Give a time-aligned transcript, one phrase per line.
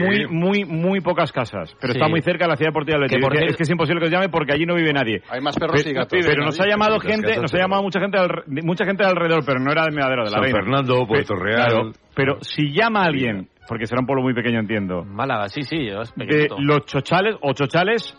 [0.00, 1.98] muy, muy, muy pocas casas, pero Sí.
[1.98, 3.26] está muy cerca de la ciudad deportiva del Que Betis.
[3.28, 5.22] por Es que- es que es imposible que os llame porque allí no vive nadie.
[5.30, 6.18] Hay más perros y Pero- gatos.
[6.26, 9.10] Pero nos ha llamado gente, nos ha de llamado mucha gente, al- mucha gente de
[9.10, 10.58] alrededor, pero no era de Medadero, de la San Reina.
[10.60, 11.66] Fernando, Puerto Real.
[11.68, 15.62] claro, pero si llama a alguien, porque será un pueblo muy pequeño, entiendo, Málaga, sí,
[15.62, 18.14] sí, es de los chochales o chochales,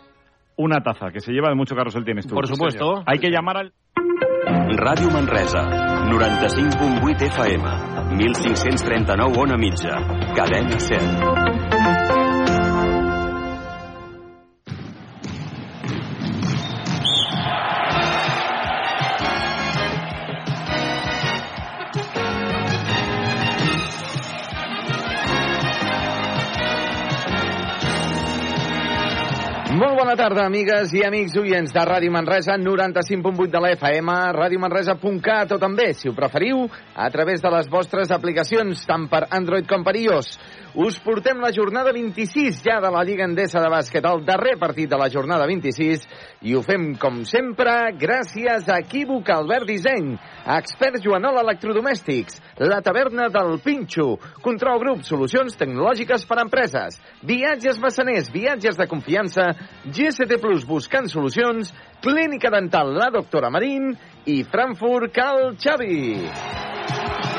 [0.58, 2.36] una taza, que se lleva de mucho carrusel tienes tú.
[2.36, 3.04] Por supuesto.
[3.06, 3.72] Hay que llamar al...
[4.78, 5.62] Ràdio Manresa,
[6.10, 7.64] 95.8 FM,
[8.12, 9.96] 1539 on a mitja,
[10.36, 11.81] cadena 100.
[30.02, 35.60] Bona tarda, amigues i amics oients de Ràdio Manresa, 95.8 de la FM, radiomanresa.cat o
[35.62, 36.64] també, si ho preferiu,
[36.98, 40.32] a través de les vostres aplicacions, tant per Android com per iOS.
[40.74, 44.88] Us portem la jornada 26 ja de la Lliga Endesa de Bàsquet, el darrer partit
[44.88, 46.06] de la jornada 26,
[46.48, 50.14] i ho fem, com sempre, gràcies a Equívoc Albert Disseny,
[50.56, 57.82] Experts Joanol Electrodomèstics, La Taverna del Pinxo, Control Grup, solucions tecnològiques per a empreses, Viatges
[57.84, 59.50] Massaners, viatges de confiança,
[59.92, 63.92] GST Plus buscant solucions, Clínica Dental La Doctora Marín
[64.24, 67.31] i Frankfurt Cal Xavi.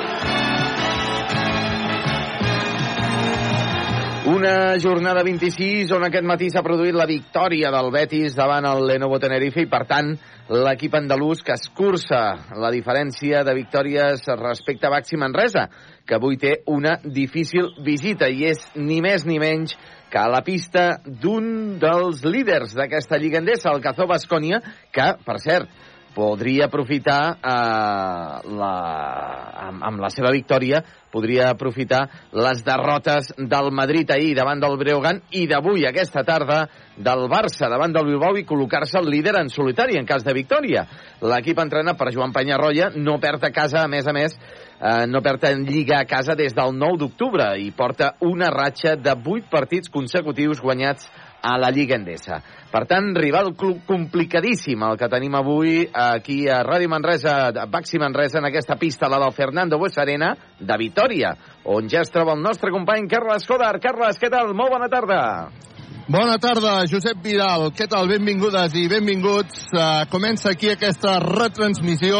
[4.32, 9.18] Una jornada 26 on aquest matí s'ha produït la victòria del Betis davant el Lenovo
[9.20, 10.08] Tenerife i, per tant,
[10.48, 12.20] l'equip andalús que escurça
[12.56, 15.66] la diferència de victòries respecte a Baxi Manresa,
[16.08, 19.76] que avui té una difícil visita i és ni més ni menys
[20.08, 24.62] que a la pista d'un dels líders d'aquesta lliga endesa, el Cazó Bascònia,
[24.96, 25.68] que, per cert,
[26.14, 28.74] podria aprofitar eh, la,
[29.68, 30.82] amb, amb la seva victòria
[31.12, 36.64] podria aprofitar les derrotes del Madrid ahir davant del Breogán i d'avui, aquesta tarda,
[36.96, 40.86] del Barça davant del Bilbao i col·locar-se el líder en solitari en cas de victòria.
[41.20, 44.36] L'equip entrenat per Joan Penyarroia no perd a casa, a més a més,
[44.80, 48.96] eh, no perd en Lliga a casa des del 9 d'octubre i porta una ratxa
[48.96, 51.08] de 8 partits consecutius guanyats
[51.42, 52.40] a la Lliga Endesa.
[52.72, 58.00] Per tant, rival club complicadíssim el que tenim avui aquí a Ràdio Manresa, a Baxi
[58.00, 62.40] Manresa, en aquesta pista, la del Fernando Buesarena, de Vitoria, on ja es troba el
[62.42, 63.74] nostre company Carles Codar.
[63.82, 64.54] Carles, què tal?
[64.56, 65.20] Molt bona tarda.
[66.08, 67.68] Bona tarda, Josep Vidal.
[67.76, 68.08] Què tal?
[68.10, 69.68] Benvingudes i benvinguts.
[69.70, 72.18] Uh, comença aquí aquesta retransmissió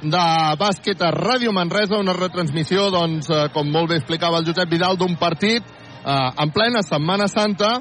[0.00, 0.24] de
[0.56, 4.96] bàsquet a Ràdio Manresa, una retransmissió, doncs, uh, com molt bé explicava el Josep Vidal,
[4.96, 7.74] d'un partit uh, en plena Setmana Santa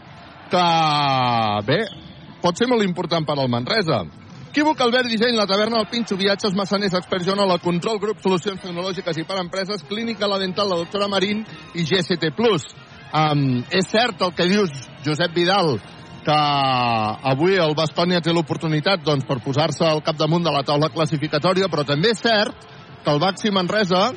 [0.52, 0.66] que,
[1.68, 1.80] bé,
[2.44, 4.04] pot ser molt important per al Manresa.
[4.50, 8.62] Equívoc, Albert Disseny, la taverna, el Pinxo, viatges, massaners, experts, Joan, la control, grup, solucions
[8.64, 11.44] tecnològiques i per empreses, clínica, la dental, la doctora Marín
[11.78, 12.32] i GST+.
[13.10, 14.74] Um, és cert el que dius,
[15.06, 15.78] Josep Vidal,
[16.26, 16.40] que
[17.32, 21.86] avui el Bascònia té l'oportunitat doncs, per posar-se al capdamunt de la taula classificatòria, però
[21.86, 22.68] també és cert
[23.04, 24.10] que el Baxi Manresa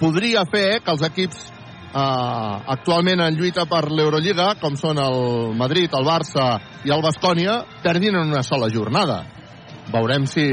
[0.00, 1.42] podria fer que els equips
[1.92, 6.46] eh, actualment en lluita per l'Eurolliga, com són el Madrid, el Barça
[6.86, 9.22] i el Bascònia, perdin en una sola jornada.
[9.92, 10.48] Veurem si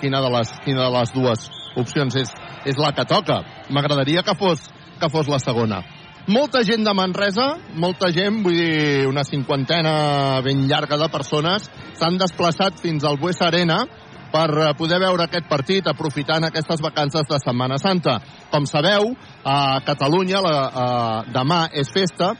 [0.00, 2.32] quina de les, quina de les dues opcions és,
[2.64, 3.42] és la que toca.
[3.70, 4.70] M'agradaria que fos,
[5.00, 5.82] que fos la segona.
[6.26, 12.18] Molta gent de Manresa, molta gent, vull dir, una cinquantena ben llarga de persones, s'han
[12.18, 13.84] desplaçat fins al Bues Arena
[14.32, 18.18] per eh, poder veure aquest partit aprofitant aquestes vacances de Setmana Santa.
[18.50, 19.12] Com sabeu,
[19.44, 20.86] a Catalunya la, a,
[21.32, 22.34] demà és festa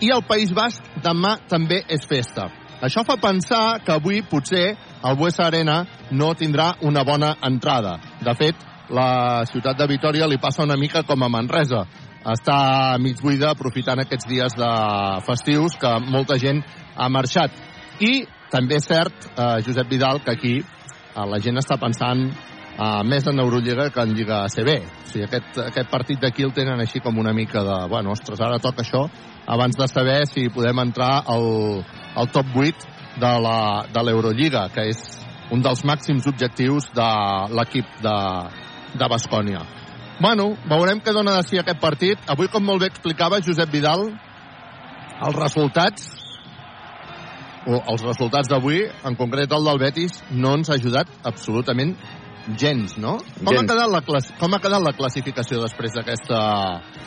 [0.00, 2.50] i al País Basc demà també és festa.
[2.84, 4.74] Això fa pensar que avui potser
[5.06, 7.96] el Buesa Arena no tindrà una bona entrada.
[8.20, 11.86] De fet, la ciutat de Vitoria li passa una mica com a Manresa.
[12.26, 14.70] Està mig buida aprofitant aquests dies de
[15.26, 16.60] festius que molta gent
[16.96, 17.54] ha marxat.
[18.02, 20.75] I també és cert, eh, Josep Vidal, que aquí eh,
[21.24, 24.70] la gent està pensant eh, més en Eurolliga que en Lliga ACB.
[24.84, 27.78] O sigui, aquest, aquest partit d'aquí el tenen així com una mica de...
[27.88, 29.06] Bueno, ostres, ara toca això
[29.46, 31.84] abans de saber si podem entrar al,
[32.18, 32.92] al top 8
[33.22, 34.98] de la- de l'Eurolliga, que és
[35.54, 37.08] un dels màxims objectius de
[37.54, 38.16] l'equip de,
[38.98, 39.62] de Bascònia.
[40.20, 42.18] Bueno, veurem què dona de si aquest partit.
[42.26, 44.08] Avui, com molt bé explicava Josep Vidal,
[45.22, 46.08] els resultats
[47.66, 51.96] o els resultats d'avui, en concret el del Betis, no ens ha ajudat absolutament
[52.54, 53.16] gens, no?
[53.18, 53.64] Com, Gens.
[53.64, 56.40] ha quedat, la clas com ha quedat la classificació després d'aquesta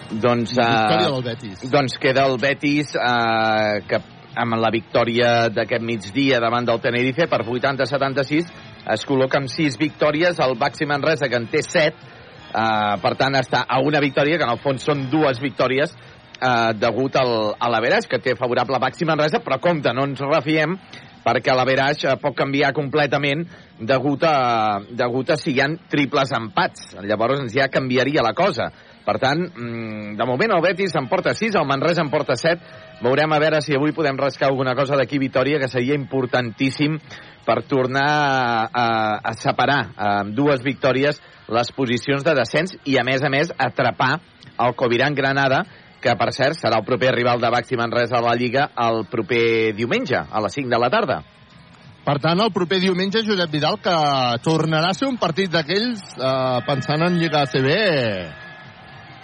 [0.09, 1.63] Doncs, victòria eh, del Betis?
[1.71, 4.01] doncs queda el Betis eh, que
[4.39, 8.51] amb la victòria d'aquest migdia davant del Tenerife per 80-76
[8.93, 13.39] es col·loca amb 6 victòries el Baxi Manresa que en té 7 eh, per tant
[13.39, 15.95] està a una victòria que en el fons són dues victòries
[16.39, 20.77] eh, degut al, a l'Averaix, que té favorable Baxi Manresa, però compte, no ens refiem,
[21.25, 23.45] perquè l'Averaix eh, pot canviar completament
[23.79, 26.93] degut a, degut a si hi ha triples empats.
[27.03, 28.69] Llavors ja canviaria la cosa.
[29.09, 32.59] Per tant, mm, de moment el Betis en porta 6, el Manresa en porta 7.
[33.01, 36.99] Veurem a veure si avui podem rascar alguna cosa d'aquí Vitoria, que seria importantíssim
[37.45, 38.87] per tornar a,
[39.23, 44.19] a separar amb dues victòries les posicions de descens i, a més a més, atrapar
[44.59, 45.63] el Coviran Granada,
[46.01, 49.75] que, per cert, serà el proper rival de Baxi Manresa a la Lliga el proper
[49.77, 51.21] diumenge, a les 5 de la tarda.
[52.05, 53.95] Per tant, el proper diumenge, Josep Vidal, que
[54.45, 57.67] tornarà a ser un partit d'aquells, eh, pensant en Lliga ACB,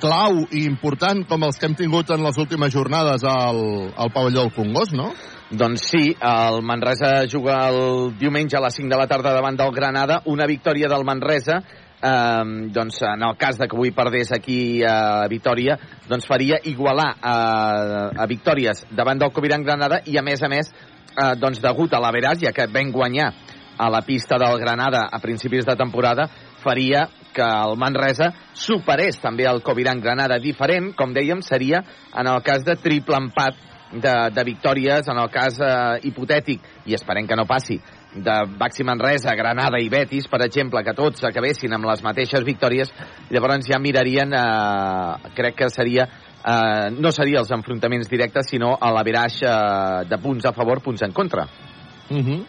[0.04, 3.62] clau i important com els que hem tingut en les últimes jornades al,
[3.96, 5.14] al pavelló del Congost, no?
[5.56, 9.72] Doncs sí, el Manresa juga el diumenge a les 5 de la tarda davant del
[9.72, 10.22] Granada.
[10.26, 11.62] Una victòria del Manresa
[12.06, 15.78] eh, doncs en el cas de que avui perdés aquí a Vitoria,
[16.10, 17.36] doncs faria igualar a,
[18.16, 22.02] a victòries davant del Coviran Granada i a més a més eh, doncs degut a
[22.04, 23.32] l'Averàs, ja que ven guanyar
[23.78, 26.30] a la pista del Granada a principis de temporada,
[26.64, 30.40] faria que el Manresa superés també el Coviran Granada.
[30.40, 31.84] Diferent, com dèiem, seria
[32.16, 33.60] en el cas de triple empat
[33.92, 37.78] de, de victòries, en el cas eh, hipotètic, i esperem que no passi,
[38.16, 42.92] de Baxi Manresa, Granada i Betis, per exemple, que tots acabessin amb les mateixes victòries,
[43.30, 46.08] llavors ja mirarien, eh, crec que seria
[46.46, 51.02] eh, no seria els enfrontaments directes, sinó a l'averaix eh, de punts a favor, punts
[51.02, 51.48] en contra.
[52.10, 52.46] Uh -huh.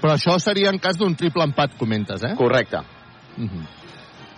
[0.00, 2.34] Però això seria en cas d'un triple empat, comentes, eh?
[2.36, 2.78] Correcte.
[3.36, 3.66] Uh -huh.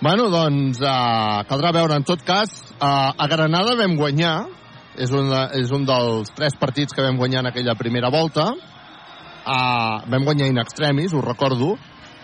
[0.01, 1.95] Bueno, doncs uh, caldrà veure.
[1.95, 4.47] En tot cas, uh, a Granada vam guanyar.
[4.97, 8.53] És un, de, és un dels tres partits que vam guanyar en aquella primera volta.
[9.45, 11.75] Uh, vam guanyar in extremis, ho recordo.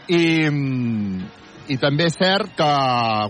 [0.09, 0.49] I,
[1.71, 2.71] i també és cert que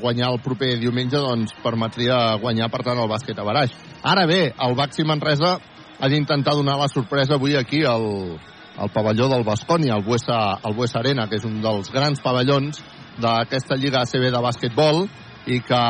[0.01, 3.75] guanyar el proper diumenge doncs, permetria guanyar, per tant, el bàsquet a Baraix.
[4.07, 5.59] Ara bé, el Baxi Manresa
[6.01, 8.39] ha d'intentar donar la sorpresa avui aquí al,
[8.79, 12.81] al pavelló del Bascònia, el Buesa, el Buesa Arena, que és un dels grans pavellons
[13.21, 15.05] d'aquesta Lliga ACB de bàsquetbol
[15.51, 15.83] i que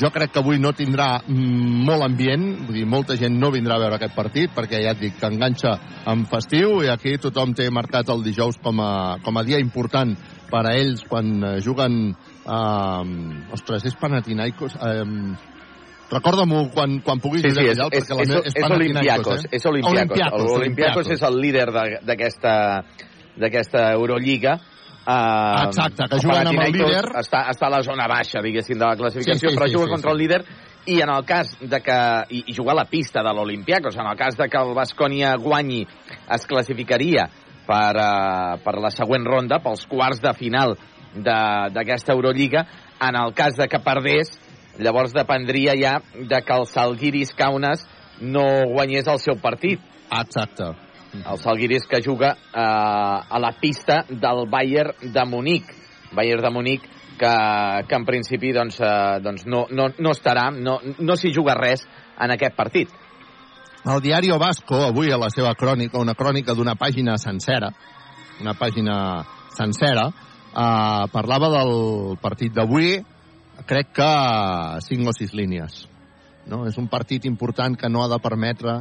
[0.00, 3.82] jo crec que avui no tindrà molt ambient, vull dir, molta gent no vindrà a
[3.84, 5.76] veure aquest partit perquè ja et dic que enganxa
[6.10, 10.16] en festiu i aquí tothom té marcat el dijous com a, com a dia important
[10.50, 15.06] per a ells quan juguen eh, ostres, és Panathinaikos eh,
[16.10, 19.50] Recorda-m'ho quan, quan puguis sí, sí, és, és, és, és, és, és Olimpiakos, eh?
[19.60, 20.48] és Olimpiakos.
[20.56, 22.54] Olimpiakos és el líder d'aquesta
[23.40, 24.56] d'aquesta Eurolliga
[25.00, 27.04] Uh, Exacte, que juguen amb el líder.
[27.22, 29.86] Està, està a la zona baixa, diguéssim, de la classificació, sí, sí, però sí, juga
[29.88, 30.14] sí, contra sí.
[30.14, 30.40] el líder
[30.92, 32.00] i en el cas de que...
[32.36, 35.32] I, i jugar a la pista de l'Olimpiakos, en el cas de que el Bascònia
[35.40, 35.86] guanyi,
[36.36, 37.26] es classificaria
[37.66, 40.76] per, uh, per la següent ronda, pels quarts de final
[41.16, 42.66] d'aquesta Eurolliga.
[43.00, 44.34] En el cas de que perdés,
[44.78, 47.88] llavors dependria ja de que el Salguiris Kaunas
[48.20, 49.80] no guanyés el seu partit.
[50.10, 50.74] Exacte
[51.14, 55.64] el Salguiris que juga eh, a la pista del Bayern de Munic.
[56.12, 56.82] Bayern de Munic
[57.18, 61.54] que, que en principi doncs, eh, doncs no, no, no estarà, no, no s'hi juga
[61.58, 61.84] res
[62.20, 62.90] en aquest partit.
[63.80, 67.70] El diari Vasco, avui a la seva crònica, una crònica d'una pàgina sencera,
[68.40, 68.96] una pàgina
[69.56, 72.98] sencera, eh, parlava del partit d'avui,
[73.66, 74.10] crec que
[74.84, 75.86] cinc o sis línies.
[76.48, 76.64] No?
[76.66, 78.80] És un partit important que no ha de permetre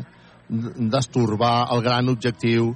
[0.49, 2.73] destorbar el gran objectiu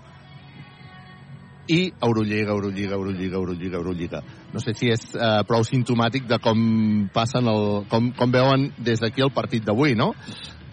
[1.67, 4.24] i Eurolliga, Eurolliga, Eurolliga, Eurolliga, Eurolliga.
[4.53, 6.59] No sé si és eh, prou sintomàtic de com
[7.13, 10.12] passen el, com, com veuen des d'aquí el partit d'avui, no?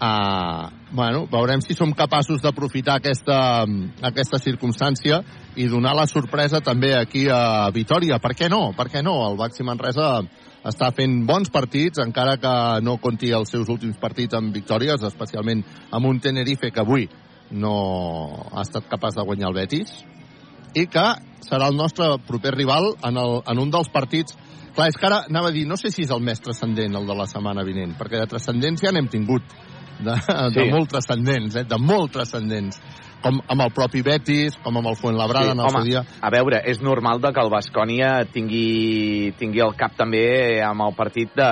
[0.01, 3.67] Uh, bueno, veurem si som capaços d'aprofitar aquesta,
[4.01, 5.19] aquesta circumstància
[5.61, 8.17] i donar la sorpresa també aquí a Vitoria.
[8.17, 8.71] Per què no?
[8.73, 9.19] Per què no?
[9.29, 10.23] El Baxi Manresa
[10.67, 12.53] està fent bons partits, encara que
[12.85, 17.07] no conti els seus últims partits amb victòries, especialment amb un Tenerife que avui
[17.51, 17.75] no
[18.53, 19.91] ha estat capaç de guanyar el Betis,
[20.77, 21.07] i que
[21.43, 24.37] serà el nostre proper rival en, el, en un dels partits
[24.71, 27.07] Clar, és que ara anava a dir, no sé si és el més transcendent el
[27.07, 29.55] de la setmana vinent, perquè de transcendència n'hem tingut,
[29.99, 30.35] de, sí.
[30.55, 31.65] de molt transcendents, eh?
[31.67, 32.79] de molt transcendents
[33.23, 36.03] com amb el propi Betis, com amb el Fuenlabrada sí, en el home, seu dia.
[36.21, 40.25] A veure, és normal de que el Bascònia tingui, tingui el cap també
[40.65, 41.51] amb el partit de,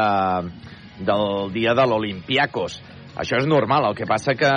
[1.05, 2.79] del dia de l'Olimpiakos.
[3.19, 4.49] Això és normal, el que passa que...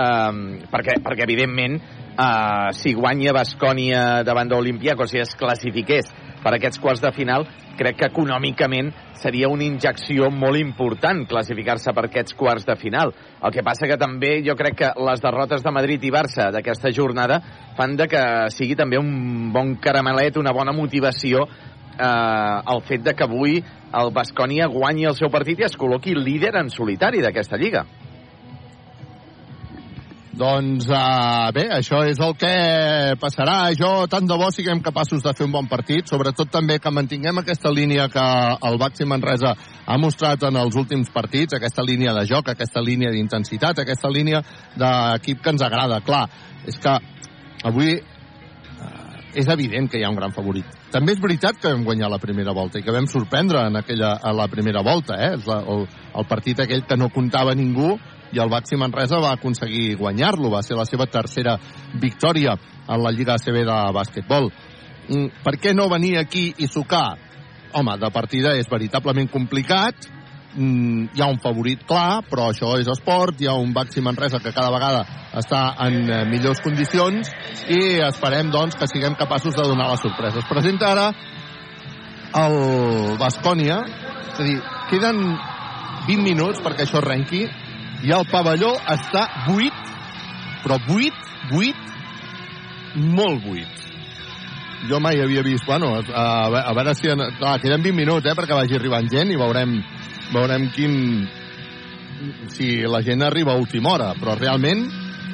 [0.73, 1.79] Perquè, perquè evidentment,
[2.13, 6.13] eh, si guanya Bascònia davant de l'Olimpiakos i es classifiqués
[6.43, 7.47] per aquests quarts de final,
[7.79, 8.91] crec que econòmicament
[9.23, 13.15] seria una injecció molt important classificar-se per aquests quarts de final.
[13.43, 16.93] El que passa que també jo crec que les derrotes de Madrid i Barça d'aquesta
[16.93, 17.41] jornada
[17.79, 23.15] fan de que sigui també un bon caramelet, una bona motivació eh, el fet de
[23.15, 27.61] que avui el Bascònia guanyi el seu partit i es col·loqui líder en solitari d'aquesta
[27.61, 27.85] lliga.
[30.33, 32.53] Doncs uh, bé, això és el que
[33.21, 33.69] passarà.
[33.77, 37.43] Jo tant de bo siguem capaços de fer un bon partit, sobretot també que mantinguem
[37.43, 38.23] aquesta línia que
[38.65, 39.53] el Baxi Manresa
[39.85, 44.41] ha mostrat en els últims partits, aquesta línia de joc, aquesta línia d'intensitat, aquesta línia
[44.81, 46.01] d'equip que ens agrada.
[46.01, 46.25] Clar,
[46.65, 46.97] és que
[47.69, 50.81] avui uh, és evident que hi ha un gran favorit.
[50.97, 54.15] També és veritat que vam guanyar la primera volta i que vam sorprendre en aquella,
[54.17, 55.37] a la primera volta, eh?
[55.45, 55.87] La, el,
[56.17, 57.99] el partit aquell que no comptava ningú
[58.33, 60.51] i el Baxi Manresa va aconseguir guanyar-lo.
[60.51, 61.59] Va ser la seva tercera
[62.01, 62.57] victòria
[62.89, 64.51] en la Lliga ACB de bàsquetbol.
[65.09, 67.19] Mm, per què no venir aquí i sucar?
[67.75, 70.09] Home, de partida és veritablement complicat,
[70.55, 74.39] mm, hi ha un favorit clar, però això és esport, hi ha un Baxi Manresa
[74.39, 77.31] que cada vegada està en eh, millors condicions
[77.69, 80.45] i esperem doncs que siguem capaços de donar les sorpreses.
[80.49, 81.13] Presenta ara
[82.35, 83.83] el Bascònia,
[84.33, 84.61] és a dir,
[84.91, 85.37] queden
[86.07, 87.47] 20 minuts perquè això arrenqui
[88.03, 89.77] i el pavelló està buit,
[90.65, 91.19] però buit,
[91.53, 91.79] buit,
[92.97, 93.79] molt buit.
[94.91, 96.25] Jo mai havia vist, bueno, a,
[96.59, 97.07] a veure si...
[97.39, 99.77] Clar, queden 20 minuts, eh, perquè vagi arribant gent i veurem,
[100.33, 100.97] veurem quin...
[102.51, 104.83] si la gent arriba a última hora, però realment,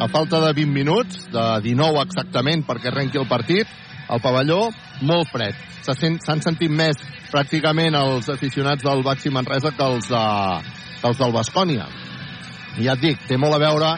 [0.00, 3.68] a falta de 20 minuts, de 19 exactament perquè arrenqui el partit,
[4.08, 4.66] el pavelló
[5.08, 5.56] molt fred.
[5.88, 7.00] S'han sent, sentit més
[7.32, 10.26] pràcticament els aficionats del Baxi Manresa que els, de,
[11.00, 11.88] que els del Bascònia
[12.76, 13.94] ja et dic, té molt a veure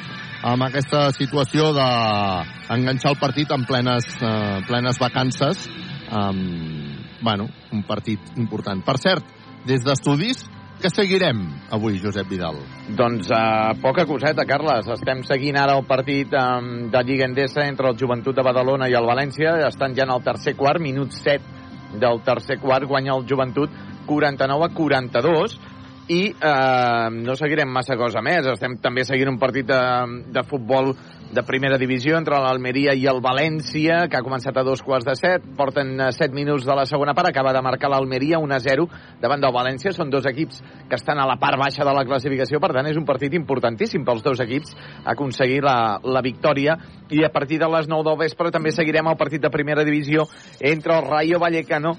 [0.50, 5.66] amb aquesta situació d'enganxar el partit en plenes, eh, plenes vacances
[6.10, 8.80] um, bueno, un partit important.
[8.84, 9.26] Per cert,
[9.68, 10.46] des d'estudis,
[10.80, 11.42] què seguirem
[11.76, 12.56] avui, Josep Vidal?
[12.96, 14.88] Doncs uh, poca coseta, Carles.
[14.96, 18.96] Estem seguint ara el partit um, de Lliga Endesa entre el Joventut de Badalona i
[18.96, 19.58] el València.
[19.68, 23.76] Estan ja en el tercer quart, minut 7 del tercer quart, guanya el Joventut
[24.08, 25.58] 49 a 42
[26.10, 28.46] i eh, no seguirem massa cosa més.
[28.50, 29.80] Estem també seguint un partit de,
[30.34, 30.90] de futbol
[31.30, 35.14] de primera divisió entre l'Almeria i el València, que ha començat a dos quarts de
[35.14, 35.46] set.
[35.56, 37.30] Porten eh, set minuts de la segona part.
[37.30, 38.88] Acaba de marcar l'Almeria 1-0
[39.22, 39.94] davant del València.
[39.94, 40.58] Són dos equips
[40.90, 42.58] que estan a la part baixa de la classificació.
[42.58, 44.74] Per tant, és un partit importantíssim pels dos equips
[45.14, 46.74] aconseguir la, la victòria.
[47.10, 50.26] I a partir de les 9 del vespre també seguirem el partit de primera divisió
[50.58, 51.94] entre el Rayo Vallecano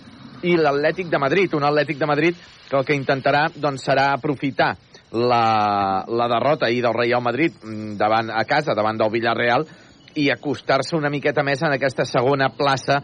[0.48, 2.38] i l'Atlètic de Madrid, un Atlètic de Madrid
[2.70, 4.74] que el que intentarà doncs, serà aprofitar
[5.12, 9.68] la, la derrota ahir del Real Madrid mm, davant, a casa davant del Villarreal
[10.16, 13.02] i acostar-se una miqueta més en aquesta segona plaça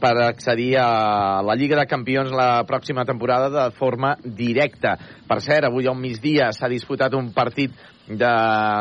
[0.00, 4.96] per accedir a la Lliga de Campions la pròxima temporada de forma directa.
[5.28, 7.74] Per cert, avui al migdia s'ha disputat un partit
[8.08, 8.32] de,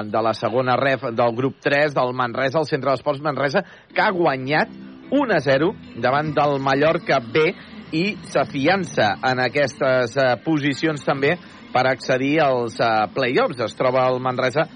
[0.08, 4.16] de la segona ref del grup 3 del Manresa, el Centre d'Esports Manresa, que ha
[4.16, 4.72] guanyat
[5.12, 7.52] 1 a 0 davant del Mallorca B
[7.96, 11.36] i s'afiança en aquestes uh, posicions també
[11.74, 13.62] per accedir als uh, play-offs.
[13.66, 14.68] Es troba el Manresa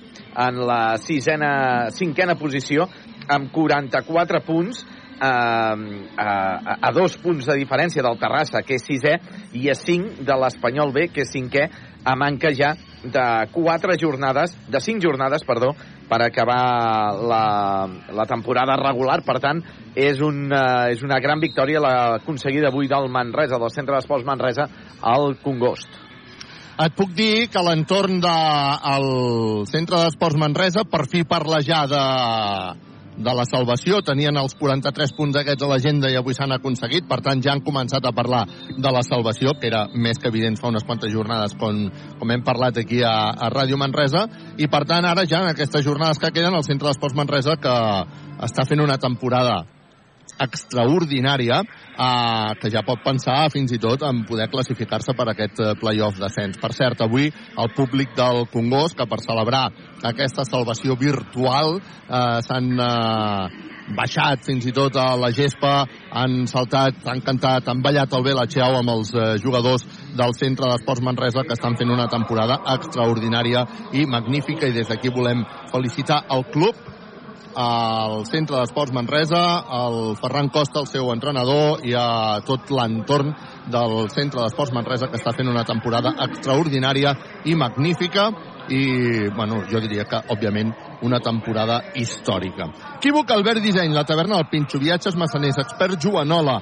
[0.47, 2.87] en la sisena, cinquena posició
[3.29, 9.15] amb 44 punts eh, a, a dos punts de diferència del Terrassa, que és sisè,
[9.55, 11.67] i a cinc de l'Espanyol B, que és cinquè,
[12.03, 15.73] a manca ja de quatre jornades, de cinc jornades, perdó,
[16.07, 19.21] per acabar la, la temporada regular.
[19.25, 19.63] Per tant,
[19.95, 24.69] és una, és una gran victòria l'aconseguida avui del Manresa, del Centre d'Esports Manresa,
[25.01, 25.99] al Congost.
[26.83, 32.01] Et puc dir que l'entorn del de, Centre d'Esports Manresa per fi parla ja de,
[33.17, 34.01] de la salvació.
[34.05, 37.07] Tenien els 43 punts aquests a l'agenda i avui s'han aconseguit.
[37.09, 40.57] Per tant, ja han començat a parlar de la salvació, que era més que evident
[40.59, 41.85] fa unes quantes jornades, com,
[42.19, 44.25] com hem parlat aquí a, a Ràdio Manresa.
[44.57, 47.77] I, per tant, ara ja en aquestes jornades que queden, el Centre d'Esports Manresa, que
[48.43, 49.63] està fent una temporada
[50.41, 55.73] extraordinària eh, que ja pot pensar fins i tot en poder classificar-se per aquest eh,
[55.79, 56.57] playoff descens.
[56.61, 59.67] Per cert, avui el públic del Congost, que per celebrar
[60.03, 65.83] aquesta salvació virtual eh, s'han eh, baixat fins i tot a la gespa,
[66.15, 69.85] han saltat, han cantat, han ballat el bé la Xeu amb els eh, jugadors
[70.15, 75.11] del Centre d'Esports Manresa que estan fent una temporada extraordinària i magnífica i des d'aquí
[75.11, 76.92] volem felicitar el club
[77.55, 79.41] al Centre d'Esports Manresa,
[79.85, 83.33] el Ferran Costa, el seu entrenador, i a tot l'entorn
[83.71, 88.29] del Centre d'Esports Manresa, que està fent una temporada extraordinària i magnífica,
[88.69, 88.83] i,
[89.35, 90.71] bueno, jo diria que, òbviament,
[91.03, 92.69] una temporada històrica.
[92.97, 96.61] Equívoc Albert Disseny, la taverna del Pinxo, viatges massaners, expert Joanola,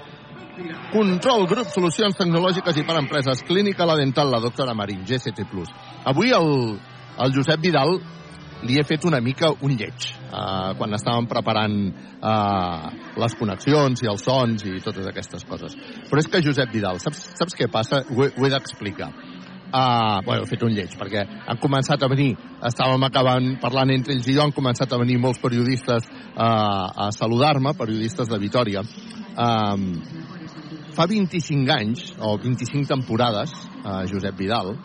[0.92, 5.46] Control Grup, solucions tecnològiques i per empreses, clínica la dental, la doctora Marín, GCT+.
[6.12, 6.52] Avui el,
[7.18, 8.00] el Josep Vidal
[8.68, 11.77] li he fet una mica un lleig uh, quan estàvem preparant
[12.22, 12.89] uh,
[13.22, 15.75] les connexions i els sons i totes aquestes coses.
[16.10, 18.03] Però és que, Josep Vidal, saps, saps què passa?
[18.10, 19.12] Ho he, ho he d'explicar.
[19.72, 22.34] Uh, bueno, he fet un lleig, perquè han començat a venir,
[22.68, 27.08] estàvem acabant parlant entre ells i jo, han començat a venir molts periodistes uh, a
[27.15, 28.84] saludar-me, periodistes de Vitoria.
[29.32, 29.86] Um,
[30.91, 34.75] fa 25 anys, o 25 temporades, uh, Josep Vidal,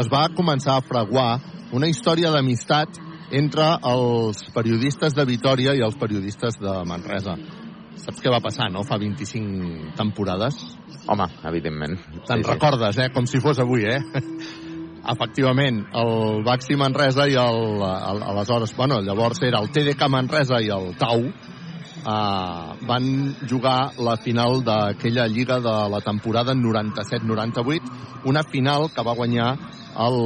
[0.00, 1.30] es va començar a fraguar
[1.76, 2.96] una història d'amistat
[3.30, 7.36] entre els periodistes de Vitoria i els periodistes de Manresa.
[8.00, 10.58] Saps què va passar, no?, fa 25 temporades?
[11.10, 11.96] Home, evidentment.
[12.26, 13.10] Te'n sí, recordes, eh?
[13.14, 14.00] Com si fos avui, eh?
[15.14, 20.68] Efectivament, el Baxi Manresa i el, el, aleshores, bueno, llavors era el TDK Manresa i
[20.74, 23.08] el Tau, eh, van
[23.48, 29.54] jugar la final d'aquella lliga de la temporada 97-98, una final que va guanyar
[30.06, 30.18] el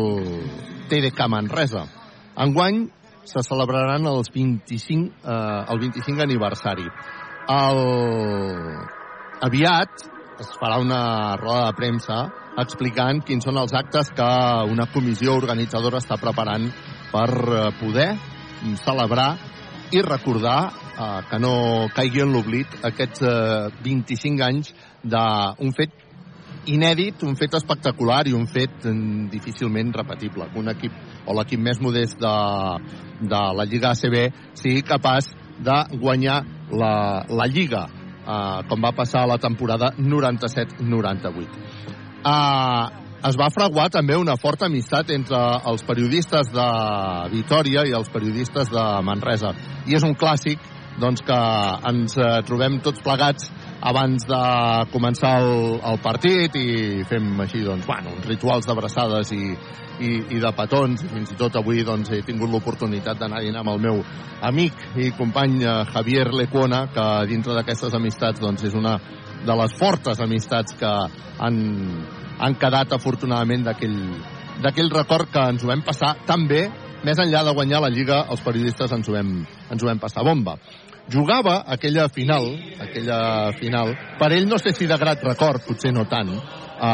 [0.90, 1.87] TDK Manresa.
[2.37, 2.88] Enguany
[3.25, 6.88] se celebraran els 25, eh, el 25 aniversari.
[7.55, 7.81] El...
[9.45, 10.07] Aviat
[10.41, 12.19] es farà una roda de premsa
[12.61, 14.29] explicant quins són els actes que
[14.71, 16.69] una comissió organitzadora està preparant
[17.12, 18.09] per eh, poder
[18.83, 19.35] celebrar
[19.93, 21.55] i recordar eh, que no
[21.95, 24.73] caigui en l'oblit aquests eh, 25 anys
[25.05, 26.00] d'un fet
[26.71, 30.49] inèdit, un fet espectacular i un fet mm, difícilment repetible.
[30.57, 30.95] Un equip
[31.26, 32.37] o l'equip més modest de,
[33.21, 34.16] de la Lliga ACB
[34.59, 35.33] sigui capaç
[35.64, 36.43] de guanyar
[36.75, 41.49] la, la Lliga eh, com va passar a la temporada 97-98.
[42.25, 42.85] Eh,
[43.25, 45.38] es va fraguar també una forta amistat entre
[45.71, 46.69] els periodistes de
[47.33, 49.54] Vitoria i els periodistes de Manresa.
[49.88, 50.61] I és un clàssic
[51.00, 51.38] doncs, que
[51.90, 53.49] ens eh, trobem tots plegats
[53.85, 54.43] abans de
[54.93, 59.50] començar el, el partit i fem així doncs, bueno, uns rituals d'abraçades i,
[60.00, 61.05] i, i de petons.
[61.12, 64.00] Fins i tot avui doncs, he tingut l'oportunitat d'anar a dinar amb el meu
[64.49, 68.97] amic i company eh, Javier Lecuona, que dintre d'aquestes amistats doncs, és una
[69.45, 70.95] de les fortes amistats que
[71.45, 71.61] han,
[72.41, 76.64] han quedat afortunadament d'aquell record que ens ho vam passar tan bé
[77.05, 80.25] més enllà de guanyar la Lliga, els periodistes ens ho vam, ens ho vam passar
[80.25, 80.57] bomba
[81.08, 82.46] jugava aquella final,
[82.80, 86.33] aquella final, per ell no sé si de grat record, potser no tant,
[86.81, 86.92] a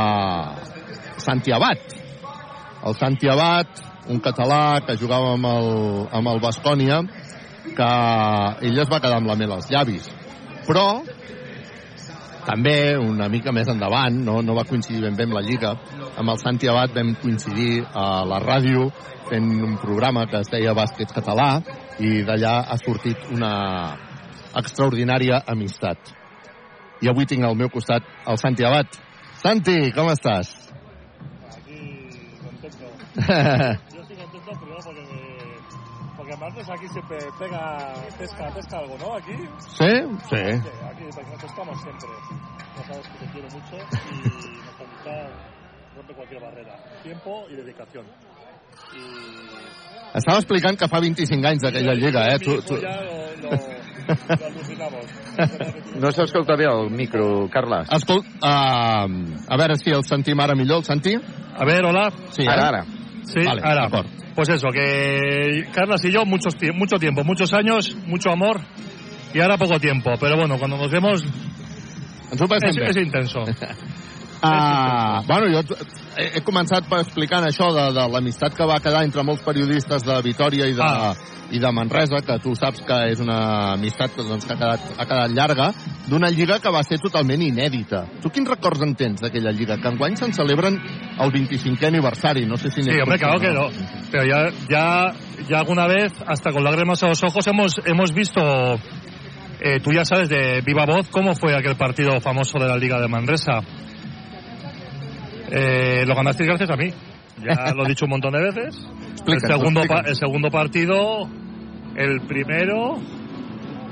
[1.21, 1.97] Santi Abad.
[2.87, 3.69] El Santi Abad,
[4.09, 5.71] un català que jugava amb el,
[6.17, 7.03] amb el Bascònia,
[7.77, 7.91] que
[8.67, 10.09] ell es va quedar amb la mel als llavis.
[10.67, 11.03] Però
[12.47, 15.75] també una mica més endavant, no, no va coincidir ben bé amb la Lliga,
[16.19, 18.89] amb el Santi Abad vam coincidir a la ràdio
[19.29, 21.51] fent un programa que es deia Bàsquet Català
[22.01, 23.53] i d'allà ha sortit una
[24.61, 26.17] extraordinària amistat.
[27.01, 28.99] I avui tinc al meu costat el Santi Abad.
[29.41, 30.53] Santi, com estàs?
[31.55, 31.79] Aquí,
[32.43, 33.79] contento.
[36.61, 39.15] Martes aquí siempre pega, pesca, pesca algo, ¿no?
[39.15, 39.33] Aquí.
[39.33, 39.89] ¿Sí?
[40.29, 40.37] Sí.
[40.37, 41.05] Sí, aquí
[41.41, 42.09] pescamos siempre.
[42.77, 45.29] Ya sabes que te quiero mucho y nuestra amistad
[45.97, 46.77] rompe cualquier barrera.
[47.03, 48.05] Tiempo y dedicación.
[48.95, 50.19] I...
[50.19, 52.39] Estava explicant que fa 25 anys d'aquella lliga, eh?
[52.43, 52.77] Tu, tu...
[56.01, 57.89] No s'escolta bé el micro, Carles.
[57.95, 59.07] Escolt, uh,
[59.49, 61.23] a veure si el sentim ara millor, el sentim?
[61.55, 62.11] A ver, hola.
[62.35, 62.69] Sí, Ara, eh?
[62.69, 63.00] ara.
[63.33, 63.89] Sí, Vale, ahora.
[64.35, 68.61] Pues eso, que Carlas y yo muchos, mucho tiempo, muchos años, mucho amor
[69.33, 70.11] y ahora poco tiempo.
[70.21, 71.25] Pero bueno, cuando nos vemos
[72.33, 73.41] es, es intenso.
[74.41, 75.77] Uh, bueno, jo
[76.17, 80.17] he, començat per explicant això de, de l'amistat que va quedar entre molts periodistes de
[80.25, 81.13] Vitoria i de, Ah.
[81.53, 84.87] i de Manresa, que tu saps que és una amistat que, doncs, que ha, quedat,
[84.97, 85.67] ha quedat llarga,
[86.09, 88.05] d'una lliga que va ser totalment inèdita.
[88.23, 89.77] Tu quins records en tens d'aquella lliga?
[89.77, 90.79] Que enguany se'n celebren
[91.21, 92.87] el 25è aniversari, no sé si...
[92.87, 93.69] Sí, hombre, claro que no.
[94.11, 94.87] Pero ya, ya,
[95.51, 98.41] ya alguna vez, hasta con lágrimas a los ojos, hemos, hemos visto,
[99.61, 102.99] eh, tú ya sabes de viva voz, cómo fue aquel partido famoso de la Liga
[103.01, 103.61] de Manresa.
[105.51, 106.91] Eh, lo ganasteis gracias a mí.
[107.43, 108.87] Ya lo he dicho un montón de veces.
[109.27, 111.29] El segundo, el segundo partido,
[111.97, 112.99] el primero...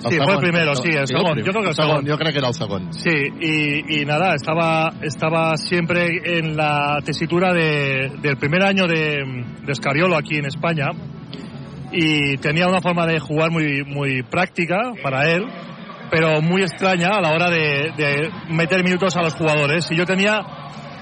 [0.01, 2.09] Sí, fue el primero, sí, el prim- Yo creo que el.
[2.09, 2.93] Jo crec que era el segon.
[2.93, 6.07] Sí, y, y nada, estaba, estaba siempre
[6.39, 9.25] en la tesitura de, del primer año de,
[9.61, 10.91] de Escariolo aquí en España
[11.91, 15.43] y tenía una forma de jugar muy, muy práctica para él,
[16.13, 19.91] pero muy extraña a la hora de, de meter minutos a los jugadores.
[19.91, 20.41] Y yo tenía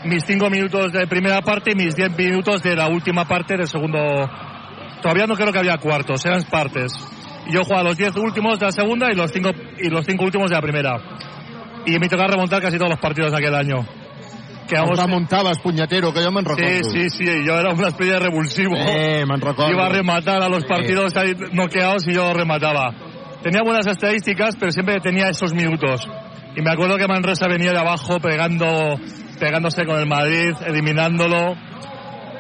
[0.05, 3.67] mis cinco minutos de primera parte y mis diez minutos de la última parte del
[3.67, 3.99] segundo.
[5.03, 6.93] Todavía no creo que había cuartos, eran partes.
[7.51, 10.51] Yo jugaba los diez últimos de la segunda y los cinco, y los cinco últimos
[10.51, 10.97] de la primera.
[11.87, 13.77] Y me tocaba remontar casi todos los partidos de aquel año.
[13.79, 14.99] El Quedamos...
[14.99, 16.91] remuntaves, punyetero, que jo me'n Sí, recordo.
[16.91, 18.75] sí, sí, yo era una especie de revulsivo.
[18.77, 19.71] Eh, recordo.
[19.71, 22.93] Iba a rematar a los partidos ahí noqueados y yo remataba.
[23.45, 26.09] Tenía buenas estadísticas, pero siempre tenía esos minutos.
[26.57, 28.99] Y me acuerdo que Manresa venía de abajo pegando,
[29.39, 31.55] pegándose con el Madrid, eliminándolo.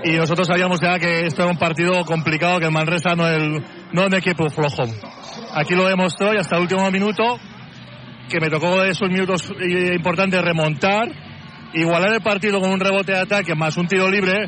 [0.04, 3.62] y nosotros sabíamos ya que esto era un partido complicado, que el Manresa no es
[3.92, 4.85] no un equipo flojo.
[5.54, 7.38] Aquí lo demostró y hasta el último minuto,
[8.28, 11.09] que me tocó esos minutos eh, importantes remontar,
[11.72, 14.46] igualar el partido con un rebote de ataque más un tiro libre,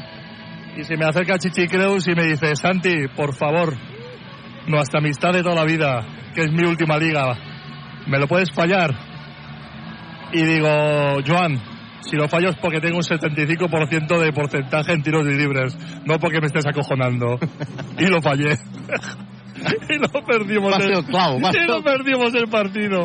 [0.77, 3.75] y se me acerca Chichi Creus y me dice, Santi, por favor,
[4.67, 7.37] nuestra amistad de toda la vida, que es mi última liga,
[8.07, 8.95] ¿me lo puedes fallar?
[10.33, 10.69] Y digo,
[11.27, 11.61] Joan,
[12.09, 16.41] si lo fallo es porque tengo un 75% de porcentaje en tiros libres, no porque
[16.41, 17.39] me estés acojonando.
[17.99, 18.53] y lo fallé.
[19.89, 20.73] y lo perdimos.
[20.79, 23.05] El clau, va y lo perdimos el partido.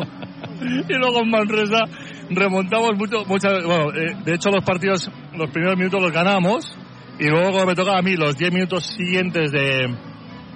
[0.88, 1.84] y luego en Manresa
[2.30, 6.78] remontamos mucho, muchas, bueno, eh, de hecho los partidos, los primeros minutos los ganamos
[7.18, 9.94] y luego cuando me tocaba a mí los 10 minutos siguientes de,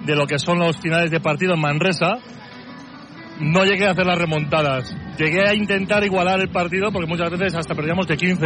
[0.05, 2.17] de lo que son los finales de partido en Manresa,
[3.39, 4.95] no llegué a hacer las remontadas.
[5.17, 8.45] Llegué a intentar igualar el partido porque muchas veces hasta perdíamos de 15,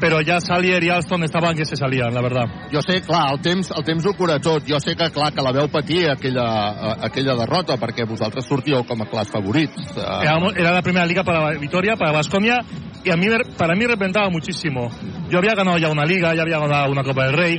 [0.00, 2.44] pero ja Salier i Alston estaven que se salien, la verdad.
[2.72, 4.62] Jo sé, clar, el temps, el temps ho cura tot.
[4.66, 8.84] Jo sé que, clar, que la veu patir aquella, eh, aquella derrota, perquè vosaltres sortíeu
[8.84, 9.76] com a clars favorits.
[9.96, 12.58] Eh, Éramos- era la primera liga para Vitoria, para Vasconia,
[13.04, 14.88] y a mí, me- para mí representaba muchísimo.
[15.28, 17.58] Yo había ganado ya una liga, ya había ganado una Copa del Rey,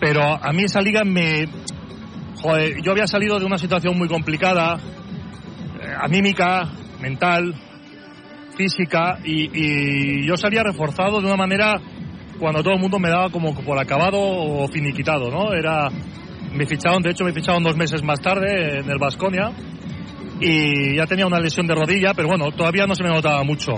[0.00, 1.46] pero a mí esa liga me...
[2.40, 4.78] Joder, yo había salido de una situación muy complicada, eh,
[6.00, 6.68] anímica,
[7.00, 7.54] mental,
[8.56, 11.80] física, y, y yo salía reforzado de una manera
[12.38, 15.52] cuando todo el mundo me daba como por acabado o finiquitado, ¿no?
[15.52, 15.88] Era...
[16.50, 19.52] Me ficharon, de hecho me ficharon dos meses más tarde en el Vasconia,
[20.40, 23.72] y ya tenía una lesión de rodilla, pero bueno, todavía no se me notaba mucho.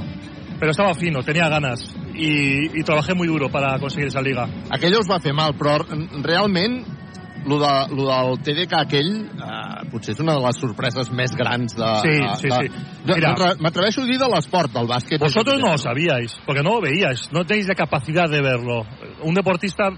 [0.59, 4.46] Pero estaba fino, tenía ganas y, y trabajé muy duro para conseguir esa liga.
[4.70, 5.79] Aquella us va fer mal, però
[6.23, 6.85] realment
[7.46, 11.74] lo, de, lo del TDK aquell eh, potser és una de les sorpreses més grans
[11.76, 11.90] de...
[12.05, 13.57] Sí, sí, de, sí.
[13.61, 15.18] M'atreveixo a dir de l'esport, del bàsquet.
[15.20, 18.85] Vosotros no lo sabíais, porque no lo veíais, no tenéis la capacidad de verlo.
[19.22, 19.90] Un deportista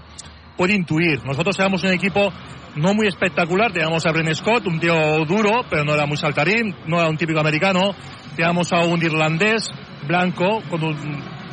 [0.57, 1.23] puede intuir.
[1.25, 2.31] Nosotros éramos un equipo
[2.75, 6.73] no muy espectacular, teníamos a Bren Scott, un tío duro, pero no era muy saltarín,
[6.87, 7.91] no era un típico americano.
[8.35, 9.69] Teníamos a un irlandés
[10.07, 10.95] blanco con un,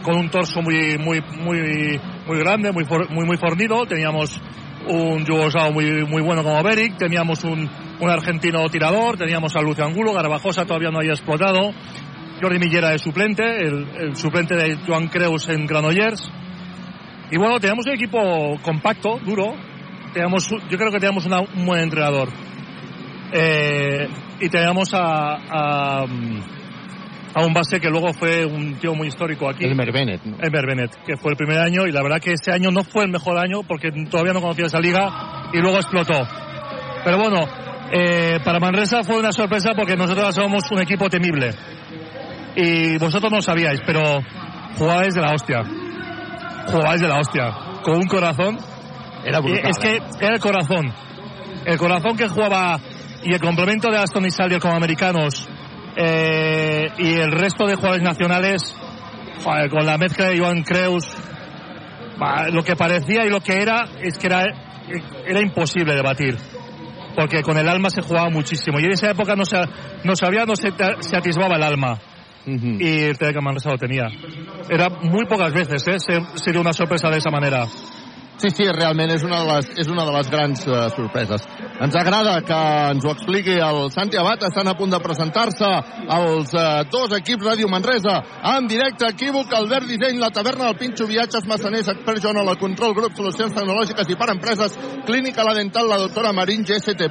[0.03, 3.85] con un torso muy, muy, muy, muy grande, muy, for- muy, muy fornido.
[3.87, 4.41] Teníamos
[4.89, 7.69] un yugoslavo muy, muy bueno como Beric, teníamos un,
[8.01, 11.73] un argentino tirador, teníamos a Lucio Angulo, Garbajosa todavía no había explotado.
[12.41, 16.31] Jordi Millera de suplente, el, suplente de Joan Creus en Granollers.
[17.31, 19.55] Y bueno, teníamos un equipo compacto, duro.
[20.15, 22.29] Teníamos, yo creo que teníamos un buen entrenador.
[23.33, 24.09] Eh,
[24.41, 26.07] y teníamos a,
[27.35, 29.65] a un base que luego fue un tío muy histórico aquí.
[29.65, 30.23] Elmer Bennett.
[30.25, 30.37] No?
[30.41, 33.05] Elmer Bennett, que fue el primer año y la verdad que ese año no fue
[33.05, 36.27] el mejor año porque todavía no conocía esa liga y luego explotó.
[37.05, 37.47] Pero bueno,
[37.93, 41.55] eh, para Manresa fue una sorpresa porque nosotros somos un equipo temible
[42.57, 44.03] y vosotros no sabíais, pero
[44.77, 45.63] jugabais de la hostia.
[46.67, 48.59] Jugabais de la hostia, con un corazón.
[49.25, 49.71] Era Eh, brutal.
[49.71, 50.93] es que era el corazón.
[51.65, 52.81] El corazón que jugaba
[53.23, 55.49] y el complemento de Aston y Salier como americanos
[55.97, 58.75] eh, y el resto de jugadores nacionales
[59.43, 61.17] joder, con la mezcla de Joan Creus
[62.53, 64.45] lo que parecía y lo que era es que era,
[65.27, 66.37] era imposible debatir
[67.17, 69.57] porque con el alma se jugaba muchísimo y en esa época no se,
[70.05, 71.99] no sabía, no se, se atisbaba el alma
[72.47, 74.07] y el Manresa lo tenía.
[74.69, 75.99] Era muy pocas veces, ¿eh?
[75.99, 77.67] Se, sería una sorpresa de esa manera.
[78.41, 81.43] Sí, sí, realment és una de les, és una de les grans uh, sorpreses.
[81.85, 84.47] Ens agrada que ens ho expliqui el Santi Abad.
[84.49, 85.69] Estan a punt de presentar-se
[86.17, 88.15] els uh, dos equips Ràdio Manresa
[88.55, 92.95] en directe, equívoc, Albert Disseny, la taverna del Pinxo, viatges, massaners, expert Joan, la control,
[92.97, 97.11] grup, solucions tecnològiques i per empreses, clínica la dental, la doctora Marín, GST+.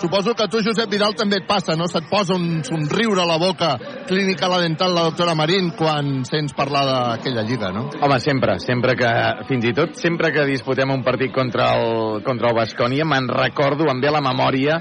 [0.00, 1.90] Suposo que tu, Josep Vidal, també et passa, no?
[1.92, 3.74] Se't posa un somriure a la boca,
[4.08, 7.90] clínica la dental, la doctora Marín, quan sents parlar d'aquella lliga, no?
[8.00, 9.12] Home, sempre, sempre que,
[9.50, 13.88] fins i tot, sempre que disputem un partit contra el, contra el Bascònia, me'n recordo,
[13.90, 14.76] em ve a la memòria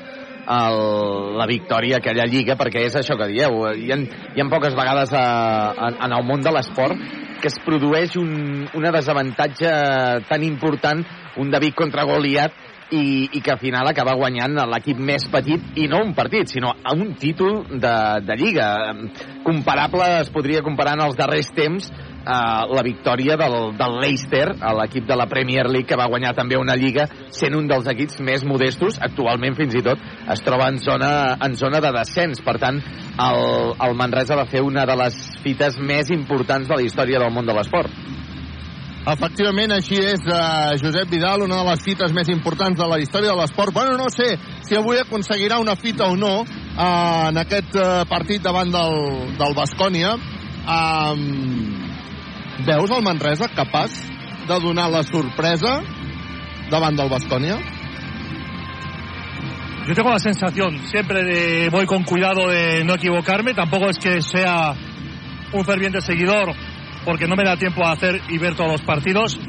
[0.46, 0.78] el,
[1.34, 5.14] la victòria aquella lliga, perquè és això que dieu, hi ha, hi ha poques vegades
[5.18, 5.26] a,
[5.74, 6.94] a, en el món de l'esport
[7.42, 9.72] que es produeix un, una desavantatge
[10.30, 11.02] tan important,
[11.42, 12.54] un David contra Goliat,
[12.92, 16.74] i, i que al final acaba guanyant l'equip més petit i no un partit, sinó
[16.74, 18.70] a un títol de, de Lliga.
[19.46, 21.92] Comparable, es podria comparar en els darrers temps
[22.30, 24.46] la victòria del, del Leicester,
[24.80, 28.20] l'equip de la Premier League, que va guanyar també una Lliga, sent un dels equips
[28.26, 29.00] més modestos.
[29.02, 31.12] Actualment, fins i tot, es troba en zona,
[31.42, 32.44] en zona de descens.
[32.46, 33.44] Per tant, el,
[33.88, 37.50] el Manresa va fer una de les fites més importants de la història del món
[37.50, 37.94] de l'esport.
[39.10, 43.32] Efectivament, així és, uh, Josep Vidal, una de les fites més importants de la història
[43.32, 43.74] de l'esport.
[43.74, 44.36] Bueno, no sé
[44.68, 49.00] si avui aconseguirà una fita o no uh, en aquest uh, partit davant del,
[49.40, 50.18] del Bascònia.
[50.70, 51.79] Um,
[52.66, 53.92] veus el Manresa capaç
[54.48, 55.82] de donar la sorpresa
[56.70, 57.58] davant del Bascònia?
[59.88, 63.54] Yo tengo la sensación siempre de voy con cuidado de no equivocarme.
[63.54, 64.74] Tampoco es que sea
[65.52, 66.54] un ferviente seguidor
[67.06, 69.40] porque no me da tiempo a hacer y ver todos los partidos.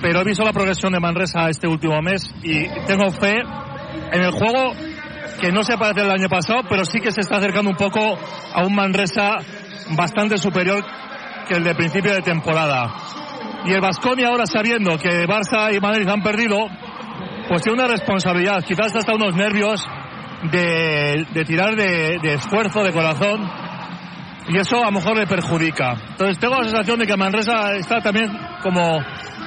[0.00, 3.42] Pero he visto la progresión de Manresa este último mes y tengo fe
[4.12, 4.72] en el juego
[5.38, 8.18] que no se parece al año pasado, pero sí que se está acercando un poco
[8.54, 9.36] a un Manresa
[9.96, 10.82] bastante superior
[11.50, 12.94] que el de principio de temporada.
[13.64, 16.56] Y el Vasconia ahora sabiendo que Barça y Madrid han perdido,
[17.48, 19.84] pues tiene una responsabilidad, quizás hasta unos nervios
[20.52, 23.50] de, de tirar de, de, esfuerzo, de corazón,
[24.48, 25.96] y eso a lo mejor le perjudica.
[26.10, 28.30] Entonces tengo la sensación de que Manresa está también
[28.62, 29.00] como,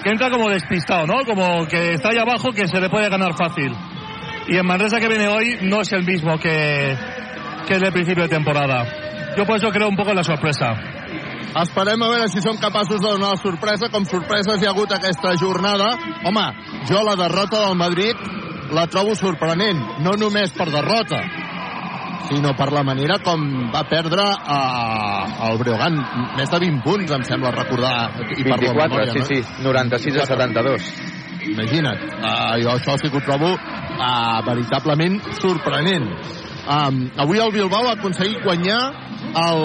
[0.03, 1.23] que entra como despistado, ¿no?
[1.25, 3.71] Como que está ahí abajo que se le puede ganar fácil.
[4.49, 6.97] Y el Manresa que viene hoy no es el mismo que,
[7.65, 8.85] que el de principio de temporada.
[9.33, 10.75] Jo por això creo un poco en la sorpresa.
[11.63, 14.91] Esperem a veure si som capaços de donar la sorpresa, com sorpreses hi ha hagut
[14.95, 15.91] aquesta jornada.
[16.25, 16.45] Home,
[16.89, 18.17] jo la derrota del Madrid
[18.73, 21.19] la trobo sorprenent, no només per derrota,
[22.29, 25.99] sinó per la manera com va perdre eh, el Breogán.
[26.38, 27.95] Més de 20 punts, em sembla recordar.
[28.23, 29.27] I 24, memòria, sí, no?
[29.29, 30.89] sí, 96 a 72.
[31.43, 36.08] Imagina't, uh, jo això sí que ho trobo uh, veritablement sorprenent.
[36.63, 38.80] Um, avui el Bilbao ha aconseguit guanyar
[39.36, 39.63] el,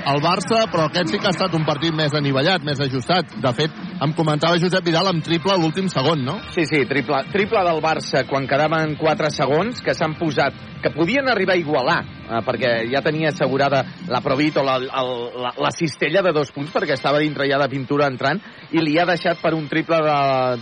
[0.00, 3.34] el Barça, però aquest sí que ha estat un partit més anivellat, més ajustat.
[3.42, 6.34] De fet, em comentava Josep Vidal amb triple l'últim segon, no?
[6.50, 11.28] Sí, sí, triple, triple del Barça quan quedaven 4 segons, que s'han posat, que podien
[11.30, 15.12] arribar a igualar, eh, perquè ja tenia assegurada la Provit o la, el,
[15.44, 18.42] la, la cistella de dos punts, perquè estava dintre ja de pintura entrant,
[18.74, 20.00] i li ha deixat per un triple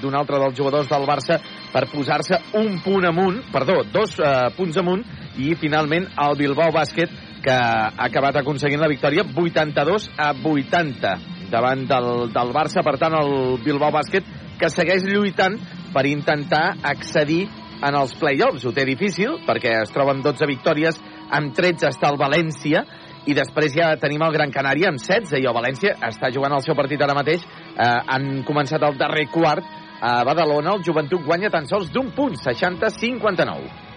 [0.03, 1.40] d'un altre dels jugadors del Barça
[1.72, 5.07] per posar-se un punt amunt, perdó, dos eh, punts amunt,
[5.40, 11.14] i finalment el Bilbao Bàsquet que ha acabat aconseguint la victòria 82 a 80
[11.50, 14.26] davant del, del Barça, per tant el Bilbao Bàsquet
[14.61, 15.57] que segueix lluitant
[15.94, 17.46] per intentar accedir
[17.81, 18.66] en els play-offs.
[18.68, 21.00] Ho té difícil perquè es troben 12 victòries,
[21.31, 22.85] amb 13 està el València
[23.29, 26.64] i després ja tenim el Gran Canària amb 16 i el València està jugant el
[26.64, 27.44] seu partit ara mateix.
[27.44, 32.38] Eh, han començat el darrer quart a Badalona, el Joventut guanya tan sols d'un punt,
[32.40, 33.89] 60-59.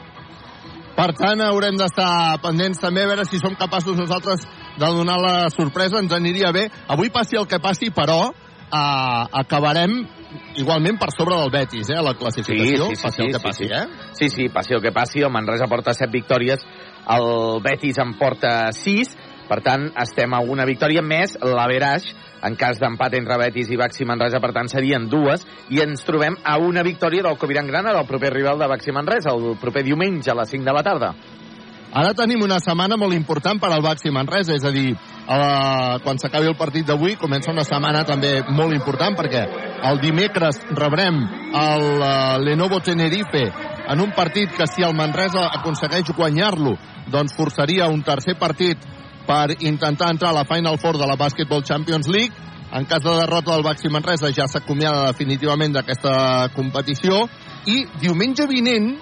[0.94, 4.46] Per tant, haurem d'estar pendents també a veure si som capaços nosaltres
[4.78, 6.02] de donar la sorpresa.
[6.02, 6.68] Ens aniria bé.
[6.94, 9.96] Avui passi el que passi, però eh, acabarem
[10.62, 12.90] igualment per sobre del Betis, eh, la classificació.
[12.90, 13.74] Sí, sí, sí, passi sí, el que sí, passi, sí.
[13.74, 14.10] eh?
[14.20, 15.22] Sí, sí, passi el que passi.
[15.26, 16.66] El Manresa porta 7 victòries,
[17.18, 17.30] el
[17.66, 19.16] Betis en porta 6.
[19.50, 22.06] Per tant, estem a una victòria més l'Averaix
[22.44, 26.36] en cas d'empat entre Betis i Baxi Manresa, per tant, serien dues, i ens trobem
[26.44, 30.32] a una victòria del Coviran Grana, del proper rival de Baxi Manresa, el proper diumenge
[30.32, 31.14] a les 5 de la tarda.
[31.94, 34.96] Ara tenim una setmana molt important per al Baxi Manresa, és a dir,
[35.28, 39.44] a la, quan s'acabi el partit d'avui comença una setmana també molt important perquè
[39.88, 41.22] el dimecres rebrem
[41.60, 43.44] el uh, Lenovo Tenerife
[43.94, 46.76] en un partit que si el Manresa aconsegueix guanyar-lo
[47.14, 48.80] doncs forçaria un tercer partit
[49.28, 52.34] per intentar entrar a la Final Four de la Basketball Champions League.
[52.74, 57.28] En cas de derrota del Baxi Manresa ja s'acomiada definitivament d'aquesta competició
[57.70, 58.96] i diumenge vinent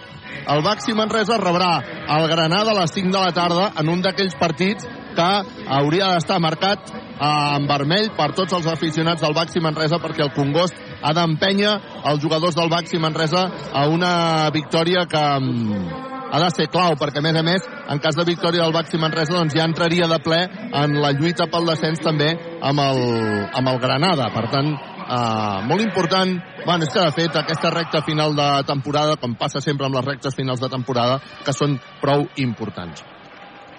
[0.48, 1.72] el Baxi Manresa rebrà
[2.18, 5.30] el Granada a les 5 de la tarda en un d'aquells partits que
[5.78, 10.34] hauria d'estar marcat eh, en vermell per tots els aficionats del Baxi Manresa perquè el
[10.36, 11.74] Congost ha d'empènyer
[12.12, 17.20] els jugadors del Baxi Manresa a una victòria que mm, ha de ser clau, perquè
[17.20, 20.20] a més a més, en cas de victòria del Baxi Manresa, doncs ja entraria de
[20.24, 20.40] ple
[20.82, 23.04] en la lluita pel descens també amb el,
[23.60, 24.32] amb el Granada.
[24.34, 29.20] Per tant, eh, molt important, bueno, és que de fet aquesta recta final de temporada,
[29.20, 33.04] com passa sempre amb les rectes finals de temporada, que són prou importants.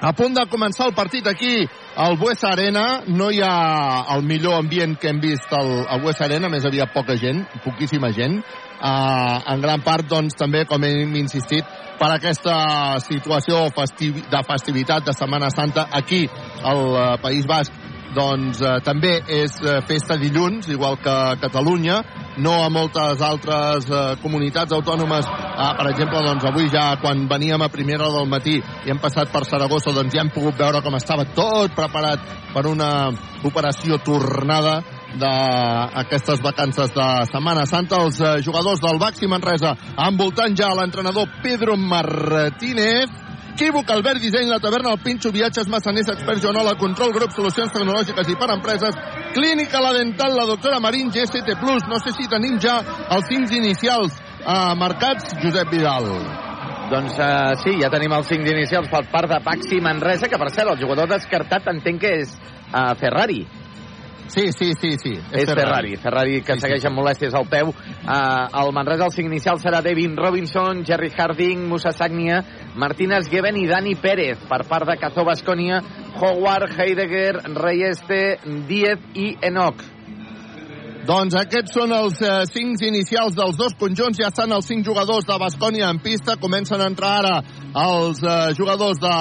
[0.03, 1.63] A punt de començar el partit aquí
[1.95, 3.05] al Buesa Arena.
[3.07, 5.71] No hi ha el millor ambient que hem vist al,
[6.03, 8.41] Buesa Arena, més aviat poca gent, poquíssima gent.
[8.83, 11.67] Uh, en gran part, doncs, també, com hem insistit,
[12.01, 16.25] per aquesta situació festiv de festivitat de Setmana Santa aquí
[16.67, 17.83] al uh, País Basc
[18.15, 21.99] doncs eh, també és eh, festa dilluns, igual que a Catalunya,
[22.45, 25.27] no a moltes altres eh, comunitats autònomes.
[25.27, 29.33] Eh, per exemple, doncs avui ja quan veníem a primera del matí i hem passat
[29.33, 33.11] per Saragossa, doncs ja hem pogut veure com estava tot preparat per una
[33.49, 34.81] operació tornada
[35.21, 38.01] d'aquestes vacances de Setmana Santa.
[38.03, 39.75] Els eh, jugadors del Baxi Manresa
[40.09, 43.21] envoltant ja l'entrenador Pedro Martínez.
[43.53, 48.31] Equívoc, Albert Disseny, la taverna, el Pinxo, viatges, massaners, experts, Joanola, control, grup, solucions tecnològiques
[48.33, 48.97] i per empreses,
[49.37, 52.79] clínica, la dental, la doctora Marín, GST+, no sé si tenim ja
[53.13, 56.09] els cinc inicials eh, marcats, Josep Vidal.
[56.93, 60.51] Doncs uh, sí, ja tenim els cinc inicials per part de Baxi Manresa, que per
[60.53, 63.41] cert, el jugador descartat entenc que és uh, Ferrari.
[64.33, 65.13] Sí, sí, sí, sí.
[65.33, 65.97] És Ferrari.
[66.01, 66.89] Ferrari que Sí, sí, segueix sí.
[66.89, 67.69] amb molèsties al peu.
[67.69, 72.43] Uh, el Manresa, el 5 inicial serà Devin Robinson, Jerry Harding, Musa Sagnia,
[72.75, 74.39] Martínez Geben i Dani Pérez.
[74.49, 75.83] Per part de Cazó Basconia,
[76.17, 79.85] Howard, Heidegger, Reyeste, Díez i Enoch.
[81.03, 84.21] Doncs aquests són els eh, cinc inicials dels dos conjunts.
[84.23, 86.39] Ja estan els cinc jugadors de Bascònia en pista.
[86.39, 87.37] Comencen a entrar ara
[87.75, 89.15] els eh, jugadors de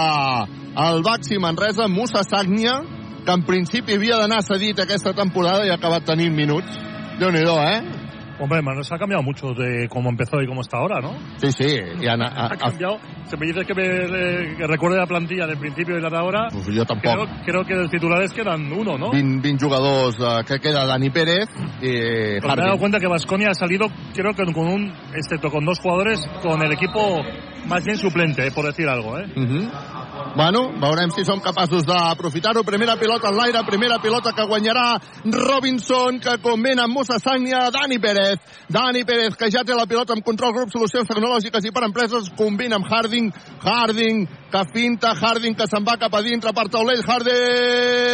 [0.72, 2.78] el Baxi Manresa, Musa Sagnia,
[3.26, 6.80] que en principi havia d'anar cedit aquesta temporada i ha acabat tenint minuts.
[7.22, 8.01] Déu-n'hi-do, eh?
[8.42, 11.14] Hombre, Manresa ha cambiado mucho de cómo empezó y cómo está ahora, ¿no?
[11.38, 11.78] Sí, sí.
[12.02, 12.98] I han, a, Ha a, cambiado.
[13.26, 16.18] Si me dices que, me, eh, que recuerde la plantilla del principio y la de
[16.18, 17.14] ahora, pues jo tampoc.
[17.14, 19.12] creo, creo que de titulares quedan uno, ¿no?
[19.12, 21.50] 20, 20 jugadors eh, que queda Dani Pérez
[21.82, 25.52] i Porque me he dado cuenta que Vasconia ha salido, creo que con un, excepto
[25.52, 27.22] con dos jugadores, con el equipo
[27.68, 29.26] más bien suplente, eh, por decir algo, ¿eh?
[29.36, 29.92] Uh -huh.
[30.36, 32.64] Bueno, veurem si som capaços d'aprofitar-ho.
[32.64, 38.00] Primera pilota en l'aire, primera pilota que guanyarà Robinson, que combina amb Musa Sagnia, Dani
[38.00, 38.31] Pérez.
[38.70, 42.30] Dani Pérez, que ja té la pilota amb control grup, solucions tecnològiques i per empreses,
[42.38, 43.32] combina amb Harding.
[43.62, 48.12] Harding, que finta, Harding, que se'n va cap a dintre per taulell, Harding!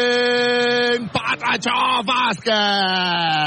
[1.13, 3.37] Patachó, bàsquet!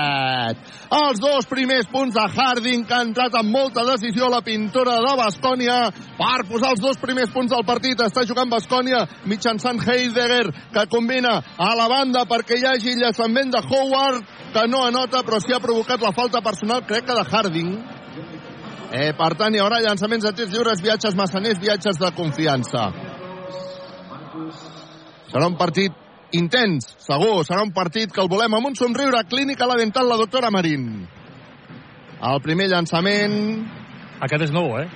[0.90, 5.12] Els dos primers punts de Harding, que ha entrat amb molta decisió la pintura de
[5.20, 5.76] Bascònia
[6.18, 8.00] per posar els dos primers punts del partit.
[8.02, 13.62] Està jugant Bascònia mitjançant Heidegger, que combina a la banda perquè hi hagi llançament de
[13.62, 17.84] Howard, que no anota, però sí ha provocat la falta personal, crec que de Harding.
[18.92, 22.90] Eh, per tant, hi haurà llançaments de tirs lliures, viatges massaners, viatges de confiança.
[25.30, 25.94] Serà un partit
[26.36, 27.44] intens, segur.
[27.46, 29.22] Serà un partit que el volem amb un somriure.
[29.30, 31.06] Clínica La Dental, la doctora Marín.
[32.20, 33.64] El primer llançament
[34.20, 34.88] Aquest és nou, eh?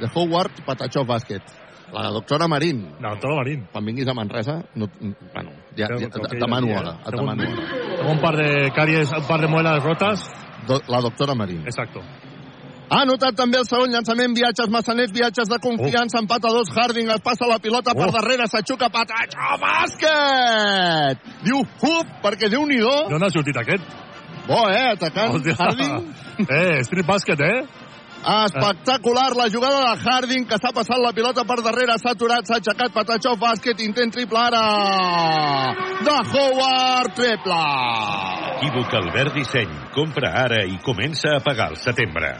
[0.00, 1.44] de Howard, Patachó Bàsquet.
[1.92, 2.96] La doctora Marín.
[2.98, 3.68] No, todo Marín.
[3.70, 6.96] Quan vinguis a Manresa, no, bueno, ja, ja, demano hora.
[7.06, 8.10] Demano hora.
[8.10, 10.41] Un par de caries, un par de muelas rotas.
[10.68, 11.62] Do, la doctora Marín.
[11.66, 12.02] Exacto.
[12.92, 17.08] Ha anotat també el segon llançament, viatges massaners, viatges de confiança, empat a dos, Harding
[17.10, 18.12] es passa la pilota per Oh.
[18.12, 21.18] darrere, s'aixuca, Patachó Bàsquet!
[21.46, 23.08] Diu, uf, perquè Déu-n'hi-do.
[23.08, 23.82] D'on ha sortit aquest?
[24.46, 25.56] Bo, eh, atacant Hòstia.
[25.58, 26.12] Harding.
[26.42, 27.62] Eh, street basket, eh?
[28.22, 32.60] Espectacular la jugada de Harding, que s'ha passat la pilota per darrere, s'ha aturat, s'ha
[32.60, 34.62] aixecat, Patachó, bàsquet, intent triple ara
[36.06, 37.62] de Howard, triple.
[38.62, 39.74] Equívoc Albert Disseny.
[39.94, 42.36] Compra ara i comença a pagar al setembre.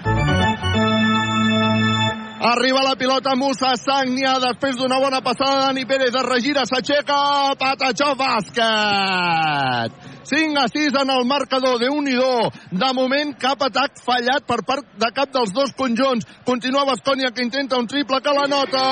[2.42, 8.16] Arriba la pilota Musa Sagnia després d'una bona passada Dani Pérez de regira, s'aixeca Patachó
[8.18, 9.94] bàsquet
[10.26, 12.50] 5 a 6 en el marcador de un i do.
[12.70, 16.26] De moment cap atac fallat per part de cap dels dos conjunts.
[16.46, 18.82] Continua Bascònia que intenta un triple que la nota.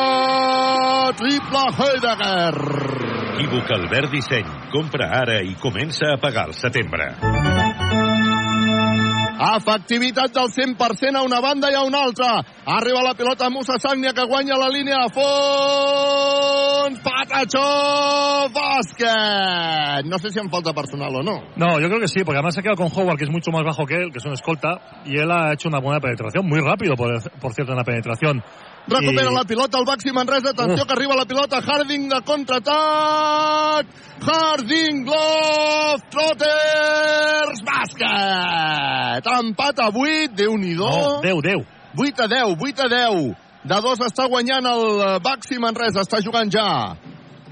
[1.18, 2.54] Triple Heidegger.
[3.40, 4.50] Equívoc Albert Disseny.
[4.70, 7.14] Compra ara i comença a pagar al setembre.
[9.40, 12.44] Efectivitat del 100% a una banda i a una altra.
[12.66, 17.00] Arriba la pilota Musa Sagnia que guanya la línia de fons.
[17.00, 20.04] Patachó bàsquet.
[20.04, 21.40] No sé si em falta personal o no.
[21.56, 23.64] No, yo creo que sí, porque además se ha con Howard, que es mucho más
[23.64, 26.60] bajo que él, que es un escolta, y él ha hecho una buena penetración, muy
[26.60, 27.08] rápido, por,
[27.40, 28.42] por cierto, en la penetración.
[28.90, 30.50] Recupera I- la pilota el Baxi Manresa.
[30.50, 31.60] Atenció que arriba la pilota.
[31.62, 33.86] Harding de contraatac.
[34.20, 39.26] Harding, Glove, Trotters, bàsquet.
[39.40, 40.88] Empat a 8, Déu-n'hi-do.
[40.90, 41.66] No, 10, 10.
[41.96, 43.36] 8 a 10, 8 a 10.
[43.64, 46.96] De dos està guanyant el Baxi Manresa, està jugant ja.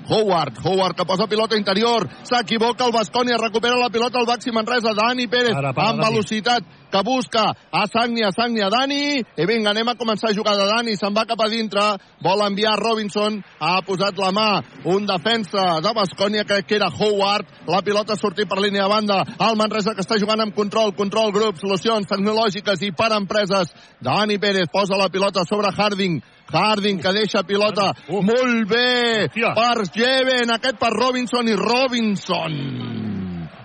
[0.09, 4.95] Howard, Howard que posa pilota interior, s'equivoca el Bascònia, recupera la pilota el Baxi Manresa,
[4.97, 6.15] Dani Pérez, Para, para, amb Dani.
[6.15, 10.67] velocitat, que busca a Sagnia, Sagnia, Dani, i vinga, anem a començar a jugar de
[10.69, 11.85] Dani, se'n va cap a dintre,
[12.25, 14.49] vol enviar Robinson, ha posat la mà,
[14.89, 18.89] un defensa de Bascònia, crec que era Howard, la pilota ha sortit per línia de
[18.89, 23.73] banda, el Manresa que està jugant amb control, control grup, solucions tecnològiques i per empreses,
[24.01, 28.23] Dani Pérez posa la pilota sobre Harding, Harding que deixa pilota Uh.
[28.23, 29.53] molt bé Hòstia.
[29.55, 33.08] per Jeven, aquest per Robinson i Robinson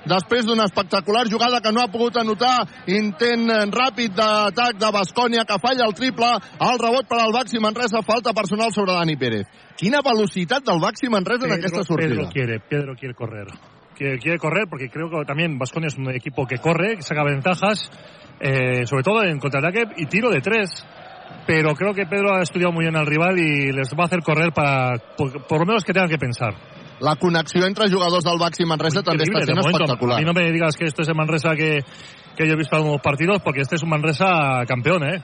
[0.05, 5.45] després d'una espectacular jugada que no ha pogut anotar intent eh, ràpid d'atac de Bascònia
[5.47, 6.31] que falla el triple
[6.69, 9.47] el rebot per al Baxi Manresa falta personal sobre Dani Pérez
[9.79, 13.47] quina velocitat del Baxi Manresa en aquesta sortida Pedro quiere, Pedro quiere correr.
[13.95, 17.23] Quiere, quiere correr porque creo que también Vasconia es un equipo que corre, que saca
[17.23, 17.89] ventajas,
[18.39, 20.69] eh, sobre todo en contraataque y tiro de tres.
[21.45, 24.21] Pero creo que Pedro ha estudiado muy bien al rival y les va a hacer
[24.21, 26.53] correr para, por, por lo menos que tengan que pensar.
[26.99, 29.83] La connexió entre jugadors del Baxi Manresa també Increíble, està sent momento.
[29.83, 31.83] espectacular A mí no me digas que esto es el Manresa que,
[32.35, 35.23] que yo he visto en algunos partidos, porque este es un Manresa campeón, ¿eh?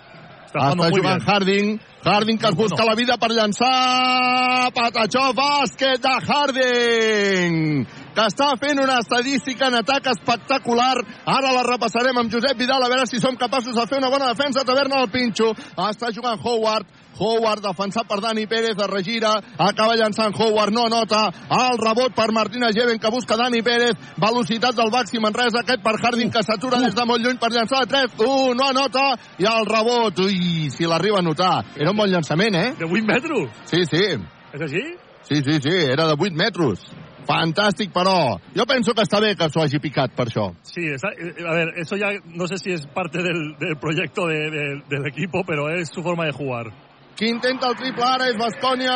[0.49, 1.28] Jugando Està muy jugant bien.
[1.30, 1.80] Harding.
[2.03, 2.89] Harding que es busca bueno.
[2.89, 4.72] la vida per llançar.
[4.74, 7.86] Patachó, bàsquet de Harding.
[8.20, 10.97] que està fent una estadística en atac espectacular.
[11.30, 14.34] Ara la repassarem amb Josep Vidal, a veure si som capaços de fer una bona
[14.34, 14.65] defensa.
[14.65, 15.53] Taverna del Pinxo.
[15.78, 16.88] Està jugant Howard.
[17.20, 22.32] Howard defensat per Dani Pérez, de regira, acaba llançant Howard, no nota, el rebot per
[22.32, 26.80] Martina Geven que busca Dani Pérez, velocitat del Baxi Manresa, aquest per Harding que s'atura
[26.80, 30.72] des de molt lluny per llançar de 3, uh, no anota, i el rebot, ui,
[30.72, 31.53] si l'arriba a notar.
[31.76, 32.72] Era un bon llançament, eh?
[32.80, 33.61] De 8 metres?
[33.70, 34.05] Sí, sí.
[34.53, 34.84] És així?
[35.30, 36.88] Sí, sí, sí, era de 8 metres.
[37.30, 38.39] Fantàstic, però.
[38.55, 40.47] Jo penso que està bé que s'ho hagi picat per això.
[40.65, 44.49] Sí, está, a ver, eso ya no sé si es parte del, del proyecto de,
[44.49, 46.72] de, del equipo, pero es su forma de jugar.
[47.20, 48.93] Qui intenta el triple ara és Bascònia.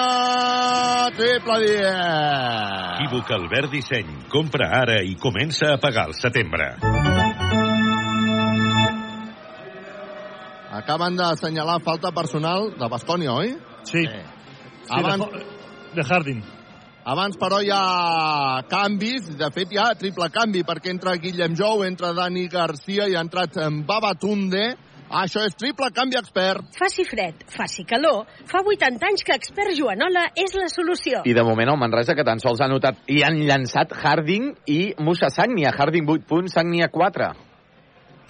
[1.12, 1.88] Triple 10.
[3.04, 4.14] Equívoc Albert Disseny.
[4.32, 6.70] Compra ara i comença a pagar al setembre.
[10.80, 13.52] Acaben d'assenyalar falta personal de Bascònia, oi?
[13.92, 14.06] Sí.
[14.08, 14.24] Eh.
[14.88, 15.44] Sí, Abans, de,
[16.00, 16.42] de Harding.
[17.04, 19.34] abans, però, hi ha canvis.
[19.36, 23.28] De fet, hi ha triple canvi, perquè entra Guillem Jou, entra Dani Garcia i ha
[23.28, 24.93] entrat en Babatunde.
[25.10, 26.66] Això és triple canvi expert.
[26.78, 31.24] Faci fred, faci calor, fa 80 anys que Expert Joanola és la solució.
[31.26, 34.82] I de moment el Manresa que tan sols ha notat i han llançat Harding i
[35.00, 35.74] Musa Sagnia.
[35.76, 37.53] Harding 8 punts, Sagnia 4.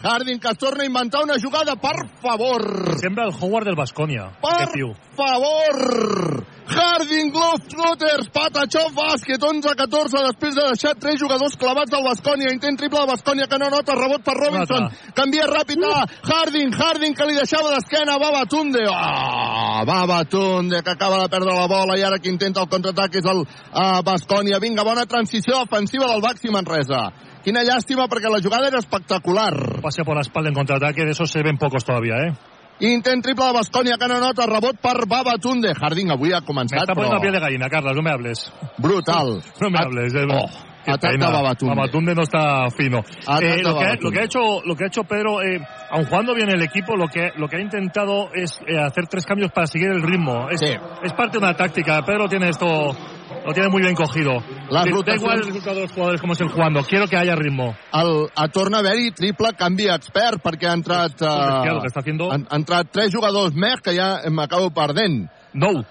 [0.03, 2.99] Harding que es torna a inventar una jugada, per favor.
[2.99, 4.31] Sembra el Howard del Basconia.
[4.41, 4.67] Per
[5.15, 6.43] favor!
[6.63, 12.51] Harding Globetrotters, Patachó bàsquet, 11-14, després de deixar tres jugadors clavats del Bascònia.
[12.55, 14.87] Intent triple de Bascònia que no nota, rebot per Robinson.
[15.15, 18.85] Canvia ràpid a Harding, Harding que li deixava d'esquena, Babatunde.
[18.91, 23.27] Oh, Babatunde que acaba de perdre la bola i ara que intenta el contraatac és
[23.27, 24.59] el uh, Bascònia.
[24.63, 27.11] Vinga, bona transició ofensiva del Baxi Manresa.
[27.43, 29.81] Quina llàstima perquè la jugada era espectacular.
[29.83, 32.33] Pase por la espalda en contraataque, de esos se ven pocos todavía, ¿eh?
[32.79, 35.73] Intent triple de Bascònia que no nota, rebot per Babatunde.
[35.79, 38.51] Harding avui ha Me començat, poniendo però la piel de gallina, Carlos, no me hables.
[38.77, 39.41] brutal.
[39.61, 40.13] No me Ha- hables.
[40.15, 40.25] eh.
[40.31, 40.49] Oh,
[40.85, 41.29] Qué atac de pena.
[41.31, 41.75] Babatunde.
[41.75, 42.99] Babatunde no está fino.
[42.99, 45.59] Eh, lo, que, lo que ha hecho, lo que ha hecho Pedro, eh,
[45.91, 49.25] aun jugando bien el equipo, lo que, lo que ha intentado es eh, hacer tres
[49.25, 50.49] cambios para seguir el ritmo.
[50.49, 50.75] Es, Sí.
[51.03, 52.01] es parte de una táctica.
[52.05, 54.41] Pedro tiene esto, lo tiene muy bien cogido.
[54.71, 56.83] Da rotaciones- igual el resultado de los jugadores como estén jugando.
[56.83, 57.75] Quiero que haya ritmo.
[57.93, 62.87] El, a torna a haver-hi triple canvi expert perquè ha entrat, bestial, uh, han entrat
[62.91, 65.29] tres jugadors més que ja m'acabo perdent.
[65.53, 65.83] No.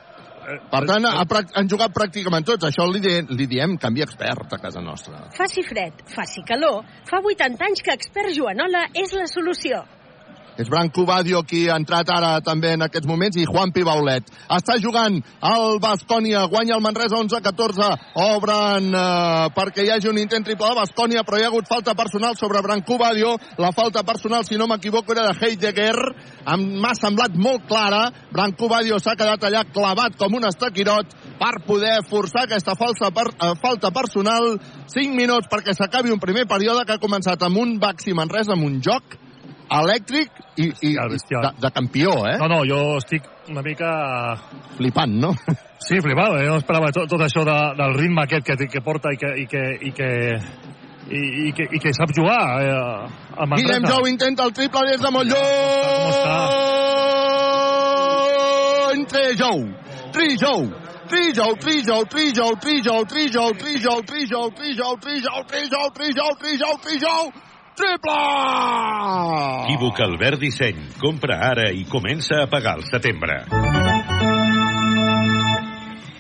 [0.42, 1.24] Per tant, ha,
[1.58, 2.66] han jugat pràcticament tots.
[2.68, 5.26] Això li, di, li diem canvi expert a casa nostra.
[5.36, 9.82] Faci fred, faci calor, fa 80 anys que Expert Joanola és la solució.
[10.60, 14.26] És Branco Badio qui ha entrat ara també en aquests moments i Juan Pibaulet.
[14.52, 15.16] Està jugant
[15.48, 17.88] el Bascònia, guanya el Manresa 11-14,
[18.20, 21.94] obren eh, perquè hi hagi un intent triple de Bascònia, però hi ha hagut falta
[21.96, 23.36] personal sobre Branco Badio.
[23.56, 25.96] La falta personal, si no m'equivoco, era de Heidegger.
[26.44, 28.04] M'ha semblat molt clara.
[28.32, 33.30] Branco Badio s'ha quedat allà clavat com un estaquirot per poder forçar aquesta falsa per,
[33.32, 34.58] eh, falta personal.
[34.92, 38.68] 5 minuts perquè s'acabi un primer període que ha començat amb un Baxi Manresa, amb
[38.68, 39.21] un joc
[39.80, 41.48] elèctric i, i, bestial.
[41.48, 42.36] de, de campió, eh?
[42.40, 43.92] No, no, jo estic una mica
[44.76, 45.32] Flipant, no?
[45.82, 46.46] Sí, flipado, eh?
[46.46, 49.46] no esperava tot, tot això de, del ritme aquest que, que porta i que, i
[49.50, 50.10] que, i que,
[51.10, 52.70] i, i que, i que sap jugar eh,
[53.34, 53.64] a Manresa.
[53.64, 56.36] Guillem Jou intenta el triple des de molt està?
[58.92, 59.04] lluny.
[59.10, 59.58] Trijou,
[60.12, 60.70] Trijou,
[61.08, 67.32] Trijou, Trijou, Trijou, Trijou, Trijou, Trijou, Trijou, Trijou, Trijou, Trijou, Trijou, Trijou, Trijou,
[67.76, 68.18] triple!
[69.66, 70.86] Equívoc Albert Disseny.
[71.00, 73.42] Compra ara i comença a pagar al setembre.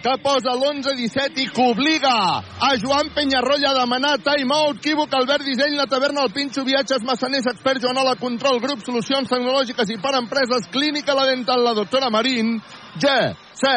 [0.02, 2.10] que posa l'11-17 i que obliga
[2.42, 4.80] a Joan Penyarroia a demanar time-out.
[4.82, 9.94] Quívoc, Albert Disseny, la taverna, el Pinxo, viatges, massaners, expert, Joanola, control, grup, solucions tecnològiques
[9.94, 12.56] i per empreses, clínica, la dental, la doctora Marín,
[12.98, 13.14] G,
[13.62, 13.68] C,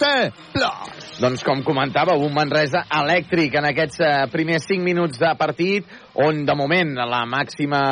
[0.00, 0.06] T,
[0.54, 1.18] plus.
[1.20, 6.40] Doncs com comentava, un Manresa elèctric en aquests eh, primers 5 minuts de partit, on
[6.48, 7.82] de moment la màxima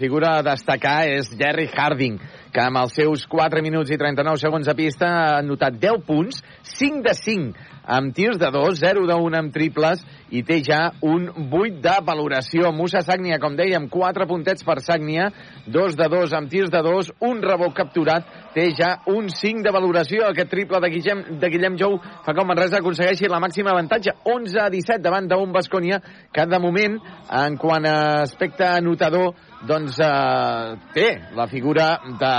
[0.00, 2.16] figura a destacar és Jerry Harding,
[2.54, 6.40] que amb els seus 4 minuts i 39 segons a pista ha notat 10 punts,
[6.78, 10.92] 5 de 5 amb tirs de 2, 0 de 1 amb triples i té ja
[11.02, 12.72] un 8 de valoració.
[12.72, 15.30] Musa Sagnia, com dèiem, 4 puntets per Sagnia,
[15.66, 19.74] 2 de 2 amb tirs de 2, un rebot capturat, té ja un 5 de
[19.74, 20.26] valoració.
[20.28, 24.60] Aquest triple de Guillem, de Guillem Jou fa el Manresa aconsegueixi la màxima avantatge, 11
[24.62, 26.00] a 17 davant d'un Bascònia,
[26.32, 29.34] que de moment, en quant a aspecte anotador,
[29.66, 31.86] doncs eh, té la figura
[32.18, 32.32] de,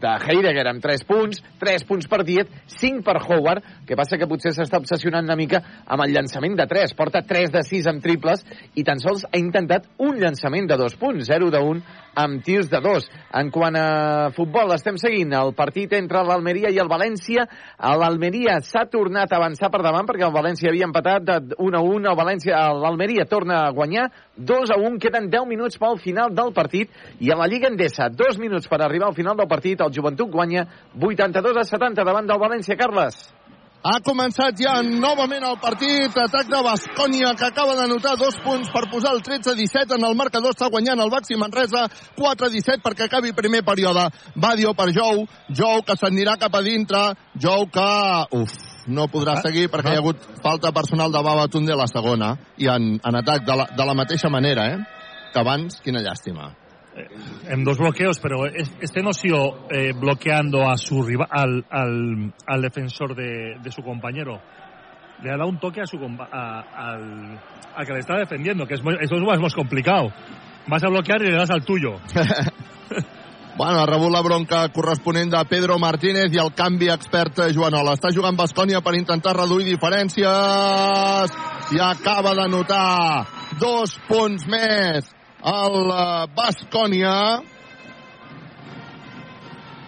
[0.00, 4.28] de Heidegger amb 3 punts, 3 punts per Diet, 5 per Howard, que passa que
[4.28, 6.94] potser s'està obsessionant una mica amb el llançament de 3.
[6.98, 8.44] Porta 3 de 6 amb triples
[8.76, 11.84] i tan sols ha intentat un llançament de 2 punts, 0 de 1
[12.14, 13.08] amb tirs de 2.
[13.40, 17.46] En quant a futbol, estem seguint el partit entre l'Almeria i el València.
[17.80, 21.82] L'Almeria s'ha tornat a avançar per davant perquè el València havia empatat de 1 a
[21.82, 22.04] 1.
[22.12, 25.00] El València, l'Almeria torna a guanyar 2 a 1.
[25.02, 28.82] Queden 10 minuts pel final del partit i a la Lliga Endesa, 2 minuts per
[28.82, 29.80] arribar al final del partit.
[29.80, 30.66] El Joventut guanya
[31.00, 32.76] 82 a 70 davant del València.
[32.76, 33.22] Carles.
[33.84, 36.14] Ha començat ja novament el partit.
[36.16, 40.16] Atac de Bascònia, que acaba de notar dos punts per posar el 13-17 en el
[40.16, 40.54] marcador.
[40.56, 41.84] Està guanyant el Baxi Manresa
[42.16, 44.06] 4-17 perquè acabi primer període.
[44.40, 45.26] Badio per Jou.
[45.52, 47.10] Jou que s'anirà cap a dintre.
[47.36, 47.90] Jou que...
[48.40, 48.56] Uf,
[48.88, 52.38] no podrà seguir perquè hi ha hagut falta personal de Baba Tunde a la segona.
[52.56, 54.93] I en, en atac de la, de la mateixa manera, eh?
[55.34, 56.52] Que abans, quina llàstima.
[57.50, 61.64] en dos bloqueos, pero es- este no ha sido eh, bloqueando a su rival, al,
[61.68, 64.40] al, al defensor de, de su compañero.
[65.20, 67.40] Le ha dado un toque a su a- al,
[67.74, 70.12] al que le está defendiendo, que es muy- eso es más, más complicado.
[70.68, 71.98] Vas a bloquear y le das al tuyo.
[73.56, 77.92] Bueno, ha rebut la bronca corresponent de Pedro Martínez i el canvi expert eh, Joanola.
[77.94, 81.36] Està jugant Bascònia per intentar reduir diferències
[81.70, 83.22] i acaba de notar
[83.60, 85.06] dos punts més
[85.44, 87.16] el eh, Bascònia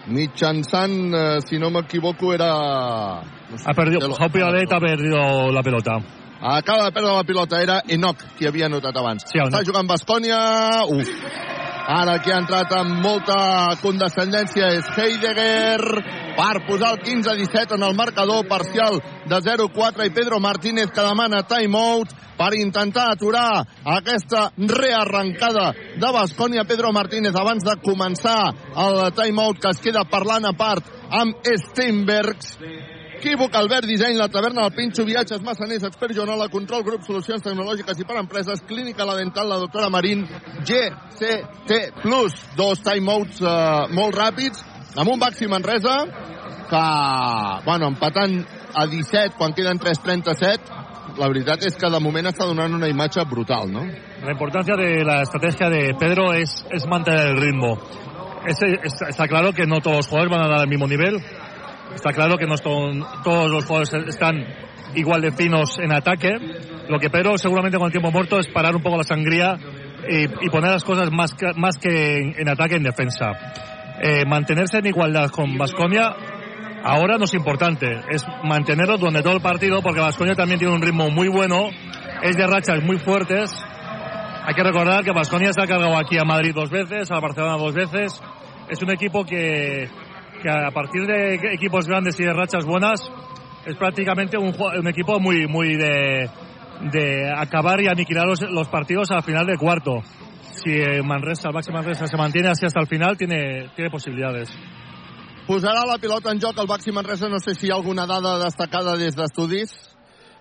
[0.07, 2.51] mitjançant, eh, si no m'equivoco, era...
[3.49, 5.99] No sé, Ha perdido, ha perdido la pelota.
[6.39, 9.23] Acaba de perdre la pilota, era Enoch qui havia notat abans.
[9.25, 10.37] Sí, el Està jugant Bascònia,
[10.93, 11.09] uf.
[11.87, 13.37] Ara qui ha entrat amb molta
[13.79, 16.01] condescendència és Heidegger
[16.35, 21.45] per posar el 15-17 en el marcador parcial de 0-4 i Pedro Martínez que demana
[21.47, 26.67] timeout per intentar aturar aquesta rearrencada de Bascònia.
[26.67, 32.57] Pedro Martínez abans de començar el timeout que es queda parlant a part amb Steinbergs
[33.17, 37.97] Equívoc, Albert Disseny, la taverna del Pinxo, viatges, massaners, expert Joanola, control grup, solucions tecnològiques
[37.99, 40.25] i per empreses, clínica la dental, la doctora Marín,
[40.61, 42.03] GCT+,
[42.57, 44.61] dos timeouts eh, molt ràpids,
[44.97, 45.97] amb un Baxi Manresa,
[46.69, 46.83] que,
[47.65, 48.37] bueno, empatant
[48.75, 53.23] a 17 quan queden 3.37, la veritat és que de moment està donant una imatge
[53.25, 53.81] brutal, no?
[54.21, 57.77] La importancia de la estrategia de Pedro es, es mantener el ritmo.
[58.45, 61.17] Es- es- está claro que no todos los jugadores van a dar al mismo nivel.
[61.95, 64.45] Está claro que no son- todos los jugadores están
[64.95, 66.31] igual de finos en ataque.
[66.89, 69.57] Lo que Pedro seguramente con el tiempo muerto es parar un poco la sangría
[70.09, 73.31] y, y poner las cosas más que, más que en, en ataque en defensa.
[74.01, 76.15] Eh, mantenerse en igualdad con Vasconia
[76.83, 80.81] ahora no es importante, es mantenerlo durante todo el partido porque Vasconia también tiene un
[80.81, 81.69] ritmo muy bueno,
[82.21, 83.51] es de rachas muy fuertes
[84.47, 87.57] hay que recordar que Vasconia se ha cargado aquí a Madrid dos veces, a Barcelona
[87.57, 88.17] dos veces.
[88.69, 89.89] Es un equipo que,
[90.41, 93.01] que a partir de equipos grandes y de rachas buenas
[93.65, 96.29] es prácticamente un, un equipo muy, muy de,
[96.91, 100.01] de acabar y aniquilar los, los partidos al final de cuarto.
[100.41, 104.49] Si eh, Manresa, el Baxi Manresa se mantiene así hasta el final, tiene, tiene posibilidades.
[105.47, 108.37] Posarà la pilota en joc el Baxi Manresa, no sé si hi ha alguna dada
[108.41, 109.71] destacada des d'estudis.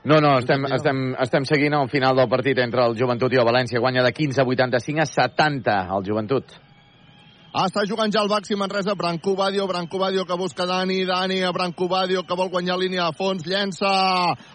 [0.06, 3.46] No, no, estem, estem, estem seguint el final del partit entre el Joventut i el
[3.46, 3.82] València.
[3.82, 6.56] Guanya de 15 a 85 a 70 el Joventut.
[7.56, 11.38] Ah, està jugant ja el Baxi Manresa, Branco Badio, Branco Badio que busca Dani, Dani
[11.40, 13.88] a Branco Badio que vol guanyar línia de fons, llença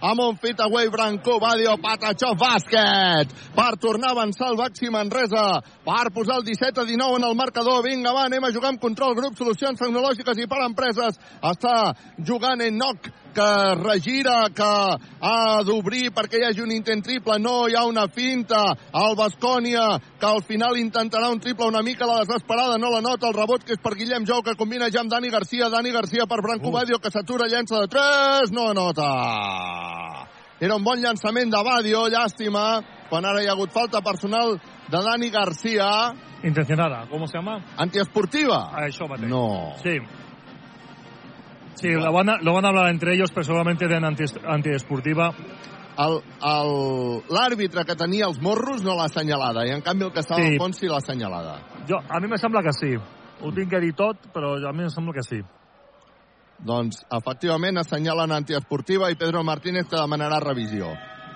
[0.05, 5.63] amb un fit away, Branco Badio, Patachó, bàsquet, per tornar a avançar el Baxi Manresa,
[5.81, 8.83] per posar el 17 a 19 en el marcador, vinga va, anem a jugar amb
[8.85, 11.75] control grup, solucions tecnològiques i per empreses, està
[12.21, 14.69] jugant Enoch, que regira, que
[15.21, 18.61] ha d'obrir perquè hi hagi un intent triple, no hi ha una finta,
[18.93, 19.85] el Bascònia,
[20.19, 23.63] que al final intentarà un triple una mica la desesperada, no la nota, el rebot
[23.65, 26.71] que és per Guillem Jou, que combina ja amb Dani Garcia, Dani Garcia per Branco
[26.71, 29.11] Badio, que s'atura, llença de 3, no anota.
[30.61, 34.59] Era un bon llançament de Badio, llàstima, quan ara hi ha hagut falta personal
[34.91, 35.87] de Dani Garcia,
[36.43, 37.63] Intencionada, ¿cómo se llama?
[37.77, 38.71] antiesportiva.
[38.73, 39.29] A eso, Mateo.
[39.29, 39.73] No.
[39.83, 39.99] Sí.
[41.75, 45.33] Sí, lo van, a, lo van a hablar entre ellos, pero seguramente den anti, antiesportiva.
[45.97, 50.19] El- el- L'àrbitre que tenia els morros no l'ha assenyalada, i en canvi el que
[50.21, 50.53] estava Sí.
[50.53, 51.59] al fons sí l'ha assenyalada.
[51.87, 52.95] Jo, a mi me sembla que sí.
[53.41, 55.41] Ho tinc que dir tot, però a mi em sembla que sí.
[56.63, 60.91] Doncs, efectivament, assenyalen antiesportiva i Pedro Martínez que demanarà revisió.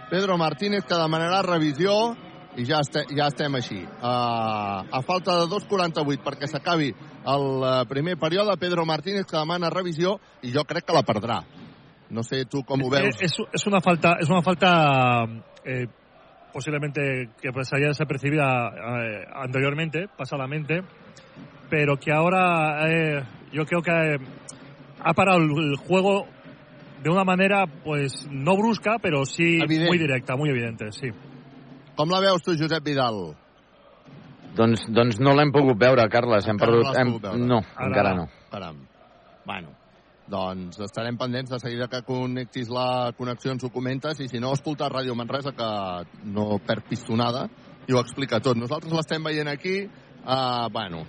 [0.10, 2.16] Pedro Martínez que demanarà revisió
[2.56, 3.82] i ja, este, ja estem així.
[3.84, 9.70] Uh, a falta de 2.48 perquè s'acabi el uh, primer període, Pedro Martínez que demana
[9.74, 11.41] revisió i jo crec que la perdrà.
[12.10, 13.16] No sé tu com ho veus.
[13.20, 15.26] Eh, Es, es una falta, es una falta
[15.66, 15.88] eh,
[16.53, 20.82] posiblemente que pasaría desapercibida eh, anteriormente, pasadamente,
[21.70, 24.18] pero que ahora eh, yo creo que eh,
[25.03, 26.28] ha parado el, el juego
[27.03, 29.89] de una manera, pues, no brusca, pero sí Evident.
[29.89, 31.10] muy directa, muy evidente, sí.
[31.96, 33.22] Com la veus tu, Josep Vidal?
[34.56, 36.48] Doncs, doncs no l'hem pogut veure, Carles.
[36.48, 36.91] Hem Encara perdut...
[36.91, 37.08] no hem...
[37.16, 37.48] pogut veure.
[37.48, 38.28] No, Ara encara no.
[38.52, 38.78] Caram.
[39.46, 39.74] Bueno,
[40.32, 44.54] doncs estarem pendents de seguida que connectis la connexió ens ho comentes i si no,
[44.56, 45.68] escolta Ràdio Manresa que
[46.32, 47.46] no perd pistonada
[47.86, 48.58] i ho explica tot.
[48.58, 49.84] Nosaltres l'estem veient aquí,
[50.26, 51.04] uh, bueno,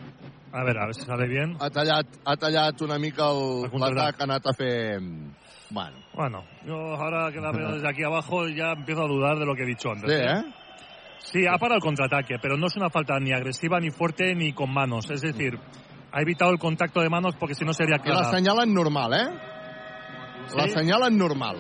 [0.53, 1.57] A ver, a ver si sale bien.
[1.61, 5.01] ha tallat, ha tallat una mica l'atac, ha anat a fer...
[5.71, 9.45] Bueno, Bueno, yo ahora que la veo desde aquí abajo ya empiezo a dudar de
[9.47, 10.09] lo que he dicho antes.
[10.09, 10.45] sí, eh?
[11.33, 14.53] Sí, ha parado el contraataque, pero no es una falta ni agresiva, ni fuerte, ni
[14.53, 15.11] con manos.
[15.11, 15.59] Es decir,
[16.13, 18.31] ha evitado el contacto de manos porque si no sería I la clara.
[18.31, 19.29] senyalen normal, eh?
[20.55, 20.71] La Sí.
[20.71, 21.57] senyalen normal.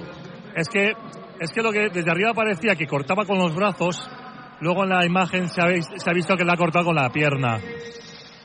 [0.54, 0.92] Es que,
[1.40, 4.08] es que lo que desde arriba parecía que cortaba con los brazos,
[4.60, 7.10] luego en la imagen se ha, se ha visto que la ha cortado con la
[7.10, 7.58] pierna.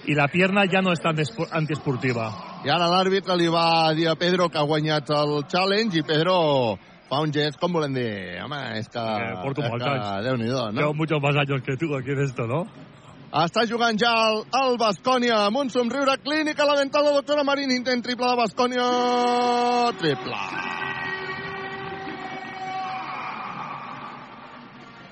[0.05, 1.15] Y la pierna ya no es tan
[1.51, 2.61] antiesportiva.
[2.65, 6.77] I ara l'àrbitre li va dir a Pedro que ha guanyat el challenge i Pedro
[7.11, 9.01] fa un gest, com volem dir, home, és que...
[9.01, 10.23] Que porto molts que, anys.
[10.29, 10.99] Déu-n'hi-do, Llevo no?
[11.03, 12.63] muchos más años que tú aquí en esto, ¿no?
[13.31, 17.45] Està jugant ja el, el Bascònia amb un somriure clínic a la dental la doctora
[17.47, 17.71] Marín.
[17.71, 18.87] Intent triple de Bascònia.
[20.01, 20.41] Triple.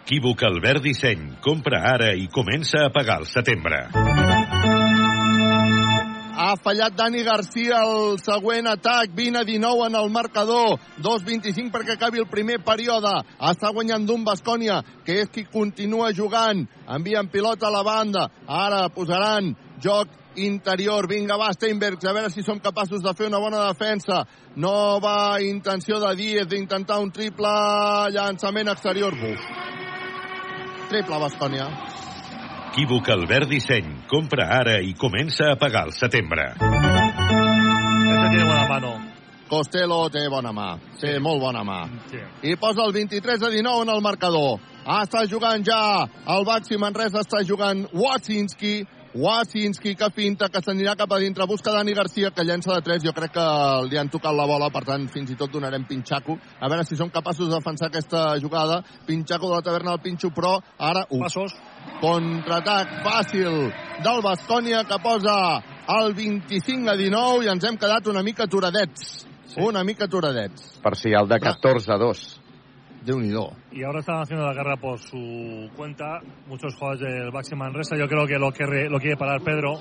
[0.04, 1.30] Equívoc Albert Disseny.
[1.40, 3.86] Compra ara i comença a pagar al setembre.
[6.50, 9.12] Ha fallat Dani Garcia el següent atac.
[9.14, 10.80] 20 a 19 en el marcador.
[10.98, 13.12] 2-25 perquè acabi el primer període.
[13.52, 16.64] Està guanyant d'un Bascònia, que és qui continua jugant.
[16.90, 18.26] Envien pilota a la banda.
[18.48, 20.10] Ara posaran joc
[20.42, 21.06] interior.
[21.12, 24.24] Vinga, va, Steinbergs, a veure si som capaços de fer una bona defensa.
[24.56, 27.54] Nova intenció de Díez d'intentar un triple
[28.16, 29.14] llançament exterior.
[29.22, 29.50] Buf.
[30.90, 31.70] Triple Bascònia.
[32.80, 33.88] Equívoc Albert Disseny.
[34.08, 36.54] Compra ara i comença a pagar al setembre.
[36.56, 38.92] Este tiene buena mano.
[39.50, 40.78] Costello té bona mà.
[41.02, 41.90] Té molt bona mà.
[42.08, 42.22] Sí.
[42.48, 44.60] i posa el 23 a 19 en el marcador.
[44.86, 50.94] Ah, està jugant ja el Baxi Manresa, està jugant Wasinski, Wasinski que finta, que s'anirà
[50.96, 53.46] cap a dintre, busca Dani Garcia, que llença de 3, jo crec que
[53.90, 56.38] li han tocat la bola, per tant, fins i tot donarem pinxaco.
[56.62, 58.84] A veure si som capaços de defensar aquesta jugada.
[59.08, 61.08] Pinxaco de la taverna del Pinxo, però ara...
[61.10, 61.56] Uf, Pasos.
[62.00, 63.72] contraatac fàcil
[64.06, 65.38] del Bascònia que posa
[65.98, 69.26] el 25 a 19 i ens hem quedat una mica aturadets.
[69.50, 69.62] Sí.
[69.66, 70.78] Una mica aturadets.
[70.84, 72.39] Parcial de 14 a 2.
[73.06, 73.52] Déu-n'hi-do.
[73.72, 77.96] Y ahora están haciendo la guerra por su cuenta muchos jugadores del Baxi Manresa.
[77.98, 79.80] Yo creo que lo, quiere, lo quiere parar Pedro,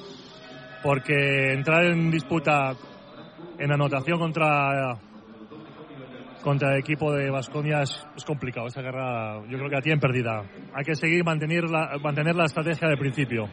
[0.83, 2.75] porque entrar en disputa,
[3.59, 4.99] en anotación contra
[6.43, 8.69] contra el equipo de Vasconia es, es complicado.
[8.69, 10.45] Esa guerra yo creo que la tienen perdida.
[10.73, 13.49] Hay que seguir mantener la, mantener la estrategia del principio.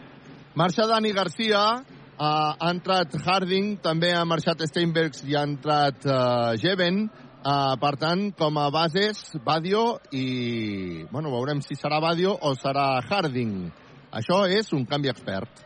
[0.53, 1.83] Marxa Dani Garcia,
[2.17, 7.09] uh, ha entrat Harding, també ha marxat Steinbergs i ha entrat uh, Jeven.
[7.45, 11.05] Uh, per tant, com a bases, Badio i...
[11.11, 13.67] Bueno, veurem si serà Badio o serà Harding.
[14.17, 15.61] Això és un canvi expert.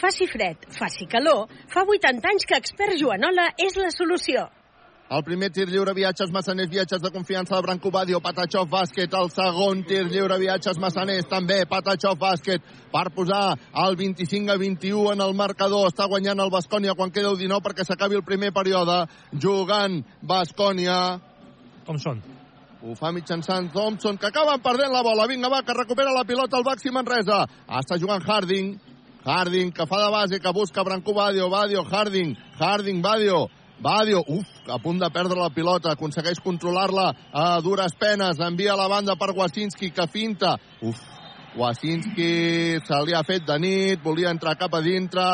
[0.00, 4.48] Faci fred, faci calor, fa 80 anys que expert Joanola és la solució.
[5.10, 9.10] El primer tir lliure, viatges massaners, viatges de confiança de Branco Badio, Patachov bàsquet.
[9.18, 13.56] El segon tir lliure, viatges massaners, també Patachov bàsquet, per posar
[13.88, 15.88] el 25 a 21 en el marcador.
[15.90, 19.02] Està guanyant el Bascònia quan queda el 19 perquè s'acabi el primer període.
[19.34, 21.18] Jugant Bascònia.
[21.90, 22.22] Com són?
[22.86, 25.26] Ho fa mitjançant Thompson, que acaben perdent la bola.
[25.26, 27.48] Vinga, va, que recupera la pilota el Baxi Manresa.
[27.66, 28.76] Està jugant Harding.
[29.26, 31.50] Harding, que fa de base, que busca Branco Badio.
[31.50, 32.36] Badio, Harding.
[32.60, 33.48] Harding, Badio.
[33.80, 38.88] Badio, uf, a punt de perdre la pilota, aconsegueix controlar-la a dures penes, envia la
[38.92, 40.58] banda per Wasinski, que finta.
[40.84, 41.00] Uf,
[41.56, 45.24] Wasinski se li ha fet de nit, volia entrar cap a dintre...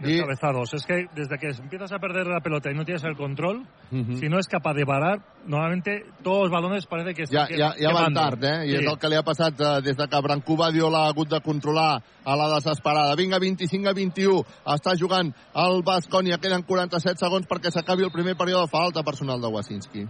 [0.00, 0.12] I...
[0.12, 0.74] Descabezados.
[0.74, 4.16] Es que desde que empiezas a perder la pelota y no tienes el control, Mhm.
[4.18, 7.74] si no es capaz de parar, normalmente todos los balones parece que Ja, están ja,
[7.78, 8.66] ja van tard, eh?
[8.66, 8.76] I Sí.
[8.76, 11.40] és el que li ha passat eh, des de que Brancú Badio l'ha hagut de
[11.40, 13.14] controlar a la desesperada.
[13.16, 14.44] Vinga, 25 a 21.
[14.66, 16.38] Està jugant el Bascònia.
[16.38, 18.68] Queden 47 segons perquè s'acabi el primer període.
[18.68, 20.06] Falta personal de Wasinski.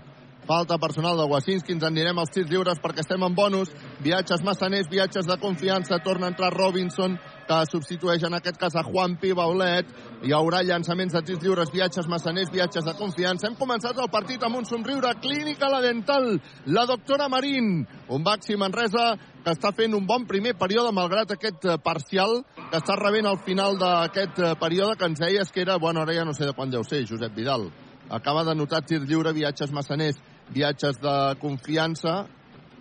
[0.46, 1.72] Falta personal de Wasinski.
[1.72, 3.70] Ens en anirem als tirs lliures perquè estem en bonus.
[4.00, 5.98] Viatges massaners, viatges de confiança.
[6.02, 7.18] Torna a entrar Robinson,
[7.48, 9.88] que substitueix en aquest cas a Juanpi Baulet.
[10.26, 13.48] Hi haurà llançaments de tirs lliures, viatges massaners, viatges de confiança.
[13.48, 16.36] Hem començat el partit amb un somriure clínica a la dental.
[16.66, 21.64] La doctora Marín, un Baxi Manresa que està fent un bon primer període malgrat aquest
[21.64, 25.78] eh, parcial que està rebent al final d'aquest eh, període que ens deies que era,
[25.80, 27.70] bueno, ara ja no sé de quan deu ser, Josep Vidal.
[28.10, 30.18] Acaba de notar tir lliure, viatges massaners,
[30.52, 32.24] viatges de confiança.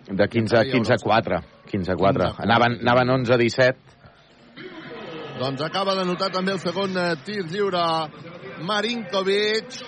[0.08, 1.40] De 15 a 15 a 4.
[1.68, 2.28] 15 a 4.
[2.44, 3.97] Anaven, anaven 11 a 17.
[5.38, 7.84] Doncs acaba de notar també el segon eh, tir lliure
[8.66, 9.78] Marinkovic.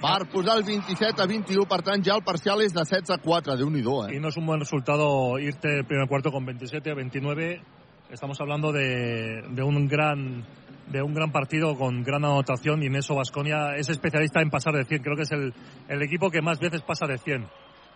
[0.00, 3.18] per posar el 27 a 21, per tant ja el parcial és de 16 a
[3.22, 4.20] 4, déu nhi Y eh?
[4.20, 7.62] no es un buen resultado irte el primer cuarto con 27 a 29.
[8.10, 10.46] Estamos hablando de, de un gran
[10.86, 14.84] de un gran partido con gran anotación y en Vasconia es especialista en pasar de
[14.84, 15.02] 100.
[15.02, 15.52] Creo que es el,
[15.88, 17.46] el equipo que más veces pasa de 100.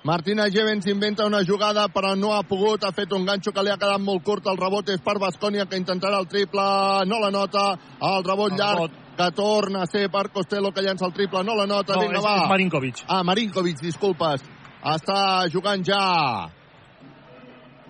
[0.03, 3.69] Martina Jevens inventa una jugada però no ha pogut, ha fet un ganxo que li
[3.71, 6.65] ha quedat molt curt, el rebot és per Bascònia que intentarà el triple,
[7.07, 7.67] no la nota,
[8.01, 8.95] el rebot El llarg rebot.
[9.19, 12.19] que torna a ser per Costello que llança el triple, no la nota, No, vinga
[12.19, 12.37] es, va.
[12.45, 13.03] es Marinkovic.
[13.09, 14.41] Ah, Marinkovic, disculpes.
[14.83, 16.49] Està jugant ja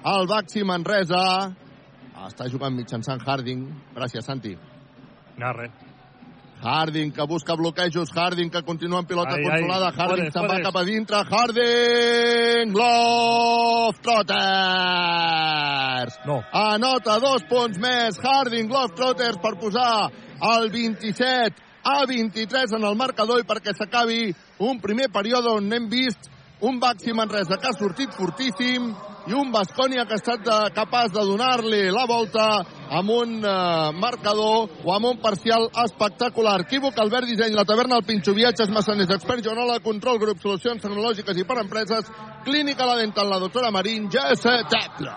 [0.05, 1.55] el Baxi Manresa.
[2.27, 3.63] Està jugant mitjançant Harding.
[3.95, 4.57] Gràcies, Santi.
[5.39, 5.71] Narre.
[6.63, 8.11] Harding, que busca bloquejos.
[8.15, 9.91] Harding, que continua amb pilota Ai, ai, controlada.
[9.97, 11.17] Harding podes, se'n va cap a dintre.
[11.31, 12.75] Harding!
[12.77, 14.31] Love Trotters!
[16.27, 16.43] No.
[16.53, 18.19] Anota dos punts més.
[18.21, 20.11] Harding, Love Trotters per posar
[20.53, 24.35] el 27 a 23 en el marcador i perquè s'acabi
[24.69, 26.29] un primer període on hem vist
[26.61, 28.93] un Baxi Manresa que ha sortit fortíssim
[29.31, 32.47] i un Bascònia que ha estat eh, capaç de donar-li la volta
[32.99, 36.57] amb un eh, marcador o amb un parcial espectacular.
[36.65, 41.39] Equívoc, Albert Disseny, la taverna, el Pinxo Viatges, Massaners, Expert Joanola, Control Grup, Solucions Tecnològiques
[41.39, 42.11] i per Empreses,
[42.45, 45.15] Clínica La Dental, la doctora Marín, GS Tecla.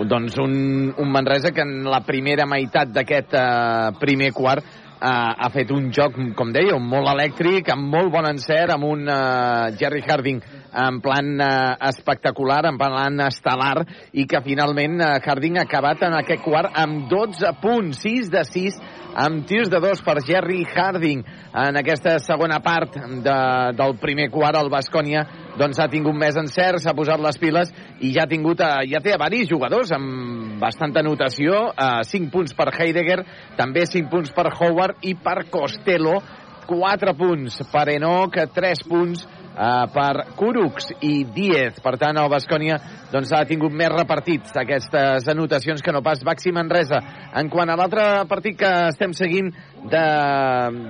[0.00, 0.54] Doncs un,
[0.96, 5.92] un Manresa que en la primera meitat d'aquest eh, primer quart eh, ha fet un
[5.92, 10.40] joc, com deia, molt elèctric, amb molt bon encert, amb un eh, Jerry Harding
[10.72, 16.16] en plan eh, espectacular, en plan estel·lar, i que finalment eh, Harding ha acabat en
[16.18, 18.80] aquest quart amb 12 punts, 6 de 6,
[19.14, 21.22] amb tirs de dos per Jerry Harding.
[21.52, 23.38] En aquesta segona part de,
[23.76, 25.26] del primer quart, el Bascònia
[25.60, 29.02] doncs ha tingut més encert, s'ha posat les piles i ja ha tingut, eh, ja
[29.04, 33.20] té a varis jugadors amb bastanta anotació, eh, 5 punts per Heidegger,
[33.58, 36.22] també 5 punts per Howard i per Costello,
[36.66, 41.78] 4 punts per Enoch, 3 punts uh, per Kuruks i Diez.
[41.82, 42.78] Per tant, el Bascònia
[43.12, 47.00] doncs, ha tingut més repartits aquestes anotacions que no pas Baxi Manresa.
[47.38, 50.04] En quant a l'altre partit que estem seguint de,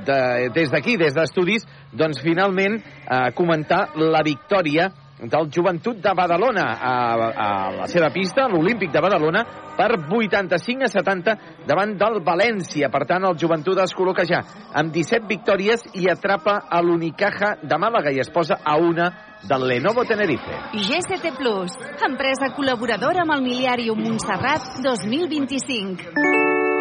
[0.06, 0.20] de,
[0.54, 4.90] des d'aquí, des d'estudis, doncs finalment uh, comentar la victòria
[5.22, 6.94] del Joventut de Badalona a,
[7.30, 9.44] a la seva pista, l'Olímpic de Badalona,
[9.76, 12.90] per 85 a 70 davant del València.
[12.92, 14.42] Per tant, el Joventut es col·loca ja
[14.74, 19.12] amb 17 victòries i atrapa a l'Unicaja de Màlaga i es posa a una
[19.42, 20.58] del Lenovo Tenerife.
[20.74, 26.71] GCT Plus, empresa col·laboradora amb el Miliàrium Montserrat 2025.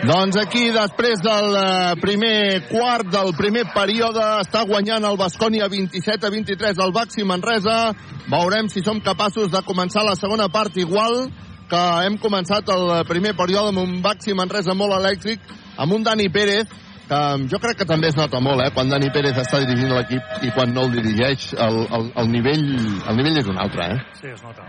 [0.00, 6.26] Doncs aquí, després del eh, primer quart del primer període, està guanyant el Bascònia 27
[6.26, 7.92] a 23 al Baxi Manresa.
[8.24, 11.26] Veurem si som capaços de començar la segona part igual
[11.68, 15.44] que hem començat el primer període amb un Baxi Manresa molt elèctric,
[15.76, 16.72] amb un Dani Pérez,
[17.08, 17.20] que
[17.52, 20.54] jo crec que també es nota molt, eh, quan Dani Pérez està dirigint l'equip i
[20.56, 22.64] quan no el dirigeix, el, el, el, nivell,
[23.12, 24.00] el nivell és un altre, eh?
[24.22, 24.64] Sí, es nota.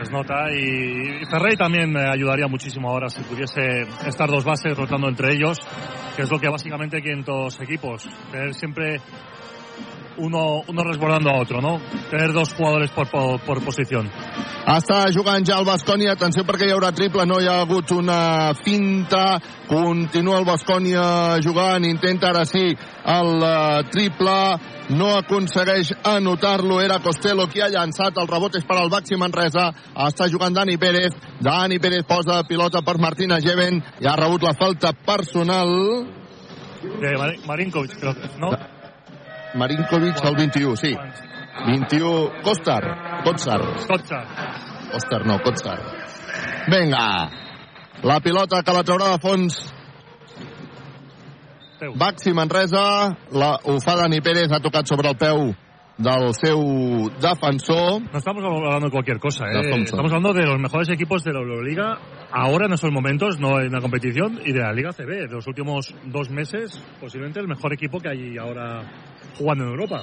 [0.00, 5.34] Es nota y, Ferrey también ayudaría muchísimo ahora si pudiese estar dos bases rotando entre
[5.34, 5.58] ellos,
[6.16, 8.08] que es lo que básicamente quieren todos equipos.
[8.30, 9.00] Tener siempre
[10.18, 11.80] uno, uno resguardando a otro, ¿no?
[12.10, 14.10] Tener dos jugadores por, por, por posición.
[14.64, 18.54] Està jugant ja el Bascònia, atenció perquè hi haurà triple, no hi ha hagut una
[18.56, 19.36] finta,
[19.68, 21.02] continua el Bascònia
[21.44, 24.38] jugant, intenta ara sí el uh, triple,
[24.96, 29.68] no aconsegueix anotar-lo, era Costello qui ha llançat, el rebot és per al Baxi Manresa,
[30.06, 31.12] està jugant Dani Pérez,
[31.44, 35.74] Dani Pérez posa pilota per Martina Geven, i ha rebut la falta personal.
[36.84, 38.56] De Mar Marinkovic, que, ¿no?
[39.54, 40.96] Marinkovic, el 21, sí.
[41.66, 43.62] 21, Kostar, Kotsar.
[43.86, 44.26] Kotsar.
[44.92, 45.78] Kotsar, no, Kotsar.
[46.68, 47.30] Vinga,
[48.02, 49.74] la pilota que la traurà de fons
[51.92, 55.52] Baxi Manresa, la, ho fa Dani Pérez, ha tocat sobre el peu
[55.98, 58.00] del seu defensor.
[58.10, 59.82] No estamos hablando de cualquier cosa, ¿eh?
[59.82, 61.98] Estamos hablando de los mejores equipos de la Euroliga
[62.32, 65.28] ahora en estos momentos, no en la competición, y de la Liga CB.
[65.28, 68.82] De los últimos dos meses, posiblemente el mejor equipo que hay ahora
[69.38, 70.02] jugando en Europa.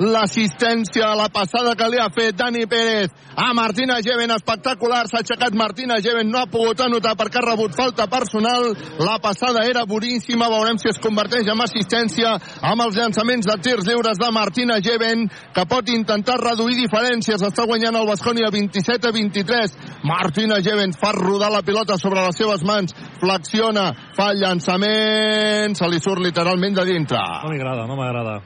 [0.00, 5.20] L'assistència a la passada que li ha fet Dani Pérez a Martina Geven, espectacular, s'ha
[5.20, 9.84] aixecat Martina Geven, no ha pogut anotar perquè ha rebut falta personal, la passada era
[9.88, 12.32] boníssima, veurem si es converteix en assistència
[12.70, 15.26] amb els llançaments de tirs lliures de Martina Geven,
[15.56, 19.76] que pot intentar reduir diferències, està guanyant el Bascònia 27 a 23,
[20.08, 25.92] Martina Geven fa rodar la pilota sobre les seves mans, flexiona, fa el llançament, se
[25.92, 27.20] li surt literalment de dintre.
[27.20, 28.40] No m'agrada, no m'agrada.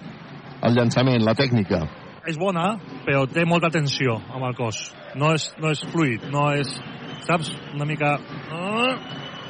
[0.64, 1.82] El llançament, la tècnica.
[2.24, 4.86] És bona, però té molta tensió amb el cos.
[5.20, 6.70] No és, no és fluid, no és,
[7.26, 8.16] saps, una mica...
[8.48, 8.94] Ah,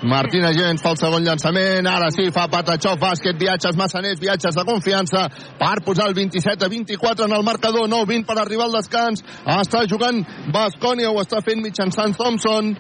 [0.04, 4.64] Martina Gens fa el segon llançament, ara sí, fa Patachov, bàsquet, viatges, massaners, viatges de
[4.68, 5.22] confiança,
[5.60, 9.86] per posar el 27 a 24 en el marcador, 9-20 per arribar al descans, està
[9.88, 10.20] jugant
[10.52, 12.74] Bascònia, ho està fent mitjançant Thompson,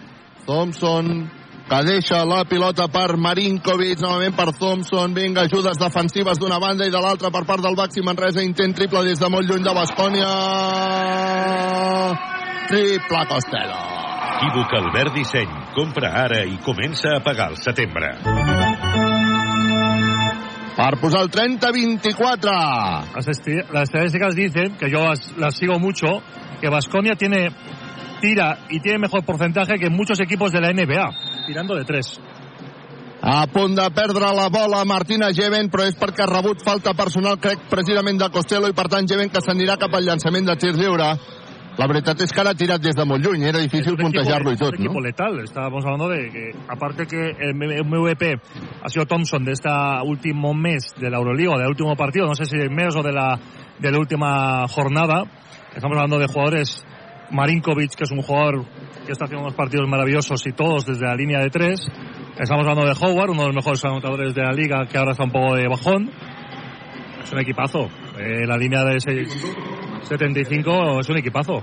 [0.44, 1.14] Thompson
[1.68, 6.92] que deixa la pilota per Marinkovic, novament per Thompson, vinga, ajudes defensives d'una banda i
[6.92, 10.30] de l'altra per part del Baxi Manresa, intent triple des de molt lluny de Bascònia,
[12.68, 13.82] triple Costello.
[14.44, 15.52] Equívoc Albert Disseny.
[15.72, 18.10] Compra ara i comença a pagar el setembre.
[20.74, 22.52] Per posar el 30-24.
[23.14, 23.26] Las,
[23.72, 26.20] las estadísticas dicen, que yo las, las sigo mucho,
[26.60, 27.48] que Vasconia tiene
[28.20, 32.18] tira y tiene mejor porcentaje que muchos equipos de la NBA, tirando de tres.
[33.24, 37.38] A punt de perdre la bola Martina Geven, però és perquè ha rebut falta personal,
[37.40, 40.74] crec, precisament de Costello, i per tant Geven que s'anirà cap al llançament de tir
[40.76, 41.08] lliure.
[41.74, 44.54] La veritat és que ara ha tirat des de molt lluny, era difícil puntejar-lo i
[44.54, 45.06] es tot, un equipo no?
[45.08, 45.40] letal.
[45.42, 48.28] Estábamos hablando de que, aparte que el MVP
[48.82, 49.70] ha sido Thompson de este
[50.04, 53.12] último mes de la Euroliga, del último partido, no sé si del mes o de
[53.12, 53.40] la,
[53.80, 55.24] de la última jornada.
[55.74, 56.84] Estamos hablando de jugadores
[57.32, 58.66] Marinkovic, que es un jugador
[59.04, 61.86] que está haciendo unos partidos maravillosos y todos desde la línea de tres.
[62.38, 65.24] Estamos hablando de Howard, uno de los mejores anotadores de la liga, que ahora está
[65.24, 66.10] un poco de bajón.
[67.22, 67.88] Es un equipazo.
[68.18, 69.46] Eh, la línea de 6,
[70.02, 71.62] 75 es un equipazo.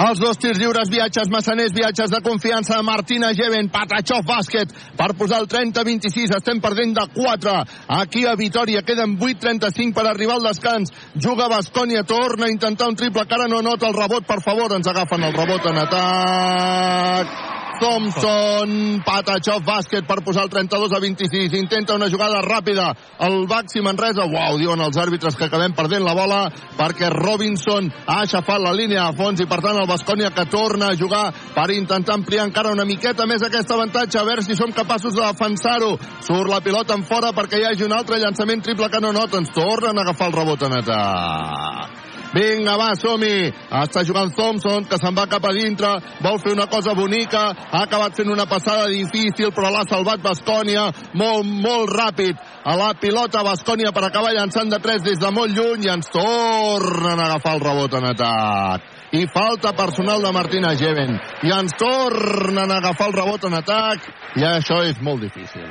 [0.00, 5.42] Els dos tirs lliures, viatges massaners, viatges de confiança, Martina Geven, Patachov bàsquet, per posar
[5.42, 7.56] el 30-26, estem perdent de 4,
[8.00, 12.96] aquí a Vitoria, queden 8-35 per arribar al descans, juga Bascònia, torna a intentar un
[12.96, 17.59] triple, que ara no nota el rebot, per favor, ens agafen el rebot en atac,
[17.80, 22.90] Thompson, Patachov, bàsquet per posar el 32 a 26, intenta una jugada ràpida,
[23.24, 26.40] el Baxi Manresa, uau, diuen els àrbitres que acabem perdent la bola,
[26.76, 30.90] perquè Robinson ha aixafat la línia a fons i per tant el Bascònia que torna
[30.90, 34.76] a jugar per intentar ampliar encara una miqueta més aquest avantatge, a veure si som
[34.76, 35.96] capaços de defensar-ho.
[36.26, 39.40] Surt la pilota en fora perquè hi hagi un altre llançament triple que no nota,
[39.40, 41.99] ens tornen a agafar el rebot en atac.
[42.32, 43.50] Vinga, va, som-hi.
[43.80, 45.90] Està jugant Thompson, que se'n va cap a dintre,
[46.22, 50.86] vol fer una cosa bonica, ha acabat fent una passada difícil, però l'ha salvat Bascònia,
[51.18, 52.38] molt, molt ràpid.
[52.64, 56.10] A la pilota Bascònia per acabar llançant de 3 des de molt lluny i ens
[56.14, 58.88] tornen a agafar el rebot en atac.
[59.10, 61.16] I falta personal de Martina Geven.
[61.42, 64.06] I ens tornen a agafar el rebot en atac.
[64.38, 65.66] I això és molt difícil.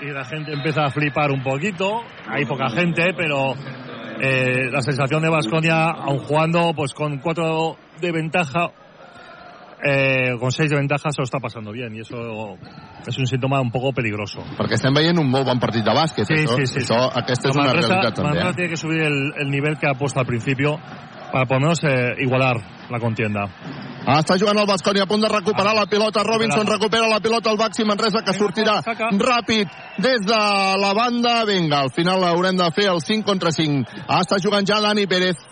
[0.00, 2.02] y la gente empieza a flipar un poquito.
[2.28, 3.54] Hay poca gente, pero
[4.20, 8.70] eh, la sensación de Vasconia, aun jugando pues con cuatro de ventaja,
[9.84, 12.56] eh, con seis de ventaja, se lo está pasando bien y eso
[13.06, 14.40] es un síntoma un poco peligroso.
[14.56, 16.24] Perquè estem veient un molt bon partit de bàsquet.
[16.24, 17.00] Sí, això, sí, sí, això.
[17.12, 18.28] Aquesta és una Manresa- realitat també.
[18.30, 18.54] Manresa Eh?
[18.54, 20.78] tiene que subir el, el nivel que ha puesto al principio
[21.34, 22.54] para por lo menos eh, igualar
[22.88, 23.48] la contienda.
[24.06, 26.22] Ah, està jugant el Bascònia a punt de recuperar la pilota.
[26.22, 28.76] Robinson recupera la pilota al Baxi Manresa que sortirà
[29.18, 30.38] ràpid des de
[30.78, 31.40] la banda.
[31.48, 34.04] Vinga, al final haurem de fer el 5 contra 5.
[34.06, 35.42] Ah, està jugant ja Dani Pérez.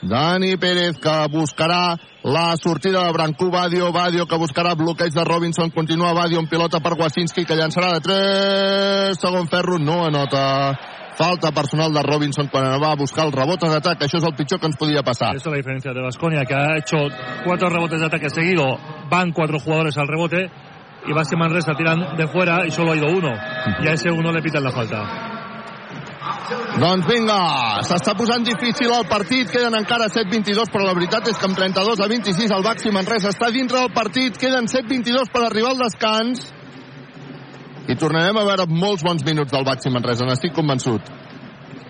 [0.00, 5.68] Dani Pérez que buscarà la sortida de Brancú Badio, Badio que buscarà bloqueig de Robinson,
[5.76, 10.72] continua Badio amb pilota per Wasinski que llançarà de 3 segon ferro, no anota
[11.18, 14.36] falta personal de Robinson quan va a buscar el rebot en atac, això és el
[14.38, 15.34] pitjor que ens podia passar.
[15.34, 16.96] Esa es la diferencia de Vasconia, que ha hecho
[17.44, 18.78] cuatro rebotes de ataque seguido,
[19.10, 20.48] van cuatro jugadores al rebote,
[21.06, 23.30] y Basti Manresa tiran de fuera y solo ha ido uno.
[23.82, 25.34] Y a ese uno le pitan la falta.
[26.78, 27.38] Doncs vinga,
[27.86, 32.02] s'està posant difícil el partit, queden encara 7-22, però la veritat és que amb 32
[32.04, 36.44] a 26 el Baxi Manresa està dintre del partit, queden 7-22 per arribar al descans,
[37.88, 41.08] i tornarem a veure molts bons minuts del Baxi Manresa, n'estic convençut.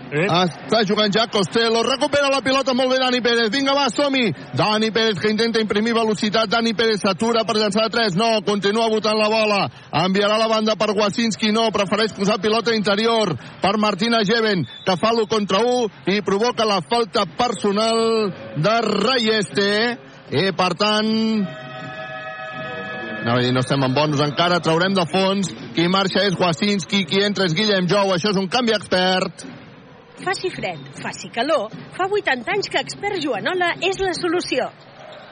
[0.09, 0.25] Eh?
[0.25, 4.31] Està jugant ja Costello, recupera la pilota molt bé Dani Pérez, vinga va, som-hi!
[4.57, 8.89] Dani Pérez que intenta imprimir velocitat, Dani Pérez s'atura per llançar de 3, no, continua
[8.89, 9.61] votant la bola,
[10.01, 15.13] enviarà la banda per Wasinski, no, prefereix posar pilota interior per Martina Geven, que fa
[15.13, 19.71] l'1 contra 1 i provoca la falta personal de Rayeste,
[20.29, 21.09] i per tant
[23.25, 25.51] no, dir, no estem en bonus encara, traurem de fons.
[25.75, 28.13] Qui marxa és Wasinski, qui entra és Guillem Jou.
[28.15, 29.45] Això és un canvi expert.
[30.19, 34.67] Faci fred, faci calor, fa 80 anys que Expert Joanola és la solució.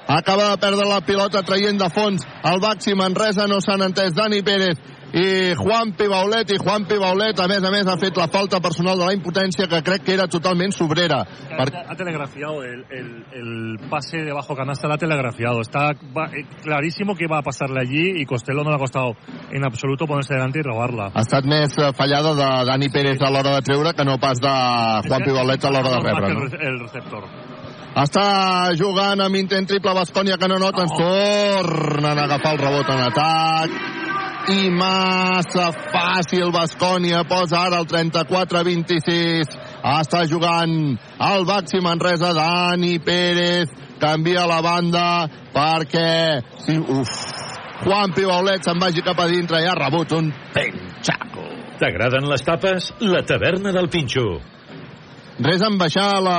[0.08, 4.40] Acaba de perdre la pilota traient de fons el Baxi Manresa, no s'han entès Dani
[4.48, 4.80] Pérez
[5.14, 9.00] i Juan Pibaulet, i Juan Pibaulet, a més a més, ha fet la falta personal
[9.00, 11.22] de la impotència que crec que era totalment sobrera.
[11.48, 11.68] Per...
[11.88, 15.62] Ha telegrafiado el, el, el pase de bajo canasta, lo ha telegrafiado.
[15.62, 19.16] Está va- eh, clarísimo que iba a pasarle allí y Costello no le ha costado
[19.52, 21.12] en absoluto ponerse delante y robarla.
[21.14, 24.38] Ha estat més eh, fallada de Dani Pérez a l'hora de treure que no pas
[24.44, 24.56] de
[25.08, 26.34] Juan Pibaulet a l'hora de rebre.
[26.34, 26.50] No?
[26.68, 27.24] el receptor.
[27.98, 32.92] Està jugant amb intent triple Bascònia que no nota, ens tornen a agafar el rebot
[32.94, 33.80] en atac.
[34.48, 39.58] I massa fàcil Bascònia posa ara el 34-26
[39.92, 40.76] està jugant
[41.30, 45.06] el Baxi Manresa Dani Pérez canvia la banda
[45.56, 47.12] perquè sí, uf,
[47.84, 52.88] Juan Pibaulet se'n vagi cap a dintre i ha rebut un penxaco T'agraden les tapes?
[53.06, 54.40] La taverna del Pinxo.
[55.38, 56.38] Res en baixar a la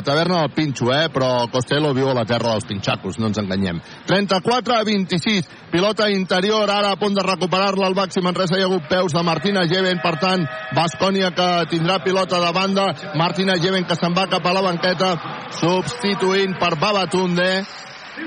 [0.00, 1.10] taverna del Pinxo, eh?
[1.12, 3.80] Però Costello viu a la terra dels pinxacos, no ens enganyem.
[4.08, 8.56] 34 a 26, pilota interior, ara a punt de recuperar-la al màxim Manresa.
[8.56, 12.86] Hi ha hagut peus de Martina Geven, per tant, Bascònia que tindrà pilota de banda.
[13.20, 15.10] Martina Geven que se'n va cap a la banqueta,
[15.58, 17.50] substituint per Babatunde.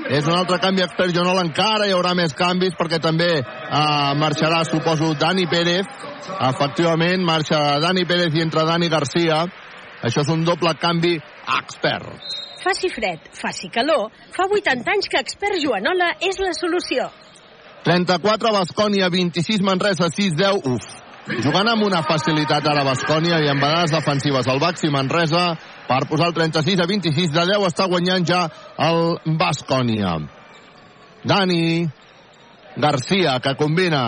[0.06, 4.62] És un altre canvi expert Jonol, encara hi haurà més canvis perquè també eh, marxarà,
[4.70, 5.90] suposo, Dani Pérez.
[6.38, 9.42] Efectivament, marxa Dani Pérez i entra Dani Garcia.
[10.02, 11.14] Això és un doble canvi
[11.58, 12.38] expert.
[12.62, 17.08] Faci fred, faci calor, fa 80 anys que expert Joanola és la solució.
[17.82, 20.90] 34 Bascònia, 26 Manresa, 6-10, uf.
[21.42, 25.52] Jugant amb una facilitat ara Bascònia i amb badades defensives al Baxi Manresa
[25.86, 28.40] per posar el 36 a 26 de 10 està guanyant ja
[28.90, 30.16] el Bascònia.
[31.22, 31.86] Dani
[32.76, 34.02] Garcia que combina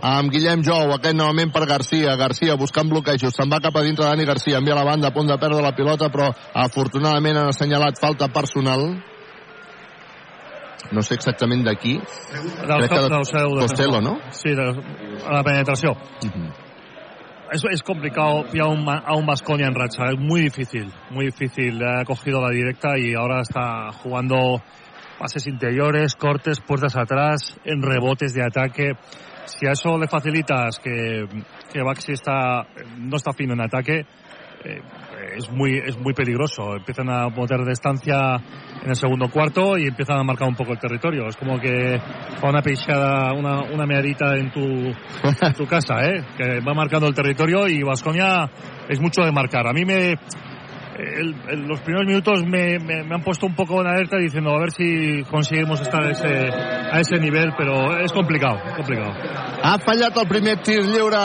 [0.00, 2.16] amb Guillem Jou, aquest novament per Garcia.
[2.16, 5.28] Garcia buscant bloquejos, se'n va cap a dintre Dani Garcia, envia la banda a punt
[5.30, 8.88] de perdre la pilota, però afortunadament han assenyalat falta personal.
[10.92, 11.94] No sé exactament de qui.
[11.96, 14.00] Del, de del seu Costello.
[14.00, 14.18] ¿no?
[14.30, 14.68] Sí, de,
[15.24, 15.92] a la penetració.
[15.92, 16.52] Uh -huh.
[17.52, 21.80] Es, es complicado pillar un, a un Vasconia en racha, es muy difícil, muy difícil.
[21.84, 24.60] Ha cogido la directa y ahora está jugando
[25.18, 28.92] pases interiores, cortes, puertas atrás, en rebotes de ataque.
[29.46, 31.26] Si a eso le facilitas que,
[31.72, 32.66] que Baxi está,
[32.98, 34.06] no está fino en ataque,
[34.64, 34.80] eh,
[35.36, 36.76] es muy es muy peligroso.
[36.76, 38.36] Empiezan a botar distancia
[38.82, 41.26] en el segundo cuarto y empiezan a marcar un poco el territorio.
[41.28, 41.98] Es como que
[42.42, 46.24] va una peixada, una, una meadita en tu, en tu casa, ¿eh?
[46.36, 48.50] que va marcando el territorio y Vasconia
[48.88, 49.66] es mucho de marcar.
[49.66, 50.16] A mí me
[50.98, 54.50] el- el- los primeros minutos me, me- me han puesto un poco en alerta diciendo
[54.54, 59.12] a ver si conseguimos estar a ese, a ese nivel, pero es complicado, es complicado.
[59.62, 61.16] Ha fallat el primer tir lliure.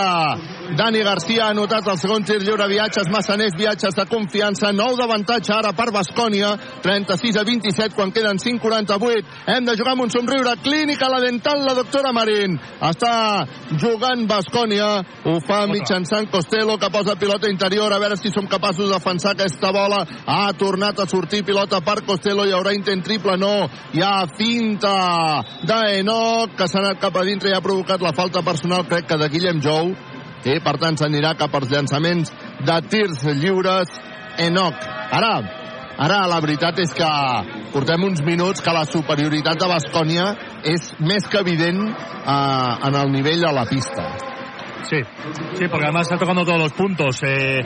[0.77, 2.67] Dani Garcia ha anotat el segon tir lliure.
[2.69, 4.69] Viatges massaners, viatges de confiança.
[4.75, 6.51] Nou d'avantatge ara per Bascònia.
[6.83, 9.23] 36 a 27 quan queden 5'48.
[9.49, 10.53] Hem de jugar amb un somriure.
[10.61, 12.59] Clínica la dental, la doctora Marín.
[12.85, 13.47] Està
[13.81, 14.89] jugant Bascònia.
[15.25, 17.93] Ho fa mitjançant Costello, que posa pilota interior.
[17.93, 20.03] A veure si som capaços de defensar aquesta bola.
[20.25, 22.45] Ha tornat a sortir pilota per Costello.
[22.45, 23.39] Hi haurà intent triple.
[23.41, 23.65] No.
[23.93, 24.93] Hi ha finta
[25.65, 29.17] d'Enoc, que s'ha anat cap a dintre i ha provocat la falta personal, crec que
[29.17, 29.95] de Guillem Jou.
[30.45, 32.31] I, per tant, s'anirà cap als llançaments
[32.65, 33.91] de tirs lliures.
[34.39, 34.85] Enoc.
[35.11, 35.33] Ara,
[35.99, 37.09] ara la veritat és que
[37.73, 40.31] portem uns minuts que la superioritat de Bascònia
[40.63, 44.07] és més que evident eh, en el nivell a la pista.
[44.89, 44.97] Sí,
[45.53, 47.21] sí, porque además está tocando todos los puntos.
[47.21, 47.59] Eh,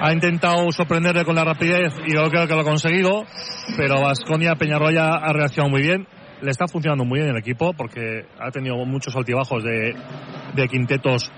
[0.00, 3.24] ha intentado sorprenderle con la rapidez y yo creo que lo ha conseguido,
[3.76, 6.06] pero Vasconia Peñarroya ha reaccionado muy bien.
[6.42, 9.94] Le está funcionando muy bien el equipo porque ha tenido muchos altibajos de,
[10.54, 11.30] de quintetos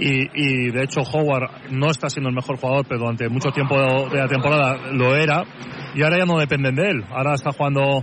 [0.00, 3.76] y, y de hecho Howard no está siendo el mejor jugador, pero durante mucho tiempo
[3.76, 5.44] de la temporada lo era.
[5.94, 7.04] Y ahora ya no dependen de él.
[7.10, 8.02] Ahora está jugando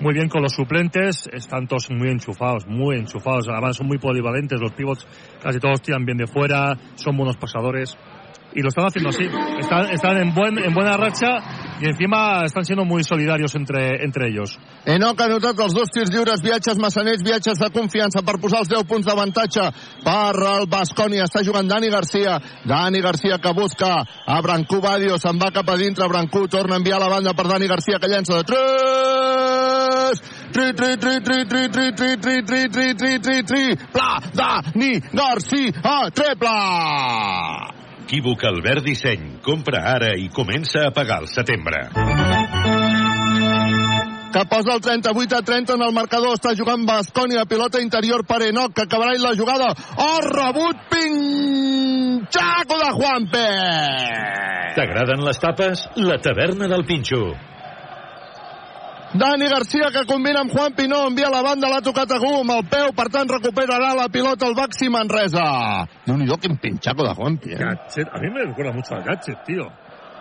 [0.00, 4.60] muy bien con los suplentes, están todos muy enchufados, muy enchufados, además son muy polivalentes,
[4.60, 5.06] los pivots
[5.42, 7.96] casi todos tiran bien de fuera, son buenos pasadores
[8.54, 9.24] y lo están haciendo así,
[9.58, 11.36] están, están en, buen, en buena racha
[11.80, 14.58] y encima están siendo muy solidarios entre, entre ellos.
[14.84, 18.70] Enoc ha anotat els dos tirs lliures, viatges massaners, viatges de confiança per posar els
[18.72, 19.68] 10 punts d'avantatge
[20.02, 21.28] per el Bascònia.
[21.28, 22.38] Està jugant Dani Garcia.
[22.66, 26.82] Dani Garcia que busca a Brancú Badio, se'n va cap a dintre, Brancú torna a
[26.82, 30.22] enviar la banda per Dani Garcia que llença de 3!
[30.48, 34.96] Tri, tri, tri, tri, tri, tri, tri, tri, tri, tri, tri, tri, tri, pla, Dani
[35.12, 37.87] Garcia, triple!
[38.08, 39.24] Equívoc Albert Disseny.
[39.44, 41.90] Compra ara i comença a pagar al setembre.
[44.32, 46.32] que posa el 38 a 30 en el marcador.
[46.38, 49.68] Està jugant Bascònia, pilota interior per Enoc, que acabarà la jugada.
[49.96, 53.44] Oh, rebut pinxaco de Juanpe!
[54.78, 55.84] T'agraden les tapes?
[55.96, 57.34] La taverna del Pinxo.
[59.14, 62.50] Dani Garcia que combina amb Juan Pinó, envia la banda, l'ha tocat a Gu amb
[62.58, 65.86] el peu, per tant recuperarà la pilota el Baxi Manresa.
[66.04, 67.58] Déu-n'hi-do, quin pinxaco de Juanpi, eh?
[67.62, 69.64] Gadget, a mí me recuerda mucho al Gadget, tío.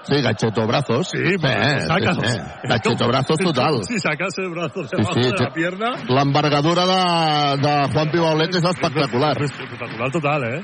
[0.08, 1.10] Sí, gacheto brazos.
[1.10, 2.38] Sí, Eh, sí, sí.
[2.64, 3.82] Gacheto brazos total.
[3.84, 8.56] Si sacas el brazo Sí, debajo sí, de la pierna, L'envergadura de, de Juan Pibaulet
[8.56, 9.36] és espectacular.
[9.42, 10.62] espectacular total, eh?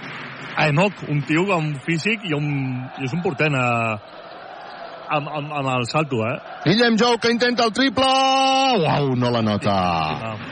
[0.55, 3.97] A Enoch, un tio amb físic i, un, i és un portent a,
[5.17, 6.35] amb, amb, amb el salto, eh?
[6.65, 8.07] Guillem Jou que intenta el triple.
[8.83, 9.73] Uau, no la nota.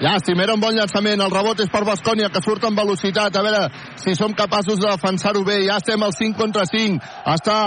[0.02, 1.22] Llàstim, era un bon llançament.
[1.22, 3.36] El rebot és per Bascònia, que surt amb velocitat.
[3.36, 3.64] A veure
[4.02, 5.62] si som capaços de defensar-ho bé.
[5.68, 7.02] Ja estem al 5 contra 5.
[7.36, 7.60] Està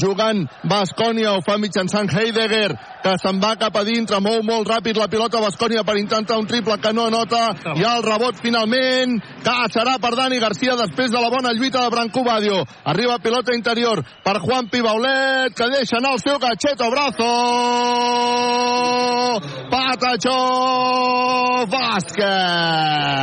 [0.00, 4.96] jugant Bascònia, ho fa mitjançant Heidegger, que se'n va cap a dintre, mou molt ràpid
[4.98, 9.56] la pilota Bascònia per intentar un triple que no nota, i el rebot finalment, que
[9.74, 12.64] serà per Dani Garcia després de la bona lluita de Branco Badio.
[12.84, 17.32] Arriba pilota interior per Juan Pibaulet, que deixa anar el seu gacheto brazo.
[19.70, 20.40] Patachó
[21.70, 23.16] bàsquet.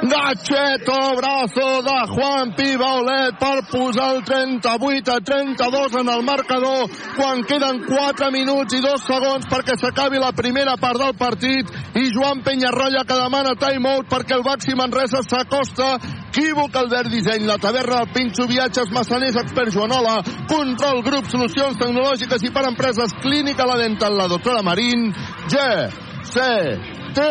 [0.00, 6.86] Gacheto brazo de Juan Pibaulet per posar el 38 a 32 en el marcador.
[7.16, 11.66] Quan queden 4 minuts i 2 segons perquè s'acabi la primera part del partit
[11.98, 17.56] i Joan Penyarroia que demana timeout perquè el Baxi Manresa s'acosta Equívoc Albert Disseny, la
[17.58, 23.66] taverna del Pinxo, viatges, massaners, expert Joanola, control grup, solucions tecnològiques i per empreses, clínica
[23.66, 25.08] la dental, la doctora Marín,
[25.50, 25.64] G,
[26.30, 26.46] C,
[27.18, 27.24] T,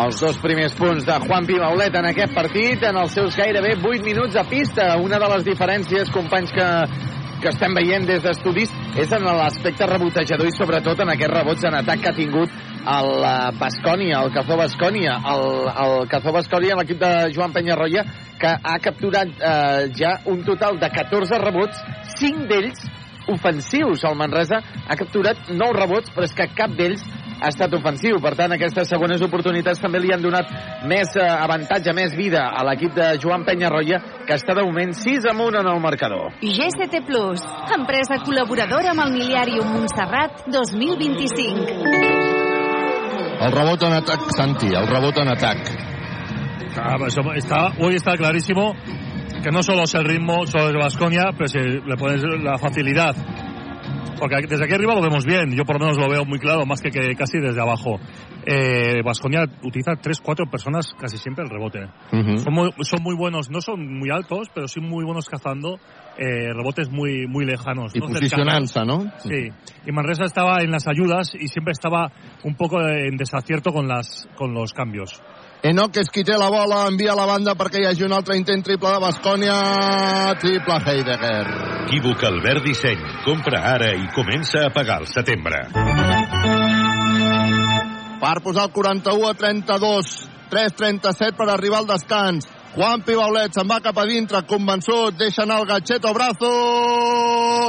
[0.00, 4.02] els dos primers punts de Juan Pimaulet en aquest partit, en els seus gairebé 8
[4.02, 4.96] minuts a pista.
[4.98, 6.66] Una de les diferències, companys, que,
[7.44, 11.78] que estem veient des d'estudis és en l'aspecte rebotejador i sobretot en aquests rebots en
[11.78, 12.58] atac que ha tingut
[12.96, 13.10] el
[13.60, 15.46] Bascònia, el Cazó Bascònia, el,
[15.84, 18.02] el Cazó Bascònia, l'equip de Joan Penyarroia,
[18.40, 21.86] que ha capturat eh, ja un total de 14 rebots,
[22.18, 22.82] 5 d'ells
[23.30, 24.02] ofensius.
[24.10, 27.06] El Manresa ha capturat 9 rebots, però és que cap d'ells
[27.40, 28.20] ha estat ofensiu.
[28.22, 30.50] Per tant, aquestes segones oportunitats també li han donat
[30.88, 35.28] més eh, avantatge, més vida a l'equip de Joan Penyarroia, que està de moment 6
[35.32, 36.32] amunt en el marcador.
[36.44, 37.40] GCT Plus,
[37.76, 42.30] empresa col·laboradora amb el Miliàrium Montserrat 2025.
[43.40, 45.58] El rebot en atac, Santi, el rebot en atac.
[46.76, 48.74] Ah, eso está, hoy está clarísimo
[49.42, 53.16] que no solo es el ritmo, solo es Vasconia, pero si le pones la facilidad.
[54.20, 56.66] Porque desde aquí arriba lo vemos bien, yo por lo menos lo veo muy claro,
[56.66, 57.98] más que, que casi desde abajo.
[59.02, 61.80] Vasconia eh, utiliza tres, cuatro personas casi siempre el rebote.
[62.12, 62.38] Uh -huh.
[62.38, 65.78] son, muy, son muy buenos, no son muy altos, pero sí muy buenos cazando
[66.18, 67.94] eh, rebotes muy, muy lejanos.
[67.94, 68.06] Y ¿no?
[68.06, 69.10] posicionanza, ¿no?
[69.18, 69.48] Sí.
[69.86, 72.12] Y Manresa estaba en las ayudas y siempre estaba
[72.44, 75.22] un poco en desacierto con, las, con los cambios.
[75.60, 78.32] Enoch és qui té la bola, envia a la banda perquè hi hagi un altre
[78.38, 79.56] intent triple de Bascònia,
[80.40, 81.42] triple Heidegger.
[81.84, 83.02] Equívoc Albert Disseny.
[83.26, 85.58] Compra ara i comença a pagar al setembre.
[88.22, 90.14] Per posar el 41 a 32,
[90.54, 92.48] 3-37 per arribar al descans.
[92.72, 96.54] Juan Pibaulet se'n va cap a dintre, convençut, deixa anar el gatxeto brazo,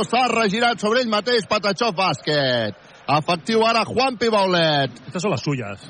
[0.08, 2.80] s'ha regirat sobre ell mateix, Patachov bàsquet.
[3.20, 4.96] Efectiu ara Juan Pibaulet.
[5.08, 5.84] Estas son las suyas,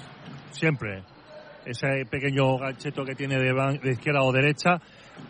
[0.50, 1.11] siempre.
[1.66, 4.82] Ese pequeño gancheto que tiene de, izquierda o derecha,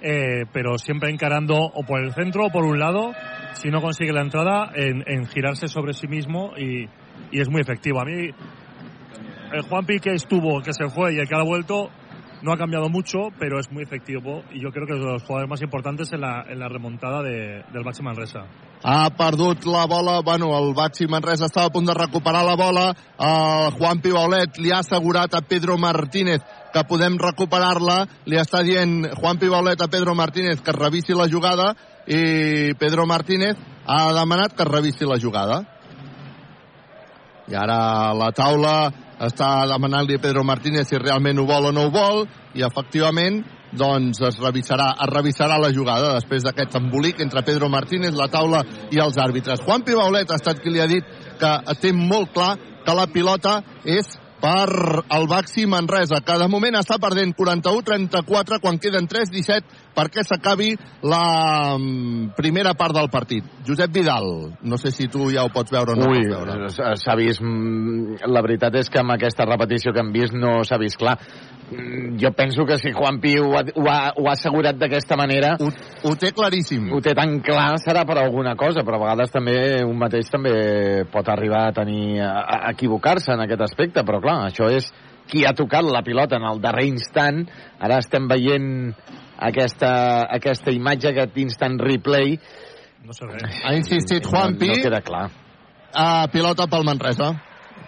[0.02, 3.14] eh, pero siempre encarando o por el centro o por un lado,
[3.54, 6.88] si no consigue la entrada, en, en girarse sobre sí mismo y,
[7.32, 8.00] y, es muy efectivo.
[8.00, 8.30] A mí,
[9.54, 11.90] el Juanpi que estuvo, que se fue y el que ha vuelto,
[12.42, 15.24] no ha cambiado mucho, pero es muy efectivo y yo creo que es de los
[15.24, 18.46] jugadores más importantes en la, en la remontada de, del Baxi Manresa.
[18.84, 22.96] Ha perdut la bola, bueno, el Baxi Manresa estava a punt de recuperar la bola,
[23.20, 26.42] el Juan Pibaulet li ha assegurat a Pedro Martínez
[26.74, 31.76] que podem recuperar-la, li està dient Juan Pibaulet a Pedro Martínez que revisi la jugada
[32.08, 35.62] i Pedro Martínez ha demanat que revisi la jugada.
[37.52, 38.76] I ara la taula
[39.28, 42.24] està demanant-li a Pedro Martínez si realment ho vol o no ho vol
[42.58, 43.42] i efectivament
[43.72, 48.64] doncs es revisarà, es revisarà la jugada després d'aquest embolic entre Pedro Martínez, la taula
[48.92, 49.64] i els àrbitres.
[49.64, 51.08] Juan Pibaulet ha estat qui li ha dit
[51.40, 56.80] que té molt clar que la pilota és per el Baxi Manresa, que de moment
[56.80, 60.72] està perdent 41-34 quan queden 3-17 perquè s'acabi
[61.06, 61.78] la
[62.38, 63.46] primera part del partit.
[63.68, 64.28] Josep Vidal,
[64.62, 66.98] no sé si tu ja ho pots veure o no Ui, pots veure.
[66.98, 67.46] s'ha vist...
[68.32, 71.18] La veritat és que amb aquesta repetició que hem vist no s'ha vist clar.
[72.20, 75.54] Jo penso que si Juanpi ho ha, ho ha, ho ha assegurat d'aquesta manera...
[75.60, 75.70] Ho,
[76.10, 76.90] ho té claríssim.
[76.92, 79.56] Ho té tan clar, serà per alguna cosa, però a vegades també
[79.88, 80.52] un mateix també
[81.14, 84.92] pot arribar a tenir a, a equivocar-se en aquest aspecte, però clar, això és
[85.32, 87.46] qui ha tocat la pilota en el darrer instant.
[87.80, 88.68] Ara estem veient
[89.40, 89.92] aquesta,
[90.40, 92.36] aquesta imatge, aquest instant replay.
[93.06, 93.62] No sé res.
[93.64, 94.68] Ha insistit Juanpi.
[94.68, 95.30] No, no queda clar.
[95.92, 97.32] Uh, pilota pel Manresa.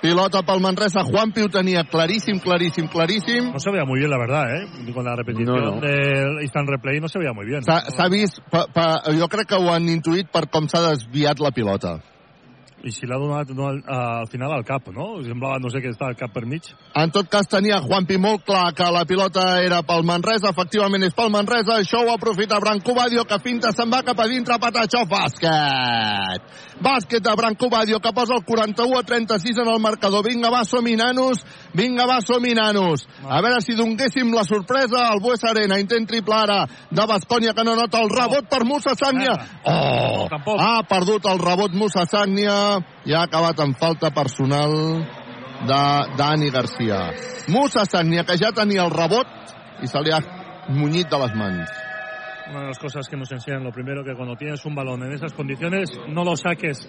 [0.04, 1.06] Pilota pel Manresa.
[1.08, 3.54] Juanpi ho tenia claríssim, claríssim, claríssim.
[3.54, 4.92] No se veía muy bien, la verdad, ¿eh?
[4.94, 5.82] Con la repetición No, no.
[5.82, 7.64] del instant replay no se veía muy bien.
[7.64, 11.52] S'ha vist, pa, pa, jo crec que ho han intuït per com s'ha desviat la
[11.56, 12.02] pilota.
[12.84, 15.16] I si l'ha donat no, al, al final al cap, no?
[15.24, 16.68] Semblava, no sé què està al cap per mig.
[17.00, 21.16] En tot cas, tenia Juanpi molt clar que la pilota era pel Manresa, efectivament és
[21.16, 25.06] pel Manresa, això ho aprofita Branco Badio, que finta, se'n va cap a dintre, Patachó,
[25.08, 26.52] bàsquet!
[26.84, 30.26] Bàsquet de Branco Badio, que posa el 41 a 36 en el marcador.
[30.28, 31.40] Vinga, va, som-hi, nanos!
[31.72, 33.08] Vinga, va, som-hi, nanos!
[33.24, 37.64] A veure si donguéssim la sorpresa al Bues Arena, intent triple ara de Bascònia, que
[37.64, 39.38] no nota el rebot per Musa Sagnia.
[39.64, 40.28] Oh!
[40.60, 42.73] Ha perdut el rebot Musa Sagnia
[43.06, 44.74] i ha acabat amb falta personal
[45.68, 45.84] de
[46.18, 47.12] Dani Garcia.
[47.48, 49.28] Musa Sagnia, que ja tenia el rebot
[49.84, 50.22] i se li ha
[50.70, 51.72] munyit de les mans.
[52.50, 55.14] Una de las cosas que nos enseñan, lo primero, que cuando tienes un balón en
[55.14, 56.88] esas condiciones, no lo saques.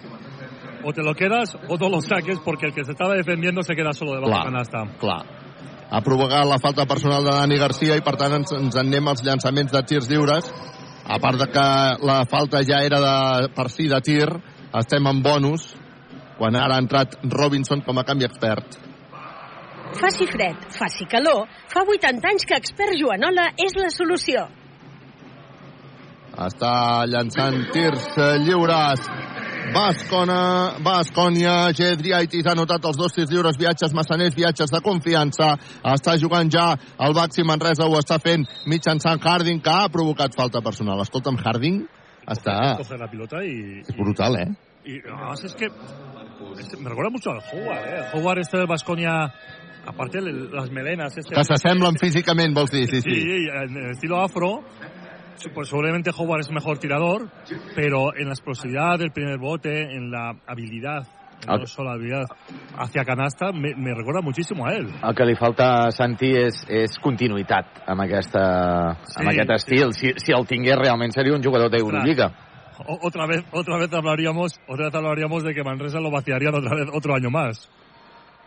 [0.83, 3.73] O te lo quedas o no lo saques porque el que se estaba defendiendo se
[3.75, 4.97] queda solo debajo de la canasta.
[4.99, 5.45] Clar.
[5.89, 9.07] Ha provocat la falta personal de Dani Garcia i per tant ens, ens en anem
[9.07, 10.49] als llançaments de tirs lliures.
[11.05, 11.65] A part de que
[12.05, 14.25] la falta ja era de, per si de tir,
[14.79, 15.69] estem en bonus
[16.37, 18.77] quan ara ha entrat Robinson com a canvi expert.
[19.95, 24.43] Faci fred, faci calor, fa 80 anys que Expert Joanola és la solució.
[26.35, 28.09] Està llançant tirs
[28.43, 29.05] lliures.
[29.75, 35.55] Bascona, Bascònia, Gedriaitis ha notat els dos tirs lliures, viatges massaners, viatges de confiança.
[35.95, 36.67] Està jugant ja
[37.01, 41.01] el Baxi Manresa, ho està fent mitjançant Harding, que ha provocat falta personal.
[41.01, 41.81] Escolta'm, Harding
[42.35, 42.75] està...
[42.83, 43.81] Coge la pilota y...
[43.85, 44.51] És brutal, eh?
[44.85, 48.05] Y además es que es- me recuerda mucho al Howard, ¿eh?
[48.13, 49.33] El Howard este de Basconia,
[49.85, 51.17] aparte el- las melenas.
[51.17, 52.87] Este, Que s'assemblen físicament, vols dir?
[52.87, 53.47] Sí, Sí, sí.
[53.51, 54.63] en el estilo afro,
[55.53, 57.29] pues seguramente Howard es mejor tirador,
[57.75, 61.05] pero en la explosividad del primer bote, en la habilidad,
[61.47, 62.23] no solo habilidad
[62.77, 64.87] hacia canasta, me, me recuerda muchísimo a él.
[65.03, 69.93] El que li falta a Santi és, és continuïtat amb, aquesta, amb Sí, aquest estil.
[69.93, 72.31] Si, si el tingués realment seria un jugador d'Eurolliga.
[72.87, 76.75] O- otra vez, otra vez hablaríamos, otra vez hablaríamos de que Manresa lo vaciarían otra
[76.75, 77.69] vez otro año más.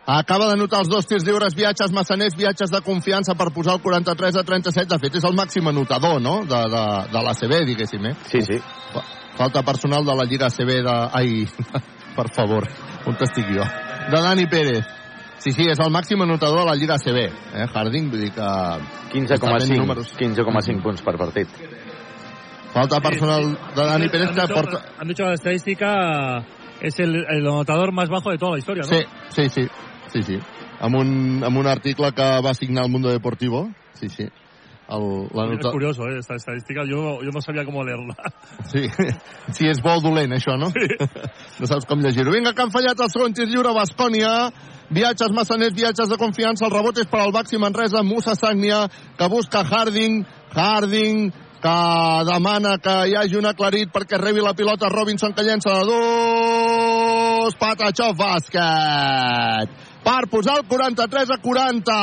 [0.05, 3.81] Acaba de notar els dos tirs lliures, viatges massaners, viatges de confiança per posar el
[3.81, 4.87] 43 a 37.
[4.95, 6.83] De fet, és el màxim anotador, no?, de, de,
[7.13, 8.15] de l'ACB, diguéssim, eh?
[8.31, 8.57] Sí, sí.
[8.93, 9.03] Fa-
[9.37, 10.95] Falta personal de la Lliga ACB de...
[11.13, 11.45] Ai,
[12.17, 12.65] per favor,
[13.05, 13.63] on estic jo?
[14.09, 14.87] De Dani Pérez.
[15.39, 17.67] Sí, sí, és el màxim anotador de la Lliga ACB, eh?
[17.71, 18.41] Harding, vull dir que...
[18.41, 20.15] està fent 15,5 números.
[20.17, 21.53] 15,5 punts per partit.
[22.73, 24.85] Falta personal de Dani Pérez que dicho, porta...
[24.99, 26.45] Han dicho la estadística,
[26.81, 28.89] es el, el anotador más bajo de toda la historia, ¿no?
[28.89, 29.67] Sí, sí, sí,
[30.07, 30.39] sí, sí.
[30.79, 34.29] Amb un, amb un article que va signar el Mundo Deportivo, sí, sí.
[34.89, 35.71] El, la nota...
[35.71, 36.17] curioso, ¿eh?
[36.17, 38.15] esta estadística, yo, yo no sabía cómo leerla.
[38.71, 38.87] Sí,
[39.51, 40.69] sí, és bo o dolent, això, no?
[41.59, 42.33] No saps com llegir-ho.
[42.33, 44.49] Vinga, que han fallat el segon tir lliure, Bascònia.
[44.93, 46.65] Viatges massaners, viatges de confiança.
[46.65, 48.87] El rebot és per al Baxi Manresa, Musa Sagnia,
[49.17, 50.23] que busca Harding.
[50.53, 51.29] Harding,
[51.61, 51.75] que
[52.29, 57.55] demana que hi hagi un aclarit perquè rebi la pilota Robinson, que llença de dos.
[57.59, 61.95] Patachó bàsquet per posar el 43 a 40.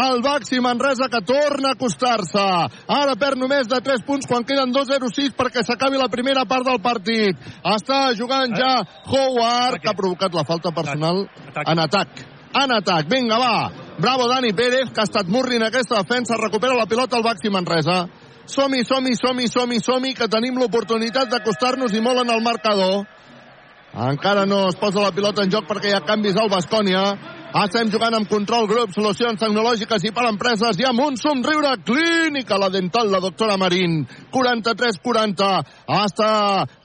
[0.00, 2.44] El Baxi Manresa que torna a acostar-se.
[2.88, 6.80] Ara perd només de 3 punts quan queden 2-0-6 perquè s'acabi la primera part del
[6.80, 7.36] partit.
[7.74, 8.76] Està jugant ja
[9.10, 11.26] Howard, que ha provocat la falta personal
[11.66, 12.24] en atac.
[12.54, 13.08] En atac.
[13.10, 13.70] Vinga, va.
[13.98, 16.38] Bravo Dani Pérez, que ha estat murri en aquesta defensa.
[16.40, 18.04] Recupera la pilota el Baxi Manresa.
[18.46, 23.06] Som-hi, som-hi, som-hi, som-hi, som-hi, que tenim l'oportunitat d'acostar-nos i molt en el marcador.
[23.94, 27.04] Encara no es posa la pilota en joc perquè hi ha canvis al Bascònia.
[27.62, 32.58] Estem jugant amb control grup, solucions tecnològiques i per empreses i amb un somriure clínica
[32.58, 34.02] la dental, la doctora Marín.
[34.34, 35.50] 43-40.
[36.02, 36.32] Està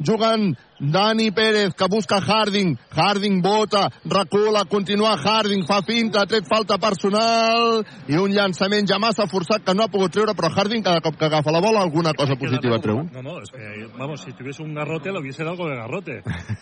[0.06, 2.77] jugant Dani Pérez, que busca Harding.
[2.91, 9.27] Harding vota, recula, continua Harding, fa finta, tret falta personal i un llançament ja massa
[9.27, 12.14] forçat que no ha pogut treure, però Harding cada cop que agafa la bola alguna
[12.14, 13.03] cosa positiva treu.
[13.11, 16.19] No, no, es que, vamos, si tuviese un garrote, lo hubiese dado con el garrote.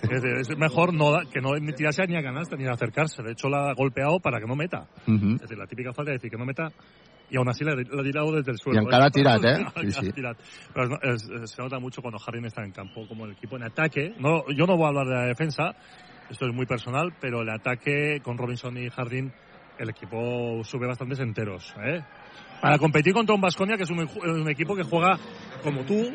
[0.09, 3.21] Es, es mejor no da- que no ni tirarse ni a canasta ni a acercarse.
[3.23, 4.87] De hecho, la ha golpeado para que no meta.
[5.05, 5.35] Mhm.
[5.35, 6.69] Es decir, la típica falta de decir que no meta
[7.29, 8.81] y aún así la, la ha tirado desde el suelo.
[8.81, 9.65] I encara ha tirat, eh?
[9.81, 10.11] Sí, sí.
[10.13, 10.37] tirat.
[10.73, 13.63] Pero no, es- se nota mucho cuando Jardín está en campo, como el equipo en
[13.63, 14.13] ataque.
[14.19, 15.75] No, yo no voy a hablar de la defensa,
[16.29, 19.31] esto es muy personal, pero el ataque con Robinson y Jardín,
[19.77, 21.73] el equipo sube bastantes enteros.
[21.85, 22.01] ¿eh?
[22.61, 25.17] Para competir contra un Vasconia, que es un, un equipo que juega
[25.63, 26.11] como tú,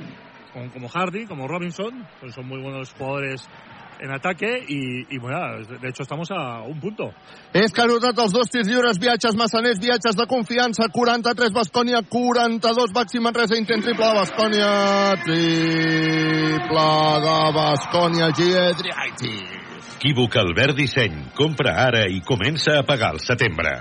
[0.52, 3.48] con- como Hardy, como Robinson, pues son muy buenos jugadores
[4.02, 7.12] en ataque y, y bueno, de hecho estamos a un punto.
[7.54, 12.02] És que ha notat els dos tirs lliures, viatges massaners, viatges de confiança, 43 Bascònia,
[12.10, 14.70] 42 Baxi Manresa, intent triple de Bascònia,
[15.22, 16.86] triple
[17.26, 19.60] de Bascònia, Giedriaitis.
[20.02, 21.14] Equívoc Albert Disseny.
[21.38, 23.78] Compra ara i comença a pagar al setembre.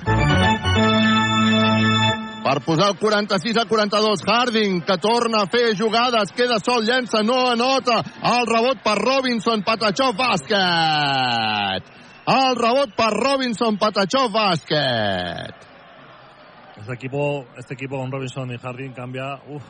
[2.51, 4.23] Per posar el 46 a 42.
[4.27, 8.01] Harding, que torna a fer jugades, queda sol, llença, no anota.
[8.27, 11.87] El rebot per Robinson, Patachó, bàsquet.
[12.27, 15.55] El rebot per Robinson, Patachó, bàsquet.
[16.81, 19.39] Este equipo, este equipo con Robinson y Harding cambia.
[19.47, 19.63] Uf,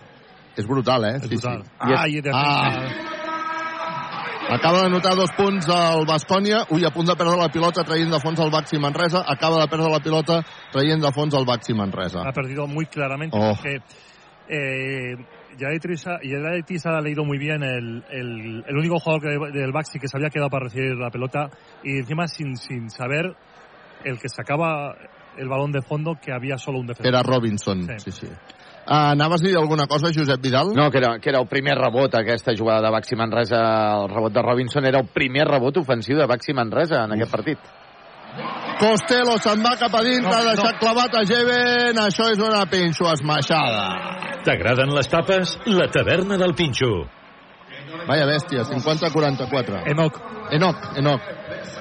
[0.58, 1.18] És brutal, eh?
[1.22, 1.64] es brutal.
[1.80, 3.21] Ay, de Ah.
[4.52, 6.66] Acaba de notar dos punts del Bascònia.
[6.76, 9.24] Ui, a punt de perdre la pilota traient de fons el Baxi Manresa.
[9.26, 10.42] Acaba de perdre la pilota
[10.74, 12.22] traient de fons el Baxi Manresa.
[12.28, 13.54] ha perdido muy claramente Oh.
[13.56, 13.80] porque
[14.50, 15.16] eh,
[15.58, 20.18] Yaretisa ha leído muy bien el, el, el único jugador que- del Baxi que se
[20.18, 21.50] había quedado para recibir la pelota
[21.84, 23.34] y encima sin, sin saber
[24.04, 24.96] el que sacaba
[25.38, 27.08] el balón de fondo que había solo un defensor.
[27.08, 27.88] Era Robinson.
[27.88, 28.12] Sí.
[28.12, 28.28] Sí, sí.
[28.82, 30.74] Uh, anaves a dir alguna cosa, Josep Vidal?
[30.76, 33.60] No, que era, que era el primer rebot, aquesta jugada de Baxi Manresa,
[34.02, 37.60] el rebot de Robinson, era el primer rebot ofensiu de Baxi Manresa en aquest partit.
[38.82, 40.80] Costello se'n va cap a dintre, No, ha deixat no.
[40.82, 42.00] clavat a Jeven.
[42.02, 43.84] Això és una pinxo esmaixada.
[44.46, 45.58] T'agraden les tapes?
[45.68, 46.90] La taverna del Pinxo.
[48.08, 49.84] Vaya bèstia, 50-44.
[49.92, 50.18] Enoch,
[50.52, 51.22] Enoch, Enoch.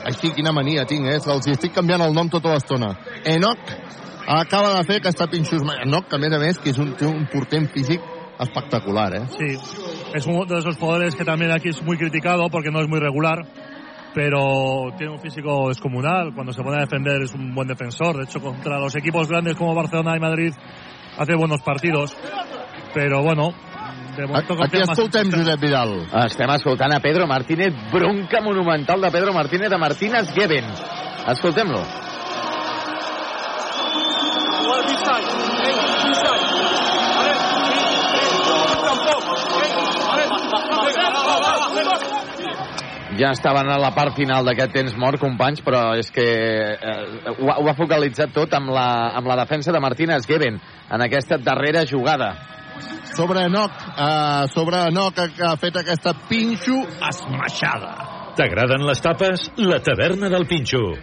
[0.04, 1.16] Així, quina mania tinc, eh?
[1.32, 2.92] Els estic canviant el nom tota l'estona.
[3.24, 3.72] Enoch
[4.26, 5.86] acaba de fer aquesta pinxo esmaixada.
[5.88, 8.00] Enoch, que a més a més, que és un, té un portent físic
[8.40, 9.26] espectacular, eh?
[9.36, 9.50] sí,
[10.14, 12.98] es uno de esos jugadores que también aquí es muy criticado porque no es muy
[12.98, 13.44] regular,
[14.14, 16.34] pero tiene un físico descomunal.
[16.34, 18.16] Cuando se pone a defender es un buen defensor.
[18.16, 20.52] De hecho, contra los equipos grandes como Barcelona y Madrid
[21.18, 22.16] hace buenos partidos.
[22.92, 23.52] Pero bueno,
[24.16, 25.30] de momento Aquí escoltem.
[25.30, 26.08] Josep Vidal.
[26.26, 30.64] Estem escoltant a Pedro Martínez, bronca monumental de Pedro Martínez de Martínez Geben.
[31.28, 31.82] Escoltem-lo.
[43.20, 47.50] Ja estaven a la part final d'aquest temps mort, companys, però és que eh, ho,
[47.50, 48.86] ha, ho ha focalitzat tot amb la,
[49.18, 52.32] amb la defensa de Martínez Geben en aquesta darrera jugada.
[53.10, 56.78] Sobre Enoch, uh, sobre Enoch, que, que ha fet aquesta pinxo
[57.10, 57.92] esmaixada.
[58.38, 59.50] T'agraden les tapes?
[59.58, 60.94] La taverna del Pinxo.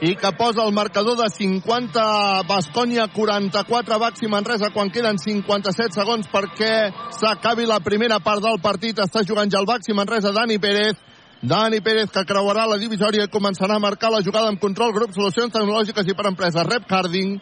[0.00, 6.28] I que posa el marcador de 50 Bascònia 44 Baxi Manresa quan queden 57 segons
[6.28, 9.00] perquè s'acabi la primera part del partit.
[9.00, 11.00] Està jugant ja el Baxi Manresa Dani Pérez.
[11.40, 15.14] Dani Pérez que creuarà la divisòria i començarà a marcar la jugada amb control grup
[15.16, 17.38] solucions tecnològiques i per empreses rep Harding.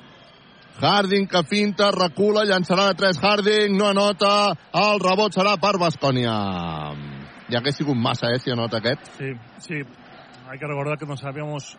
[0.80, 4.54] Harding que finta, recula, llançarà de 3 Harding, no anota.
[4.74, 6.38] El rebot serà per Bascònia.
[7.50, 9.10] Ja hagués sigut massa, eh, si anota aquest.
[9.18, 9.82] Sí, sí.
[10.50, 11.76] Hay que recordar que nos habíamos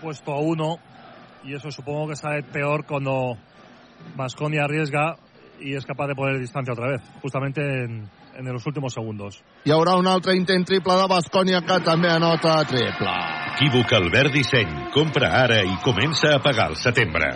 [0.00, 0.78] puesto a uno
[1.44, 3.36] y eso supongo que sabe peor cuando
[4.16, 5.16] Vasconia arriesga
[5.60, 9.42] y es capaz de poner distancia otra vez, justamente en, en los últimos segundos.
[9.64, 13.12] hi haurà un altre intent triple de Bascònia que també anota triple
[13.60, 14.70] Equívoc Albert Disseny.
[14.94, 17.34] Compra ara i comença a pagar al setembre.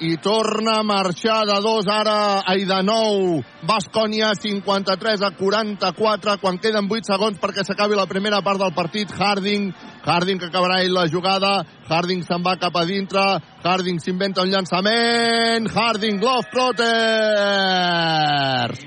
[0.00, 3.42] I torna a marxar de dos ara ai de nou.
[3.68, 9.12] Bascònia 53 a 44 quan queden 8 segons perquè s'acabi la primera part del partit
[9.12, 14.42] Harding Harding que acabarà ell la jugada Harding se'n va cap a dintre Harding s'inventa
[14.42, 18.78] un llançament Harding Globetrotters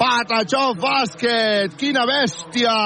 [0.00, 2.76] Patachó bàsquet quina bèstia!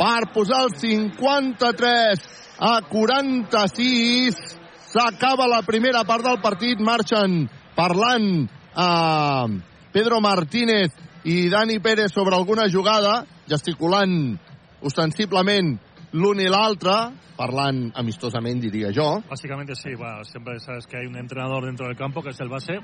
[0.00, 2.20] Per posar el 53
[2.60, 4.59] a 46
[4.90, 7.44] s'acaba la primera part del partit, marxen
[7.76, 9.46] parlant a
[9.92, 10.90] Pedro Martínez
[11.24, 14.38] i Dani Pérez sobre alguna jugada, gesticulant
[14.82, 15.76] ostensiblement
[16.12, 16.94] l'un i l'altre,
[17.38, 19.22] parlant amistosament, diria jo.
[19.28, 22.48] Básicamente sí, bueno, siempre sabes que hay un entrenador dentro del campo que es el
[22.48, 22.74] base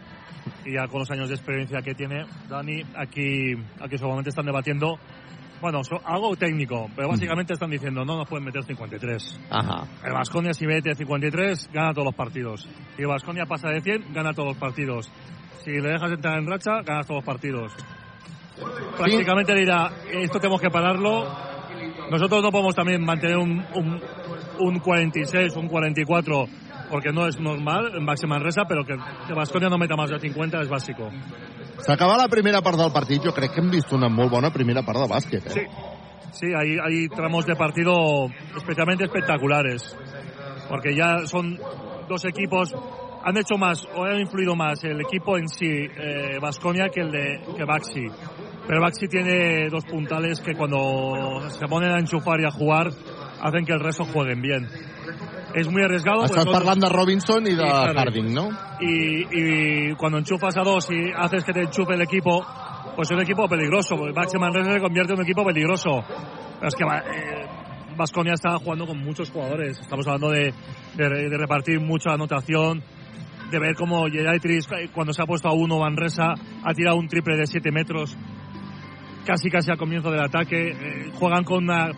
[0.65, 4.99] y ya con los años de experiencia que tiene Dani, aquí, aquí seguramente están debatiendo,
[5.61, 9.41] bueno, so- algo técnico, pero básicamente están diciendo no nos pueden meter 53.
[9.51, 9.85] Ajá.
[10.05, 12.69] El Vasconia si mete 53 gana todos los partidos.
[12.97, 15.11] Si el Vasconia pasa de 100 gana todos los partidos.
[15.65, 17.73] Si le dejas entrar en racha ganas todos los partidos.
[18.97, 21.27] Prácticamente dirá esto tenemos que pararlo.
[22.11, 24.01] Nosotros no podemos también mantener un, un,
[24.61, 26.47] un 46, un 44
[26.91, 28.97] porque no es normal en Baxi Manresa, pero que
[29.27, 31.11] que Vasconia no meta más de 50 es básico.
[31.85, 34.83] S'acaba la primera part del partit, jo crec que hem vist una molt bona primera
[34.83, 35.47] part de bàsquet.
[35.47, 35.53] Eh?
[35.53, 35.65] Sí,
[36.33, 38.27] sí, hay, hay tramos de partido
[38.57, 39.97] especialmente espectaculares,
[40.69, 41.59] porque ya son
[42.09, 42.75] dos equipos,
[43.25, 45.89] han hecho más o han influido más el equipo en sí,
[46.41, 48.07] Vasconia, que el de que Baxi.
[48.67, 52.89] Pero Baxi tiene dos puntales que cuando se ponen a enchufar y a jugar
[53.41, 54.69] hacen que el resto jueguen bien.
[55.57, 56.27] Es muy arriesgado.
[56.27, 57.97] Estàs porque parlant de Robinson i de Harding.
[57.97, 58.51] Harding, no?
[58.79, 62.45] y, y cuando enchufas a dos y haces que te enchufe el equipo,
[62.95, 63.95] pues es un equipo peligroso.
[64.05, 66.05] El Baxi Manresa se convierte en un equipo peligroso.
[66.61, 67.47] Pero es que eh,
[67.97, 69.81] Vasconia está jugando con muchos jugadores.
[69.81, 70.53] Estamos hablando de,
[70.95, 72.83] de, de repartir mucha anotación,
[73.51, 76.35] de ver cómo Yedaitris, cuando se ha puesto a uno, Manresa
[76.65, 78.15] ha tirado un triple de 7 metros,
[79.25, 80.69] casi casi al comienzo del ataque.
[80.69, 81.93] Eh, juegan con una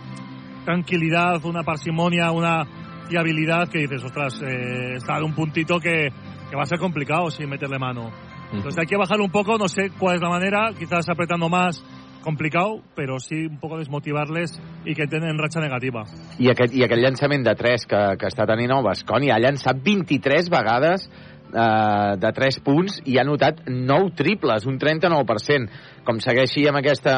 [0.64, 2.77] tranquilidad, una parsimonia, una
[3.08, 6.08] fiabilidad que dices, ostras, eh, está en un puntito que,
[6.50, 8.10] que va a ser complicado sin meterle mano.
[8.52, 11.84] Entonces hay que bajar un poco, no sé cuál es la manera, quizás apretando más,
[12.22, 16.04] complicado, però sí un poc desmotivar-les i que tenen ratxa negativa.
[16.38, 19.80] I aquest, i aquest llançament de 3 que, que està tenint el Basconi ha llançat
[19.84, 25.80] 23 vegades eh, de 3 punts i ha notat 9 triples, un 39%.
[26.08, 27.12] Com segueixi amb, aquesta,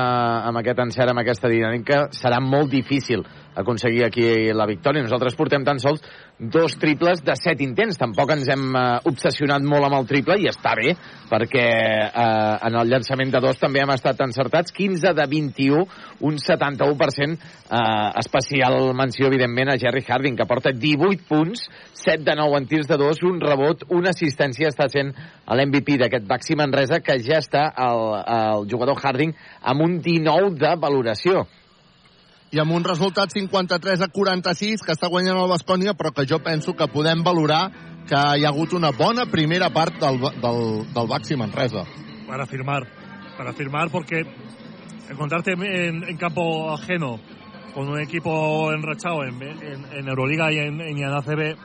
[0.48, 3.22] amb aquest encert, amb aquesta dinàmica, serà molt difícil
[3.54, 5.02] aconseguir aquí la victòria.
[5.02, 6.02] Nosaltres portem tan sols
[6.38, 7.98] dos triples de set intents.
[8.00, 10.94] Tampoc ens hem eh, obsessionat molt amb el triple i està bé,
[11.30, 11.66] perquè
[12.08, 14.74] eh, en el llançament de dos també hem estat encertats.
[14.74, 15.84] 15 de 21,
[16.26, 17.38] un 71%.
[17.70, 22.66] Eh, especial menció, evidentment, a Jerry Harding, que porta 18 punts, 7 de 9 en
[22.66, 24.72] tirs de dos, un rebot, una assistència.
[24.72, 25.12] Està sent
[25.50, 30.76] l'MVP d'aquest Baxi Manresa, que ja està el, el jugador Harding amb un 19 de
[30.76, 31.46] valoració
[32.50, 36.40] i amb un resultat 53 a 46 que està guanyant el Bascònia, però que jo
[36.42, 37.70] penso que podem valorar
[38.08, 41.84] que hi ha hagut una bona primera part del, del, del Baxi Manresa.
[42.26, 42.86] Para firmar,
[43.36, 44.24] para firmar porque
[45.08, 47.20] encontrarte en, en campo ajeno
[47.74, 51.56] con un equipo enrachado en, en, en Euroliga y en, en ACB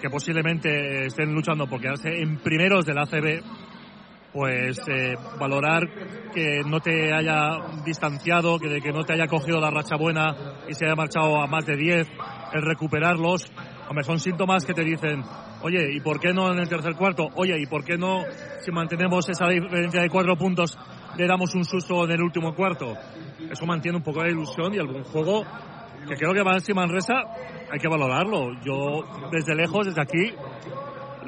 [0.00, 3.42] que posiblemente estén luchando por quedarse en primeros del ACB
[4.32, 5.88] pues eh, valorar
[6.34, 10.34] que no te haya distanciado, que, de que no te haya cogido la racha buena
[10.68, 12.08] y se haya marchado a más de 10,
[12.52, 13.50] el recuperarlos,
[13.88, 15.22] hombre, son síntomas que te dicen,
[15.62, 17.28] oye, ¿y por qué no en el tercer cuarto?
[17.34, 18.22] Oye, ¿y por qué no,
[18.60, 20.78] si mantenemos esa diferencia de cuatro puntos,
[21.16, 22.94] le damos un susto en el último cuarto?
[23.50, 25.44] Eso mantiene un poco la ilusión y algún juego
[26.06, 27.14] que creo que Valencia Manresa
[27.70, 28.52] hay que valorarlo.
[28.64, 30.34] Yo, desde lejos, desde aquí,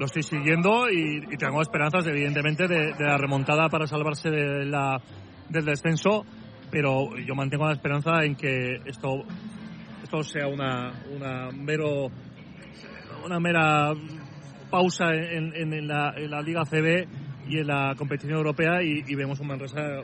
[0.01, 4.99] lo estoy siguiendo y, tengo esperanzas, evidentemente, de, la remontada para salvarse de la,
[5.51, 6.25] del descenso,
[6.71, 9.25] pero yo mantengo la esperanza en que esto,
[10.03, 12.07] esto sea una, una, mero,
[13.27, 13.93] una mera
[14.71, 17.07] pausa en, la, en la Liga CB
[17.51, 20.01] y en la competición europea y, y vemos un Manresa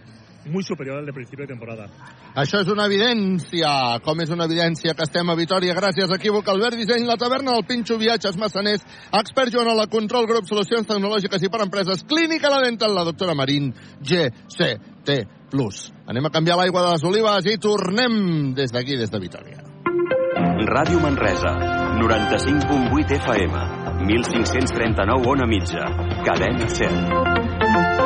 [0.47, 1.87] muy superior al de principi de temporada.
[2.35, 6.49] Això és una evidència, com és una evidència que estem a Vitoria gràcies a Equívoc,
[6.49, 11.43] Albert Disseny, la taverna del Pinxo Viatges Massaners, expert Joan la Control Grup, Solucions Tecnològiques
[11.43, 15.27] i per Empreses, Clínica La Dental, la doctora Marín, GCT+.
[16.07, 19.63] Anem a canviar l'aigua de les olives i tornem des d'aquí, des de Vitoria.
[20.67, 21.53] Ràdio Manresa,
[22.01, 23.55] 95.8 FM,
[24.09, 25.87] 1539 ona mitja,
[26.25, 28.06] cadena 100.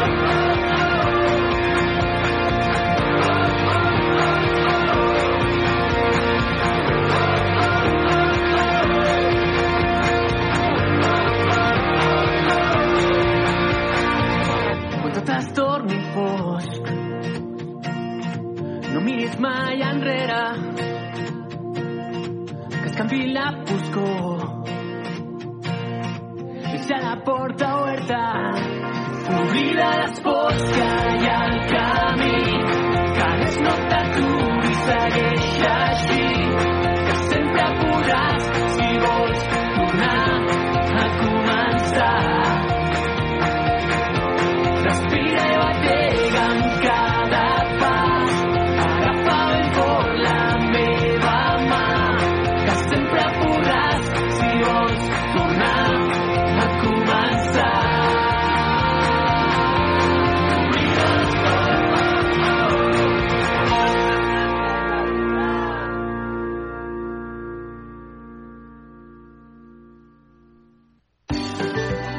[19.41, 20.43] Mai enrere,
[22.81, 24.39] que es canvi la foscor.
[26.71, 28.21] Deixa la porta oberta,
[29.39, 30.85] oblida les pors que
[31.17, 32.37] hi ha al camí,
[33.17, 36.29] que res no t'aturi, segueix així,
[37.07, 38.47] que sempre podràs,
[38.77, 39.60] si vols,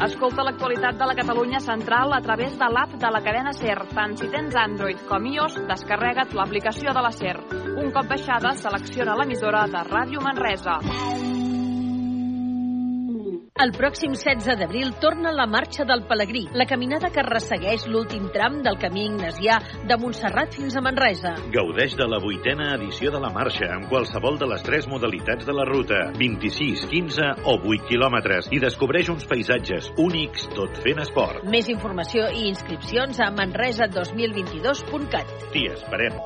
[0.02, 3.76] Escolta l'actualitat de la Catalunya Central a través de l'app de la cadena SER.
[3.94, 7.36] Tant si tens Android com iOS, descarrega't l'aplicació de la SER.
[7.84, 10.80] Un cop baixada, selecciona l'emissora de Ràdio Manresa.
[13.60, 18.62] El pròxim 16 d'abril torna la Marxa del Pelegrí, la caminada que ressegueix l'últim tram
[18.64, 21.34] del camí ignasià de Montserrat fins a Manresa.
[21.52, 25.52] Gaudeix de la vuitena edició de la marxa amb qualsevol de les tres modalitats de
[25.52, 31.44] la ruta, 26, 15 o 8 quilòmetres, i descobreix uns paisatges únics tot fent esport.
[31.44, 35.28] Més informació i inscripcions a manresa2022.cat.
[35.52, 36.16] T'hi esperem.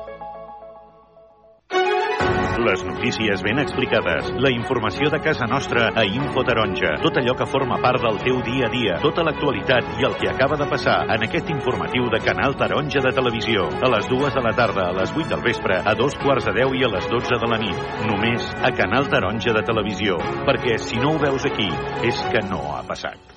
[2.57, 7.45] Les notícies ben explicades, la informació de casa nostra a Info Taronja, tot allò que
[7.45, 10.97] forma part del teu dia a dia, tota l'actualitat i el que acaba de passar
[11.13, 13.69] en aquest informatiu de Canal Taronja de Televisió.
[13.77, 16.57] A les dues de la tarda, a les 8 del vespre, a dos quarts de
[16.57, 17.87] 10 i a les 12 de la nit.
[18.09, 20.17] Només a Canal Taronja de Televisió.
[20.49, 21.69] Perquè si no ho veus aquí,
[22.09, 23.36] és que no ha passat.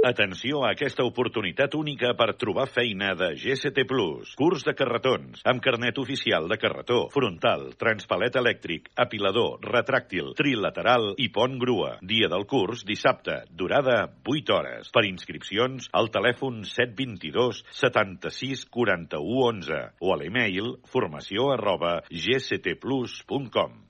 [0.00, 4.30] Atenció a aquesta oportunitat única per trobar feina de GCT Plus.
[4.32, 11.28] Curs de carretons, amb carnet oficial de carretó, frontal, transpalet elèctric, apilador, retràctil, trilateral i
[11.34, 11.98] pont grua.
[12.00, 13.42] Dia del curs, dissabte.
[13.52, 14.88] Durada, 8 hores.
[14.88, 19.20] Per inscripcions, al telèfon 722 76 41
[19.50, 23.89] 11 o a l'email formació arroba gctplus.com.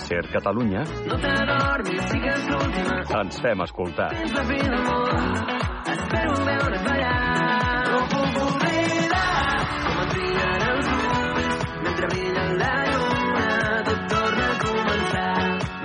[0.00, 1.16] Ser Catalunya No
[2.10, 2.94] sigues l'última.
[3.20, 4.10] ens fem escoltar.
[5.92, 7.90] Espero veure't ballar.
[7.90, 13.48] No puc oblidar com et brillen els ulls mentre brilla la lluna.
[13.88, 15.36] Tot torna a començar.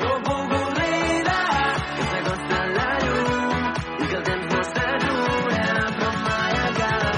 [0.03, 1.49] No puc oblidar
[1.95, 3.61] que s'acosta la llum
[3.99, 5.65] i que el temps no s'atura
[5.99, 7.13] però mai acaba.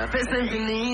[0.00, 0.93] La festa infinita.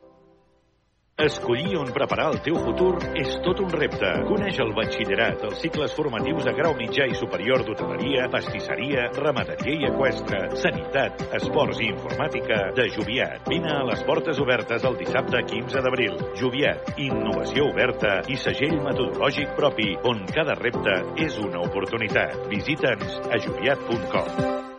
[1.21, 4.09] Escollir on preparar el teu futur és tot un repte.
[4.25, 9.85] Coneix el batxillerat, els cicles formatius de grau mitjà i superior d'hoteleria, pastisseria, ramaderia i
[9.91, 13.45] equestre, sanitat, esports i informàtica de Joviat.
[13.53, 16.17] Vine a les portes obertes el dissabte 15 d'abril.
[16.41, 22.47] Joviat, innovació oberta i segell metodològic propi, on cada repte és una oportunitat.
[22.49, 24.70] Visita'ns a joviat.com.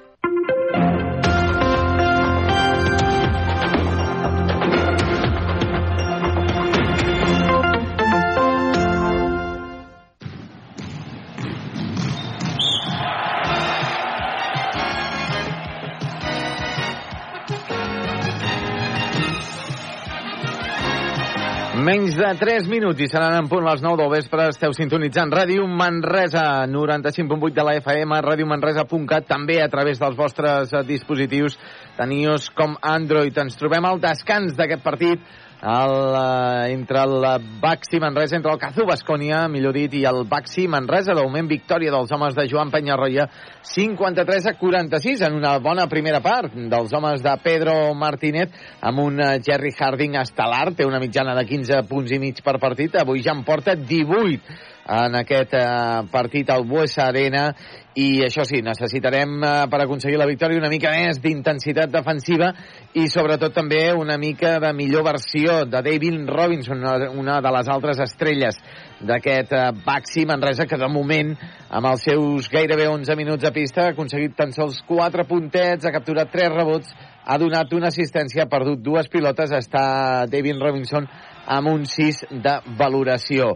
[21.83, 24.45] Menys de 3 minuts i seran en punt les 9 del vespre.
[24.53, 30.85] Esteu sintonitzant Ràdio Manresa, 95.8 de la FM, radiomanresa.cat, també a través dels vostres eh,
[30.87, 31.57] dispositius,
[31.97, 33.35] tant iOS com Android.
[33.43, 35.27] Ens trobem al descans d'aquest partit
[35.63, 37.25] el, uh, entre el
[37.61, 42.11] Baxi Manresa, entre el Cazú Bascònia, millor dit, i el Baxi Manresa, d'augment victòria dels
[42.13, 43.29] homes de Joan Penyarroia,
[43.63, 48.51] 53 a 46, en una bona primera part dels homes de Pedro Martínez,
[48.83, 52.59] amb un uh, Jerry Harding estel·lar, té una mitjana de 15 punts i mig per
[52.59, 57.53] partit, avui ja en porta 18 en aquest eh, partit al Buesa Arena
[57.95, 62.51] i això sí, necessitarem eh, per aconseguir la victòria una mica més d'intensitat defensiva
[62.99, 67.71] i sobretot també una mica de millor versió de David Robinson, una, una de les
[67.71, 68.59] altres estrelles
[69.01, 71.35] d'aquest eh, Baxi Manresa que de moment
[71.71, 75.95] amb els seus gairebé 11 minuts de pista ha aconseguit tan sols 4 puntets, ha
[75.95, 76.93] capturat 3 rebots
[77.25, 81.07] ha donat una assistència, ha perdut dues pilotes, està David Robinson
[81.47, 83.53] amb un 6 de valoració.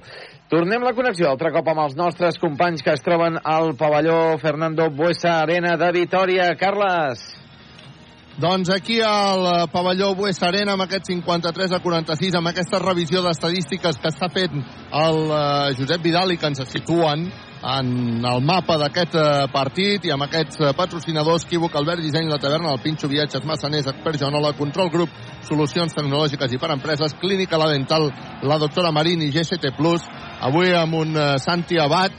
[0.46, 4.86] Tornem la connexió altre cop amb els nostres companys que es troben al pavelló Fernando
[4.94, 6.52] Buesa Arena de Vitoria.
[6.54, 7.24] Carles.
[8.38, 13.24] Doncs aquí al eh, pavelló Buesa Arena amb aquest 53 a 46, amb aquesta revisió
[13.24, 17.26] d'estadístiques que està fent el eh, Josep Vidal i que ens situen
[17.66, 17.90] en
[18.28, 22.84] el mapa d'aquest eh, partit i amb aquests patrocinadors Equívoc, Albert Disseny, La Taverna, el
[22.84, 25.18] Pinxo Viatges, Massaners, Expert Joanola, Control Group,
[25.48, 28.12] Solucions Tecnològiques i per Empreses, Clínica La Dental,
[28.46, 30.06] la doctora Marín i GST Plus.
[30.40, 32.12] Avui amb un eh, Santi Abad,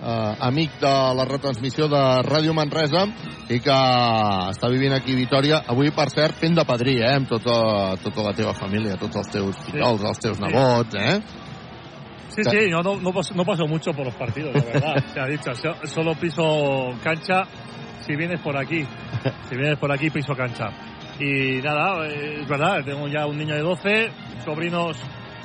[0.00, 3.04] eh, amic de la retransmissió de Ràdio Manresa
[3.48, 3.76] i que
[4.52, 8.24] està vivint aquí a Vitoria avui per cert fent de padrí eh, amb tota, tota
[8.26, 11.20] la teva família tots els teus fillols, els teus nebots eh?
[12.28, 15.04] Sí, sí, yo no, no, no paso mucho por los partidos, la verdad.
[15.12, 17.42] Se ha dicho, so- solo piso cancha
[18.06, 18.86] si vienes por aquí.
[19.48, 20.70] Si vienes por aquí, piso cancha.
[21.18, 24.10] Y nada, eh, es verdad, tengo ya un niño de 12,
[24.44, 24.96] sobrinos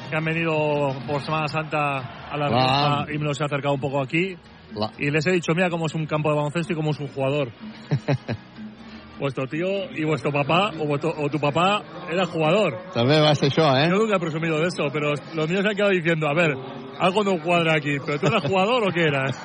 [0.09, 2.47] que han venido por Semana Santa a la.
[2.49, 4.35] Roja y me los he acercado un poco aquí.
[4.75, 6.99] La- Y les he dicho, mira cómo es un campo de baloncesto y cómo es
[6.99, 7.51] un jugador.
[9.19, 11.81] vuestro tío y vuestro papá, o, vuestro- o tu papá,
[12.11, 12.73] era jugador.
[12.93, 13.87] també va ser això, eh?
[13.89, 16.51] Yo nunca he presumido de eso, pero los míos se han quedado diciendo, a ver,
[16.99, 19.37] algo no cuadra aquí, pero tú eras jugador o qué eras?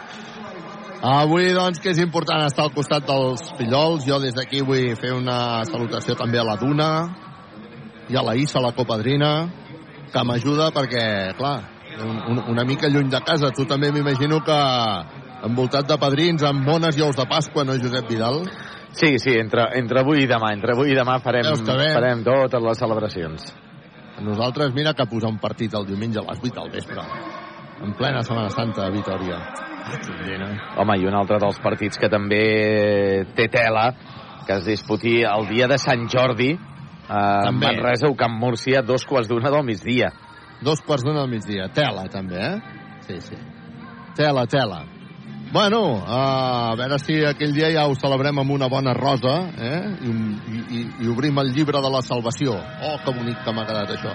[1.00, 4.02] Avui, doncs, que és important estar al costat dels fillols.
[4.08, 6.88] Jo des d'aquí vull fer una salutació també a la Duna
[8.10, 9.46] i a la Issa, la copadrina,
[10.12, 11.04] que m'ajuda perquè,
[11.38, 11.56] clar,
[12.04, 13.52] un, un, una mica lluny de casa.
[13.54, 14.58] Tu també m'imagino que
[15.48, 18.42] envoltat de padrins amb mones i ous de Pasqua, no, Josep Vidal?
[18.98, 20.52] Sí, sí, entre, entre avui i demà.
[20.56, 23.48] Entre avui i demà farem, farem totes les celebracions.
[24.24, 27.04] Nosaltres, mira que posar un partit el diumenge a les 8 del vespre,
[27.84, 29.38] en plena Setmana Santa a Vitoria.
[30.82, 32.40] Home, i un altre dels partits que també
[33.38, 33.92] té tela,
[34.48, 36.56] que es disputi el dia de Sant Jordi,
[37.08, 37.66] També.
[37.66, 40.12] Manresa o Camp Múrcia, dos quarts d'una del migdia.
[40.60, 41.68] Dos quarts d'una del migdia.
[41.72, 42.78] Tela, també, eh?
[43.06, 43.38] Sí, sí.
[44.18, 44.84] Tela, tela.
[45.50, 49.78] Bueno, a veure si aquell dia ja ho celebrem amb una bona rosa, eh?
[50.04, 52.58] I, i, i, i obrim el llibre de la salvació.
[52.84, 54.12] Oh, que bonic que m'ha quedat això.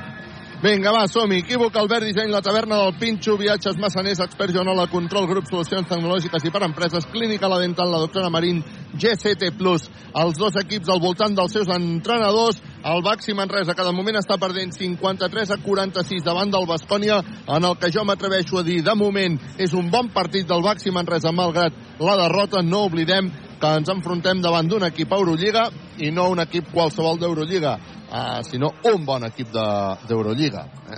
[0.63, 1.41] Vinga, va, som-hi.
[1.41, 6.45] Equívoc, Albert Disseny, la taverna del Pinxo, viatges massaners, expert Joanola, control, grup, solucions tecnològiques
[6.47, 8.61] i per empreses, clínica la dental, la doctora Marín,
[8.95, 14.21] GCT+, els dos equips al voltant dels seus entrenadors, el Baxi Manresa, que de moment
[14.21, 18.79] està perdent 53 a 46 davant del Bascònia, en el que jo m'atreveixo a dir,
[18.87, 23.75] de moment, és un bon partit del Baxi Manresa, malgrat la derrota, no oblidem que
[23.79, 25.69] ens enfrontem davant d'un equip Eurolliga
[26.03, 27.77] i no un equip qualsevol d'Eurolliga,
[28.13, 30.65] uh, sinó un bon equip de- d'Eurolliga.
[30.91, 30.97] Eh?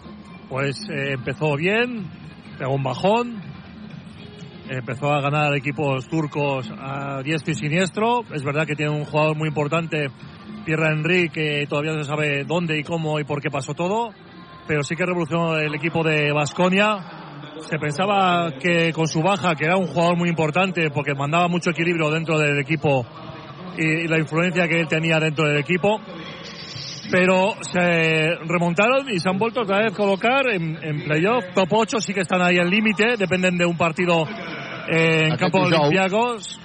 [0.49, 2.07] Pues eh, empezó bien,
[2.59, 3.41] pegó un bajón,
[4.69, 8.21] empezó a ganar equipos turcos a diestro y siniestro.
[8.33, 10.07] Es verdad que tiene un jugador muy importante,
[10.65, 14.09] Pierre Henry, que todavía no se sabe dónde y cómo y por qué pasó todo,
[14.67, 17.21] pero sí que revolucionó el equipo de Basconia.
[17.59, 21.69] Se pensaba que con su baja, que era un jugador muy importante porque mandaba mucho
[21.69, 23.05] equilibrio dentro del equipo
[23.77, 25.99] y la influencia que él tenía dentro del equipo,
[27.11, 31.43] pero se remontaron y se han vuelto otra vez a colocar en, en playoff.
[31.53, 34.23] Top 8 sí que están ahí al límite, dependen de un partido
[34.87, 35.59] eh, en Aquest campo.
[35.65, 36.59] Olympiacos.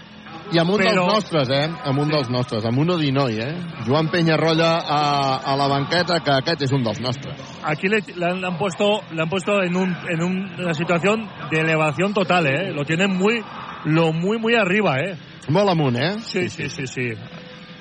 [0.52, 1.68] I amb un Però- dels nostres, eh?
[1.84, 3.54] Amb un dels nostres, amb un Odinoi, eh?
[3.86, 7.38] Joan Penyarrolla a, a la banqueta, que aquest és un dels nostres.
[7.62, 10.74] Aquí le, le han, le han puesto, le han puesto en, un, en un- una
[10.74, 12.72] situación de elevación total, ¿eh?
[12.72, 13.40] Lo tienen muy,
[13.84, 15.14] lo muy, muy arriba, ¿eh?
[15.48, 16.16] Molt amunt, eh?
[16.18, 17.12] Sí, sí, sí, sí.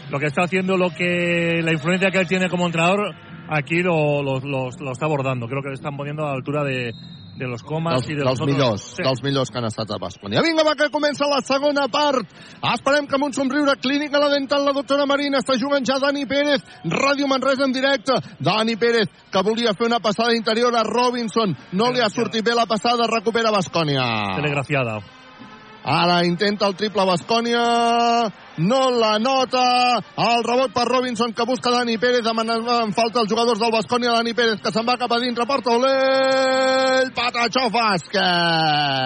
[0.09, 3.13] Lo que está haciendo, lo que la influencia que él tiene como entrenador,
[3.49, 5.47] aquí lo, lo, lo- lo está abordando.
[5.47, 6.91] Creo que le están poniendo a la altura de,
[7.37, 8.47] de los comas dels, y de dels otros.
[8.55, 9.03] millors, Sí.
[9.03, 10.41] dels millors que han estat a Bascònia.
[10.41, 12.25] Vinga, va, que comença la segona part.
[12.73, 16.25] Esperem que amb un somriure clínica la dental la doctora Marina està jugant ja Dani
[16.25, 18.13] Pérez, Ràdio Manresa en directe.
[18.39, 21.55] Dani Pérez, que volia fer una passada interior a Robinson.
[21.73, 24.35] No li ha sortit bé la passada, recupera Bascònia.
[24.41, 24.99] Telegrafiada.
[25.81, 28.27] Ara intenta el triple Bascònia,
[28.59, 29.63] no la nota,
[30.19, 34.33] el rebot per Robinson que busca Dani Pérez, demanant falta els jugadors del Bascònia, Dani
[34.35, 38.99] Pérez que se'n va cap a dintre, porta Olell, Patachó bàsquet.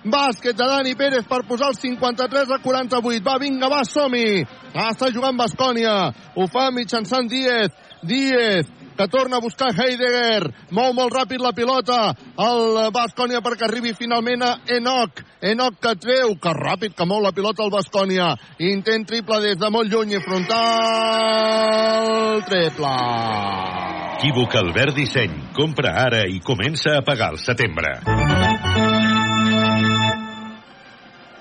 [0.00, 3.24] Bàsquet de Dani Pérez per posar el 53 a 48.
[3.26, 4.46] Va, vinga, va, som-hi.
[4.72, 6.12] Està jugant Bascònia.
[6.36, 7.68] Ho fa mitjançant Díez.
[8.00, 8.64] Díez,
[9.00, 10.52] que torna a buscar Heidegger.
[10.76, 12.12] Mou molt ràpid la pilota.
[12.36, 15.22] El Bascònia perquè arribi finalment a Enoch.
[15.40, 18.36] Enoch que treu, que ràpid que mou la pilota el Bascònia.
[18.60, 20.60] Intent triple des de molt lluny i frontal.
[22.50, 22.92] Triple.
[24.20, 25.32] Equívoc Albert Disseny.
[25.56, 27.88] Compra ara i comença a pagar al setembre.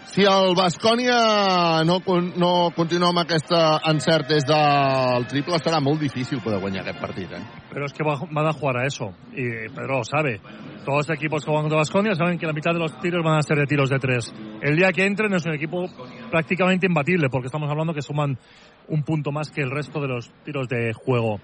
[0.10, 2.00] Si el Bascònia no,
[2.42, 7.32] no continua amb aquesta encert des del triple, estarà molt difícil poder guanyar aquest partit,
[7.38, 7.42] eh?
[7.70, 9.14] Pero es que va- van a jugar a eso.
[9.32, 10.42] Y Pedro lo sabe.
[10.84, 13.38] Todos los equipos que juegan contra Basconia saben que la mitad de los tiros van
[13.38, 14.34] a ser de tiros de tres.
[14.62, 15.86] El día que entren es un equipo
[16.32, 18.38] prácticamente imbatible, porque estamos hablando que suman
[18.88, 21.40] un punto más que el resto de los tiros de juego.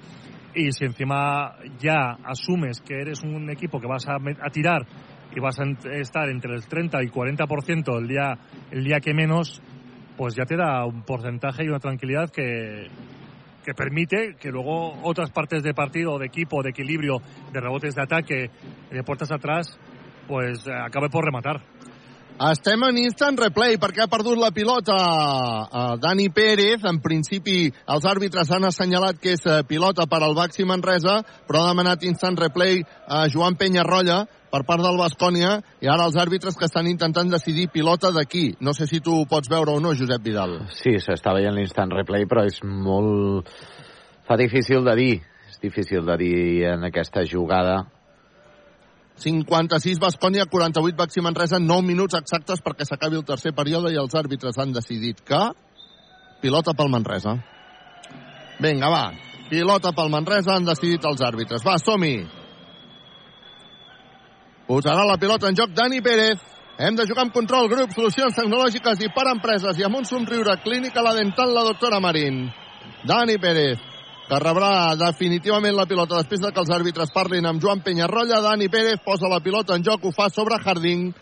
[0.55, 4.87] Y si encima ya asumes que eres un equipo que vas a, a tirar
[5.35, 8.37] y vas a estar entre el 30 y 40% el día,
[8.71, 9.61] el día que menos,
[10.17, 12.87] pues ya te da un porcentaje y una tranquilidad que,
[13.63, 17.21] que permite que luego otras partes de partido, de equipo, de equilibrio,
[17.51, 18.49] de rebotes de ataque,
[18.89, 19.77] de puertas atrás,
[20.27, 21.61] pues eh, acabe por rematar.
[22.35, 24.95] Estem en instant replay perquè ha perdut la pilota
[25.71, 26.83] a Dani Pérez.
[26.83, 31.63] En principi, els àrbitres han assenyalat que és eh, pilota per al Baxi Manresa, però
[31.63, 34.25] ha demanat instant replay a Joan Penyarroia
[34.55, 38.53] per part del Bascònia i ara els àrbitres que estan intentant decidir pilota d'aquí.
[38.63, 40.61] No sé si tu ho pots veure o no, Josep Vidal.
[40.77, 43.51] Sí, s'està veient l'instant replay, però és molt...
[44.25, 45.15] Fa difícil de dir.
[45.51, 46.37] És difícil de dir
[46.71, 47.83] en aquesta jugada.
[49.21, 54.15] 56 Bascònia, 48 Baxi Manresa, 9 minuts exactes perquè s'acabi el tercer període i els
[54.15, 55.41] àrbitres han decidit que
[56.41, 57.35] pilota pel Manresa.
[58.63, 59.05] Vinga, va.
[59.51, 61.63] Pilota pel Manresa han decidit els àrbitres.
[61.67, 62.44] Va, som-hi.
[64.65, 66.39] Posarà la pilota en joc Dani Pérez.
[66.77, 70.57] Hem de jugar amb control, grup, solucions tecnològiques i per empreses i amb un somriure
[70.63, 72.47] clínica la dental la doctora Marín.
[73.05, 73.77] Dani Pérez,
[74.25, 78.41] que rebrà definitivament la pilota després de que els àrbitres parlin amb Joan Penyarrolla.
[78.41, 81.13] Dani Pérez posa la pilota en joc, ho fa sobre Harding.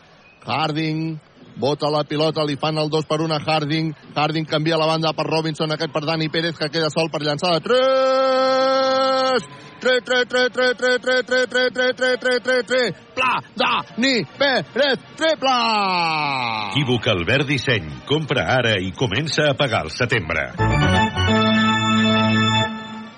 [0.47, 1.19] Harding
[1.59, 3.91] bota la pilota, li fan el 2 per 1 a Harding.
[4.15, 7.59] Harding canvia la banda per Robinson, aquest per Dani Pérez, que queda sol per llançar
[7.59, 9.72] de 3!
[9.83, 14.23] 3, 3, 3, 3, 3, 3, 3, 3, 3, 3, 3, 3, 3, pla, Dani
[14.37, 15.57] Pérez, triple!
[16.71, 17.89] Equívoc Albert Disseny.
[18.07, 20.53] Compra ara i comença a pagar al setembre.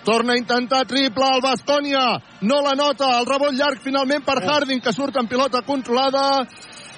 [0.06, 2.02] Torna a intentar triple al Bascònia.
[2.42, 3.12] No la nota.
[3.20, 6.48] El rebot llarg finalment per Harding, que surt en pilota controlada.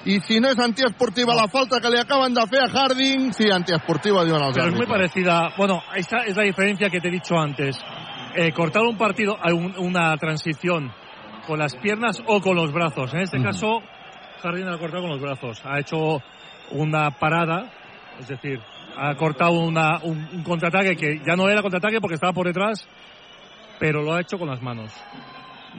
[0.07, 3.52] I si no és antiesportiva la falta que li acaben de fer a Harding, sí,
[3.52, 5.49] antiesportiva, diuen els Pero es muy parecida.
[5.57, 7.76] Bueno, esta es la diferencia que te he dicho antes.
[8.39, 10.91] Eh, cortar un partido, eh, un- una transición
[11.47, 13.11] con las piernas o con los brazos.
[13.14, 13.45] En este Ujú.
[13.47, 13.81] caso,
[14.43, 15.59] Jardín ha cortado con los brazos.
[15.65, 16.22] Ha hecho
[16.72, 17.72] una parada,
[18.19, 18.59] es decir,
[18.95, 22.88] ha cortado una, un, un contraataque que ya no era contraataque porque estaba por detrás,
[23.80, 24.91] pero lo ha hecho con las manos.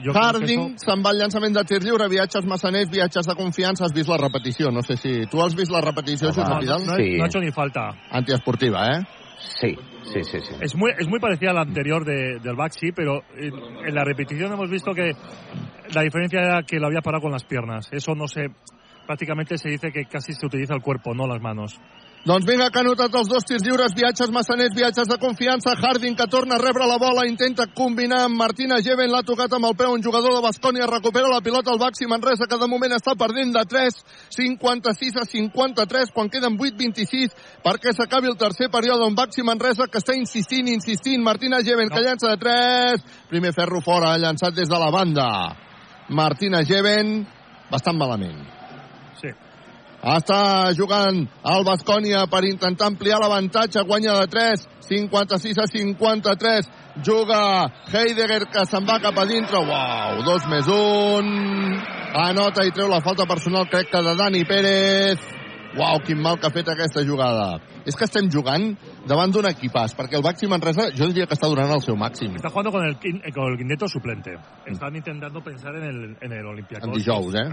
[0.03, 3.35] Yo creo que Harding se'n va al llançament de tir lliure, viatges massaners, viatges de
[3.35, 5.27] confiança, has vist la repetició, no sé si...
[5.27, 6.87] Tu has vist la repetició, eso- Josep no, Vidal?
[6.87, 7.91] no- no ha hecho ni falta.
[8.11, 9.01] Antiesportiva, eh?
[9.61, 10.55] Sí, sí, sí, sí.
[10.61, 13.55] Es muy, es muy parecida a la anterior de- del Baxi, pero en,
[13.87, 15.13] en la repetición hemos visto que
[15.95, 17.89] la diferencia era que lo había parado con las piernas.
[17.93, 18.49] Eso no se.
[19.07, 21.81] Prácticamente se dice que casi se utiliza el cuerpo, no las manos.
[22.27, 26.17] Doncs vinga, que ha notat els dos tirs lliures, viatges massaners, viatges de confiança, Harding
[26.19, 29.77] que torna a rebre la bola, intenta combinar amb Martina Geven, l'ha tocat amb el
[29.79, 33.15] peu, un jugador de Bascònia recupera la pilota al Baxi Manresa, que de moment està
[33.15, 34.03] perdent de 3,
[34.35, 40.03] 56 a 53, quan queden 8-26, perquè s'acabi el tercer període, un Baxi Manresa que
[40.03, 44.85] està insistint, insistint, Martina Geven, que llança de 3, primer ferro fora, llançat des de
[44.85, 45.31] la banda.
[46.11, 47.21] Martina Geven,
[47.71, 48.58] bastant malament.
[49.99, 56.69] Està jugant el Bascònia per intentar ampliar l'avantatge, guanya de 3, 56 a 53.
[57.03, 57.41] Juga
[57.91, 59.59] Heidegger, que se'n va cap a dintre.
[59.59, 61.75] Uau, dos més un.
[62.15, 65.19] Anota i treu la falta personal, crec que de Dani Pérez.
[65.77, 67.59] Uau, quin mal que ha fet aquesta jugada.
[67.85, 68.71] És que estem jugant
[69.07, 72.39] davant d'un equipàs, perquè el Baxi Manresa jo diria que està donant el seu màxim.
[72.39, 74.39] Está jugando con el, eh, con el quinteto suplente.
[74.65, 76.89] Están intentando pensar en el, en el Olympiacos.
[76.89, 77.47] En dijous, eh?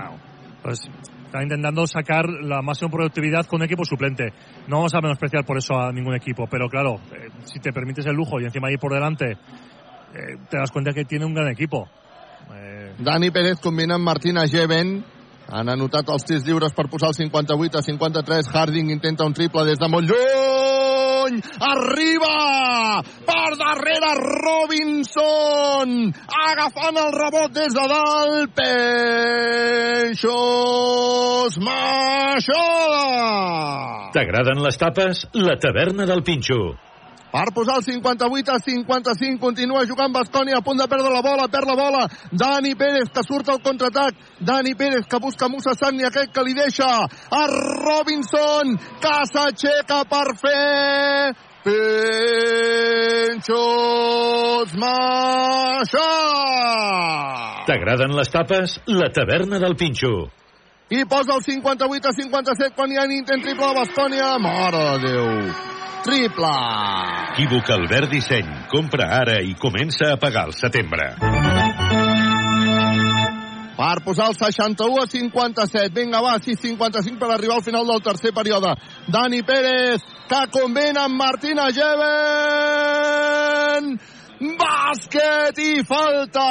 [0.63, 0.81] Pues
[1.25, 4.31] están intentando sacar la máxima productividad con un equipo suplente.
[4.67, 8.05] No vamos a menospreciar por eso a ningún equipo, pero claro, eh, si te permites
[8.05, 11.49] el lujo y encima ir por delante, eh, te das cuenta que tiene un gran
[11.49, 11.89] equipo.
[12.53, 15.03] Eh, Dani Pérez combina amb Martina Geven.
[15.45, 18.49] Han anotat els tirs lliures per posar el 58 a 53.
[18.49, 20.09] Harding intenta un triple des de molt
[21.25, 21.41] lluny.
[21.59, 23.01] Arriba!
[23.25, 24.13] Per darrere
[24.45, 26.13] Robinson!
[26.49, 28.53] Agafant el rebot des de dalt.
[30.15, 30.25] Peixos
[31.59, 33.05] Maixola!
[34.13, 35.27] T'agraden les tapes?
[35.33, 36.75] La taverna del Pinxo.
[37.35, 41.49] Per posar el 58 a 55, continua jugant Bascònia, a punt de perdre la bola,
[41.51, 42.03] perd la bola.
[42.31, 44.15] Dani Pérez, que surt al contraatac.
[44.39, 50.31] Dani Pérez, que busca Musa Sagni, aquest que li deixa a Robinson, que s'aixeca per
[50.39, 51.35] fer...
[51.65, 53.49] Pinxos
[54.79, 56.07] Maixà!
[57.67, 58.79] T'agraden les tapes?
[58.87, 60.44] La taverna del Pinxo.
[60.89, 64.37] I posa el 58 a 57 quan hi ha intent triple de Bascònia.
[64.41, 65.29] Mare de Déu.
[66.05, 66.55] Triple.
[67.33, 68.51] Equívoc Albert Disseny.
[68.69, 71.15] Compra ara i comença a pagar al setembre.
[73.75, 75.91] per posar el 61 a 57.
[75.93, 78.75] Vinga, va, 6-55 per arribar al final del tercer període.
[79.11, 81.95] Dani Pérez, que convén amb Martina Geven.
[84.35, 86.45] Bàsquet i falta!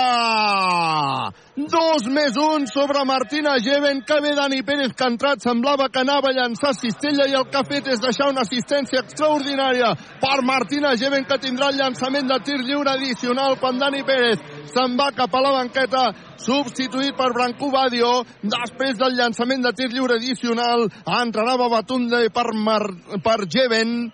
[1.54, 6.00] Dos més un sobre Martina Geven, que ve Dani Pérez, que ha entrat, semblava que
[6.00, 9.92] anava a llançar cistella i el que ha fet és deixar una assistència extraordinària
[10.22, 14.40] per Martina Geven, que tindrà el llançament de tir lliure addicional quan Dani Pérez
[14.74, 16.08] se'n va cap a la banqueta,
[16.40, 18.16] substituït per Branco Badio.
[18.42, 20.88] Després del llançament de tir lliure addicional,
[21.20, 22.82] entrarà Babatunde per, Mar
[23.22, 24.08] per Geven.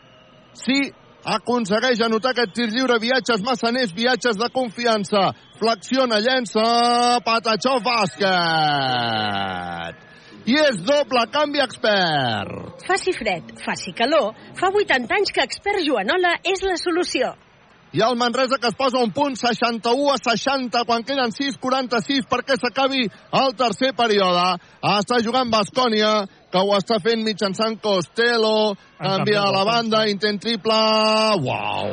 [0.52, 0.90] Sí,
[1.24, 5.32] aconsegueix anotar aquest tir lliure, viatges massaners, viatges de confiança.
[5.60, 8.30] Flexiona, llença, Patachó bàsquet.
[10.48, 12.80] I és doble canvi expert.
[12.86, 17.34] Faci fred, faci calor, fa 80 anys que expert Joanola és la solució.
[17.92, 22.54] I el Manresa que es posa un punt 61 a 60 quan queden 6-46 perquè
[22.54, 23.02] s'acabi
[23.34, 24.44] el tercer període.
[24.92, 30.78] Està jugant Bascònia, que ho està fent mitjançant Costello, canvia a la banda, intent triple...
[31.40, 31.92] Uau!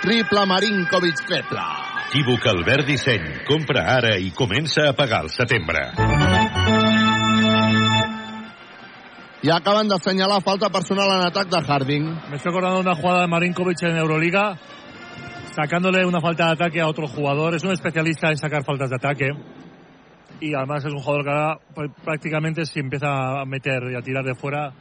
[0.00, 1.64] Triple Marinkovic triple.
[2.10, 3.26] Equívoc Albert Disseny.
[3.46, 5.90] Compra ara i comença a pagar al setembre.
[9.42, 12.04] Y acaban de señalar falta personal en ataque de Harding.
[12.28, 14.58] Me estoy acordando de una jugada de Marinkovic en Euroliga,
[15.54, 17.54] sacándole una falta de ataque a otro jugador.
[17.54, 19.30] Es un especialista en sacar faltas de ataque.
[20.40, 24.02] Y además es un jugador que ahora pr- prácticamente si empieza a meter y a
[24.02, 24.72] tirar de fuera,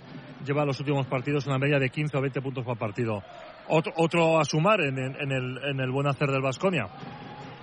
[0.45, 3.21] lleva los últimos partidos una media de 15 o 20 puntos por partido.
[3.67, 6.87] Otro, otro a sumar en, en- en el, en el buen hacer del Vasconia.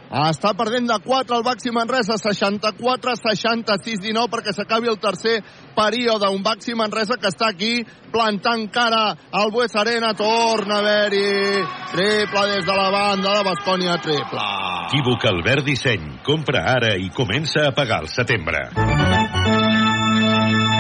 [0.07, 5.41] Està perdent de 4 el Baxi Manresa, 64-66-19 perquè s'acabi el tercer
[5.75, 6.29] període.
[6.31, 10.15] Un Baxi Manresa que està aquí plantant cara al Bues Arena.
[10.15, 11.59] Torna a haver-hi
[11.93, 14.47] triple des de la banda de Bascònia, triple.
[14.93, 16.21] Equívoc Albert Disseny.
[16.25, 18.69] Compra ara i comença a pagar al setembre.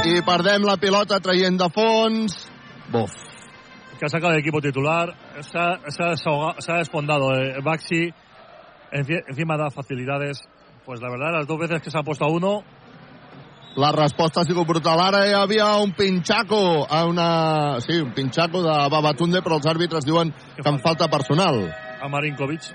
[0.07, 2.47] I perdem la pilota traient de fons.
[2.93, 3.11] Buf.
[3.99, 5.09] Que ha sacado el equipo titular,
[5.41, 8.13] se ha, se ha desahoga- se ha despondado eh, Baxi, enci-
[8.93, 10.43] encima da facilidades.
[10.85, 12.63] Pues la verdad, las dos veces que se ha puesto a uno,
[13.77, 15.01] La resposta ha sigut brutal.
[15.05, 17.79] Ara hi havia un pinxaco, a una...
[17.85, 21.59] sí, un pinxaco de Babatunde, però els àrbitres diuen que en falta personal.
[22.01, 22.71] a Marinkovic.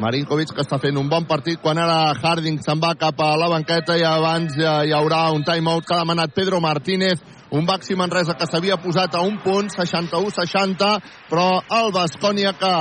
[0.00, 3.48] Marinkovic que està fent un bon partit quan ara Harding se'n va cap a la
[3.52, 7.20] banqueta i abans hi haurà un timeout que ha demanat Pedro Martínez
[7.50, 10.90] un Baxi Manresa que s'havia posat a un punt 61-60
[11.30, 11.46] però
[11.78, 12.72] el Bascònia que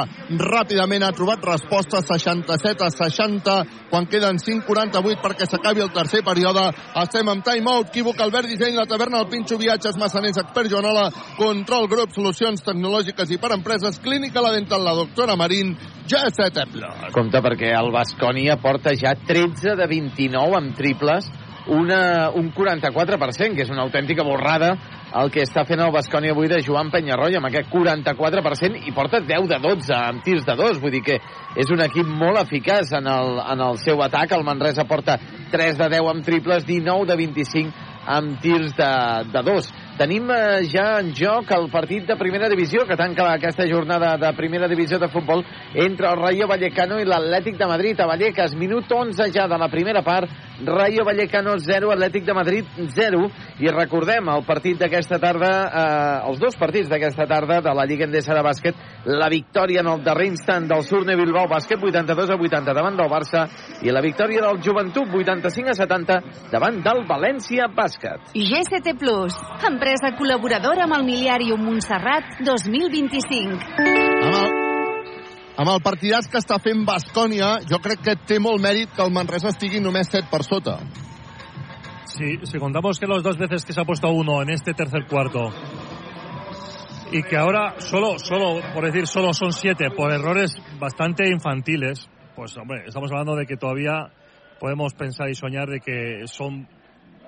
[0.42, 3.58] ràpidament ha trobat resposta 67 a 60
[3.92, 6.66] quan queden 5.48 perquè s'acabi el tercer període.
[7.02, 11.88] Estem amb timeout, Equívoc, Albert Disseny la taverna, el Pinxo Viatges, Massaners Expert Joanola, Control
[11.92, 15.76] Grup, Solucions Tecnològiques i per Empreses, Clínica La Dental, la doctora Marín
[16.06, 21.30] G7 Plus Compte perquè el Bascònia porta ja 13 de 29 amb triples,
[21.68, 24.76] una, un 44%, que és una autèntica borrada
[25.16, 29.22] el que està fent el Bascònia avui de Joan Penyarroia amb aquest 44% i porta
[29.24, 31.20] 10 de 12 amb tirs de 2, vull dir que
[31.56, 35.18] és un equip molt eficaç en el, en el seu atac, el Manresa porta
[35.52, 38.92] 3 de 10 amb triples, 19 de 25 amb tirs de,
[39.34, 39.72] de 2.
[39.98, 44.32] Tenim eh, ja en joc el partit de primera divisió que tanca aquesta jornada de
[44.38, 45.44] primera divisió de futbol
[45.74, 48.56] entre el Rayo Vallecano i l'Atlètic de Madrid a Vallecas.
[48.60, 50.30] Minut 11 ja de la primera part.
[50.64, 53.28] Rayo Vallecano 0, Atlètic de Madrid 0.
[53.60, 58.06] I recordem el partit d'aquesta tarda, eh, els dos partits d'aquesta tarda de la Lliga
[58.06, 58.76] Endesa de Bàsquet,
[59.06, 63.12] la victòria en el darrer instant del Surne Bilbao Bàsquet 82 a 80 davant del
[63.12, 63.46] Barça
[63.82, 66.20] i la victòria del Joventut 85 a 70
[66.52, 68.32] davant del València Bàsquet.
[68.34, 69.38] GCT Plus,
[69.68, 73.60] empresa col·laboradora amb el Miliàrium Montserrat 2025.
[74.26, 74.65] Amb el,
[75.58, 79.14] amb el partidàs que està fent Bascònia, jo crec que té molt mèrit que el
[79.16, 80.78] Manresa estigui només 7 per sota.
[82.16, 85.06] Si, si contamos que las dos veces que se ha puesto uno en este tercer
[85.08, 85.52] cuarto
[87.12, 92.56] y que ahora solo, solo, por decir solo son siete por errores bastante infantiles, pues
[92.58, 94.12] hombre, estamos hablando de que todavía
[94.60, 96.68] podemos pensar y soñar de que son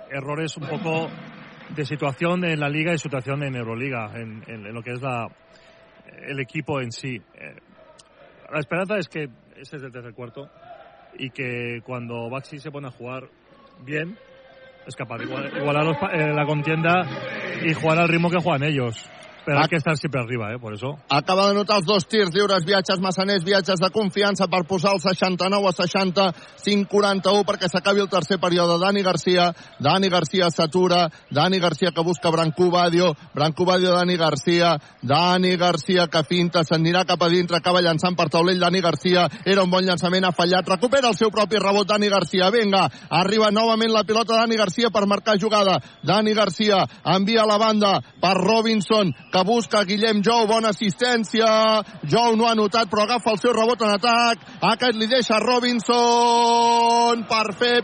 [0.10, 1.10] errores un poco
[1.76, 5.28] de situación en la liga y situación en Euroliga, en, en- lo que es la,
[6.28, 7.22] el equipo en sí.
[8.52, 9.24] La esperanza es que
[9.56, 10.50] ese es el tercer cuarto
[11.18, 13.24] y que cuando Baxi se pone a jugar
[13.84, 14.18] bien,
[14.86, 17.06] es capaz de igual- igualar los eh, la contienda
[17.66, 19.10] y jugar al ritmo que juegan ellos.
[19.48, 20.60] Pero hay que estar siempre arriba, ¿eh?
[20.60, 21.00] Por eso.
[21.08, 25.00] Acaba de notar els dos tirs lliures, viatges massaners, viatges de confiança per posar el
[25.00, 26.26] 69 a 60,
[26.66, 28.76] 5-41 perquè s'acabi el tercer període.
[28.82, 29.46] Dani Garcia,
[29.80, 36.10] Dani Garcia s'atura, Dani Garcia que busca Brancú Badio, Brancú Badio, Dani Garcia, Dani Garcia
[36.12, 39.88] que finta, s'anirà cap a dintre, acaba llançant per taulell Dani Garcia, era un bon
[39.88, 44.42] llançament, ha fallat, recupera el seu propi rebot Dani Garcia, vinga, arriba novament la pilota
[44.42, 46.84] Dani Garcia per marcar jugada, Dani Garcia
[47.16, 52.56] envia a la banda per Robinson, que busca Guillem Jou, bona assistència, Jou no ha
[52.56, 54.38] notat però agafa el seu rebot en atac,
[54.74, 57.84] aquest li deixa Robinson per fer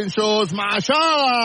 [0.00, 1.40] penxos, Maixada!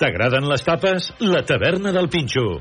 [0.00, 1.12] T'agraden les tapes?
[1.20, 2.60] La taverna del Pinxo.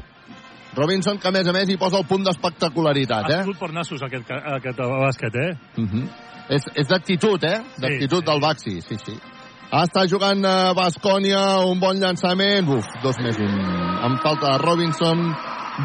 [0.77, 3.43] Robinson, que a més a més hi posa el punt d'espectacularitat, Ha eh?
[3.45, 5.51] sigut per nassos aquest, aquest bàsquet, eh?
[5.77, 6.05] Uh -huh.
[6.49, 7.59] És, és d'actitud, eh?
[7.81, 9.17] D'actitud del Baxi, sí, sí.
[9.67, 12.69] Està jugant a Bascònia, un bon llançament.
[12.71, 13.55] Uf, dos més un.
[14.07, 15.25] Em falta Robinson,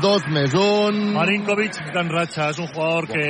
[0.05, 1.01] dos més un.
[1.17, 3.25] Marinkovic està en ratxa, és un jugador que...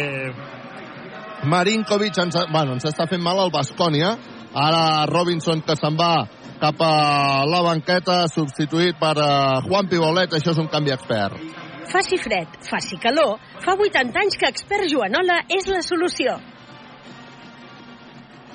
[1.48, 4.10] Marinkovic ens, bueno, ens està fent mal el Bascònia.
[4.52, 6.26] Ara Robinson que se'n va
[6.60, 10.36] cap a la banqueta, substituït per uh, Juan Pibolet.
[10.36, 11.40] Això és un canvi expert.
[11.88, 16.36] Faci fred, faci calor, fa 80 anys que expert Joanola és la solució.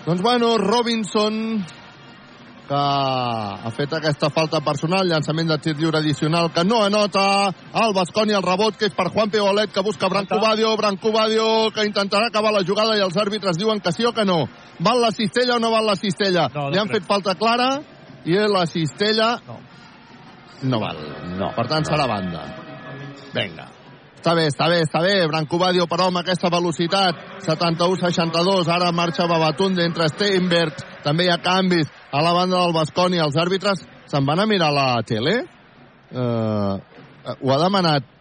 [0.05, 1.41] Doncs bueno, Robinson
[2.67, 7.23] que ha fet aquesta falta personal, llançament de tir lliure addicional que no anota,
[7.83, 11.71] el Basconi el rebot que és per Juan Pibolet que busca Branco Badio, Branco Badio
[11.75, 14.43] que intentarà acabar la jugada i els àrbitres diuen que sí o que no.
[14.79, 16.49] Val la cistella o no val la cistella?
[16.53, 17.03] No, no Li han crec.
[17.03, 17.71] fet falta clara
[18.27, 19.59] i la cistella no,
[20.63, 21.01] no val.
[21.37, 21.53] No.
[21.55, 21.91] Per tant no.
[21.93, 22.45] serà banda.
[23.33, 23.76] Vinga.
[24.27, 25.11] Està bé, està bé, està bé.
[25.31, 27.15] Brancobadio, però amb aquesta velocitat.
[27.45, 28.67] 71-62.
[28.67, 30.81] Ara marxa Babatunde entre Steinberg.
[31.05, 33.21] També hi ha canvis a la banda del Basconi.
[33.23, 35.37] Els àrbitres se'n van a mirar la tele?
[36.11, 36.75] Eh,
[37.39, 38.13] ho ha demanat,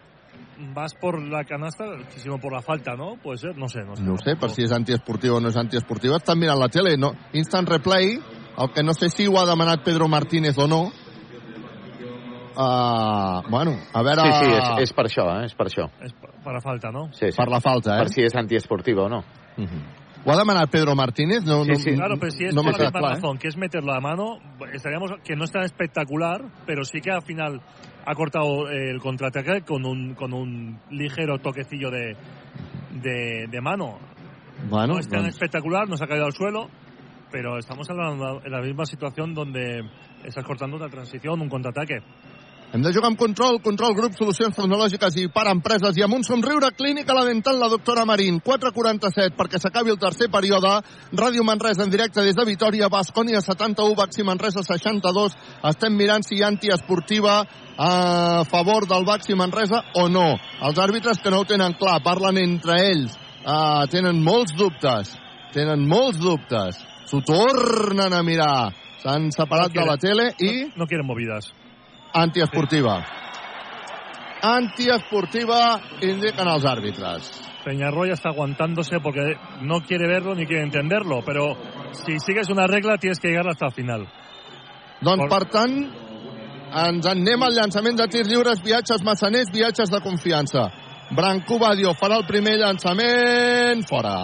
[0.72, 1.84] Vas por la canasta,
[2.16, 3.16] sino por la falta, ¿no?
[3.22, 4.02] Puede ser, no sé, no sé.
[4.02, 6.16] no sé, per si és antiesportiva o no és antiesportiva.
[6.16, 6.94] Estan mirant la tele.
[6.96, 10.86] No, instant replay, el que no sé si ho ha demanat Pedro Martínez o no.
[12.56, 14.22] Uh, bueno, a veure...
[14.22, 15.44] Sí, sí, és, és per això, eh?
[15.44, 15.90] és per això.
[16.00, 16.14] Es
[16.44, 17.10] para falta, ¿no?
[17.12, 17.36] Sí, sí.
[17.36, 18.06] Per la falta, eh?
[18.06, 19.22] Per si és antiesportiva o no.
[19.58, 19.82] Uh -huh.
[20.26, 21.44] Ho ha demanat Pedro Martínez?
[21.44, 21.94] No, Sí, no, sí.
[21.94, 23.38] Claro, pero si es no la clar, eh?
[23.38, 24.38] que es meterlo a mano,
[24.72, 27.60] estaríamos que no es tan espectacular, pero sí que al final
[28.04, 32.16] ha cortado el contraataque con un, con un ligero toquecillo de,
[33.02, 34.00] de, de mano.
[34.68, 36.70] Bueno, no es tan espectacular, no se ha caído al suelo,
[37.30, 39.82] pero estamos hablando en la misma situación donde
[40.24, 41.98] estás cortando una transición, un contraataque.
[42.74, 46.24] Hem de jugar amb control, control grup, solucions tecnològiques i per empreses i amb un
[46.26, 48.40] somriure clínica la dental la doctora Marín.
[48.42, 50.72] 4.47 perquè s'acabi el tercer període.
[51.14, 55.36] Ràdio Manresa en directe des de Vitoria, Bascònia 71, Baxi Manresa 62.
[55.70, 57.36] Estem mirant si hi ha antiesportiva
[57.78, 60.32] a favor del Baxi Manresa o no.
[60.66, 63.14] Els àrbitres que no ho tenen clar, parlen entre ells,
[63.44, 65.14] uh, tenen molts dubtes,
[65.54, 66.82] tenen molts dubtes.
[67.06, 68.74] S'ho tornen a mirar.
[69.04, 70.66] S'han separat de la tele i...
[70.72, 71.52] No, no quieren movidas.
[72.12, 73.04] Antiesportiva.
[74.42, 77.30] Antiesportiva, indiquen els àrbitres.
[77.64, 81.56] Peñarroya está aguantándose porque no quiere verlo ni quiere entenderlo, pero
[81.92, 84.06] si sigues una regla tienes que llegar hasta el final.
[85.00, 85.74] Doncs, per tant,
[86.72, 90.70] ens en anem al llançament de tirs lliures, viatges massaners, viatges de confiança.
[91.10, 94.16] Branco Badio farà el primer llançament, fora.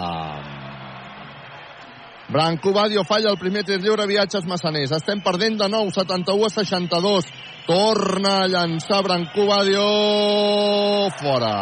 [2.33, 4.91] Branco Badio falla el primer tir lliure, viatges massaners.
[4.95, 7.27] Estem perdent de nou, 71 a 62.
[7.67, 11.53] Torna a llançar Branco Badio, fora.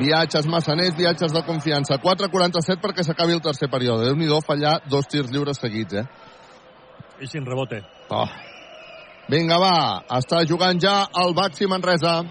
[0.00, 1.98] Viatges massaners, viatges de confiança.
[2.00, 4.06] 4-47 perquè s'acabi el tercer període.
[4.08, 6.06] Déu-n'hi-do fallar dos tirs lliures seguits, eh?
[7.20, 7.82] Y sin rebote.
[8.08, 8.28] Oh.
[9.28, 10.02] Vinga, va.
[10.16, 12.22] Està jugant ja el Baxi Manresa.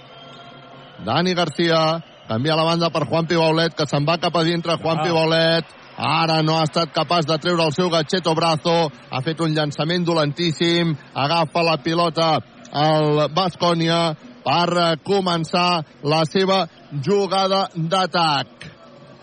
[1.06, 2.00] Dani Garcia.
[2.30, 4.76] Canvia la banda per Juan Pibaulet, que se'n va cap a dintre.
[4.82, 5.04] Juan Ah.
[5.04, 5.66] Pibaulet.
[6.00, 8.88] Ara no ha estat capaç de treure el seu gatxeto brazo.
[9.12, 10.96] Ha fet un llançament dolentíssim.
[11.14, 12.40] Agafa la pilota
[12.72, 14.16] el Bascònia
[14.46, 16.68] per començar la seva
[17.04, 18.70] jugada d'atac.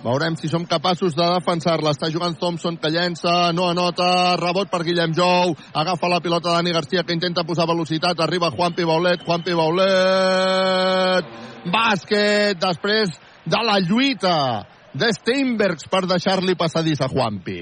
[0.04, 1.90] Veurem si som capaços de defensar-la.
[1.96, 6.76] Està jugant Thompson, que llença, no anota, rebot per Guillem Jou, agafa la pilota Dani
[6.76, 11.24] Garcia, que intenta posar velocitat, arriba Juan Pibaulet, Juan Pibaulet,
[11.72, 14.36] bàsquet, després de la lluita
[14.98, 17.60] de Steinbergs per deixar-li passadís a Juanpi.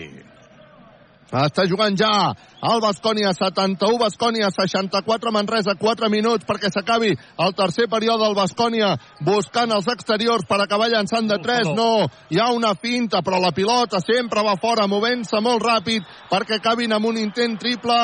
[1.34, 2.30] Està jugant ja
[2.62, 8.92] el Bascònia 71, Bascònia 64, Manresa 4 minuts perquè s'acabi el tercer període del Bascònia
[9.26, 11.72] buscant els exteriors per acabar llançant de 3.
[11.74, 16.60] No, hi ha una finta, però la pilota sempre va fora, movent-se molt ràpid perquè
[16.60, 17.98] acabin amb un intent triple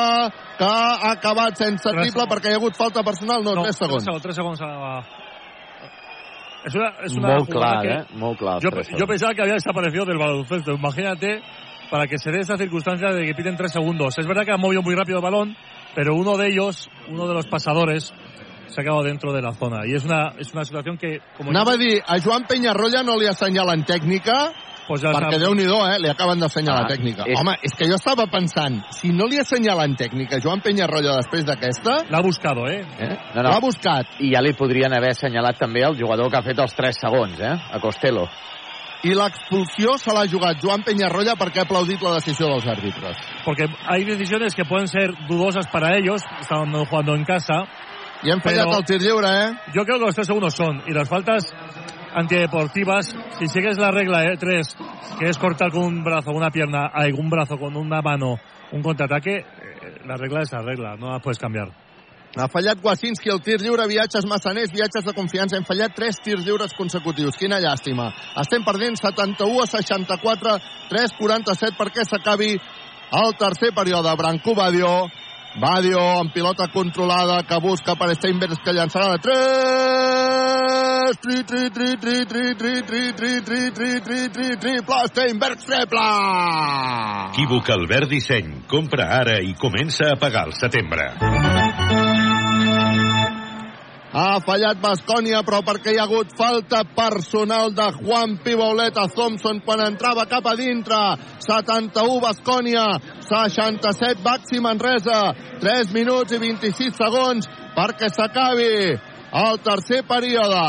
[0.59, 3.45] que ha acabat sense triple perquè hi ha hagut falta personal.
[3.47, 4.05] No, 3 segons.
[4.05, 4.23] 3 segons.
[4.27, 5.20] 3 segons
[6.65, 8.05] Es una, es una Molt clar, que eh?
[8.15, 8.61] Molt clar.
[8.61, 10.73] Yo, pensaba que había desaparecido del baloncesto.
[10.73, 11.43] Imagínate,
[11.91, 14.19] para que se dé esa circunstancia de que piden tres segundos.
[14.19, 15.57] Es verdad que han movido muy rápido el balón,
[15.95, 18.13] pero uno de ellos, uno de los pasadores,
[18.67, 19.87] se ha quedado dentro de la zona.
[19.87, 23.19] Y es una, es una situación que, como Anava a dir, a Joan Penyarroya no
[23.19, 24.53] li assenyalen tècnica,
[24.89, 25.43] Pues ja perquè sap.
[25.45, 25.99] déu-n'hi-do, eh?
[26.03, 27.25] Li acaben d'assenyalar Ah, tècnica.
[27.27, 31.45] és- Home, és que jo estava pensant, si no li assenyalen tècnica Joan Penyarroya després
[31.45, 32.05] d'aquesta...
[32.11, 32.85] L'ha buscado, eh?
[32.99, 33.17] Eh?
[33.35, 33.51] No, no.
[33.51, 34.07] L'ha buscat.
[34.19, 37.39] I ja li podrien haver assenyalat també el jugador que ha fet els 3 segons,
[37.41, 37.55] eh?
[37.73, 38.29] A Costello.
[39.03, 43.17] I l'expulsió se l'ha jugat Joan Penyarroya perquè ha aplaudit la decisió dels àrbitres.
[43.47, 47.65] Porque hay decisiones que pueden ser dudosas para ellos, están jugando en casa.
[48.23, 49.53] I hem fallat el tir lliure, eh?
[49.73, 50.83] Yo creo que los tres segundos son.
[50.87, 51.55] Y las faltas
[52.15, 54.77] antideportivas, si sigues la regla de tres,
[55.19, 58.39] que es cortar con un brazo, una pierna, un brazo con una mano,
[58.73, 59.45] un contraataque, eh,
[60.07, 61.69] la regla es la regla, no la puedes cambiar.
[62.37, 65.57] Ha fallat Wasinski el tir lliure, viatges massaners, viatges de confiança.
[65.59, 67.35] Hem fallat tres tirs lliures consecutius.
[67.35, 68.13] Quina llàstima.
[68.39, 70.53] Estem perdent 71 a 64,
[70.93, 74.15] 3-47 perquè s'acabi el tercer període.
[74.15, 75.09] Brancú Badio,
[75.59, 80.71] Badio amb pilota controlada que busca per Steinbergs que llançarà de 3
[81.21, 86.07] tri, tri, tri, tri, tri, tri, tri, tri, tri, tri, tri, tri, triple, Steinbergs triple!
[87.31, 88.63] Equívoc Albert Disseny.
[88.71, 91.11] Compra ara i comença a pagar al setembre.
[94.11, 99.61] Ha fallat Bascònia, però perquè hi ha hagut falta personal de Juan Pibaulet a Thompson
[99.63, 100.99] quan entrava cap a dintre.
[101.47, 102.87] 71 Bascònia,
[103.23, 105.21] 67 Baxi Manresa,
[105.63, 107.47] 3 minuts i 26 segons
[107.77, 108.73] perquè s'acabi
[109.45, 110.65] el tercer període.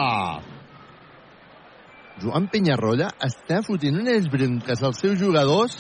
[2.22, 5.80] Joan Penyarrolla està fotent unes bronques als seus jugadors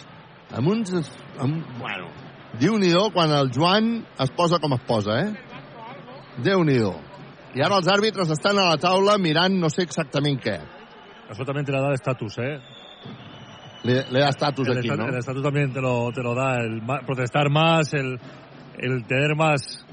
[0.49, 1.13] amb uns...
[1.37, 2.09] Amb, bueno,
[2.59, 5.29] Déu-n'hi-do quan el Joan es posa com es posa, eh?
[6.43, 7.10] Déu-n'hi-do.
[7.55, 10.57] I ara els àrbitres estan a la taula mirant no sé exactament què.
[11.31, 12.59] Eso también te la da estatus, ¿eh?
[13.83, 15.07] Le, le da estatus aquí, esta- no?
[15.09, 18.19] El estatus también te lo, te lo da, el protestar más, el,
[18.77, 19.85] el tener más...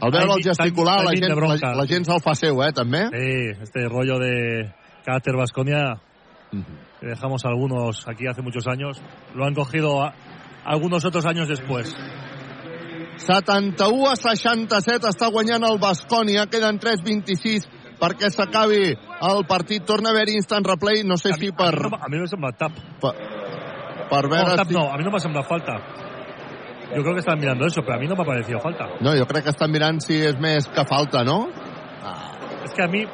[0.00, 3.04] Al el gesticular, la de gent, la, la gent se'l fa seu, eh, també?
[3.14, 4.72] Sí, este rollo de
[5.04, 6.00] carácter Vasconia,
[7.00, 9.00] que dejamos algunos aquí hace muchos años,
[9.34, 10.12] lo han cogido a-
[10.64, 11.94] algunos otros años después.
[13.18, 17.68] 71 a 67 està guanyant el Bascònia, queden 3-26
[18.00, 19.84] perquè s'acabi el partit.
[19.86, 22.72] Torna a haver instant replay, no sé si per, A mí no me sembla tap.
[23.00, 23.14] per,
[24.10, 24.74] per No, veure tap si...
[24.74, 25.78] no, a mí no me sembla falta.
[26.94, 28.86] Yo creo que están mirando eso, pero a mí no me ha parecido falta.
[29.00, 31.48] No, jo crec que estan mirant si és més que falta, no?
[32.64, 33.04] Es que a mí,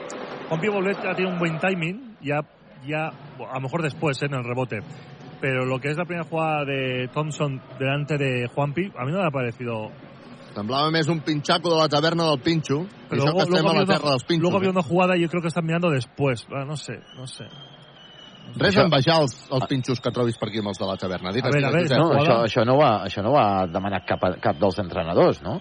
[0.48, 2.40] Juan Pibaulet ha tenido un buen timing, ya,
[2.86, 4.26] ya, a lo mejor después, ¿eh?
[4.26, 4.80] en el rebote.
[5.40, 9.18] Pero lo que es la primera jugada de Thompson delante de Juanpi, a mí no
[9.20, 9.90] me ha parecido.
[10.54, 12.80] Semblava més un pinxaco de la taverna del Pinxo.
[12.82, 14.42] I Pero això que estem a la terra una, dels Pinxos.
[14.42, 14.72] luego había eh?
[14.72, 16.44] una jugada y yo creo que están mirando después.
[16.50, 17.44] Ah, no sé, no sé.
[18.56, 21.30] Res Això- envejar els, els pinxos que trobis per aquí amb els de la taverna.
[21.30, 21.96] Digues, A veure, a veure.
[21.96, 25.40] No, això, això, no ha, això no ho ha demanat cap, a- cap dels entrenadors,
[25.42, 25.60] no?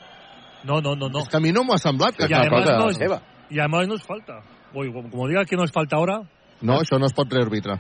[0.64, 1.20] No, no, no, no.
[1.20, 2.16] És que a mi no m'ho ha semblat.
[2.16, 3.22] Que Y además, cosa no es, seva.
[3.50, 4.42] y además no es falta.
[4.74, 6.24] Oye, como digan que no es falta ahora,
[6.62, 7.80] No, això no es pot rearbitrar.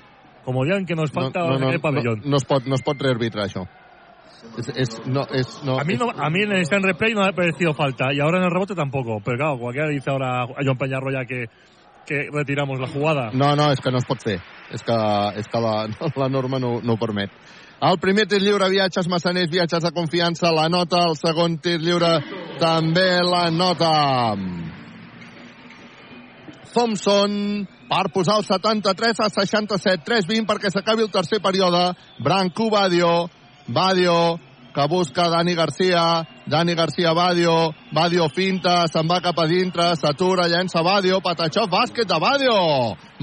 [0.49, 2.21] Como digan que no es falta, no, no, en el no, pabellón.
[2.25, 3.67] no, es pot, no es pot rearbitrar, això.
[4.57, 7.21] És, és, no, és, no, A mí, no, a mí en el stand replay no
[7.21, 9.21] me ha parecido falta y ahora en el rebote tampoco.
[9.23, 11.45] Pero claro, cualquiera dice ahora a John Peñarroya que,
[12.03, 13.29] que retiramos la jugada.
[13.31, 14.39] No, no, és que no es pot fer.
[14.73, 14.97] És que,
[15.37, 15.85] és que la,
[16.23, 17.29] la norma no, no ho permet.
[17.85, 21.05] El primer tir lliure, viatges massaners, viatges de confiança, la nota.
[21.11, 22.15] El segon tir lliure,
[22.57, 23.93] també la nota.
[26.73, 31.89] Thompson per posar el 73 a 67, 3-20 perquè s'acabi el tercer període.
[32.21, 33.29] Branco Badio,
[33.67, 34.37] Badio,
[34.73, 40.47] que busca Dani Garcia, Dani Garcia Badio, Badio finta, se'n va cap a dintre, s'atura,
[40.47, 42.59] llença Badio, Patachó, bàsquet de Badio.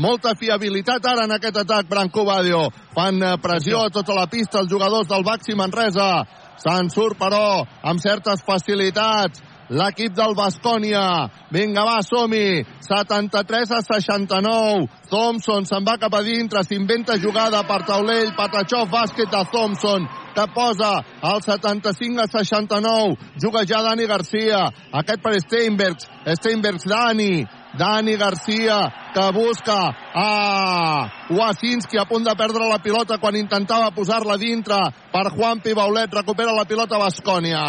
[0.03, 2.67] Molta fiabilitat ara en aquest atac, Branco Badio.
[2.95, 6.27] Fan eh, pressió a tota la pista els jugadors del Baxi Manresa.
[6.59, 11.29] Se'n surt, però, amb certes facilitats l'equip del Bascònia.
[11.51, 12.65] Vinga, va, som-hi.
[12.87, 14.87] 73 a 69.
[15.11, 20.47] Thompson se'n va cap a dintre, s'inventa jugada per taulell, Patachó, bàsquet de Thompson, que
[20.55, 23.17] posa el 75 a 69.
[23.43, 24.67] Juga ja Dani Garcia.
[24.93, 26.11] Aquest per Steinbergs.
[26.41, 27.47] Steinbergs, Dani.
[27.77, 29.77] Dani Garcia, que busca
[30.15, 34.79] a Wasinski a punt de perdre la pilota quan intentava posar-la dintre
[35.13, 36.13] per Juan Pibaulet.
[36.13, 37.63] Recupera la pilota Bascònia.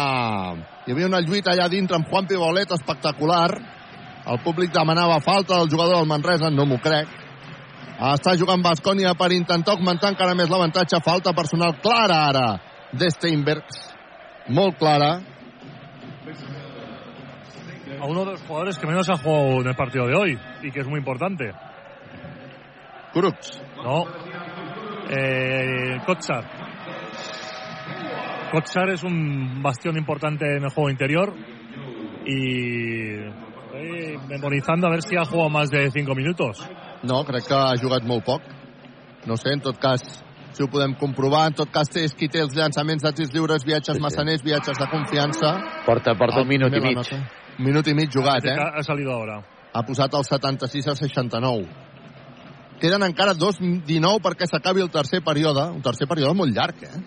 [0.86, 3.50] Hi havia una lluita allà dintre amb Juan Pibaulet espectacular.
[4.28, 7.08] El públic demanava falta del jugador del Manresa, no m'ho crec.
[7.98, 11.00] Està jugant Bascònia per intentar augmentar encara més l'avantatge.
[11.04, 12.46] Falta personal clara ara
[12.92, 13.80] de Steinbergs.
[14.54, 15.18] Molt clara.
[18.00, 20.70] A uno de los jugadores que menos ha jugado en el partido de hoy y
[20.70, 21.52] que es muy importante.
[23.12, 23.60] Crux.
[23.82, 24.04] No.
[25.10, 26.44] Eh, Kotsar.
[28.52, 31.34] Kotsar es un bastión importante en el juego interior
[32.26, 36.68] y estoy memorizando a ver si ha jugado más de 5 minutos.
[37.02, 38.42] No, crec que ha jugat molt poc.
[39.26, 40.02] No sé, en tot cas,
[40.52, 41.46] si ho podem comprovar.
[41.52, 44.02] En tot cas, és qui té els llançaments de tirs lliures, viatges sí, sí.
[44.02, 45.52] massaners, viatges de confiança.
[45.86, 46.96] Porta, porta un minut i mig.
[46.98, 47.20] nota.
[47.58, 48.56] Minut i mig jugat, eh?
[48.58, 49.42] Ha salido ahora.
[49.74, 51.66] Ha posat el 76 a 69.
[52.80, 55.64] Queden encara 2-19 perquè s'acabi el tercer període.
[55.74, 57.00] Un tercer període molt llarg, eh?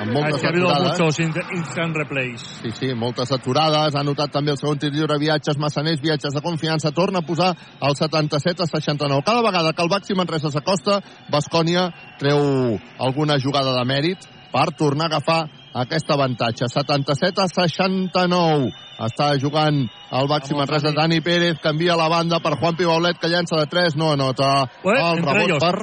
[0.00, 0.98] Amb moltes ha aturades.
[0.98, 2.40] muchos in- instant replays.
[2.62, 3.94] Sí, sí, moltes aturades.
[3.94, 6.90] Ha notat també el segon tir lliure, viatges massaners, viatges de confiança.
[6.90, 9.22] Torna a posar el 77 a 69.
[9.26, 15.04] Cada vegada que el Baxi Manresa s'acosta, Bascònia treu alguna jugada de mèrit per tornar
[15.04, 16.68] a agafar aquest avantatge.
[16.72, 18.72] 77 a 69.
[19.08, 20.92] Està jugant el Baxi Manresa.
[20.96, 24.68] Dani Pérez canvia la banda per Juan Pibaulet, que llança de 3, no anota.
[24.84, 25.62] Ué, el rebot ellos.
[25.62, 25.74] per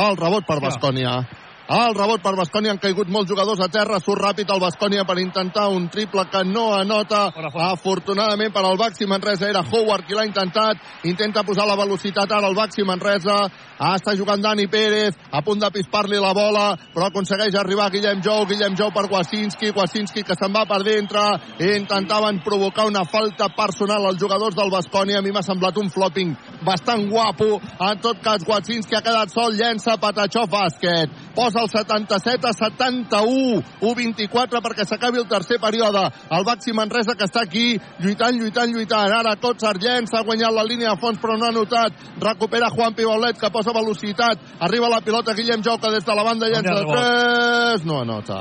[0.00, 1.16] el rebot per Bascònia.
[1.70, 5.14] El rebot per Bascònia, han caigut molts jugadors a terra, surt ràpid el Bascònia per
[5.22, 7.28] intentar un triple que no anota.
[7.70, 12.48] Afortunadament per al Baxi Manresa era Howard qui l'ha intentat, intenta posar la velocitat ara
[12.50, 13.36] el Baxi Manresa,
[13.78, 18.18] ah, està jugant Dani Pérez, a punt de pispar-li la bola, però aconsegueix arribar Guillem
[18.18, 21.22] Jou, Guillem Jou per Wasinski, Wasinski que se'n va per dintre,
[21.70, 26.34] intentaven provocar una falta personal als jugadors del Bascònia, a mi m'ha semblat un flopping
[26.66, 32.48] bastant guapo, en tot cas Wasinski ha quedat sol, llença Patachó bàsquet, posa el 77
[32.48, 38.36] a 71, 1-24 perquè s'acabi el tercer període, el Baxi Manresa que està aquí, lluitant,
[38.38, 41.92] lluitant, lluitant, ara Kotsar llença, ha guanyat la línia de fons però no ha notat,
[42.20, 46.46] recupera Juan Pibaulet que posa velocitat, arriba la pilota Guillem que des de la banda
[46.48, 48.38] llença de 3, no anota.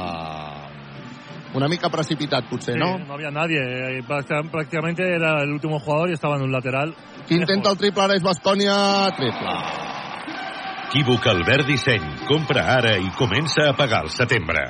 [1.54, 3.00] Una mica precipitat potser, Sí, no?
[3.00, 3.58] no había nadie.
[3.58, 4.04] eh,
[4.52, 6.94] Prácticamente era el último jugador y estaba en un lateral.
[7.28, 9.99] Qui intenta el triple ara és Bascònia, triple.
[10.90, 12.02] Equívoc Albert Disseny.
[12.26, 14.64] Compra ara i comença a pagar al setembre.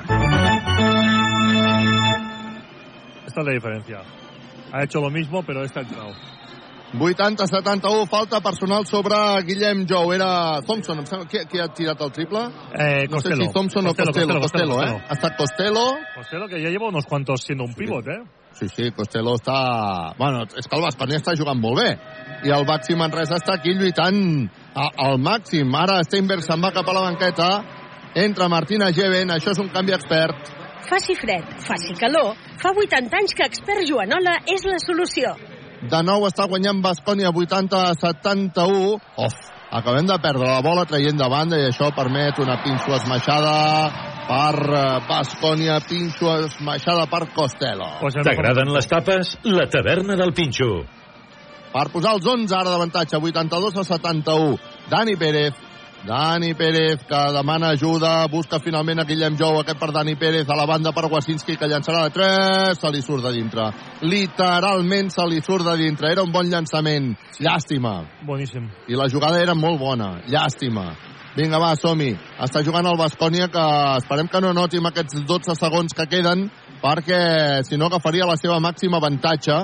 [3.24, 4.02] Esta es la diferencia.
[4.70, 6.12] Ha hecho lo mismo, pero esta ha entrado.
[6.92, 9.14] 80-71, falta personal sobre
[9.46, 10.12] Guillem Jou.
[10.12, 11.26] Era Thompson, em sembla.
[11.26, 12.44] Qui, qui ha tirat el triple?
[12.74, 13.46] Eh, no sé Costello.
[13.46, 14.40] si Thompson o Costello, Costello.
[14.40, 15.04] Costello, Costello, Costello, eh?
[15.08, 15.86] Ha estat Costello.
[16.16, 18.20] Costello, que ya lleva unos cuantos siendo un pivot, ¿eh?
[18.52, 20.12] Sí, sí, Costello està...
[20.18, 21.92] Bueno, és que el Bascònia està jugant molt bé.
[22.44, 25.74] I el Baxi Manresa està aquí lluitant al màxim.
[25.74, 27.50] Ara Steinberg se'n va cap a la banqueta.
[28.14, 30.50] Entra Martina Geven, això és un canvi expert.
[30.90, 35.36] Faci fred, faci calor, fa 80 anys que Expert Joanola és la solució.
[35.80, 38.98] De nou està guanyant Bascònia 80 a 71.
[39.22, 39.36] Of,
[39.70, 43.54] acabem de perdre la bola traient de banda i això permet una pinxo esmaixada
[44.30, 47.92] per eh, Bascònia, pinxo esmaixada per Costello.
[48.18, 49.36] T'agraden les tapes?
[49.46, 50.72] La taverna del Pinxo.
[51.72, 54.56] Per posar els 11 ara d'avantatge, 82 a 71.
[54.90, 55.54] Dani Pérez,
[56.06, 60.56] Dani Pérez que demana ajuda, busca finalment a Guillem Jou, aquest per Dani Pérez, a
[60.56, 63.68] la banda per Wasinski que llançarà de 3, se li surt de dintre.
[64.02, 67.12] Literalment se li surt de dintre, era un bon llançament.
[67.38, 68.00] Llàstima.
[68.26, 68.70] Boníssim.
[68.88, 70.94] I la jugada era molt bona, llàstima.
[71.36, 72.14] Vinga, va, som-hi.
[72.42, 73.66] Està jugant el Bascònia que
[74.00, 76.48] esperem que no notim aquests 12 segons que queden
[76.80, 79.60] perquè si no agafaria la seva màxima avantatge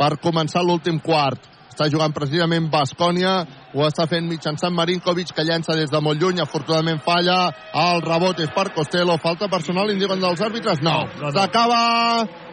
[0.00, 1.44] per començar l'últim quart.
[1.68, 3.34] Està jugant precisament Bascònia,
[3.74, 7.38] ho està fent mitjançant Marinkovic, que llença des de molt lluny, afortunadament falla,
[7.84, 10.82] el rebot és per Costello, falta personal, indiquen dels àrbitres?
[10.82, 11.04] No,
[11.36, 11.82] s'acaba,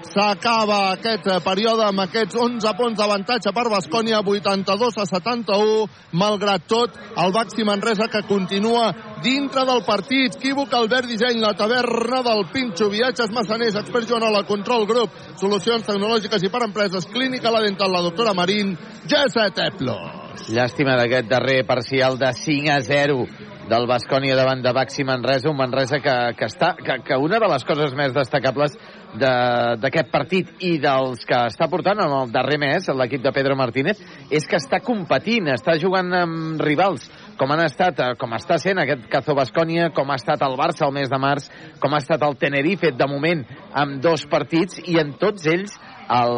[0.06, 5.88] s'acaba aquest període amb aquests 11 punts d'avantatge per Bascònia, 82 a 71,
[6.22, 8.92] malgrat tot, el Baxi Manresa que continua
[9.24, 10.38] dintre del partit.
[10.38, 16.46] Equívoc, Albert Disseny, la taverna del Pinxo, viatges massaners, expert Joanola, control grup, solucions tecnològiques
[16.46, 18.78] i per empreses, clínica la dental, la doctora Marín,
[19.10, 20.27] G7 Plus.
[20.48, 23.26] Llàstima d'aquest darrer parcial de 5 a 0
[23.68, 27.50] del Bascònia davant de Baxi Manresa, un Manresa que, que, està, que, que una de
[27.52, 28.78] les coses més destacables
[29.20, 33.58] de- d'aquest partit i dels que està portant en el darrer mes l'equip de Pedro
[33.60, 34.00] Martínez
[34.32, 38.80] és que està competint, està jugant amb rivals com han estat, eh, com està sent
[38.82, 41.52] aquest Cazo Bascònia, com ha estat el Barça el mes de març,
[41.82, 43.44] com ha estat el Tenerife de moment
[43.74, 45.76] amb dos partits i en tots ells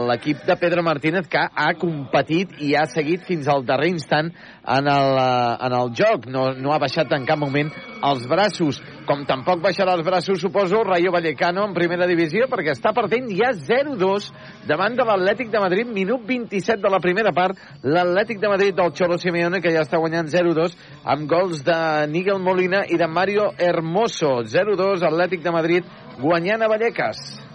[0.09, 4.87] l'equip de Pedro Martínez que ha competit i ha seguit fins al darrer instant en
[4.89, 6.25] el, eh, en el joc.
[6.27, 7.69] No, no ha baixat en cap moment
[8.03, 8.81] els braços.
[9.09, 13.51] Com tampoc baixarà els braços, suposo, Rayo Vallecano en primera divisió, perquè està perdent ja
[13.57, 14.29] 0-2
[14.69, 17.57] davant de l'Atlètic de Madrid, minut 27 de la primera part.
[17.83, 21.79] L'Atlètic de Madrid del Cholo Simeone, que ja està guanyant 0-2, amb gols de
[22.09, 24.43] Níguel Molina i de Mario Hermoso.
[24.45, 27.48] 0-2, Atlètic de Madrid, guanyant a Vallecas.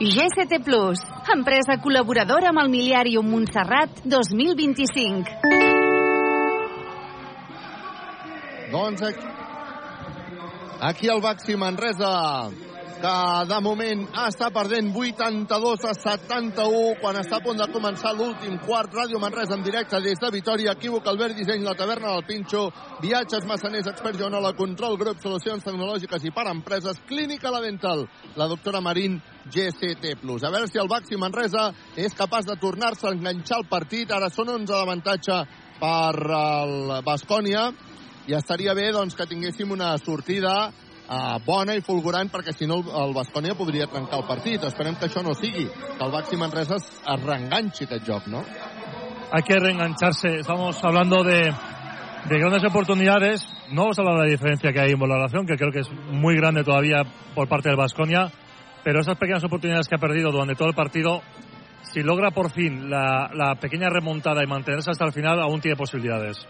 [0.00, 0.96] GCT Plus,
[1.28, 5.34] empresa col·laboradora amb el Miliàrium Montserrat 2025.
[8.72, 9.02] Doncs
[10.88, 12.12] aquí, el Baxi Manresa,
[13.02, 13.12] que
[13.50, 18.96] de moment està perdent 82 a 71 quan està a punt de començar l'últim quart.
[18.96, 22.70] Ràdio Manresa en directe des de Vitoria, Equívoc, Albert Disseny, la taverna del Pinxo,
[23.04, 28.48] viatges massaners, experts la control, grup, solucions tecnològiques i per empreses, clínica La Dental, la
[28.48, 30.16] doctora Marín, GCT+.
[30.44, 34.10] A veure si el Baxi Manresa és capaç de tornar-se a enganxar el partit.
[34.12, 35.40] Ara són 11 d'avantatge
[35.80, 37.70] per el Bascònia
[38.28, 42.80] i estaria bé doncs, que tinguéssim una sortida uh, bona i fulgurant perquè si no
[42.82, 44.66] el, el Bascònia podria trencar el partit.
[44.68, 48.44] Esperem que això no sigui, que el Baxi Manresa es, es reenganxi aquest joc, no?
[49.32, 50.40] Hay que reengancharse.
[50.40, 51.40] Estamos hablando de,
[52.28, 53.46] de grandes oportunidades.
[53.70, 55.90] No vamos a hablar de la diferencia que hay en valoración, que creo que es
[56.10, 57.04] muy grande todavía
[57.34, 58.30] por parte del Vasconia,
[58.84, 61.22] pero esas pequeñas oportunidades que ha perdido durante todo el partido,
[61.82, 65.76] si logra por fin la, la pequeña remontada y mantenerse hasta el final, aún tiene
[65.76, 66.46] posibilidades.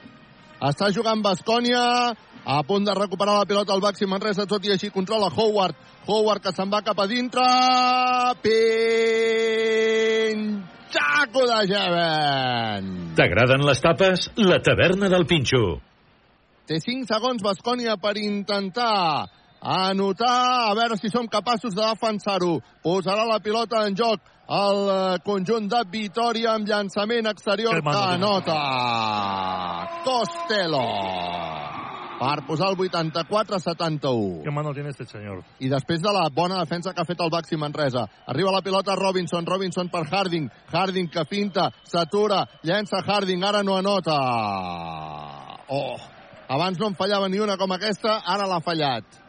[0.61, 2.13] Està jugant Bascònia,
[2.45, 5.73] a punt de recuperar la pilota al Baxi Manresa, tot i així controla Howard.
[6.05, 7.41] Howard que se'n va cap a dintre.
[10.91, 12.85] Pinxaco de Jeven.
[13.17, 14.29] T'agraden les tapes?
[14.37, 15.81] La taverna del Pinxo.
[16.69, 19.25] Té 5 segons Bascònia per intentar
[19.61, 22.61] anotar, a veure si som capaços de defensar-ho.
[22.83, 24.21] Posarà la pilota en joc
[24.51, 28.57] el eh, conjunt de Vitoria amb llançament exterior Que que anota
[30.05, 30.87] Costello
[32.21, 34.43] per posar el 84-71.
[34.45, 35.43] ¿Qué mano tiene este señor?
[35.59, 38.05] I després de la bona defensa que ha fet el Baxi Manresa.
[38.27, 43.79] Arriba la pilota Robinson, Robinson per Harding, Harding que finta, s'atura, llença Harding, ara no
[43.79, 44.19] anota.
[45.69, 45.97] Oh,
[46.49, 49.20] abans no en fallava ni una com aquesta, ara l'ha fallat.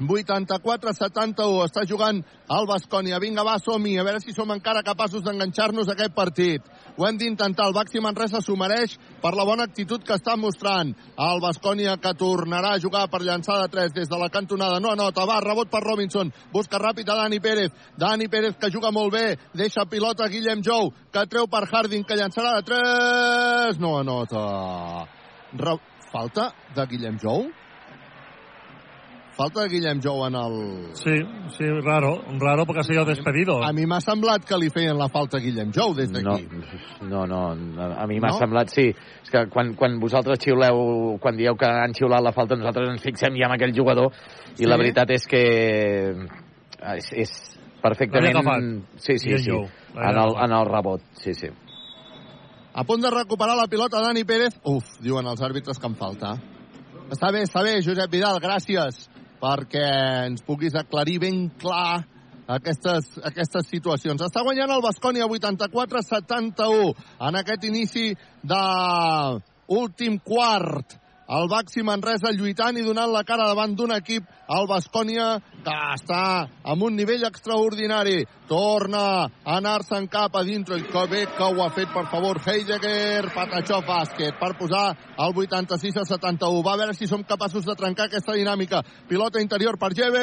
[0.00, 3.20] 84-71, està jugant el Bascònia.
[3.20, 3.98] Vinga, va, som -hi.
[3.98, 6.62] a veure si som encara capaços d'enganxar-nos aquest partit.
[6.96, 10.94] Ho hem d'intentar, el Baxi Manresa s'ho mereix per la bona actitud que està mostrant.
[11.16, 14.90] El Bascònia que tornarà a jugar per llançar de 3 des de la cantonada, no
[14.90, 19.12] anota, va, rebot per Robinson, busca ràpid a Dani Pérez, Dani Pérez que juga molt
[19.12, 23.98] bé, deixa pilota a Guillem Jou, que treu per Harding, que llançarà de 3, no
[23.98, 25.06] anota.
[25.52, 25.78] Re...
[26.12, 27.65] Falta de Guillem Jou?
[29.36, 30.54] Falta de Guillem Jou en el...
[30.96, 31.12] Sí,
[31.58, 33.58] sí, raro, raro porque ha sido despedido.
[33.62, 36.46] A mi m'ha semblat que li feien la falta a Guillem Jou des No, d'aquí.
[37.02, 38.38] no, no, a a mi m'ha No?
[38.38, 38.86] semblat, sí.
[39.22, 43.02] És que quan, quan vosaltres xiuleu, quan dieu que han xiulat la falta, nosaltres ens
[43.04, 44.08] fixem ja en aquell jugador
[44.54, 44.64] i Sí?
[44.64, 45.42] la veritat és que
[46.96, 48.86] és, és perfectament...
[48.96, 49.50] Sí, sí, sí.
[49.50, 51.48] En el, en el rebot, sí, sí.
[52.72, 54.56] A punt de recuperar la pilota Dani Pérez.
[54.64, 56.34] Uf, diuen els àrbitres que em falta.
[57.12, 59.06] Està bé, està bé, Josep Vidal, gràcies
[59.40, 59.86] perquè
[60.26, 62.04] ens puguis aclarir ben clar
[62.46, 64.22] aquestes, aquestes situacions.
[64.22, 66.94] Està guanyant el Bascònia 84-71
[67.28, 68.12] en aquest inici
[68.46, 68.62] de
[69.66, 70.96] últim quart.
[71.26, 74.22] El Baxi Manresa lluitant i donant la cara davant d'un equip,
[74.56, 78.22] el Bascònia, que està amb un nivell extraordinari.
[78.46, 80.78] Torna a anar-se en cap a dintre.
[80.78, 85.34] I que bé que ho ha fet, per favor, Heidegger, Patachó Bàsquet, per posar el
[85.34, 86.62] 86 a 71.
[86.62, 88.84] Va a veure si som capaços de trencar aquesta dinàmica.
[89.10, 90.22] Pilota interior per Jeven.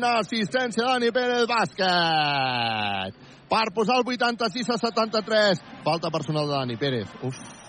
[0.00, 3.12] Assistència Dani Pérez, bàsquet.
[3.50, 5.60] Per posar el 86 a 73.
[5.84, 7.08] Falta personal de Dani Pérez.
[7.20, 7.59] Uf.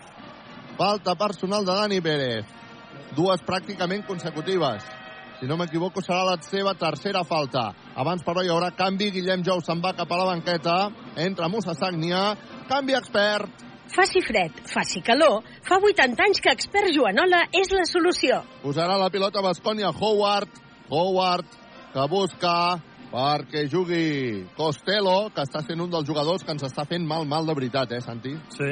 [0.78, 2.46] Falta personal de Dani Pérez.
[3.16, 4.86] Dues pràcticament consecutives.
[5.40, 7.72] Si no m'equivoco, serà la seva tercera falta.
[7.98, 9.10] Abans, però, hi haurà canvi.
[9.16, 10.76] Guillem Jou se'n va cap a la banqueta.
[11.18, 12.36] Entra Musa Sagnia.
[12.70, 13.68] Canvi expert.
[13.92, 18.38] Faci fred, faci calor, fa 80 anys que Expert Joanola és la solució.
[18.62, 20.62] Posarà la pilota Bascònia Howard.
[20.88, 21.58] Howard,
[21.92, 22.54] que busca
[23.12, 27.50] perquè jugui Costello, que està sent un dels jugadors que ens està fent mal, mal
[27.50, 28.32] de veritat, eh, Santi?
[28.56, 28.72] Sí,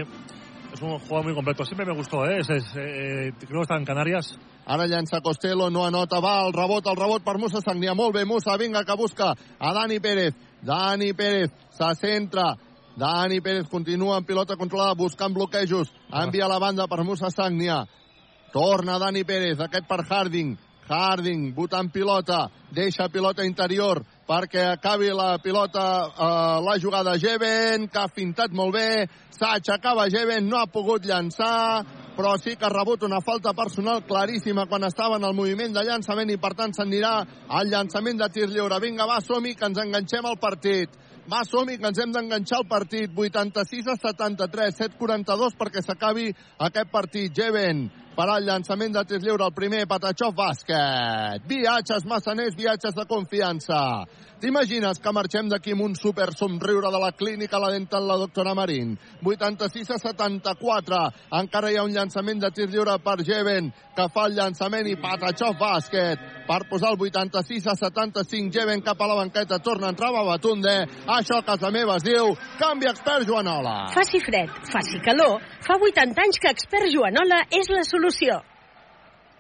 [0.80, 1.66] es un jugador muy completo.
[1.66, 2.40] Siempre me gustó, ¿eh?
[2.40, 4.38] Es, es, eh, creo que está en Canarias.
[4.66, 7.94] Ara llança Costello, no anota, va, el rebot, el rebot per Musa Sagnia.
[7.94, 10.36] Molt bé, Musa, vinga, que busca a Dani Pérez.
[10.62, 12.56] Dani Pérez se centra.
[12.96, 15.92] Dani Pérez continua en pilota controlada, buscant bloquejos.
[16.14, 17.86] Envia la banda per Musa Sagnia.
[18.54, 20.58] Torna Dani Pérez, aquest per Harding.
[20.90, 27.98] Harding, votant pilota, deixa pilota interior, perquè acabi la pilota, eh, la jugada Geven, que
[27.98, 31.82] ha fintat molt bé, s'aixecava Geven, no ha pogut llançar,
[32.14, 35.82] però sí que ha rebut una falta personal claríssima quan estava en el moviment de
[35.88, 37.14] llançament i per tant s'anirà
[37.48, 38.80] al llançament de tir lliure.
[38.84, 40.94] Vinga, va, som-hi, que ens enganxem al partit.
[41.30, 43.12] Va, som-hi, que ens hem d'enganxar al partit.
[43.14, 46.32] 86 a 73, 7-42 perquè s'acabi
[46.66, 47.36] aquest partit.
[47.38, 47.84] Geven
[48.18, 51.46] farà el llançament de tir lliure, el primer, Patachov bàsquet.
[51.52, 53.82] Viatges massaners, viatges de confiança.
[54.40, 58.54] T'imagines que marxem d'aquí amb un super somriure de la clínica la dental la doctora
[58.56, 58.94] Marín.
[59.22, 61.00] 86 a 74.
[61.42, 63.68] Encara hi ha un llançament de tir lliure per Geven,
[63.98, 68.54] que fa el llançament i Patachov bàsquet per posar el 86 a 75.
[68.56, 70.76] Geven cap a la banqueta, torna a entrar Babatunde.
[71.20, 73.90] Això a casa meva es diu canvi expert Joanola.
[73.92, 78.40] Faci fred, faci calor, fa 80 anys que Expert Joanola és la solució.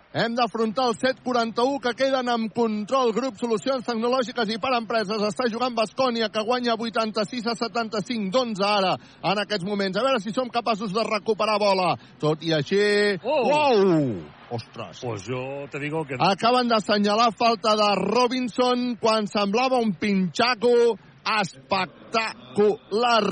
[0.09, 3.11] Hem d'afrontar el 7-41 que queden amb control.
[3.13, 8.65] Grup Solucions Tecnològiques i per Empreses està jugant Bascònia que guanya 86 a 75 d'11
[8.65, 9.99] ara en aquests moments.
[9.99, 11.93] A veure si som capaços de recuperar bola.
[12.17, 12.81] Tot i així...
[13.21, 13.45] Oh!
[13.53, 14.39] Uau!
[14.49, 15.03] Ostres.
[15.05, 16.17] Pues yo te digo que...
[16.17, 20.97] Acaben d'assenyalar falta de Robinson quan semblava un pinxaco
[21.41, 23.23] espectacular.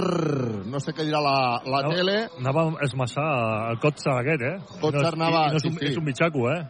[0.69, 2.17] No sé què dirà la, la No, tele.
[2.39, 3.27] Anava a esmassar
[3.73, 4.57] el Kotzer aquest, eh?
[4.81, 5.85] Kotzer no és, anava- i no és, un, sí, sí.
[5.91, 6.61] és un mitjaco, eh?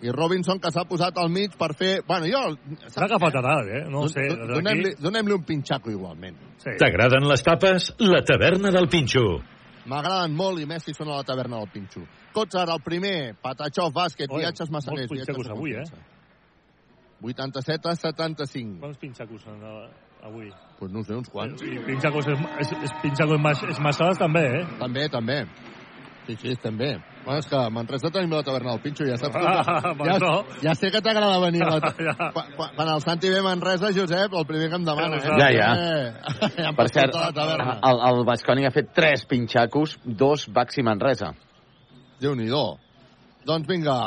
[0.00, 2.00] I Robinson que s'ha posat al mig per fer...
[2.08, 2.56] Bueno, jo...
[2.88, 3.82] S'ha agafat a dalt, eh?
[3.92, 4.22] No ho sé.
[4.32, 6.36] Don- Donem-li donem un pinxaco igualment.
[6.62, 6.70] Sí.
[6.80, 7.90] T'agraden les tapes?
[8.00, 9.26] La taverna del Pinxo.
[9.90, 12.00] M'agraden molt i Messi són a la taverna del Pinxo.
[12.32, 15.08] Cots ara el primer, Patachov, bàsquet, Oi, viatges massaners.
[15.10, 15.84] molts pinxacos avui, eh?
[15.84, 15.96] confiança.
[17.20, 18.78] 87 a 75.
[18.80, 19.88] Quants pinxacos són eh,
[20.24, 20.50] avui?
[20.78, 21.62] Pues no ho sé, uns quants.
[21.62, 24.64] I pinxacos és, és, és pinxacos mas, és massades també, eh?
[24.80, 25.42] També, també.
[26.26, 26.94] Sí, sí, també.
[27.24, 29.36] Bueno, és que a Manresa tenim la taverna del Pinxo, ja saps.
[29.36, 30.32] Ah, que, pues ja, no.
[30.62, 31.80] ja sé que t'agrada venir la...
[32.06, 32.30] Ja.
[32.32, 35.34] Quan, quan, el Santi ve a Manresa, Josep, el primer que em demana, eh?
[35.40, 35.70] Ja, ja.
[35.74, 41.34] Eh, ja Per cert, el, el Basconi ha fet tres pinxacos, dos Baxi Manresa.
[42.20, 42.64] Déu-n'hi-do.
[43.48, 43.98] Doncs vinga,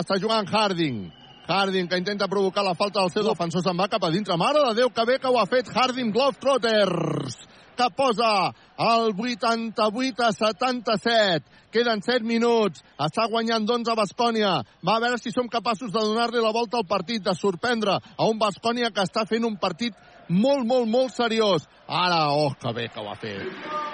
[0.00, 1.08] està jugant Harding.
[1.50, 4.36] Harding que intenta provocar la falta del seu defensor se'n va cap a dintre.
[4.38, 7.40] Mare de Déu, que bé que ho ha fet Harding Globetrotters
[7.80, 11.44] que posa el 88 a 77.
[11.72, 12.82] Queden 7 minuts.
[12.98, 14.52] Està guanyant d'11 a Bascònia.
[14.84, 18.28] Va a veure si som capaços de donar-li la volta al partit, de sorprendre a
[18.28, 19.96] un Bascònia que està fent un partit
[20.28, 21.64] molt, molt, molt seriós.
[21.88, 23.48] Ara, oh, que bé que ho ha fet.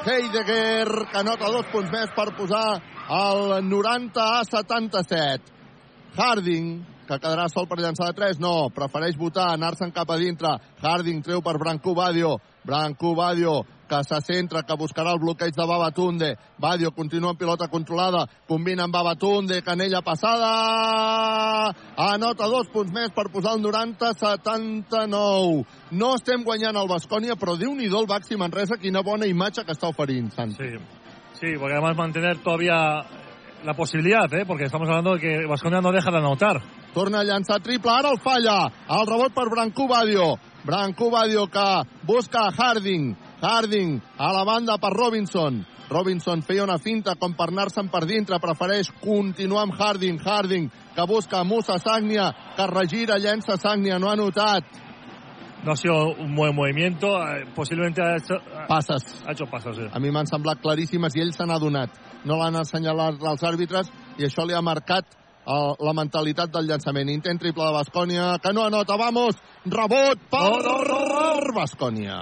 [0.07, 2.67] Heidegger, que nota dos punts més per posar
[3.07, 5.55] el 90 a 77.
[6.17, 10.59] Harding, que quedarà sol per llançar de 3, no, prefereix votar, anar-se'n cap a dintre.
[10.83, 12.37] Harding treu per Branco Badio.
[12.67, 16.37] Branco Badio, que se centra, que buscarà el bloqueig de Babatunde.
[16.59, 23.31] Badio continua amb pilota controlada, combina amb Babatunde, canella passada, anota dos punts més per
[23.31, 25.65] posar el 90-79.
[25.93, 29.89] No estem guanyant el Bascònia, però déu-n'hi-do el Baxi Manresa, quina bona imatge que està
[29.95, 30.57] oferint, Santi.
[30.59, 30.71] Sí,
[31.39, 33.07] sí, porque además mantener todavía
[33.65, 34.45] la posibilidad, ¿eh?
[34.47, 36.61] Porque estamos hablando de que Vasconia no deja de anotar.
[36.97, 38.71] Torna a llançar triple, ara el falla.
[38.89, 40.31] El rebot per Branco Badio.
[40.65, 41.65] Branco Badio que
[42.09, 43.11] busca Harding.
[43.43, 45.59] Harding a la banda per Robinson.
[45.91, 50.17] Robinson feia una finta com per anar-se'n per dintre, prefereix continuar amb Harding.
[50.25, 54.65] Harding que busca Musa Sagnia, que regira, llença Sagnia, no ha notat.
[55.65, 58.35] No ha sido un buen movimiento, eh, posiblemente ha hecho,
[58.69, 59.23] Passes.
[59.27, 59.79] ha hecho pasos.
[59.79, 59.91] eh.
[59.93, 61.91] A mi m'han semblat claríssimes i ell se n'ha donat.
[62.25, 65.05] No l'han assenyalat els àrbitres i això li ha marcat
[65.47, 67.09] eh, la mentalitat del llançament.
[67.11, 69.37] Intent triple de Bascònia, que no anota, vamos!
[69.65, 72.19] Rebot per Bascònia.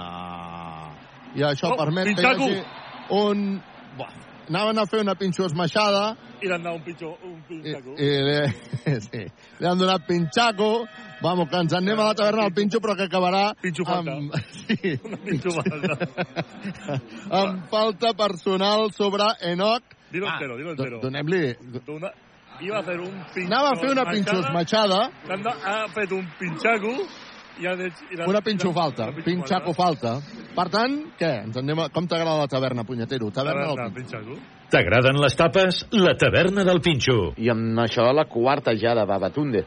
[1.35, 2.43] I això Oh, permet que hi pinxaco.
[2.43, 2.63] hagi
[3.09, 3.61] un...
[3.97, 4.11] Buah,
[4.49, 7.93] anaven a fer una pinxo esmaixada Y le han dado un pincho, un i, pinchaco.
[7.97, 9.21] i li, sí,
[9.59, 10.85] li han donat pinxaco.
[11.21, 14.11] Vamos, que ens en anem a la taverna del pinxo, però que acabarà Pinxo falta.
[14.11, 14.35] amb,
[14.67, 15.95] sí, Pincho falta.
[17.39, 19.83] amb falta personal sobre Enoch.
[20.11, 20.99] Dilo entero, dilo entero.
[20.99, 21.55] Do- Donem-li...
[21.87, 22.11] Una-
[22.61, 23.47] Iba a hacer un pincho.
[23.53, 24.99] Anava a fer una pinxo esmaixada,
[25.29, 26.93] Anda, ha fet un pinxaco
[27.59, 30.17] i ha de, i la- una pinxo i falta, pinxaco falta.
[30.55, 31.31] Per tant, què?
[31.45, 31.89] Ens en anem a...
[31.89, 33.29] Com t'agrada la taverna, punyetero?
[33.31, 34.37] Taverna del pinxaco.
[34.71, 35.85] T'agraden les tapes?
[35.91, 37.33] La taverna del Pinxo.
[37.37, 39.61] I amb això la quarta ja de Babatunde.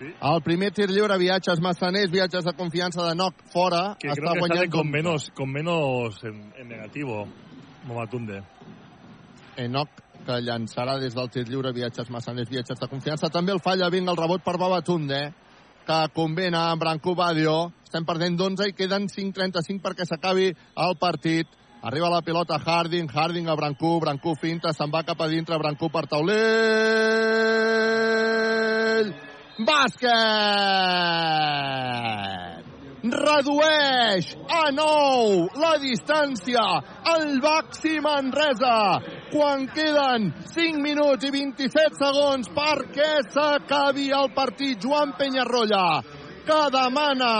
[0.00, 4.32] El primer tir lliure, viatges massaners, viatges de confiança de Noc fora, Que està creo
[4.34, 7.26] que guanyant con com- menos, con menos en, en negativo.
[7.84, 8.42] Momatunde.
[9.56, 9.90] Enoch,
[10.28, 13.30] que llançarà des del tir lliure, viatges massaners, viatges de confiança.
[13.32, 15.20] També el falla, vinga, el rebot per Babatunde,
[15.88, 17.72] que combina amb Branco Badio.
[17.88, 21.48] Estem perdent d'11 i queden 5.35 perquè s'acabi el partit.
[21.80, 25.88] Arriba la pilota Harding, Harding a Brancú, Brancú finta, se'n va cap a dintre, Brancú
[25.88, 26.36] per taulell.
[29.58, 30.08] bàsquet!
[33.02, 36.64] Redueix a 9 la distància
[37.12, 38.98] al Baxi Manresa
[39.30, 44.82] quan queden 5 minuts i 27 segons perquè s'acabi el partit.
[44.82, 46.02] Joan Penyarrolla,
[46.46, 47.32] que demana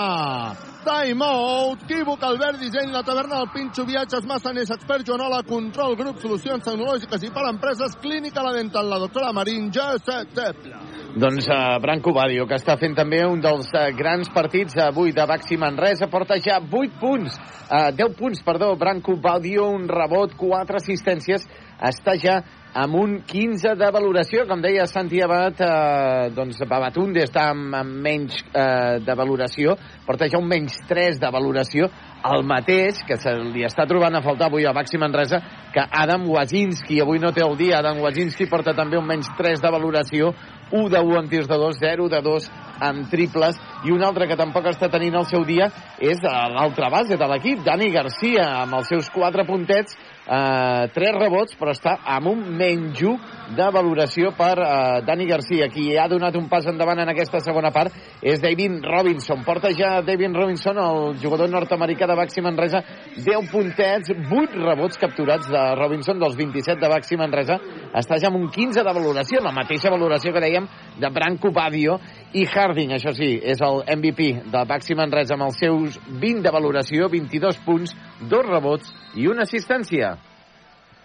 [0.84, 1.82] time out.
[1.88, 7.26] Quívoc, Albert, disseny, la taverna del Pinxo, viatges, massaners, expert, Joanola, control, grup, solucions tecnològiques
[7.26, 10.97] i per empreses, clínica la dental, la doctora Marín, Josep Tepla.
[11.16, 15.24] Doncs uh, Branco Badio, que està fent també un dels uh, grans partits avui de
[15.24, 20.76] Baxi Manresa, porta ja 8 punts, uh, 10 punts, perdó, Branco Badio, un rebot, 4
[20.76, 21.48] assistències,
[21.80, 22.42] està ja
[22.74, 27.96] amb un 15 de valoració, com deia Santi Abad, eh, doncs Babatunde està amb, amb
[28.04, 29.74] menys eh, de valoració,
[30.06, 31.88] porta ja un menys 3 de valoració,
[32.28, 35.40] el mateix que se li està trobant a faltar avui a Baxi Manresa,
[35.72, 39.64] que Adam Wazinski, avui no té el dia, Adam Wazinski porta també un menys 3
[39.64, 40.32] de valoració,
[40.70, 42.50] 1 de 1 amb tirs de 2, 0 de 2
[42.88, 47.18] amb triples, i un altre que tampoc està tenint el seu dia és l'altra base
[47.18, 49.96] de l'equip, Dani Garcia, amb els seus 4 puntets,
[50.28, 54.70] eh, 3 rebots, però està amb un menys 1 de valoració per eh,
[55.06, 55.68] Dani Garcia.
[55.72, 59.42] Qui ha donat un pas endavant en aquesta segona part és David Robinson.
[59.46, 62.82] Porta ja David Robinson, el jugador nord-americà de Baxi Manresa,
[63.16, 67.58] 10 puntets, 8 rebots capturats de Robinson, dels 27 de Baxi Manresa.
[67.96, 70.68] Està ja amb un 15 de valoració, la mateixa valoració que dèiem
[71.00, 71.98] de Branco Badio
[72.36, 76.52] i Harding, això sí, és el MVP de Baxi Manresa amb els seus 20 de
[76.52, 77.94] valoració, 22 punts,
[78.28, 80.16] 2 rebots i una assistència.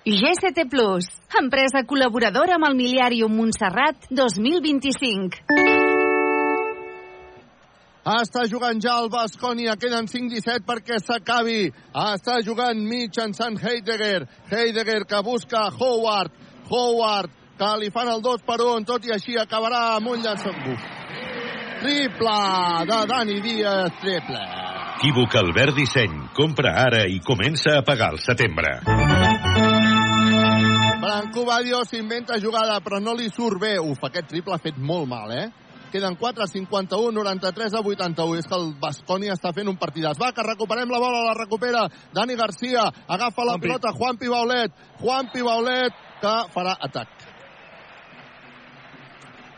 [0.03, 1.07] GCT Plus,
[1.39, 5.39] empresa col·laboradora amb el Miliàrium Montserrat 2025.
[8.03, 11.69] Està jugant ja el Bascònia, queden 5-17 perquè s'acabi.
[11.95, 14.25] Està jugant mitjançant Heidegger.
[14.51, 16.35] Heidegger que busca Howard.
[16.67, 21.02] Howard que li fan el 2 per 1, tot i així acabarà amb un llançat.
[21.83, 24.39] Triple de Dani Díaz, triple.
[24.95, 26.13] Equívoc Albert Disseny.
[26.31, 28.69] Compra ara i comença a pagar al setembre.
[31.01, 33.73] Branco Badio s'inventa jugada, però no li surt bé.
[33.83, 35.49] Uf, aquest triple ha fet molt mal, eh?
[35.91, 38.39] Queden 4, 51, 93 a 81.
[38.39, 40.15] És que el Bascònia està fent un partidàs.
[40.23, 41.83] Va, que recuperem la bola, la recupera
[42.15, 42.87] Dani Garcia.
[43.07, 43.67] Agafa la Juanpi.
[43.67, 44.81] pilota Juanpi Baulet.
[45.03, 47.22] Juanpi Baulet que farà atac.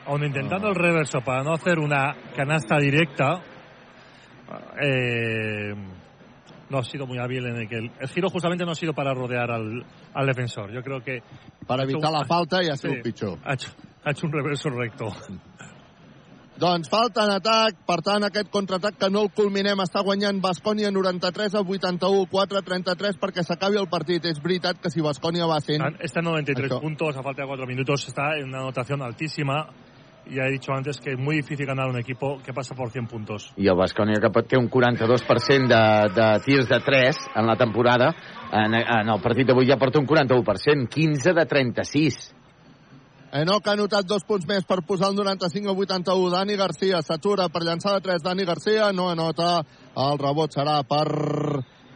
[0.07, 3.41] Aun intentando el reverso para no hacer una canasta directa,
[4.81, 5.73] eh,
[6.69, 8.93] no ha sido muy hábil en el que el, el giro justamente no ha sido
[8.93, 10.71] para rodear al, al defensor.
[10.71, 11.21] Yo creo que
[11.67, 13.37] Per evitar la falta i ha sigut pitjor.
[13.43, 13.71] Ha hecho,
[14.03, 15.11] ha hecho un reverso recto.
[16.55, 20.87] Doncs falta en atac, per tant aquest contraatac que no el culminem està guanyant Bascònia
[20.93, 24.23] 93 a 81, 4-33 perquè s'acabi el partit.
[24.29, 25.83] És veritat que si Bascònia va sent...
[25.99, 26.79] Está en 93 Eso.
[26.79, 29.65] puntos, a falta de 4 minutos, está en una anotación altísima.
[30.27, 33.07] Ya he dicho antes que es muy difícil ganar un equipo que pasa por 100
[33.07, 33.53] puntos.
[33.57, 37.55] I el Bascònia que pot- té un 42% de, de tirs de 3 en la
[37.55, 38.09] temporada.
[38.51, 42.33] En, en el partit d'avui ja porta un 41%, 15 de 36.
[43.35, 46.29] Enoc ha anotat dos punts més per posar el 95 a 81.
[46.31, 48.23] Dani Garcia s'atura per llançar de 3.
[48.23, 49.59] Dani Garcia no anota.
[49.95, 51.05] El rebot serà per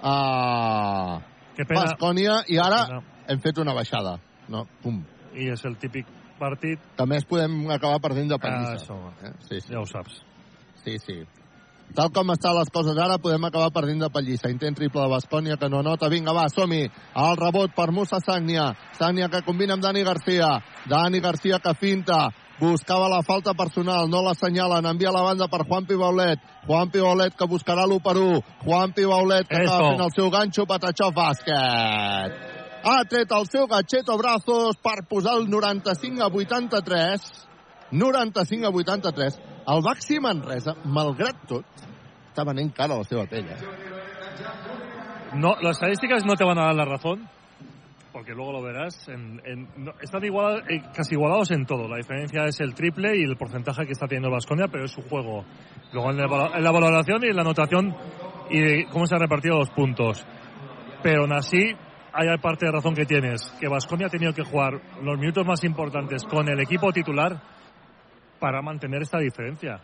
[0.04, 1.20] uh,
[1.56, 1.82] Qué pena.
[1.86, 2.42] Bascònia.
[2.48, 4.20] I ara hem fet una baixada.
[4.50, 5.04] No, pum.
[5.34, 6.10] Y es el típico
[6.40, 6.80] partido.
[6.96, 8.76] Que a més podem acabar perdent de Ah, pallissa.
[8.80, 8.96] eso.
[9.24, 9.34] Eh?
[9.50, 9.70] Sí, sí.
[9.74, 10.22] Ya lo sabes.
[10.84, 11.20] Sí, sí.
[11.96, 14.50] Tal com estan les coses ara, podem acabar perdent de pallissa.
[14.50, 16.08] Intent triple de Bascònia, que no nota.
[16.08, 16.84] Vinga, va, som-hi.
[17.16, 18.76] El rebot per Musa Sagnia.
[18.94, 20.64] Sagnia que combina amb Dani Garcia.
[20.88, 22.30] Dani Garcia que finta.
[22.60, 24.86] Buscava la falta personal, no l'assenyalen.
[24.86, 26.40] Envia la banda per Juanpi Baulet.
[26.68, 28.42] Juanpi Baulet que buscarà l'1 per 1.
[28.66, 29.74] Juanpi Baulet que Eso.
[29.74, 32.59] acaba fent el seu ganxo Patachó bàsquet.
[32.84, 37.48] Ha tret el seu gatxeto brazos per posar el 95 a 83.
[37.92, 39.40] 95 a 83.
[39.70, 41.66] El Baxi Manresa, malgrat tot,
[42.32, 43.50] està venent cara a la seva pell.
[43.52, 43.58] Eh?
[45.36, 47.28] No, las estadísticas no te van a dar la razón,
[48.12, 49.08] porque luego lo verás.
[49.10, 51.88] En, en- no- están igual, eh, casi igualados en todo.
[51.88, 55.02] La diferencia es el triple y el porcentaje que está teniendo Vasconia, pero es su
[55.02, 55.46] juego.
[55.92, 57.96] Luego en la, en la valoración y en la anotación
[58.50, 60.26] y de cómo se han repartido los puntos.
[61.04, 61.74] Pero aún así,
[62.14, 65.64] hay parte de razón que tienes, que Vasconia ha tenido que jugar los minutos más
[65.64, 67.40] importantes con el equipo titular
[68.40, 69.80] para mantener esta diferencia.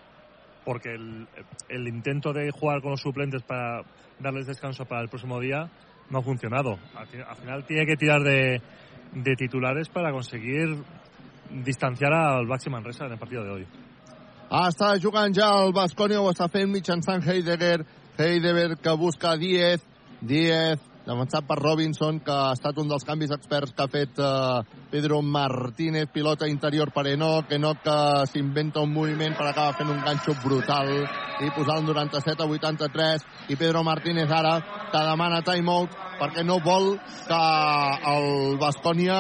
[0.64, 1.28] Porque el,
[1.70, 3.84] el intento de jugar con los suplentes para
[4.20, 5.70] darles descanso para el próximo día
[6.10, 6.80] no ha funcionado.
[6.96, 8.62] Al, fi- al final tiene que tirar de,
[9.14, 10.76] de titulares para conseguir
[11.64, 13.68] distanciar al Baxi Manresa en el partido de hoy.
[14.46, 17.82] Està jugant ja el Bascònia, ho està fent mitjançant Heidegger.
[18.18, 19.82] Heidegger que busca 10,
[20.22, 24.80] 10, defensat per Robinson, que ha estat un dels canvis experts que ha fet eh,
[24.92, 27.98] Pedro Martínez, pilota interior per Enoch, Enoch que
[28.32, 30.92] s'inventa un moviment per acabar fent un ganxo brutal
[31.46, 34.58] i posar el 97 a 83 i Pedro Martínez ara
[34.92, 36.94] que demana timeout perquè no vol
[37.28, 37.42] que
[38.12, 39.18] el Bascònia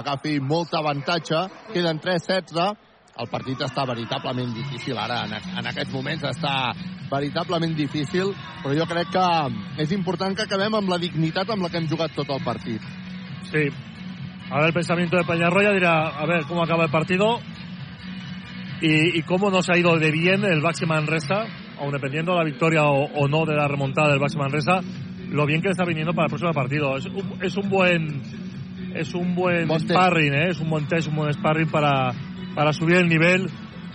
[0.00, 2.83] agafi molt avantatge, queden 3-16
[3.14, 6.72] el partit està veritablement difícil ara, en, en aquests moments està
[7.10, 8.32] veritablement difícil,
[8.62, 9.26] però jo crec que
[9.84, 12.82] és important que acabem amb la dignitat amb la que hem jugat tot el partit.
[13.52, 13.68] Sí.
[14.50, 17.38] Ahora el pensamiento de Peñarroya dirá, a ver cómo acaba el partido
[18.80, 21.46] y, y cómo nos ha ido de bien el Baxi Manresa,
[21.78, 24.80] aun dependiendo de la victoria o, o no de la remontada del Baxi Manresa,
[25.30, 26.96] lo bien que le está viniendo para el próximo partido.
[26.96, 28.22] Es un, es un buen
[28.94, 29.90] es un buen Bon test.
[29.90, 30.50] sparring, ¿eh?
[30.50, 32.12] es un buen test, un buen sparring para,
[32.54, 33.50] para subir el nivel.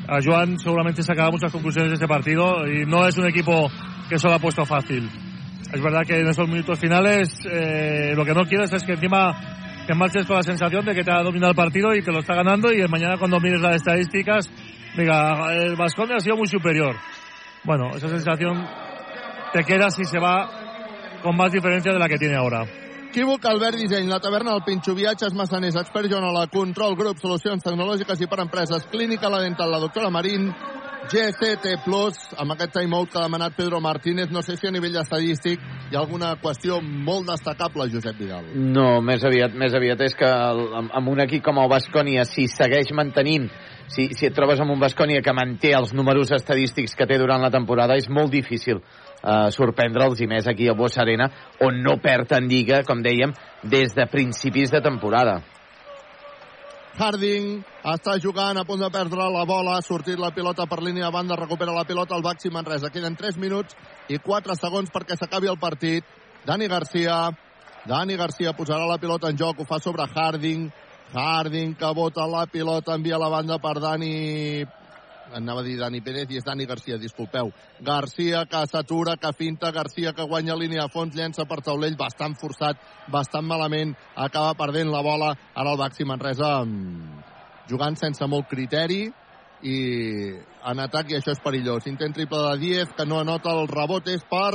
[0.07, 3.69] A Joan seguramente sacará muchas conclusiones de este partido y no es un equipo
[4.09, 5.09] que se lo ha puesto fácil.
[5.71, 9.39] Es verdad que en esos minutos finales eh, lo que no quieres es que encima
[9.85, 12.19] te marches con la sensación de que te ha dominado el partido y que lo
[12.19, 14.49] está ganando y mañana cuando mires las estadísticas
[14.97, 16.95] diga, el Vasconia ha sido muy superior.
[17.63, 18.67] Bueno, esa sensación
[19.53, 20.49] te queda si se va
[21.21, 22.65] con más diferencia de la que tiene ahora.
[23.09, 27.63] Equívoc, Albert Disseny, la taverna del Pinxo, viatges massaners, expert Joan Ola, control, grup, solucions
[27.65, 30.51] tecnològiques i per empreses, clínica la dental, la doctora Marín,
[31.09, 35.01] GCT Plus, amb aquest timeout que ha demanat Pedro Martínez, no sé si a nivell
[35.01, 35.57] estadístic
[35.89, 38.53] hi ha alguna qüestió molt destacable, Josep Vidal.
[38.77, 42.45] No, més aviat, més aviat és que el, amb un equip com el Bascònia, si
[42.45, 43.49] segueix mantenint,
[43.89, 47.41] si, si et trobes amb un Bascònia que manté els números estadístics que té durant
[47.41, 48.85] la temporada, és molt difícil
[49.23, 51.29] uh, sorprendre'ls, i més aquí a Bossa Arena,
[51.65, 53.33] on no perd en Lliga, com dèiem,
[53.63, 55.39] des de principis de temporada.
[56.99, 61.05] Harding està jugant a punt de perdre la bola, ha sortit la pilota per línia
[61.05, 62.89] de banda, recupera la pilota el Baxi Manresa.
[62.91, 63.77] Queden 3 minuts
[64.11, 66.03] i 4 segons perquè s'acabi el partit.
[66.43, 67.29] Dani Garcia,
[67.87, 70.67] Dani Garcia posarà la pilota en joc, ho fa sobre Harding,
[71.13, 74.65] Harding que bota la pilota, envia la banda per Dani
[75.35, 77.51] anava a dir Dani Pérez i és Dani Garcia, disculpeu.
[77.85, 82.35] Garcia que s'atura, que finta, Garcia que guanya línia de fons, llença per taulell, bastant
[82.39, 82.77] forçat,
[83.11, 85.33] bastant malament, acaba perdent la bola.
[85.55, 87.23] Ara el Baxi Manresa mm,
[87.69, 89.07] jugant sense molt criteri
[89.61, 89.75] i
[90.69, 91.87] en atac i això és perillós.
[91.91, 94.53] Intent triple de 10 que no anota el rebot és per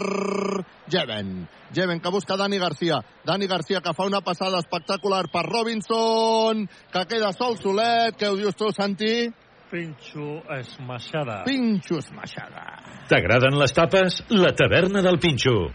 [0.90, 1.44] Jeven.
[1.74, 3.00] Jeven que busca Dani Garcia.
[3.24, 8.16] Dani Garcia que fa una passada espectacular per Robinson que queda sol solet.
[8.18, 9.32] Què ho dius tu, Santi?
[9.70, 11.42] Pinxo esmaixada.
[11.46, 12.66] Pinxo esmaixada.
[13.08, 14.20] T'agraden les tapes?
[14.30, 15.72] La taverna del Pinxo.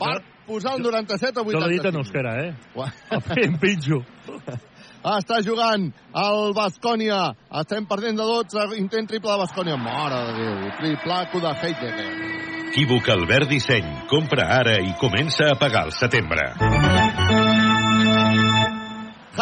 [0.00, 1.76] Per posar el 97 a Yo lo he 85.
[1.76, 2.54] dicho en euskera, ¿eh?
[3.46, 4.00] En pinxo.
[5.00, 7.20] Està jugant el Bascònia.
[7.62, 8.76] Estem perdent de 12.
[8.80, 9.76] Intent triple de Bascònia.
[9.80, 10.70] Mare de Déu.
[10.80, 12.10] Triplaco de Heidegger.
[12.70, 13.88] Equívoc Albert Disseny.
[14.12, 16.50] Compra ara i comença a pagar el setembre.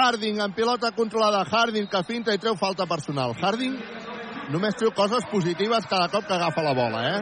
[0.08, 1.44] Harding en pilota controlada.
[1.44, 3.34] Harding que finta i treu falta personal.
[3.36, 3.74] Harding
[4.52, 7.20] només treu coses positives cada cop que agafa la bola, eh?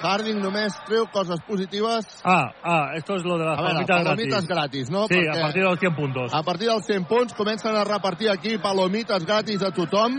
[0.00, 2.06] Harding només treu coses positives.
[2.24, 5.06] Ah, ah, esto es lo de las A veure, palomitas, palomites gratis, no?
[5.08, 6.32] Sí, Perquè a partir de los 100 puntos.
[6.34, 10.16] A partir dels 100 punts comencen a repartir aquí palomites gratis a tothom.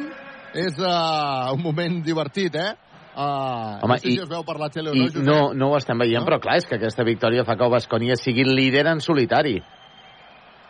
[0.53, 2.71] És uh, un moment divertit, eh?
[3.17, 5.23] Uh, Home, no sé i- si es veu per la tele o no, Josep.
[5.25, 8.15] no, no ho estem veient, però clar, és que aquesta victòria fa que el Bascònia
[8.15, 9.57] sigui líder en solitari.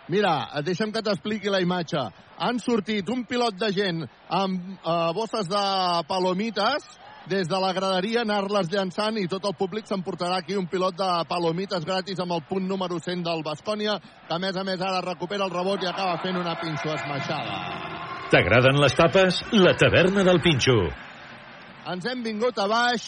[0.07, 1.99] Mira, deixa'm que t'expliqui la imatge.
[2.39, 5.63] Han sortit un pilot de gent amb eh, bosses de
[6.07, 6.85] palomites
[7.27, 11.09] des de la graderia anar-les llançant i tot el públic s'emportarà aquí un pilot de
[11.27, 15.03] palomites gratis amb el punt número 100 del Bascònia, que a més a més ara
[15.03, 17.59] recupera el rebot i acaba fent una pinxo esmaixada.
[18.31, 19.41] T'agraden les tapes?
[19.55, 20.75] La taverna del Pinxo.
[21.87, 23.03] Ens hem vingut a baix,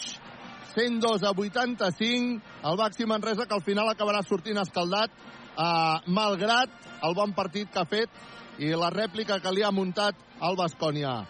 [0.72, 2.38] 102 a 85,
[2.70, 5.12] el Baxi Manresa que al final acabarà sortint escaldat,
[5.56, 6.70] eh, malgrat
[7.02, 8.10] el bon partit que ha fet
[8.60, 11.20] i la rèplica que li ha muntat el Bascònia.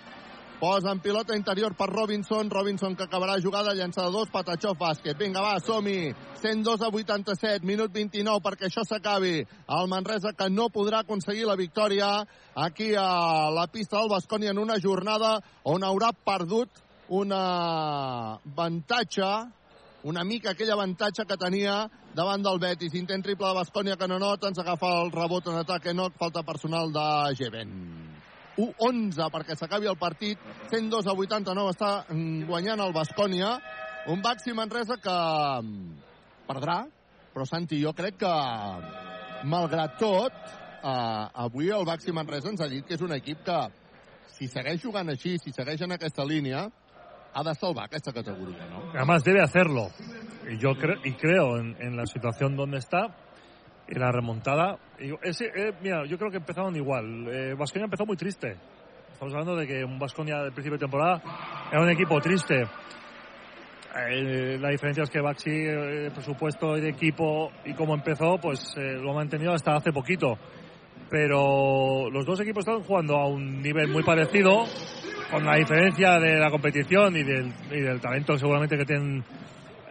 [0.61, 5.17] Posa en pilota interior per Robinson, Robinson que acabarà jugada, llança de dos, Patachó bàsquet.
[5.17, 6.13] Vinga, va, som-hi.
[6.43, 9.41] 102 a 87, minut 29 perquè això s'acabi.
[9.79, 12.11] El Manresa que no podrà aconseguir la victòria
[12.53, 16.69] aquí a la pista del Bascònia en una jornada on haurà perdut
[17.09, 17.41] una
[18.37, 19.31] avantatge
[20.03, 21.85] una mica aquell avantatge que tenia
[22.17, 22.95] davant del Betis.
[22.97, 26.43] Intent triple de Bascònia que no nota, ens agafa el rebot en atac Enoch, falta
[26.43, 27.07] personal de
[27.37, 27.75] Geven.
[28.61, 30.39] 1-11 perquè s'acabi el partit.
[30.71, 33.55] 102 a 89 està mm, guanyant el Bascònia.
[34.11, 35.17] Un Baxi Manresa que
[35.61, 36.01] mm,
[36.49, 36.81] perdrà,
[37.35, 38.35] però Santi, jo crec que
[39.49, 40.37] malgrat tot,
[40.81, 43.61] eh, avui el Baxi Manresa ens ha dit que és un equip que
[44.35, 46.67] si segueix jugant així, si segueix en aquesta línia,
[47.33, 48.91] ha de salvar aquesta categoria, no?
[48.95, 49.89] Además debe hacerlo.
[50.49, 53.17] Y yo cre y creo en, en la situación donde está
[53.89, 54.79] y la remontada.
[54.99, 57.27] Y ese, eh, mira, yo creo que empezaron igual.
[57.29, 58.57] Eh, Vasconia empezó muy triste.
[59.13, 61.23] Estamos hablando de que un Vasconia del principio de temporada
[61.71, 62.65] era un equipo triste.
[63.95, 68.75] Eh, la diferencia es que Baxi, eh, presupuesto y de equipo y cómo empezó, pues
[68.77, 70.39] eh, lo ha mantenido hasta hace poquito.
[71.11, 74.65] Pero los dos equipos están jugando a un nivel muy parecido,
[75.31, 79.25] con la diferencia de la competición y del, y del talento seguramente que tienen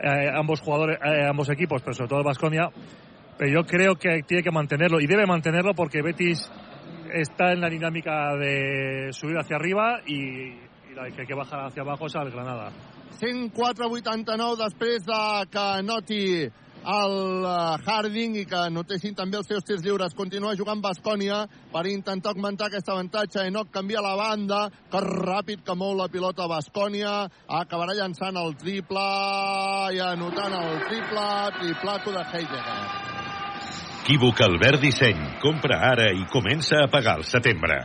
[0.01, 2.69] eh, ambos jugadores, eh, ambos equipos, pero sobre todo Vasconia.
[3.37, 6.51] Pero yo creo que tiene que mantenerlo y debe mantenerlo porque Betis
[7.13, 11.65] está en la dinámica de subir hacia arriba y, y la que hay que bajar
[11.65, 12.71] hacia abajo es al Granada.
[13.19, 15.81] 104-89 després de que
[16.85, 20.15] el eh, Harding i que notessin també els seus tirs lliures.
[20.15, 21.43] Continua jugant Bascònia
[21.73, 23.45] per intentar augmentar aquest avantatge.
[23.47, 27.27] Enoch canvia la banda, que ràpid que mou la pilota Bascònia.
[27.61, 29.05] Acabarà llançant el triple
[29.95, 33.07] i anotant el triple, triplaco de Heidegger.
[34.09, 35.19] Equívoc Albert Disseny.
[35.37, 37.83] Compra ara i comença a pagar al setembre.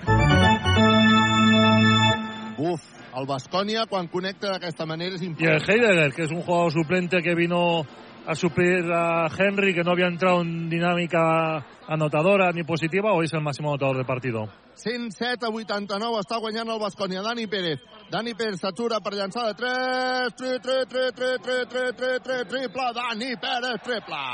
[2.65, 2.87] Uf,
[3.19, 5.69] el Bascònia quan connecta d'aquesta manera és Y el important.
[5.69, 7.85] Heidegger, que es un jugador suplente que vino
[8.27, 13.33] a suplir a Henry, que no había entrado en dinámica anotadora ni positiva, hoy es
[13.33, 14.49] el máximo anotador del partido.
[14.75, 17.23] 107 a 89 està guanyant el Bascònia.
[17.23, 17.83] Dani Pérez.
[18.11, 20.35] Dani Pérez s'atura per llançar de 3.
[20.35, 22.89] Tri, tri, tri, tri, tri, tri, tri, tri, triple.
[22.97, 24.25] Dani Pérez, triple.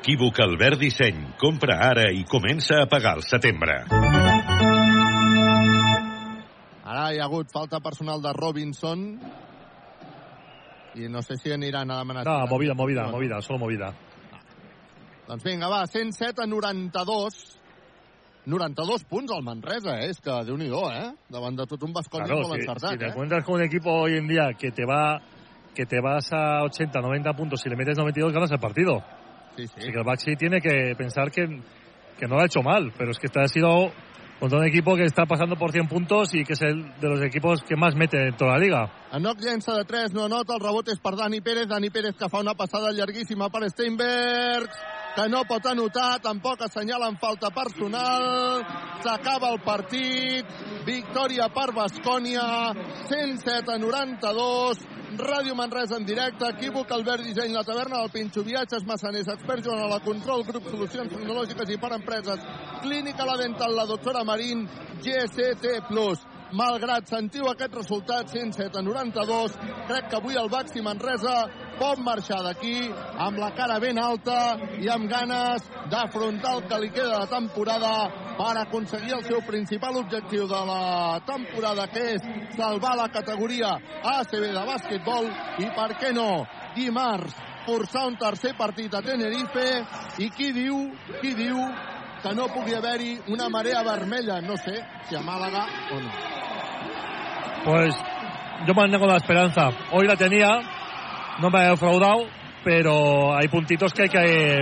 [0.00, 1.20] Equívoc Albert Disseny.
[1.38, 3.82] Compra ara i comença a pagar al setembre.
[6.90, 9.04] Ara hi ha hagut falta personal de Robinson
[10.94, 12.24] i no sé si aniran a demanar...
[12.26, 13.92] No, movida, movida, movida, solo movida.
[15.28, 17.60] Doncs vinga, va, 107 a 92.
[18.46, 20.08] 92 punts al Manresa, eh?
[20.10, 21.10] És que déu nhi eh?
[21.30, 23.10] Davant de tot un Bascònia Claro, molt si, encertat, si te eh?
[23.10, 25.20] encuentras con un equipo hoy en día que te va
[25.74, 29.04] que te vas a 80, 90 puntos, si le metes 92 ganas el partido.
[29.56, 29.74] Sí, sí.
[29.76, 31.46] Así que el Baxi tiene que pensar que,
[32.18, 33.92] que no lo ha hecho mal, pero es que este ha sido
[34.40, 37.22] contra un equipo que está pasando por 100 puntos y que es el de los
[37.22, 38.90] equipos que más mete en toda la liga.
[39.10, 42.28] Enoch llença de 3, no anota, el rebot és per Dani Pérez, Dani Pérez que
[42.30, 44.76] fa una passada llarguíssima per Steinbergs,
[45.16, 48.62] que no pot anotar, tampoc assenyalen falta personal,
[49.02, 50.54] s'acaba el partit,
[50.86, 52.46] victòria per Bascònia,
[53.10, 54.86] 107 a 92,
[55.18, 59.88] Ràdio Manresa en directe, equívoc, Albert Disseny, la taverna del Pinxo, viatges, massaners, experts Joan
[59.88, 62.46] a la control, grup solucions tecnològiques i per empreses,
[62.86, 64.68] clínica la dental, la doctora Marín,
[65.02, 66.29] GCT+.
[66.52, 69.52] Malgrat sentiu aquest resultat 107 a 92,
[69.86, 71.34] crec que avui el Baxi Manresa
[71.78, 72.90] pot marxar d'aquí
[73.26, 77.92] amb la cara ben alta i amb ganes d'afrontar el que li queda de temporada
[78.40, 83.76] per aconseguir el seu principal objectiu de la temporada, que és salvar la categoria
[84.16, 85.30] ACB de bàsquetbol
[85.62, 89.68] i, per què no, dimarts forçar un tercer partit a Tenerife.
[90.18, 90.82] I qui diu,
[91.20, 91.60] qui diu
[92.22, 94.76] que no pugui haver-hi una marea vermella, no sé
[95.08, 96.39] si a Màlaga o no.
[97.64, 97.94] Pues
[98.66, 99.70] yo mantengo la esperanza.
[99.92, 100.60] Hoy la tenía,
[101.40, 102.26] no me ha defraudado,
[102.64, 104.60] pero hay puntitos que hay que,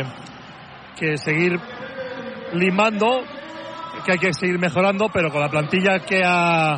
[0.97, 1.59] que seguir
[2.53, 3.23] limando,
[4.05, 6.77] que hay que seguir mejorando, pero con la plantilla que ha,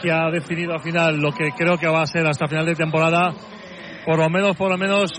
[0.00, 2.74] que ha definido al final lo que creo que va a ser hasta final de
[2.74, 3.32] temporada,
[4.04, 5.10] por lo menos, por lo menos,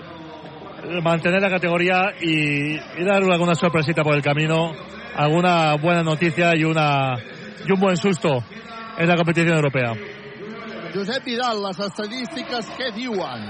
[1.04, 4.72] mantener la categoría y, y dar alguna sorpresita por el camino,
[5.16, 7.16] alguna buena noticia y, una,
[7.68, 8.44] y un buen susto
[8.98, 9.94] en la competición europea.
[10.92, 13.46] Josep Vidal, les estadístiques què diuen?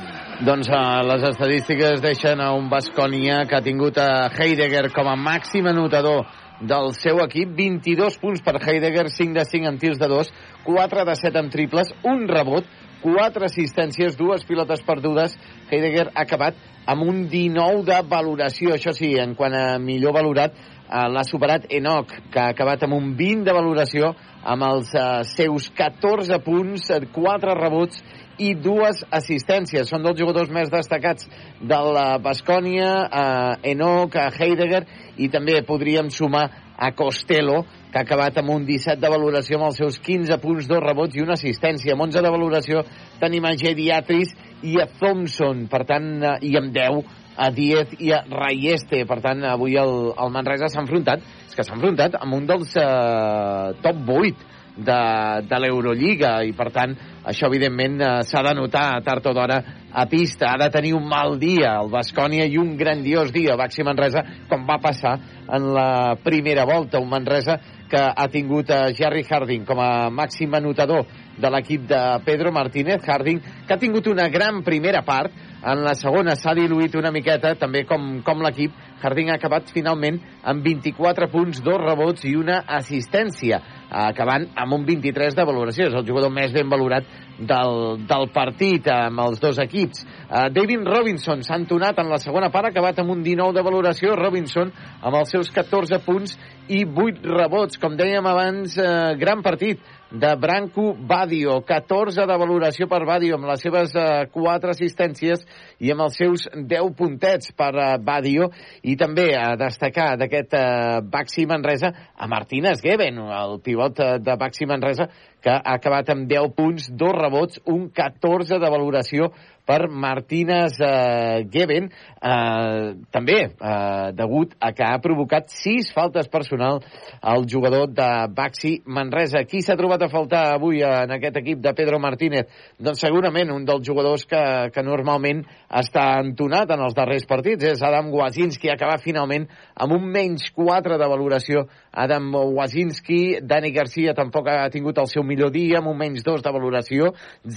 [0.45, 5.15] Doncs uh, les estadístiques deixen a un Bascònia que ha tingut a Heidegger com a
[5.17, 6.27] màxim anotador
[6.61, 10.29] del seu equip, 22 punts per Heidegger, 5 de 5 en tirs de 2,
[10.67, 12.67] 4 de 7 en triples, un rebot,
[13.01, 15.33] 4 assistències, dues pilotes perdudes.
[15.71, 20.53] Heidegger ha acabat amb un 19 de valoració, això sí, en quant a millor valorat,
[20.53, 24.11] eh, l'ha superat Enoch, que ha acabat amb un 20 de valoració,
[24.43, 28.01] amb els eh, seus 14 punts, 4 rebots
[28.41, 29.87] i dues assistències.
[29.87, 31.29] Són dels jugadors més destacats
[31.61, 34.83] de la Bascònia, eh, Enoch, a Heidegger,
[35.17, 36.47] i també podríem sumar
[36.81, 37.61] a Costello,
[37.91, 41.15] que ha acabat amb un 17 de valoració amb els seus 15 punts, dos rebots
[41.15, 41.93] i una assistència.
[41.93, 42.85] Amb 11 de valoració
[43.21, 44.33] tenim a Gediatris
[44.65, 49.03] i a Thompson, per tant, eh, i amb 10 a Diez i a Raieste.
[49.09, 52.75] Per tant, avui el, el Manresa s'ha enfrontat, és que s'ha enfrontat amb un dels
[52.79, 55.01] eh, top 8 de,
[55.49, 56.37] de l'Eurolliga.
[56.47, 56.95] I per tant
[57.27, 59.59] això evidentment eh, s'ha de notar tard o d'hora
[59.91, 63.83] a pista, ha de tenir un mal dia el Bascònia i un grandiós dia Baxi
[63.83, 65.17] Manresa com va passar
[65.51, 67.01] en la primera volta.
[67.01, 67.57] Un Manresa
[67.91, 71.03] que ha tingut a Jerry Harding com a màxim anotador
[71.41, 73.01] de l'equip de Pedro Martínez.
[73.07, 77.53] Harding, que ha tingut una gran primera part, en la segona s'ha diluït una miqueta,
[77.59, 78.73] també com, com l'equip.
[79.01, 84.85] Harding ha acabat finalment amb 24 punts, dos rebots i una assistència, acabant amb un
[84.87, 85.89] 23 de valoració.
[85.89, 87.05] És el jugador més ben valorat
[87.37, 90.05] del, del partit amb els dos equips.
[90.29, 94.15] Uh, David Robinson s'ha entonat en la segona part, acabat amb un 19 de valoració.
[94.17, 96.37] Robinson amb els seus 14 punts
[96.69, 97.81] i 8 rebots.
[97.81, 99.81] Com dèiem abans, uh, gran partit
[100.11, 101.61] de Branco Badio.
[101.65, 105.45] 14 de valoració per Badio amb les seves uh, 4 assistències
[105.81, 108.51] i amb els seus 10 puntets per uh, Badio.
[108.85, 114.37] I també a destacar d'aquest uh, Baxi Manresa a Martínez Geben, el pivot uh, de
[114.39, 115.09] Baxi Manresa,
[115.41, 119.31] que ha acabat amb 10 punts, dos rebots, un 14 de valoració
[119.65, 126.81] per Martínez eh, Geben, eh, també eh, degut a que ha provocat sis faltes personal
[127.21, 129.45] al jugador de Baxi Manresa.
[129.47, 132.49] Qui s'ha trobat a faltar avui en aquest equip de Pedro Martínez?
[132.79, 134.43] Doncs segurament un dels jugadors que,
[134.73, 137.63] que normalment està entonat en els darrers partits.
[137.71, 141.65] És Adam Wazinski, que acaba finalment amb un menys 4 de valoració.
[141.91, 146.43] Adam Wazinski, Dani Garcia tampoc ha tingut el seu millor dia, amb un menys 2
[146.43, 147.11] de valoració,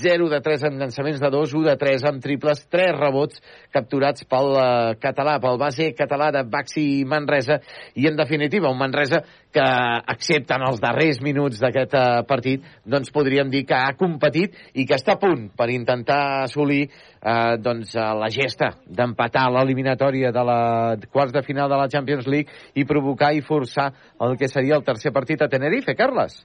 [0.05, 3.43] 0 de 3 en llançaments de 2, 1 de 3 amb triples, 3 rebots
[3.75, 7.61] capturats pel uh, català, pel base català de Baxi Manresa,
[7.95, 9.25] i en definitiva un Manresa
[9.55, 9.67] que,
[10.15, 14.87] excepte en els darrers minuts d'aquest uh, partit, doncs podríem dir que ha competit i
[14.89, 20.45] que està a punt per intentar assolir eh, doncs, uh, la gesta d'empatar l'eliminatòria de
[20.45, 20.61] la
[21.11, 23.91] quarts de final de la Champions League i provocar i forçar
[24.25, 25.95] el que seria el tercer partit a Tenerife.
[25.99, 26.43] Carles?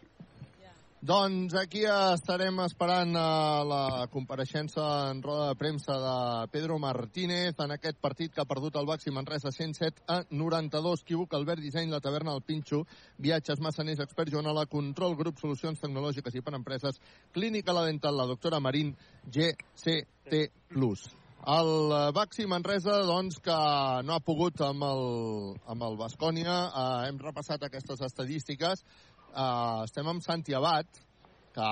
[1.00, 6.16] Doncs aquí estarem esperant uh, la compareixença en roda de premsa de
[6.52, 11.06] Pedro Martínez en aquest partit que ha perdut el Baxi Manresa 107 a 92.
[11.06, 12.82] Equívoc, Albert Disseny, la taverna del Pinxo,
[13.16, 17.00] viatges, massaners, experts, Joanola, control, grup, solucions tecnològiques i per empreses,
[17.32, 18.92] clínica la dental, la doctora Marín,
[19.24, 20.50] GCT+.
[21.48, 23.56] El eh, Baxi Manresa, doncs, que
[24.04, 25.06] no ha pogut amb el,
[25.72, 26.58] amb el Bascònia.
[26.68, 28.84] Uh, hem repassat aquestes estadístiques.
[29.30, 30.88] Uh, estem amb Santi Abad,
[31.54, 31.68] que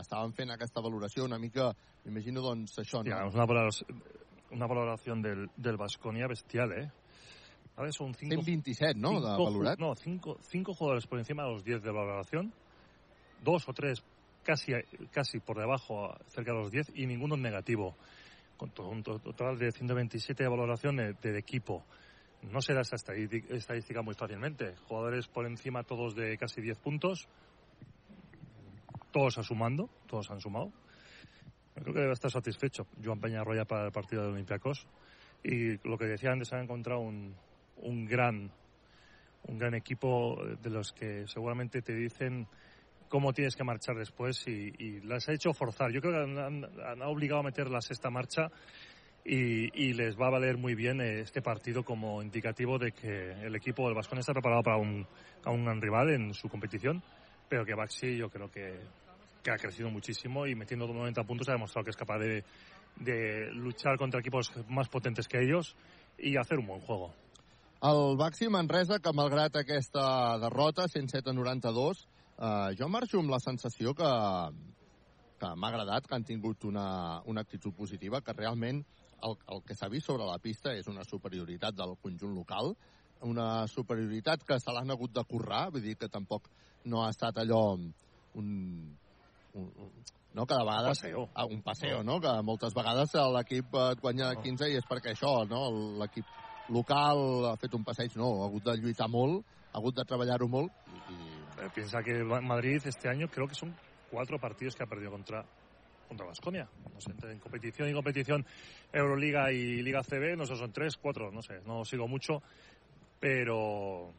[0.00, 1.70] estaven fent aquesta valoració una mica,
[2.04, 3.28] m'imagino, doncs, això, no?
[3.28, 4.02] Es una valoración,
[4.50, 6.90] una valoración del, del Basconia bestial, ¿eh?
[7.76, 9.78] A ver, son cinco, 127, no, de cinco ju- valorat?
[9.78, 12.52] No, cinco, cinco jugadores por encima de los 10 de valoración,
[13.44, 14.02] dos o tres
[14.42, 14.72] casi,
[15.12, 17.94] casi por debajo, cerca de los 10, y ninguno en negativo.
[18.56, 21.84] Con un to- total de 127 de valoración de- del equipo.
[22.50, 24.74] No se da esta estadística, muy fácilmente.
[24.88, 27.28] Jugadores por encima todos de casi 10 puntos,
[29.12, 30.72] todos sumando, todos han sumado.
[31.76, 34.86] Yo creo que debe estar satisfecho Joan Peñarroya para el partido de Olympiacos.
[35.42, 37.34] Y lo que decía antes, ha encontrado un,
[37.78, 38.50] un gran
[39.48, 42.48] un gran equipo de los que seguramente te dicen
[43.08, 45.92] cómo tienes que marchar después y, y las ha hecho forzar.
[45.92, 48.50] Yo creo que han, han- han obligado a meter la sexta marcha
[49.28, 53.32] y, y les va a valer muy bien eh, este partido como indicativo de que
[53.44, 55.04] el equipo del Vasconia está preparado para un,
[55.44, 57.02] a un rival en su competición,
[57.48, 58.78] pero que Baxi yo creo que,
[59.42, 62.44] que ha crecido muchísimo y metiendo 90 puntos ha demostrado que es capaz de,
[63.00, 65.74] de luchar contra equipos más potentes que ellos
[66.18, 67.12] y hacer un buen juego.
[67.82, 72.06] El Baxi Manresa, que malgrat aquesta derrota, 107 a 92,
[72.38, 74.12] eh, jo marxo amb la sensació que,
[75.36, 78.84] que m'ha agradat, que han tingut una, una actitud positiva, que realment
[79.22, 82.74] el, el que s'ha vist sobre la pista és una superioritat del conjunt local,
[83.22, 86.50] una superioritat que se l'han hagut de currar, vull dir que tampoc
[86.84, 87.88] no ha estat allò un,
[88.34, 88.48] un,
[89.54, 89.90] un
[90.34, 90.46] no?
[90.46, 91.00] que de vegades...
[91.00, 91.28] paseo.
[91.34, 92.20] Ah, un paseo, no?
[92.20, 95.70] Que moltes vegades l'equip et guanya 15 i és perquè això, no?
[96.02, 96.26] L'equip
[96.68, 100.48] local ha fet un passeig, no, ha hagut de lluitar molt, ha hagut de treballar-ho
[100.48, 100.72] molt.
[101.56, 103.74] Eh, Piensa que Ma- Madrid este año creo que son
[104.10, 105.44] cuatro partidos que ha perdido contra
[106.06, 106.68] contra Vasconia.
[106.92, 108.44] No sé, entre en competición y competición
[108.92, 112.42] Euroliga y Liga CB, no sé, son tres, cuatro, no sé, no sigo mucho,
[113.20, 114.12] pero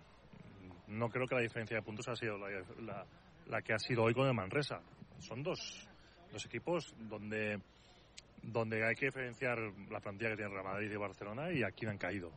[0.88, 2.50] no creo que la diferencia de puntos ha sido la,
[2.82, 3.06] la-
[3.48, 4.82] la que ha sido hoy con el Manresa.
[5.20, 5.88] Son dos,
[6.32, 7.60] dos equipos donde
[8.44, 9.58] donde hay que diferenciar
[9.90, 12.32] la plantilla que tiene Real Madrid y Barcelona y aquí han caído.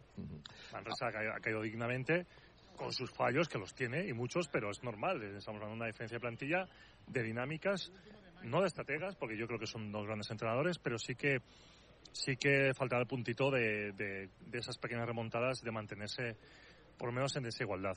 [0.72, 2.26] Manresa ha caído, ha caído dignamente
[2.76, 5.22] con sus fallos, que los tiene y muchos, pero es normal.
[5.22, 6.66] Estamos hablando de una diferencia de plantilla,
[7.06, 7.92] de dinámicas,
[8.44, 11.38] no de estrategas, porque yo creo que son dos grandes entrenadores, pero sí que
[12.12, 16.36] sí que faltará el puntito de, de- de esas pequeñas remontadas de mantenerse
[16.98, 17.96] por lo menos en desigualdad.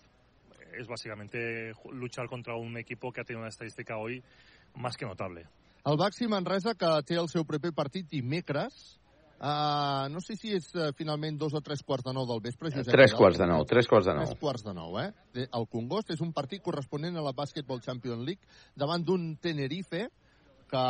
[0.78, 4.24] Es básicamente luchar contra un equipo que ha tenido una estadística hoy
[4.76, 5.48] más que notable.
[5.86, 9.00] El Baxi Manresa, que té el seu proper partit dimecres,
[9.44, 12.70] Uh, no sé si és uh, finalment dos o tres quarts de nou del vespre,
[12.72, 12.94] Josep.
[12.94, 13.20] Tres Vidal.
[13.20, 14.24] quarts de nou, tres quarts de nou.
[14.30, 15.10] Tres quarts de nou, eh?
[15.52, 18.48] El Congost és un partit corresponent a la Basketball Champions League
[18.80, 20.06] davant d'un Tenerife
[20.70, 20.84] que,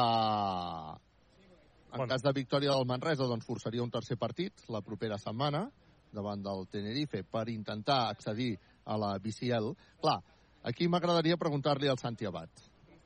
[1.94, 5.66] en cas de victòria del Manresa, doncs forçaria un tercer partit la propera setmana
[6.14, 8.54] davant del Tenerife per intentar accedir
[8.86, 9.74] a la BCL.
[10.02, 10.20] Clar,
[10.64, 12.50] aquí m'agradaria preguntar-li al Santi Abad.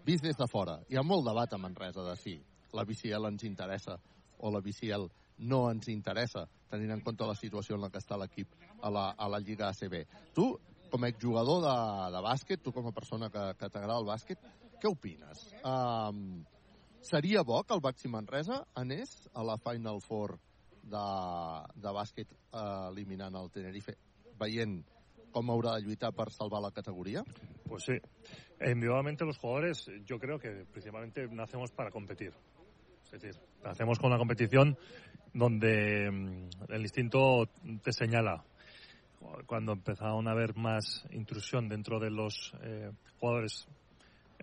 [0.07, 2.37] Vist des de fora, hi ha molt debat a Manresa de si
[2.75, 3.97] la BCL ens interessa
[4.39, 5.07] o la BCL
[5.47, 9.09] no ens interessa, tenint en compte la situació en la que està l'equip a, la,
[9.17, 9.99] a la Lliga ACB.
[10.33, 10.45] Tu,
[10.91, 11.75] com a exjugador de,
[12.15, 14.47] de bàsquet, tu com a persona que, que t'agrada el bàsquet,
[14.81, 15.43] què opines?
[15.65, 16.39] Um,
[17.07, 20.37] seria bo que el Baxi Manresa anés a la Final Four
[20.83, 21.05] de,
[21.75, 23.95] de bàsquet eh, eliminant el Tenerife,
[24.39, 24.81] veient
[25.31, 27.23] com haurà de lluitar per salvar la categoria?
[27.67, 27.97] Pues sí.
[28.59, 32.33] Individualmente los jugadores, yo creo que principalmente nacemos para competir.
[33.05, 34.77] Es decir, nacemos con una competición
[35.33, 37.47] donde mm, el instinto
[37.83, 38.43] te señala.
[39.45, 43.67] Cuando empezaron a haber más intrusión dentro de los eh, jugadores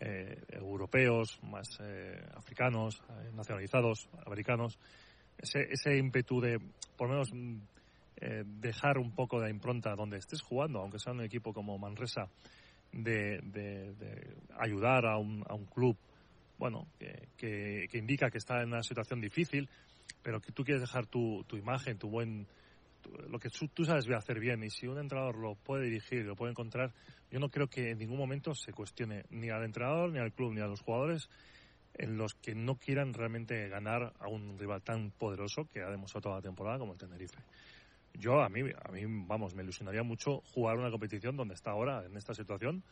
[0.01, 4.79] eh, europeos, más eh, africanos, eh, nacionalizados, americanos,
[5.39, 6.59] ese, ese ímpetu de,
[6.97, 7.57] por lo menos, mm,
[8.21, 12.29] eh, dejar un poco de impronta donde estés jugando, aunque sea un equipo como Manresa,
[12.93, 15.97] de, de- de ayudar a un, a un club,
[16.59, 19.69] bueno, que, que- que indica que está en una situación difícil,
[20.23, 22.47] pero que tú quieres dejar tu, tu imagen, tu buen,
[23.29, 26.53] lo que tú, sabes hacer bien, y si un entrenador lo puede dirigir, lo puede
[26.53, 26.93] encontrar,
[27.31, 30.53] yo no creo que en ningún momento se cuestione ni al entrenador, ni al club,
[30.53, 31.29] ni a los jugadores
[31.95, 36.23] en los que no quieran realmente ganar a un rival tan poderoso que ha demostrado
[36.23, 37.39] toda la temporada como el Tenerife.
[38.15, 42.05] Yo, a mí, a mí, vamos, me ilusionaría mucho jugar una competición donde está ahora,
[42.05, 42.83] en esta situación,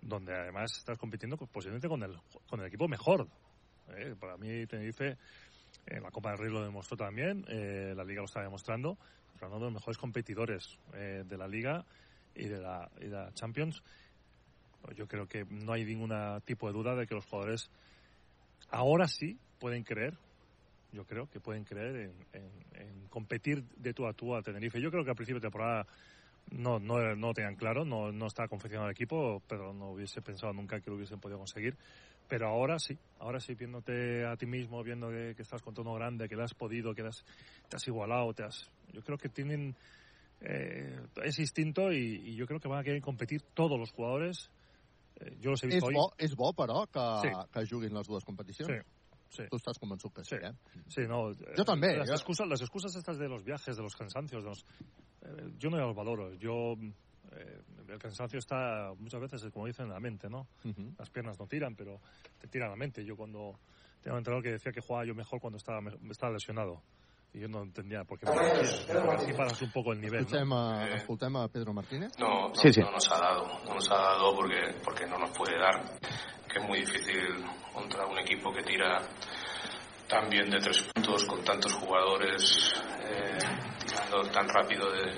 [0.00, 2.16] donde además estás compitiendo con- posiblemente con el,
[2.48, 3.28] con el equipo mejor.
[3.88, 4.14] ¿eh?
[4.18, 5.16] Para mí, Tenerife,
[5.90, 8.96] en la Copa del Rey lo demostró también, eh, la Liga lo está demostrando,
[9.34, 11.84] pero uno de los mejores competidores eh, de la Liga
[12.34, 12.88] y de la,
[13.34, 13.82] Champions.
[14.96, 16.12] Yo creo que no hay ningún
[16.44, 17.70] tipo de duda de que los jugadores
[18.70, 20.16] ahora sí pueden creer,
[20.92, 24.80] yo creo que pueden creer en, en- en competir de tú a tú a Tenerife.
[24.80, 25.86] Yo creo que al principio de temporada
[26.50, 30.52] no, no, no tenían claro, no, no estaba confeccionado el equipo, pero no hubiese pensado
[30.52, 31.76] nunca que lo hubiesen podido conseguir.
[32.30, 35.94] Pero ahora sí, ahora sí, viéndote a ti mismo, viendo que, que estás contra uno
[35.94, 37.24] grande, que le has podido, que has-
[37.68, 39.74] te has igualado, te has, yo creo que tienen
[40.40, 44.48] eh, ese instinto y, y yo creo que van a querer competir todos los jugadores.
[45.16, 45.94] Eh, yo los he És visto hoy.
[45.94, 47.34] bo, és bo, però, que, Sí.
[47.52, 48.70] que juguin les dues competicions?
[48.70, 49.48] Sí, sí.
[49.50, 50.52] Tu estàs convençut que sí, eh?
[50.88, 51.34] Sí, no.
[51.34, 54.48] Jo també, Las, jo- excusas, las excusas estas de los viajes, de los cansancios, de
[54.48, 54.64] los-
[55.22, 56.32] eh, yo no los valoro.
[56.34, 56.76] Yo,
[57.32, 60.46] eh, el cansancio está muchas veces, como dicen, en la mente, ¿no?
[60.98, 62.00] Las piernas no tiran, pero
[62.40, 63.04] te tira la mente.
[63.04, 63.58] Yo cuando
[64.02, 66.82] tengo un entrenador que decía que jugaba yo mejor cuando estaba, me- estaba lesionado.
[67.32, 70.68] Y yo no entendía por qué así paras un poco el nivel, Escoltem ¿no?
[70.68, 72.10] a, escoltem a Pedro Martínez.
[72.18, 72.80] No, no, Sí, sí.
[72.80, 75.80] no nos ha dado, no nos ha dado porque, porque no nos puede dar,
[76.48, 77.22] que es muy difícil
[77.72, 79.00] contra un equipo que tira
[80.08, 82.72] tan bien de tres puntos, con tantos jugadores
[83.04, 83.38] eh,
[83.86, 85.12] tirando tan rápido de,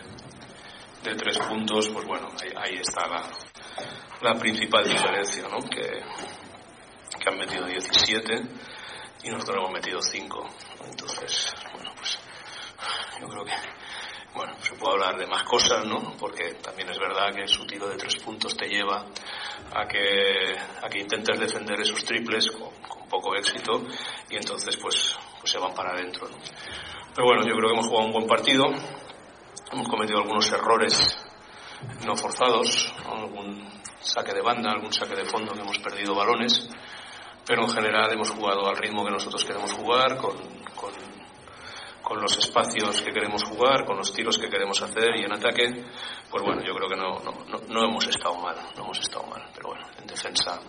[1.03, 3.23] de tres puntos, pues bueno, ahí, ahí está la,
[4.21, 5.59] la principal diferencia, ¿no?
[5.69, 6.03] Que,
[7.19, 8.35] que han metido 17
[9.25, 10.49] y nosotros hemos metido 5.
[10.87, 12.19] Entonces, bueno, pues
[13.21, 13.53] yo creo que
[14.35, 16.15] bueno, se puede hablar de más cosas, ¿no?
[16.19, 19.05] Porque también es verdad que su tiro de tres puntos te lleva
[19.75, 22.71] a que, a que intentes defender esos triples con,
[23.11, 23.83] poco éxito
[24.31, 26.37] y entonces pues, pues se van para adentro, ¿no?
[27.15, 28.65] Pero bueno, yo creo que hemos jugado un buen partido,
[29.73, 31.17] hemos cometido algunos errores
[32.07, 33.69] no forzados, algún
[34.01, 36.69] saque de banda, algún saque de fondo que hemos perdido balones,
[37.47, 40.63] pero en general hemos jugado al ritmo que nosotros queremos jugar, con,
[42.21, 45.83] los espacios que queremos jugar, con los tiros que queremos hacer y en ataque,
[46.31, 49.87] pues bueno, yo creo que no, hemos estado mal, no hemos estado mal, pero bueno,
[49.99, 50.61] en defensa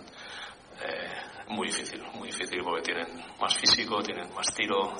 [0.82, 4.94] eh, muy difícil, muy difícil porque tienen más físico, tienen más tiro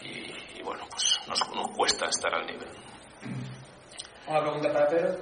[0.00, 1.40] y, y- bueno, pues nos
[1.76, 2.68] cuesta estar al nivel.
[4.26, 5.16] Una pregunta para Pedro.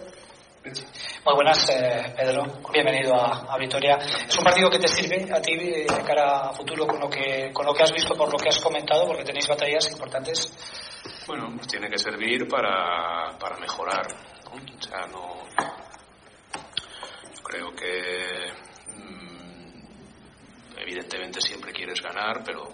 [1.25, 2.45] Muy buenas, eh, Pedro.
[2.73, 3.97] Bienvenido a, a Vitoria.
[3.97, 7.09] Es un partido que te sirve a ti eh, de cara a futuro con lo
[7.09, 10.53] que con lo que has visto, por lo que has comentado, porque tenéis batallas importantes.
[11.27, 14.07] Bueno, nos tiene que servir para, para mejorar.
[14.45, 14.53] ¿no?
[14.53, 15.41] O sea, no.
[17.35, 18.53] Yo creo que.
[18.97, 19.83] mm,
[20.79, 22.69] evidentemente siempre quieres ganar, pero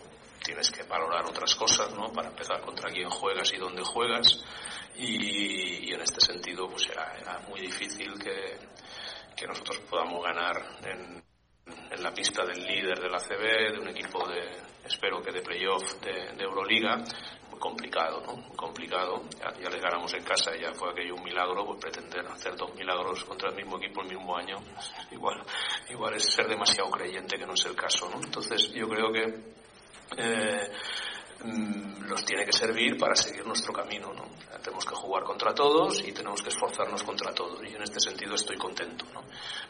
[0.47, 2.13] tienes que valorar otras cosas, ¿no?
[2.13, 4.45] Para empezar, contra quién juegas y dónde juegas.
[4.95, 8.57] Y, y en este sentido, pues era, era muy difícil que,
[9.37, 11.23] que nosotros podamos ganar en,
[11.91, 14.53] en la pista del líder de la CB, de un equipo de,
[14.85, 16.97] espero que de playoff de, de Euroliga,
[17.51, 18.37] muy complicado, ¿no?
[18.37, 19.25] Muy complicado.
[19.41, 22.73] Ya, ya les ganamos en casa ya fue aquello un milagro, pues pretender hacer dos
[22.77, 24.59] milagros contra el mismo equipo el mismo año,
[25.11, 25.43] igual,
[25.91, 28.23] igual es ser demasiado creyente, que no es el caso, ¿no?
[28.23, 29.66] Entonces yo creo que
[30.17, 30.71] eh,
[31.45, 34.25] mm, los tiene que servir para seguir nuestro camino, ¿no?
[34.63, 38.35] Tenemos que jugar contra todos y tenemos que esforzarnos contra todos y en este sentido
[38.35, 39.23] estoy contento, ¿no?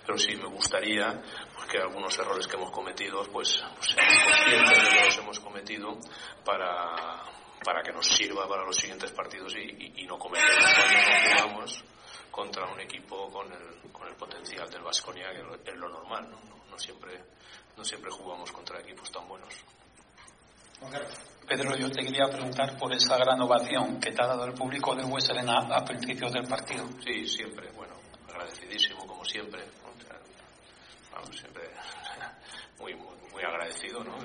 [0.04, 1.20] Pero sí me gustaría
[1.54, 5.98] pues, que algunos errores que hemos cometido, pues, pues conscientes de que los hemos cometido
[6.44, 7.24] para,
[7.64, 11.84] para que nos sirva para los siguientes partidos y, no cometerlos cuando jugamos
[12.30, 16.38] contra un equipo con el, con el potencial del Vasconia, que es lo normal, ¿no?
[16.48, 17.24] No- no siempre,
[17.76, 19.54] no siempre jugamos contra equipos tan buenos.
[21.46, 24.94] Pedro, yo te quería preguntar por esa gran ovación que te ha dado el público
[24.94, 26.86] de Hues Arena a principios del partido.
[27.04, 27.94] Sí, siempre, bueno,
[28.28, 29.64] agradecidísimo como siempre.
[31.12, 31.70] vamos, siempre
[32.80, 34.18] muy, muy, muy agradecido, ¿no?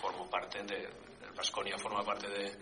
[0.00, 2.56] Formo parte de, el Vasconia forma parte de,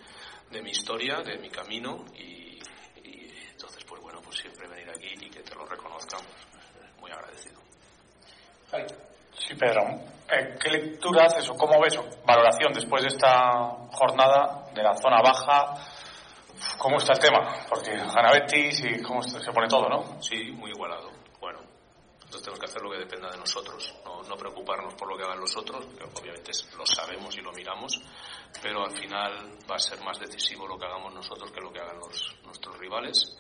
[0.51, 2.59] de mi historia, de mi camino y,
[3.05, 7.11] y entonces, pues bueno, pues siempre venir aquí y que te lo reconozcan, pues, muy
[7.11, 7.61] agradecido.
[9.39, 10.20] Sí, Pedro.
[10.33, 13.51] Eh, ¿Qué lectura haces o cómo ves o valoración después de esta
[13.91, 15.75] jornada de la zona baja?
[16.79, 17.53] ¿Cómo está el tema?
[17.69, 20.23] Porque gana Betis y cómo se pone todo, ¿no?
[20.23, 21.11] Sí, muy igualado.
[21.41, 21.59] Bueno,
[22.21, 25.25] nosotros tenemos que hacer lo que dependa de nosotros, no, no preocuparnos por lo que
[25.25, 28.01] hagan los otros, que obviamente lo sabemos y lo miramos,
[28.63, 31.81] pero al final va a ser más decisivo lo que hagamos nosotros que lo que
[31.81, 33.37] hagan los, nuestros rivales.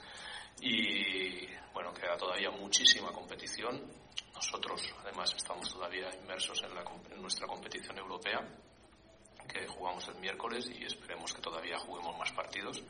[0.60, 3.99] Y bueno, queda todavía muchísima competición.
[4.40, 8.40] Nosotros, además, estamos todavía inmersos en, la en nuestra competición europea,
[9.46, 12.82] que jugamos el miércoles y esperemos que todavía juguemos más partidos.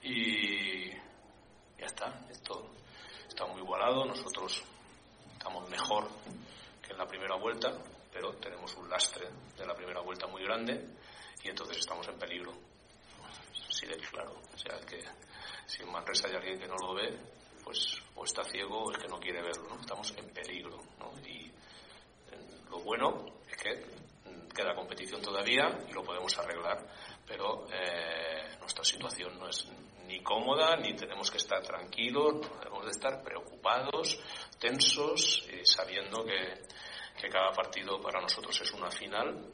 [0.00, 2.70] Y ya está, esto
[3.26, 4.04] está muy igualado.
[4.04, 4.62] Nosotros
[5.32, 6.08] estamos mejor
[6.80, 7.72] que en la primera vuelta,
[8.12, 10.86] pero tenemos un lastre de la primera vuelta muy grande
[11.42, 12.52] y entonces estamos en peligro.
[12.52, 14.40] De claro.
[14.54, 15.00] O sea, que
[15.66, 17.18] si en Manresa hay alguien que no lo ve,
[17.66, 19.68] pues o está ciego o es que no quiere verlo.
[19.68, 19.80] ¿no?
[19.80, 20.78] Estamos en peligro.
[21.26, 21.52] Y eh,
[22.70, 23.74] lo bueno es que
[24.30, 26.78] mm, queda competición todavía y lo podemos arreglar,
[27.26, 29.66] pero eh, nuestra situación no es
[30.06, 34.16] ni cómoda ni tenemos que estar tranquilos, no debemos de estar preocupados,
[34.60, 36.54] tensos, y sabiendo que,
[37.20, 39.44] que cada partido para nosotros es una final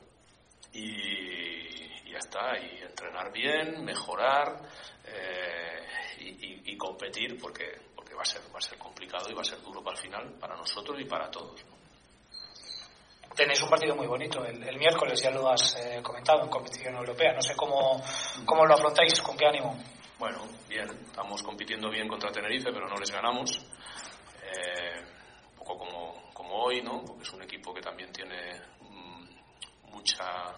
[0.74, 4.60] y, ya está, y entrenar bien, mejorar
[5.06, 5.86] eh,
[6.18, 7.91] y, y- competir porque
[8.22, 10.32] va, a ser, va a ser complicado y va a ser duro para el final,
[10.38, 11.60] para nosotros y para todos.
[13.34, 16.94] Tenéis un partido muy bonito el, el miércoles, ya lo has eh, comentado, en competición
[16.94, 17.32] europea.
[17.32, 18.00] No sé cómo,
[18.44, 19.76] cómo lo afrontáis, con qué ánimo.
[20.18, 23.58] Bueno, bien, estamos compitiendo bien contra Tenerife, pero no les ganamos.
[24.40, 25.00] Eh,
[25.50, 27.02] un poco como, como hoy, ¿no?
[27.04, 28.52] Porque es un equipo que también tiene
[28.82, 30.54] mm, mucha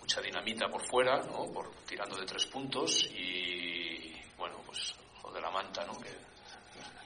[0.00, 1.52] mucha dinamita por fuera, ¿no?
[1.52, 4.94] Por tirando de tres puntos y bueno, pues
[5.36, 5.98] de la manta, ¿no?
[6.00, 6.10] Que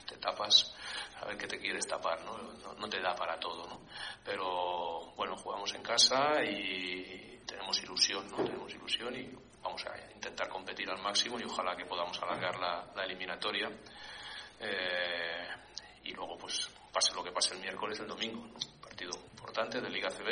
[0.07, 0.73] te tapas
[1.21, 2.37] a ver qué te quieres tapar, ¿no?
[2.37, 3.81] No, no te da para todo, ¿no?
[4.23, 8.43] Pero bueno, jugamos en casa y tenemos ilusión, ¿no?
[8.43, 12.91] Tenemos ilusión y vamos a intentar competir al máximo y ojalá que podamos alargar la,
[12.95, 13.69] la eliminatoria.
[14.59, 15.47] Eh,
[16.03, 18.81] y luego, pues, pase lo que pase el miércoles, el domingo, ¿no?
[18.81, 20.29] Partido importante de Liga CB,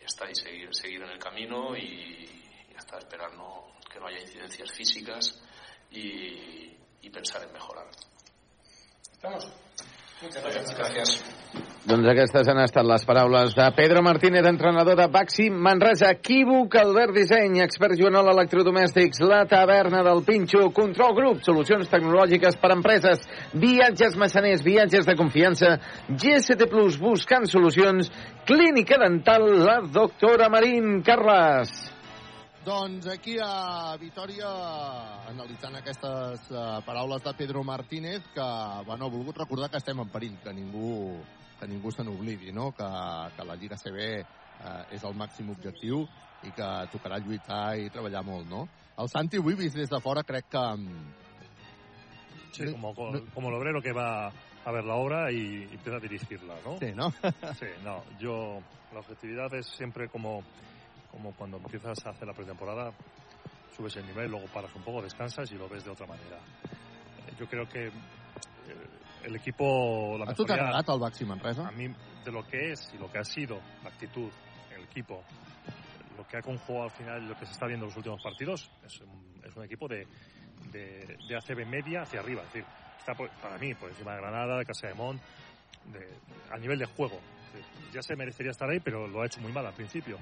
[0.00, 2.26] y está, y seguir, seguir en el camino y
[2.72, 5.42] ya está, esperar no, que no haya incidencias físicas
[5.90, 7.84] y, y pensar en mejorar.
[9.12, 9.48] Estamos.
[10.22, 10.42] Muchas
[10.76, 11.24] gracias.
[11.84, 16.08] Doncs aquestes han estat les paraules de Pedro Martínez, entrenador de Baxi Manresa.
[16.16, 22.72] Equívoc, Albert Disseny, expert Joanol Electrodomèstics, la taverna del Pinxo, Control Group, solucions tecnològiques per
[22.72, 25.76] a empreses, viatges massaners, viatges de confiança,
[26.08, 28.08] GST Plus, buscant solucions,
[28.48, 31.93] clínica dental, la doctora Marín Carles.
[32.64, 34.48] Doncs aquí a Vitoria,
[35.28, 38.46] analitzant aquestes uh, paraules de Pedro Martínez, que
[38.86, 41.20] bueno, ha volgut recordar que estem en perill, que ningú,
[41.60, 42.70] que ningú se n'oblidi, no?
[42.72, 42.88] que,
[43.36, 46.06] que la Lliga CB uh, és el màxim objectiu
[46.40, 48.64] i que tocarà lluitar i treballar molt, no?
[48.96, 50.64] El Santi, avui vist des de fora, crec que...
[52.54, 54.32] Sí, como, como el obrero que va
[54.64, 56.78] a ver la obra y, y empieza a dirigirla, ¿no?
[56.78, 57.10] Sí, ¿no?
[57.60, 58.02] sí, no.
[58.18, 58.62] Yo,
[58.94, 60.42] la objetividad es siempre como,
[61.14, 62.92] como cuando empiezas a hacer la pretemporada,
[63.76, 66.36] subes el nivel, luego paras un poco, descansas y lo ves de otra manera.
[67.28, 67.92] Eh, Yo creo que eh,
[69.24, 70.16] el equipo...
[70.18, 71.68] La A tu mejoría- el Baxi Manresa?
[71.68, 71.86] a mí,
[72.24, 74.28] de lo que es y lo que ha sido la actitud,
[74.76, 75.22] el equipo,
[76.16, 78.70] lo que ha conjugado al final, lo que se está viendo en los últimos partidos,
[78.84, 80.06] es un, es un equipo de,
[80.72, 82.42] de, de ACB media hacia arriba.
[82.42, 82.64] Es decir,
[82.98, 85.20] está por- para mí por encima de Granada, de Casa de Mont,
[85.92, 86.18] de-
[86.50, 87.20] a nivel de juego.
[87.52, 90.18] Decir, ya se merecería estar ahí, pero lo ha hecho muy mal al principio.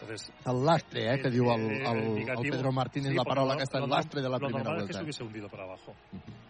[0.00, 2.50] Entonces, El lastre, eh, que diu el, el, el.
[2.50, 4.86] Pedro Martínez, Sí, la lo- aquesta, lo el lastre de la lo primera normal es
[4.86, 4.98] que vuelta.
[4.98, 5.92] se hubiese hundido para abajo,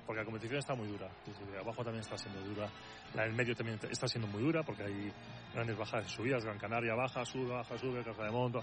[0.07, 1.09] porque la competición está muy dura.
[1.25, 2.69] Sí, abajo también está siendo dura.
[3.15, 5.11] La del medio también está siendo muy dura porque hay
[5.55, 6.45] grandes bajadas y subidas.
[6.45, 8.61] Gran Canaria baja, sube, baja, sube, Casa de Monto,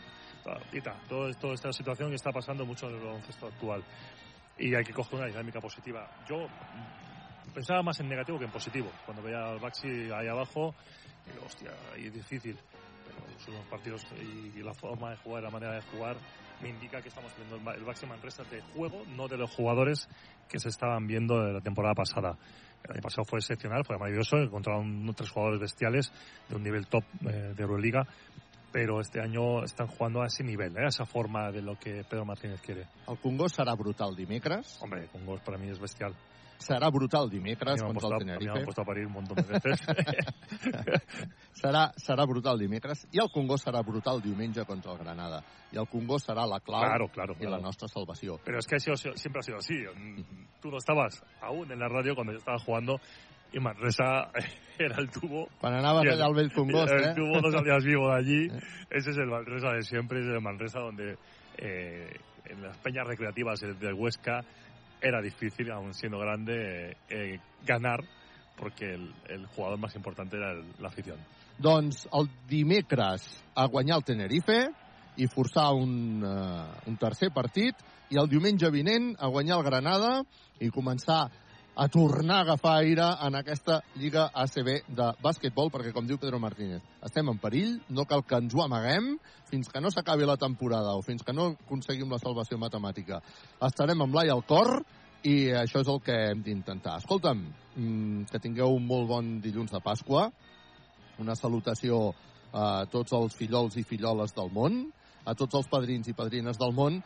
[0.72, 0.96] y tal.
[1.10, 3.84] Todo, toda esta situación que está pasando mucho en el baloncesto actual.
[4.60, 6.08] Y hay que coger una dinámica positiva.
[6.30, 6.46] Yo
[7.54, 8.92] pensaba más en negativo que en positivo.
[9.04, 10.76] Cuando veía al Baxi ahí abajo,
[11.26, 12.56] digo, hostia, ahí es difícil.
[13.48, 14.06] Los partidos
[14.56, 16.16] y, la forma de jugar, la manera de jugar,
[16.62, 20.08] me indica que estamos viendo el, Baxi Manresa de juego, no de los jugadores
[20.50, 22.38] que se estaban viendo de la temporada pasada.
[22.84, 26.12] El año pasado fue excepcional, fue maravilloso, encontraron tres jugadores bestiales
[26.50, 28.08] de un nivel top eh, de Euroliga,
[28.76, 32.04] pero este año están jugando a ese nivel, eh, a esa forma de lo que
[32.04, 32.86] Pedro Martínez quiere.
[33.08, 34.82] El Congost serà brutal dimecres.
[34.82, 36.14] Hombre, Congost para mí es bestial.
[36.60, 38.66] Serà brutal dimecres contra el puesto- a mí me han Tenerife.
[38.66, 39.80] puesto a parir un montón de veces.
[41.62, 45.42] serà, serà brutal dimecres i el Congost serà brutal diumenge contra el Granada.
[45.72, 47.56] I el Congost serà la clau Claro, claro, i claro.
[47.56, 48.40] la nostra salvació.
[48.44, 49.76] Pero es que sido- siempre ha sido así.
[50.62, 53.00] Tú no estabas aún en la radio cuando yo estaba jugando
[53.56, 54.30] y Manresa
[54.77, 55.48] era el tubo.
[55.61, 57.14] Quan anaves Y el- vell Congost, el eh?
[57.16, 58.48] tubo no salías vivo de allí.
[58.92, 61.17] Ese es el Manresa de siempre, ese es el Manresa donde
[61.58, 62.14] eh,
[62.45, 64.43] en las peñas recreativas del del Huesca
[65.01, 68.00] era difícil, aún siendo grande, eh, ganar
[68.58, 71.17] porque el, el jugador más importante era el- la afición.
[71.58, 73.24] Doncs el dimecres
[73.56, 74.69] a guanyar el Tenerife
[75.17, 77.75] i forçar un, uh, un tercer partit
[78.11, 80.24] i el diumenge vinent a guanyar el Granada
[80.59, 81.30] i començar
[81.76, 86.40] a tornar a agafar aire en aquesta Lliga ACB de bàsquetbol, perquè, com diu Pedro
[86.40, 89.18] Martínez, estem en perill, no cal que ens ho amaguem,
[89.52, 93.20] fins que no s'acabi la temporada o fins que no aconseguim la salvació matemàtica.
[93.68, 94.80] Estarem amb l'ai al cor
[95.28, 96.95] i això és el que hem d'intentar.
[97.04, 97.44] Escolta'm,
[97.76, 100.30] mm, que tingueu un molt bon dilluns de Pasqua,
[101.20, 102.14] una salutació
[102.54, 104.86] a tots els fillols i filloles del món,
[105.26, 107.04] a tots els padrins i padrines del món,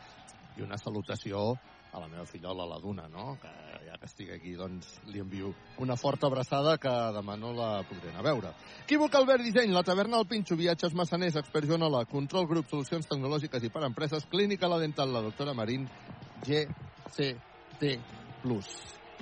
[0.56, 1.56] i una salutació
[1.92, 3.36] a la meva fillola, la Duna, no?
[3.40, 3.50] que
[3.86, 5.52] ja que estic aquí, doncs li envio
[5.82, 8.52] una forta abraçada que demà no la podré anar a veure.
[8.84, 13.66] Equívoc Albert Disseny, la taverna al Pinxo, viatges massaners, expert Joanola, control grup, solucions tecnològiques
[13.66, 15.88] i per empreses, clínica la dental, la doctora Marín,
[16.46, 17.98] GCT+.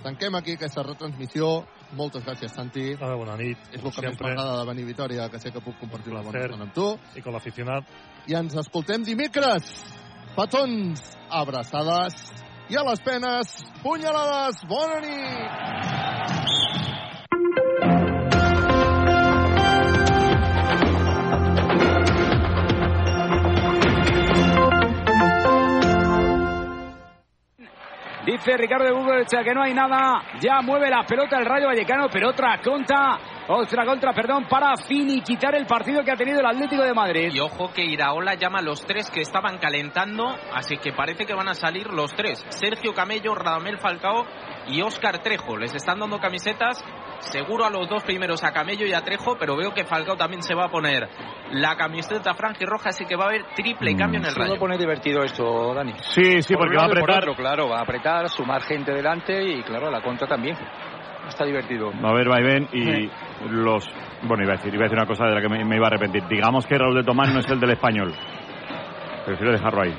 [0.02, 1.64] Tanquem aquí aquesta retransmissió.
[1.98, 2.92] Moltes gràcies, Santi.
[3.00, 3.58] Ah, bona nit.
[3.72, 4.28] És el que més Sempre.
[4.28, 6.98] m'agrada de venir a Vitoria, que sé que puc compartir una bona estona amb tu.
[7.16, 7.82] Y con la aficionada.
[8.28, 9.72] I ens escoltem dimecres.
[10.36, 12.28] Petons, abraçades
[12.68, 14.60] i a les penes, punyalades.
[14.68, 15.00] Bona!
[28.26, 30.22] Dice Ricardo de Bugocha que no hay nada.
[30.40, 35.54] Ya mueve la pelota el Rayo Vallecano, pero otra contra, otra contra, perdón, para finiquitar
[35.54, 37.30] el partido que ha tenido el Atlético de Madrid.
[37.32, 41.34] Y ojo que Iraola llama a los tres que estaban calentando, así que parece que
[41.34, 42.44] van a salir los tres.
[42.50, 44.26] Sergio Camello, Radamel Falcao
[44.68, 45.56] y Óscar Trejo.
[45.56, 46.84] Les están dando camisetas,
[47.20, 50.42] seguro a los dos primeros, a Camello y a Trejo, pero veo que Falcao también
[50.42, 51.08] se va a poner
[51.52, 54.40] la camiseta franja y roja, así que va a haber triple cambio en el Se
[54.40, 54.58] Rayo.
[54.58, 55.94] poner divertido esto, Dani.
[56.00, 57.22] Sí, sí, Por porque va a por apretar.
[57.22, 60.56] otro, claro, va a apretar, sumar gente delante y, claro, la contra también.
[61.28, 61.90] Está divertido.
[62.02, 63.10] Va a haber vaivén y
[63.50, 63.88] los...
[64.22, 65.86] Bueno, iba a decir, iba a decir una cosa de la que me, me iba
[65.86, 66.26] a arrepentir.
[66.28, 68.12] Digamos que Raúl de Tomás no es el del español.
[69.26, 69.94] Prefiero dejarlo ahí.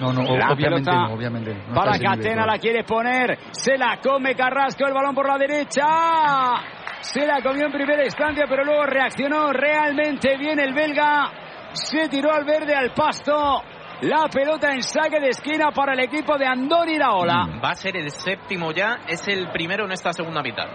[0.00, 1.54] No, no, La obviamente no, obviamente.
[1.68, 1.74] no.
[1.74, 5.84] Para Catena la quiere poner, se la come Carrasco, el balón por la derecha.
[7.00, 11.30] Se la comió en primera instancia, pero luego reaccionó realmente bien el belga.
[11.72, 13.62] Se tiró al verde, al pasto.
[14.02, 17.46] La pelota en saque de esquina para el equipo de Andoni Iraola.
[17.64, 20.66] Va a ser el séptimo ya, es el primero en esta segunda mitad.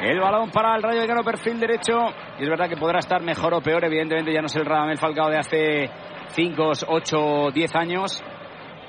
[0.00, 1.98] El balón para el Rayo Vallecano, perfil derecho.
[2.38, 3.84] Y es verdad que podrá estar mejor o peor.
[3.84, 5.90] Evidentemente ya no es el Radamel Falcao de hace
[6.28, 8.24] 5, 8, 10 años.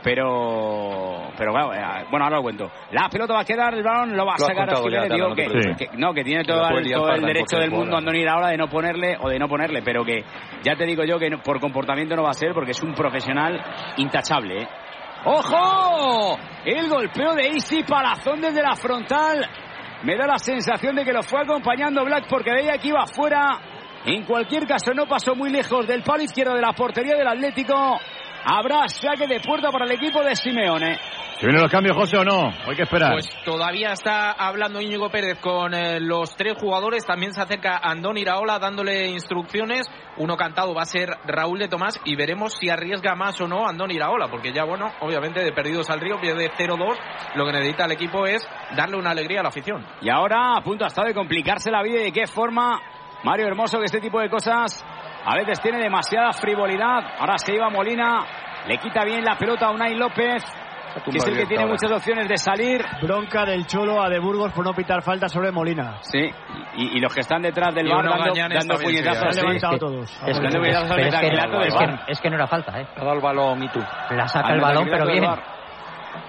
[0.04, 2.72] Pero, pero bueno, eh, bueno, ahora lo cuento.
[2.92, 5.10] La pelota va a quedar, el balón lo va a Lo sacar contado Jiménez.
[5.10, 7.98] ya, Digo no que, no, que tiene todo, el, todo derecho del mundo.
[7.98, 10.24] Andoni Iraola de no ponerle o de no ponerle, pero que
[10.64, 12.94] ya te digo yo que no- por comportamiento no va a ser porque es un
[12.94, 13.62] profesional
[13.98, 14.64] intachable.
[14.64, 14.68] ¿eh?
[15.26, 16.38] ¡Ojo!
[16.66, 19.48] El golpeo de Isi Palazón desde la frontal.
[20.04, 23.60] Me da la sensación de que lo fue acompañando Black porque veía que iba afuera.
[24.04, 28.00] En cualquier caso, no pasó muy lejos del palo izquierdo de la portería del Atlético.
[28.44, 30.98] Habrá saque de puerta para el equipo de Simeone.
[31.42, 32.52] ¿Se vienen los cambios, José, o no?
[32.68, 33.14] Hay que esperar.
[33.14, 37.04] Pues todavía está hablando Íñigo Pérez con eh, los tres jugadores.
[37.04, 39.88] También se acerca Andón Iraola dándole instrucciones.
[40.18, 43.68] Uno cantado va a ser Raúl de Tomás y veremos si arriesga más o no
[43.68, 44.28] Andón Iraola.
[44.30, 46.96] Porque ya, bueno, obviamente de perdidos al río, pierde 0-2.
[47.34, 49.84] Lo que necesita el equipo es darle una alegría a la afición.
[50.02, 52.80] Y ahora a punto hasta de complicarse la vida y de qué forma
[53.24, 54.84] Mario Hermoso que este tipo de cosas
[55.26, 57.00] A veces tiene demasiada frivolidad.
[57.20, 58.26] Ahora se iba Molina.
[58.68, 60.44] Le quita bien la pelota a Unai López.
[61.06, 62.84] Que es el que tiene muchas opciones de salir.
[63.02, 66.00] Bronca del Cholo a De Burgos por no pitar falta sobre Molina.
[66.02, 66.30] Sí,
[66.76, 69.36] y, y los que están detrás del Y bar dando, dando puñetazos.
[69.36, 69.78] sí.
[69.80, 70.12] Todos.
[70.28, 72.88] Es que, Pero es es que- es que no era falta, ¿eh?
[72.98, 73.80] Ha dado el balón y tú.
[74.10, 75.24] La saca Al el balón, pero bien.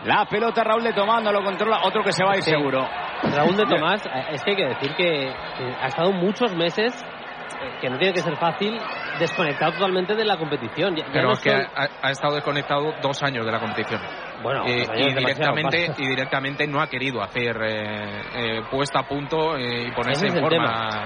[0.04, 1.80] La pelota Raúl de Tomás no lo controla.
[1.84, 2.50] Otro que se va a ir Sí.
[2.50, 2.86] seguro.
[3.34, 6.92] Raúl de Tomás, eh, es que hay que decir que, que ha estado muchos meses,
[7.02, 7.21] eh,
[7.80, 8.80] que no tiene que ser fácil,
[9.18, 10.94] desconectado totalmente de la competición.
[10.96, 14.00] Ya- ya Pero no es que ha, ha estado desconectado dos años de la competición.
[14.42, 19.56] Bueno, Eh, y, directamente, y directamente no ha querido hacer eh, eh, puesta a punto
[19.56, 21.00] eh, y ponerse en forma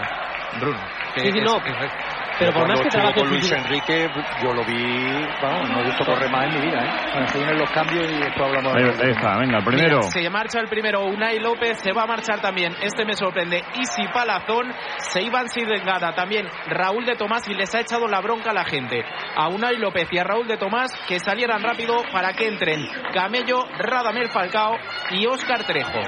[0.58, 0.80] Bruno.
[1.14, 1.56] que Sí, sí, es- no.
[1.58, 1.92] es-
[2.38, 4.08] Pero por más que trabaje con Luis Enrique,
[4.42, 7.10] yo lo vi, vamos, no he visto correr más en mi vida, ¿eh?
[7.12, 9.98] Cuando se vienen los cambios y después hablamos Ahí, de ahí está, venga, el primero.
[9.98, 13.62] Mira, se marcha el primero Unai López, se va a marchar también, este me sorprende,
[13.80, 18.20] Isi Palazón, se iban sin Delgada, también Raúl de Tomás y les ha echado la
[18.20, 19.04] bronca a la gente.
[19.36, 23.64] A Unai López y a Raúl de Tomás que salieran rápido para que entren Camello,
[23.78, 24.76] Radamel Falcao
[25.10, 26.00] y Óscar Trejo.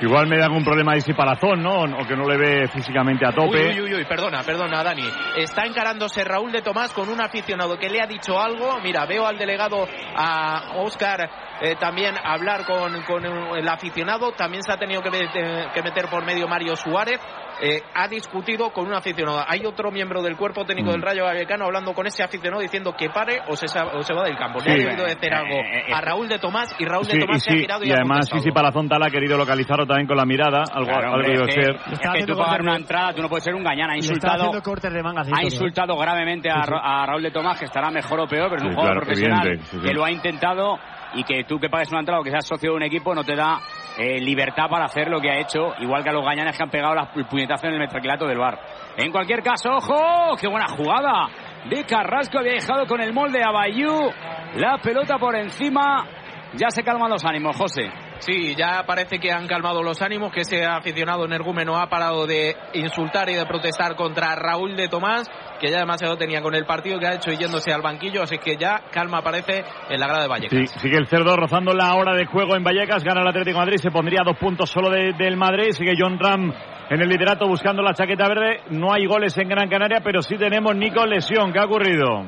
[0.00, 1.84] Igual me da algún problema ahí si Palazón, ¿no?
[1.84, 3.70] O que no le ve físicamente a tope.
[3.70, 5.08] Uy, uy, uy, perdona, perdona, Dani.
[5.36, 8.78] Está encarándose Raúl de Tomás con un aficionado que le ha dicho algo.
[8.82, 14.32] Mira, veo al delegado, a Oscar, eh, también hablar con, con el aficionado.
[14.32, 17.20] También se ha tenido que meter, que meter por medio Mario Suárez.
[17.58, 19.42] Eh, ha discutido con un aficionado.
[19.48, 20.92] Hay otro miembro del cuerpo técnico Mm.
[20.92, 24.24] del Rayo Vallecano hablando con ese aficionado diciendo que pare o se, o se va
[24.24, 24.60] del campo.
[24.60, 24.68] Sí.
[24.68, 27.16] Le ha debido decir Eh, algo eh, a Raúl de Tomás y Raúl Sí, de
[27.16, 28.28] y, Tomás se ha girado y, y ha además.
[28.28, 31.54] Sisi Palazón tal ha querido localizarlo también con la mirada, algo, Claro, algo hombre, es
[31.54, 31.76] que, ser.
[31.92, 33.88] es que tú pagar una entrada, tú no puedes ser un gañán.
[33.90, 35.26] Ha insultado, de mangas.
[35.26, 35.44] y ha ¿eh?
[35.44, 36.70] insultado gravemente a, Sí, sí.
[36.72, 38.92] Ra- a Raúl de Tomás, que estará mejor o peor, pero es Sí, un jugador
[38.96, 39.86] claro, profesional evidente, sí, sí.
[39.86, 40.78] que lo ha intentado
[41.16, 43.24] y que tú que pagues una entrada o que seas socio de un equipo no
[43.24, 43.58] te da
[43.98, 46.70] eh, libertad para hacer lo que ha hecho, igual que a los gañanes que han
[46.70, 48.58] pegado las pu- puñetazos en el metraquilato del bar.
[48.98, 50.36] En cualquier caso, ¡ojo!
[50.40, 51.28] ¡Qué buena jugada!
[51.68, 54.10] De Carrasco había dejado con el molde a Bayú.
[54.56, 56.06] La pelota por encima.
[56.54, 57.90] Ya se calman los ánimos, José.
[58.18, 62.56] Sí, ya parece que han calmado los ánimos, que ese aficionado energúmeno ha parado de
[62.74, 65.30] insultar y de protestar contra Raúl de Tomás,
[65.60, 68.56] que ya demasiado tenía con el partido que ha hecho yéndose al banquillo, así que
[68.56, 70.70] ya calma parece en la grada de Vallecas.
[70.72, 73.64] Sí, sigue el cerdo rozando la hora de juego en Vallecas, gana el Atlético de
[73.66, 76.52] Madrid, se pondría dos puntos solo de- del Madrid, sigue John Ram
[76.88, 80.36] en el liderato buscando la chaqueta verde, no hay goles en Gran Canaria, pero sí
[80.36, 82.24] tenemos Nico lesión, ¿qué ha ocurrido?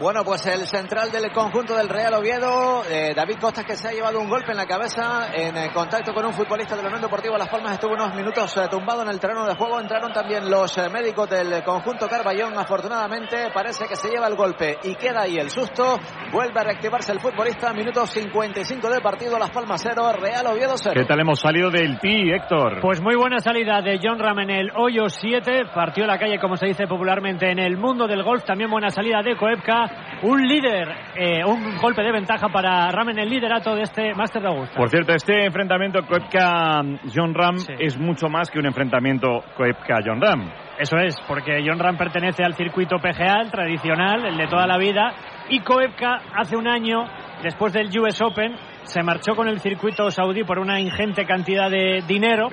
[0.00, 3.90] Bueno, pues el central del conjunto del Real Oviedo, eh, David Costas, que se ha
[3.90, 7.02] llevado un golpe en la cabeza en eh, contacto con un futbolista de la Unión
[7.02, 9.80] Deportiva Las Palmas, estuvo unos minutos eh, tumbado en el terreno de juego.
[9.80, 12.56] Entraron también los eh, médicos del conjunto Carballón.
[12.56, 15.98] Afortunadamente, parece que se lleva el golpe y queda ahí el susto.
[16.30, 17.72] Vuelve a reactivarse el futbolista.
[17.72, 20.94] Minuto 55 de partido, Las Palmas 0, Real Oviedo 0.
[20.94, 22.80] ¿Qué tal hemos salido del ti, Héctor?
[22.82, 25.64] Pues muy buena salida de John Ram en el hoyo 7.
[25.74, 28.44] Partió la calle, como se dice popularmente, en el mundo del golf.
[28.44, 29.36] También buena salida de
[30.20, 34.42] Un líder, eh, un golpe de ventaja para Ram en el liderato de este Máster
[34.42, 34.76] de Augusta.
[34.76, 40.50] Por cierto, este enfrentamiento Koepka-John Ram es mucho más que un enfrentamiento Koepka-John Ram.
[40.76, 44.76] Eso es, porque John Ram pertenece al circuito PGA, el tradicional, el de toda la
[44.76, 45.12] vida,
[45.48, 47.04] y Koepka hace un año,
[47.42, 52.02] después del US Open, se marchó con el circuito saudí por una ingente cantidad de
[52.08, 52.48] dinero.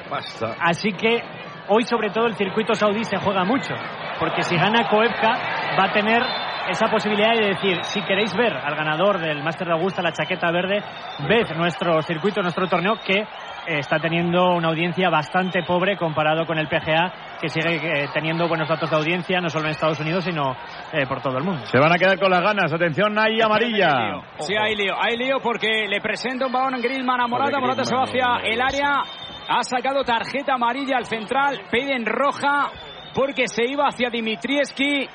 [0.59, 1.23] Así que
[1.67, 3.73] hoy sobre todo el circuito saudí se juega mucho,
[4.19, 5.31] porque si gana Koepka
[5.79, 6.21] va a tener
[6.69, 10.51] esa posibilidad de decir, si queréis ver al ganador del Máster de Augusta, la chaqueta
[10.51, 10.81] verde,
[11.27, 13.23] ved nuestro circuito, nuestro torneo que
[13.67, 18.67] está teniendo una audiencia bastante pobre comparado con el PGA, que sigue eh, teniendo buenos
[18.67, 20.55] datos de audiencia, no solo en Estados Unidos, sino
[20.93, 21.65] eh, por todo el mundo.
[21.65, 22.71] Se van a quedar con las ganas.
[22.71, 24.21] Atención, ahí amarilla.
[24.39, 27.83] Sí, hay lío, hay lío porque le presenta un balón en Griezmann a Morata, Morata
[27.83, 29.03] se va hacia el área,
[29.47, 32.71] ha sacado tarjeta amarilla al central, piden roja
[33.13, 35.07] porque se iba hacia Dimitrieski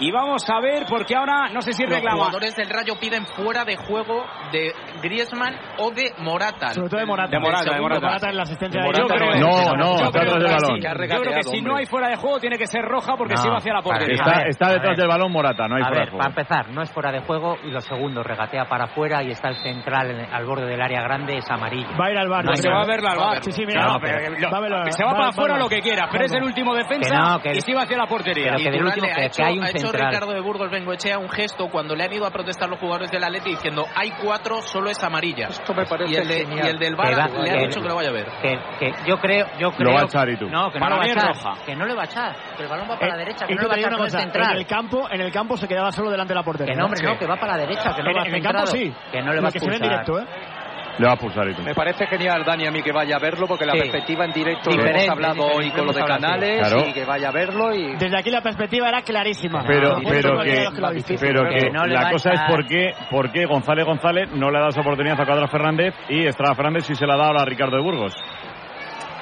[0.00, 2.16] y vamos a ver porque ahora no sé si Los reclama.
[2.18, 4.72] jugadores del Rayo piden fuera de juego de
[5.02, 6.70] Griezmann o de Morata.
[6.74, 7.30] Sobre todo de Morata.
[7.30, 8.28] De Morata, de Morata.
[8.30, 10.42] en la asistencia De de Morata Yo creo- No, no, Yo está creo atrás del
[10.42, 10.76] que balón.
[10.80, 10.82] sí.
[11.14, 13.40] Yo creo que si no hay fuera de juego tiene que ser roja porque No.
[13.42, 14.22] se iba hacia la portería.
[14.48, 16.18] Está, detrás del balón Morata, no hay a fuera ver, de juego.
[16.18, 19.48] para empezar, no es fuera de juego y lo segundo, regatea para afuera y está
[19.48, 21.88] el central en- al borde del área grande, es amarillo.
[22.00, 22.44] Va a ir al bar.
[22.44, 23.42] No se va a verla al bar.
[23.42, 25.68] Sí, sí, mira, No, pero lo- va se va va- para va- afuera va- lo
[25.68, 28.52] que quiera, pero es el último defensa y se iba hacia la portería.
[28.52, 32.04] Pero que del último que, hay un Ricardo de Burgos Bengoechea un gesto cuando le
[32.04, 35.48] han ido a protestar los jugadores del Atleti diciendo hay cuatro, solo es amarilla.
[35.48, 37.66] Esto me parece y, el de- y el del Que VAR va- le ha que-
[37.66, 38.26] dicho que lo vaya a ver.
[38.42, 39.88] Que, que yo creo, yo creo.
[39.90, 40.48] Lo va a echar y tú.
[40.48, 41.28] No, que no va a echar.
[41.28, 41.54] roja.
[41.64, 42.36] Que no le va a echar.
[42.56, 44.22] Que el balón va para Eh, la derecha, que no le va a echar cosa,
[44.22, 46.72] en el campo, en el campo se quedaba solo delante de la portería.
[46.74, 48.42] Que no, hombre, no, que va para la derecha, que no en, va en el
[48.42, 48.92] campo sí.
[49.12, 50.06] Que no le va a que se ve en expulsar.
[50.06, 50.49] directo, ¿eh?
[51.00, 51.62] Le va a pulsar y tú.
[51.62, 53.78] Me parece genial, Dani, a mí que vaya a verlo, porque la Sí.
[53.80, 56.88] perspectiva en directo lo Diferente, hemos hablado diferente, hoy con lo de canales Claro.
[56.88, 57.96] y que vaya a verlo y...
[57.96, 59.64] Desde aquí la perspectiva era clarísima.
[59.66, 60.68] Pero, pero que,
[61.18, 64.60] pero que no la cosa es por qué, por qué González González no le ha
[64.60, 67.44] dado esa oportunidad a Cuadra Fernández y Estrada Fernández sí se la ha dado a
[67.46, 68.14] Ricardo de Burgos.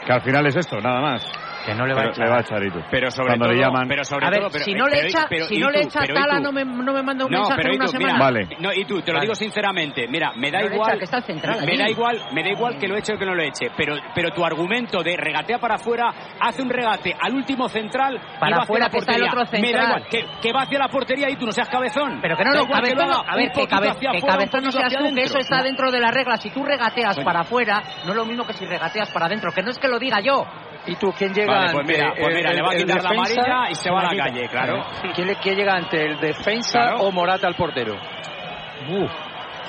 [0.05, 1.31] Que al final es esto, nada más.
[1.69, 2.25] Que no le va a Pero echar.
[2.25, 2.89] Le va a echar.
[2.91, 3.89] Pero sobre Cuando todo, le llaman...
[3.89, 5.71] pero sobre A ver, todo, pero- si no le pero- echa, pero- si ¿y no
[5.71, 7.85] le echa Pero ¿y Tala, no me, no me manda un No, mensaje pero una
[7.85, 8.13] tú, semana.
[8.15, 8.57] mira, Vale.
[8.61, 9.27] no, y tú, te lo Vale.
[9.27, 12.23] digo sinceramente, mira, me da No le igual, echa, que está central me da igual,
[12.33, 15.03] me da igual que lo eche o que no lo eche, pero, pero tu argumento
[15.03, 19.01] de regatea para afuera, hace un regate al último central Para y va afuera, hacia
[19.01, 19.31] que la está el portería.
[19.31, 19.87] otro me da central.
[19.87, 22.19] igual, que, que va hacia la portería y tú no seas cabezón.
[22.23, 25.63] Pero que no, no, cabezón, a ver, que, cabezón no seas tú, que eso está
[25.63, 26.41] dentro de las reglas.
[26.43, 29.63] Si tú regateas para afuera, no es lo mismo que si regateas para adentro, que
[29.63, 30.45] no es que lo diga yo.
[30.89, 32.79] ¿Y tú quién llega Vale, pues ante mira, pues el- mira, le va a el
[32.85, 33.41] quitar la defensa?
[33.43, 34.25] amarilla y se va a la quita.
[34.25, 34.87] calle, claro.
[35.15, 36.99] ¿Quién, le- quién llega ante el defensa Claro.
[37.01, 37.95] o Morata al portero?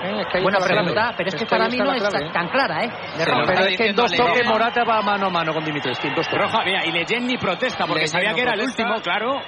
[0.02, 1.98] Eh, es que ahí Buena está la pregunta, pero es que para mí no la
[1.98, 2.30] es clave, ¿eh?
[2.32, 2.88] tan clara, ¿eh?
[2.88, 3.44] De Pero, Roja.
[3.54, 4.48] pero es que en dos toques.
[4.48, 6.08] Morata va mano a mano con Dimitrescu.
[6.08, 6.42] en dos toques.
[6.42, 9.42] Roja, mira, y Leyen ni protesta porque sabía no que era el último, claro.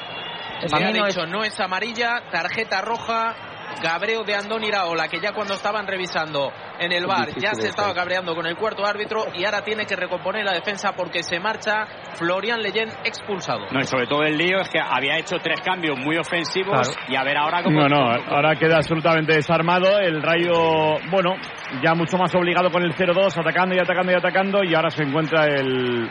[0.66, 3.34] Se mí no dicho, no es amarilla, tarjeta roja,
[3.82, 7.94] cabreo de Andón Iraola, que ya cuando estaban revisando en el bar ya se estaba
[7.94, 11.86] cabreando con el cuarto árbitro y ahora tiene que recomponer la defensa porque se marcha
[12.16, 13.68] Florian Leyen expulsado.
[13.72, 17.06] No, y sobre todo el lío es que había hecho tres cambios muy ofensivos Claro.
[17.08, 17.82] y a ver ahora cómo...
[17.82, 20.00] No, no, ahora queda absolutamente desarmado.
[20.00, 21.36] El Rayo, bueno,
[21.84, 24.64] ya mucho más obligado con el 0-2, atacando y atacando y atacando.
[24.64, 26.10] Y ahora se encuentra el,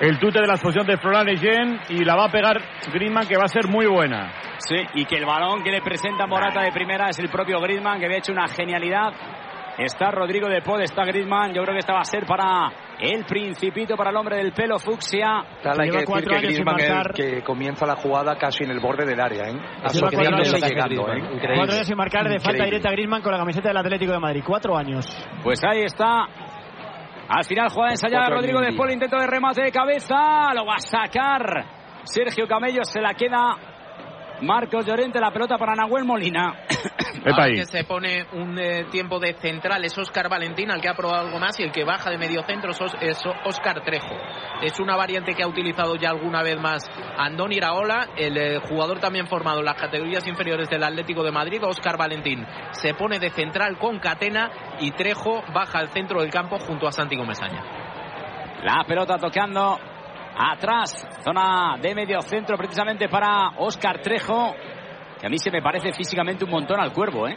[0.00, 2.60] el tute de la explosión de Florian Leyen y la va a pegar
[2.92, 4.32] Griezmann, que va a ser muy buena.
[4.58, 8.00] Sí, y que el balón que le presenta Morata de primera es el propio Griezmann,
[8.00, 9.12] que había hecho una genialidad.
[9.78, 11.54] Está Rodrigo de Pod, está Griezmann.
[11.54, 12.68] Yo creo que esta va a ser para
[13.00, 15.44] el principito, para el hombre del pelo fucsia.
[15.62, 18.72] Tal, hay que decir cuatro que Griezmann es el que comienza la jugada casi en
[18.72, 19.52] el borde del área, ¿eh?
[19.52, 21.54] Lleva Asociándose cuatro años y llegando, ¿eh?
[21.56, 22.64] Cuatro años sin marcar de falta Increíble.
[22.66, 24.42] directa a Griezmann con la camiseta del Atlético de Madrid.
[24.44, 25.06] Cuatro años.
[25.44, 26.26] Pues ahí está.
[27.28, 30.52] Al final jugada ensayada Cuatro Rodrigo de intento de remate de cabeza.
[30.54, 31.66] Lo va a sacar.
[32.02, 33.77] Sergio Camello se la queda.
[34.42, 36.64] Marcos Llorente, la pelota para Nahuel Molina.
[37.24, 37.54] Epa Ahora ahí.
[37.54, 41.26] que se pone un eh, tiempo de central es Óscar Valentín, al que ha probado
[41.26, 44.16] algo más, y el que baja de medio centro es es Óscar Trejo.
[44.62, 49.00] Es una variante que ha utilizado ya alguna vez más Andón Iraola, el eh, jugador
[49.00, 52.46] también formado en las categorías inferiores del Atlético de Madrid, Óscar Valentín.
[52.70, 54.50] Se pone de central con Catena
[54.80, 57.64] y Trejo baja al centro del campo junto a Santi Gomesaña.
[58.62, 59.78] La pelota tocando
[60.38, 64.54] atrás, zona de medio centro precisamente para Óscar Trejo,
[65.20, 67.36] que a mí se me parece físicamente un montón al cuervo, ¿eh?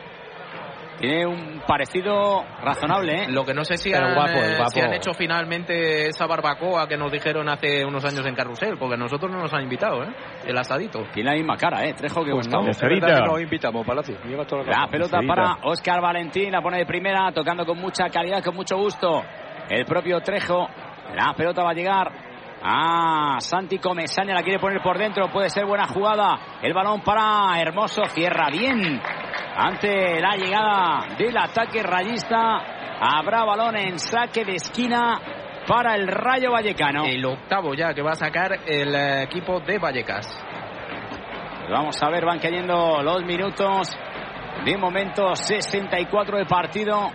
[0.99, 3.25] Tiene un parecido razonable, ¿eh?
[3.27, 4.69] Lo que no sé si, han, guapo, eh, guapo.
[4.69, 8.97] si han hecho finalmente esa barbacoa que nos dijeron hace unos años en Carrusel, porque
[8.97, 10.13] nosotros no nos han invitado, ¿eh?
[10.45, 11.01] El asadito.
[11.11, 11.95] Tiene la misma cara, ¿eh?
[11.95, 12.67] Trejo que Pues Gustavo.
[12.67, 14.15] no, que nos invitamos, Palacio.
[14.25, 18.43] Lleva toda La pelota para Óscar Valentín, la pone de primera, tocando con mucha calidad,
[18.43, 19.23] con mucho gusto.
[19.69, 20.67] El propio Trejo,
[21.15, 22.30] la pelota va a llegar
[22.63, 26.59] a Santi Comesaña, la quiere poner por dentro, puede ser buena jugada.
[26.61, 29.01] El balón para Hermoso, cierra bien
[29.55, 32.99] ante la llegada del ataque rayista.
[33.01, 35.19] Habrá balón en saque de esquina
[35.67, 37.05] para el Rayo Vallecano.
[37.05, 40.27] El octavo ya que va a sacar el eh, equipo de Vallecas.
[41.69, 43.97] Vamos a ver, van cayendo los minutos.
[44.65, 47.09] De momento, 64 de partido.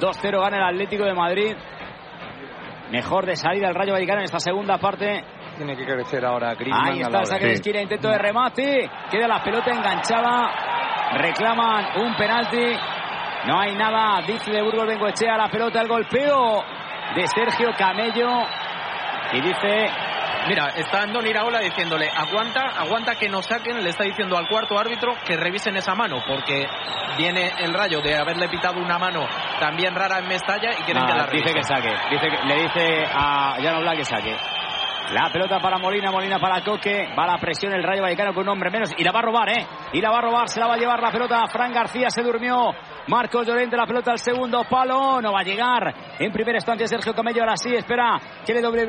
[0.00, 1.56] 2-0 gana el Atlético de Madrid.
[2.90, 5.24] Mejor de salida el Rayo Vallecano en esta segunda parte.
[5.56, 7.26] Tiene que crecer ahora Griezmann Ahí está el hora.
[7.26, 8.90] saque de esquina, intento de remate.
[9.10, 10.50] Queda la pelota enganchada.
[11.14, 12.76] Reclaman un penalti.
[13.46, 15.36] No hay nada, dice de Burgos Bengoechea.
[15.36, 16.62] La pelota, el golpeo
[17.14, 18.28] de Sergio Camello.
[19.32, 19.86] Y dice
[20.48, 24.78] Mira, está Andón Iraola diciéndole, aguanta, aguanta que nos saquen, le está diciendo al cuarto
[24.78, 26.66] árbitro que revisen esa mano, porque
[27.18, 29.26] viene el rayo de haberle pitado una mano
[29.58, 31.54] también rara en Mestalla y quieren que Nada, la dice revisen.
[31.54, 31.94] que saque.
[32.10, 34.36] Dice que- le dice a Black que saque.
[35.12, 37.14] La pelota para Molina, Molina para Coque.
[37.16, 38.90] Va la presión el Rayo Vallecano con un hombre menos.
[38.96, 39.64] Y la va a robar, ¿eh?
[39.92, 41.46] Y la va a robar, se la va a llevar la pelota.
[41.46, 42.74] Fran García se durmió.
[43.08, 45.20] Marcos Llorente, la pelota al segundo palo.
[45.20, 45.94] No va a llegar.
[46.18, 47.42] En primera instancia Sergio Camello.
[47.42, 48.18] Ahora sí, espera.
[48.44, 48.86] Quiere doble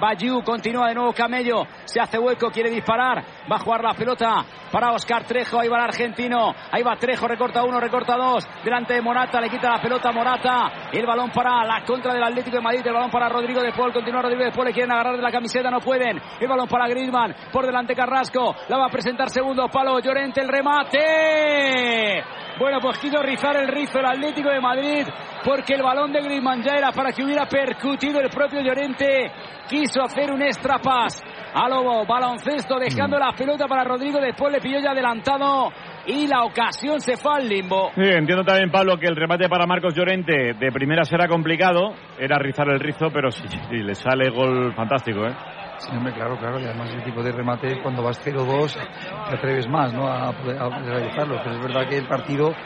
[0.00, 0.42] Bayou.
[0.44, 1.64] Continúa de nuevo Camello.
[1.84, 3.24] Se hace hueco, quiere disparar.
[3.50, 5.58] Va a jugar la pelota para Oscar Trejo.
[5.58, 6.54] Ahí va el argentino.
[6.70, 8.46] Ahí va Trejo, recorta uno, recorta dos.
[8.62, 10.72] Delante de Morata, le quita la pelota a Morata.
[10.92, 12.86] El balón para la contra del Atlético de Madrid.
[12.86, 13.92] El balón para Rodrigo de Paul.
[13.92, 14.66] Continúa Rodrigo de Paul.
[14.66, 16.20] Le quieren agarrar de la camiseta, no pueden.
[16.40, 17.34] El balón para Griezmann.
[17.52, 18.54] Por delante Carrasco.
[18.68, 19.98] La va a presentar segundo palo.
[19.98, 22.45] Llorente el remate.
[22.58, 25.06] Bueno, pues quiso rizar el rizo el Atlético de Madrid
[25.44, 29.30] porque el balón de Griezmann ya era para que hubiera percutido el propio Llorente.
[29.68, 31.22] Quiso hacer un extra pas
[31.54, 32.06] a Lobo.
[32.06, 34.20] Baloncesto dejando la pelota para Rodrigo.
[34.20, 35.70] Después le pilló ya adelantado.
[36.06, 37.90] y la ocasión se fue al limbo.
[37.94, 41.94] Sí, entiendo también, Pablo, que el remate para Marcos Llorente de primera será complicado.
[42.18, 45.34] Era rizar el rizo, pero sí, sí, le sale gol fantástico, ¿eh?
[45.78, 46.60] Sí, hombre, claro, claro.
[46.60, 48.78] Y además ese tipo de remate, cuando vas 0-2,
[49.24, 50.08] te atreves más ¿no?
[50.08, 51.40] a, a realizarlo.
[51.40, 52.56] Pero es verdad que el partido,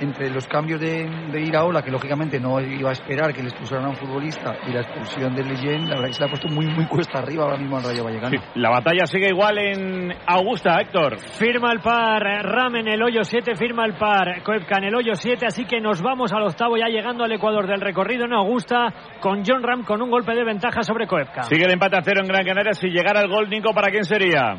[0.00, 3.86] entre los cambios de, de Iraola, que lógicamente no iba a esperar que le expulsaran
[3.86, 6.48] a un futbolista, y la expulsión de Leyen, la verdad que se le ha puesto
[6.48, 8.30] muy, muy cuesta arriba ahora mismo al Rayo Vallecano.
[8.30, 11.18] Sí, la batalla sigue igual en Augusta, Héctor.
[11.18, 15.14] Firma el par, Ram en el hoyo 7, firma el par, Koepka en el hoyo
[15.14, 18.92] 7, así que nos vamos al octavo ya llegando al Ecuador del recorrido en Augusta
[19.20, 21.42] con John Ram con un golpe de ventaja sobre Koepka.
[21.44, 22.72] Sigue el empate a cero en Gran Canaria.
[22.72, 24.56] Si llegara el gol, Nico, ¿para quién sería?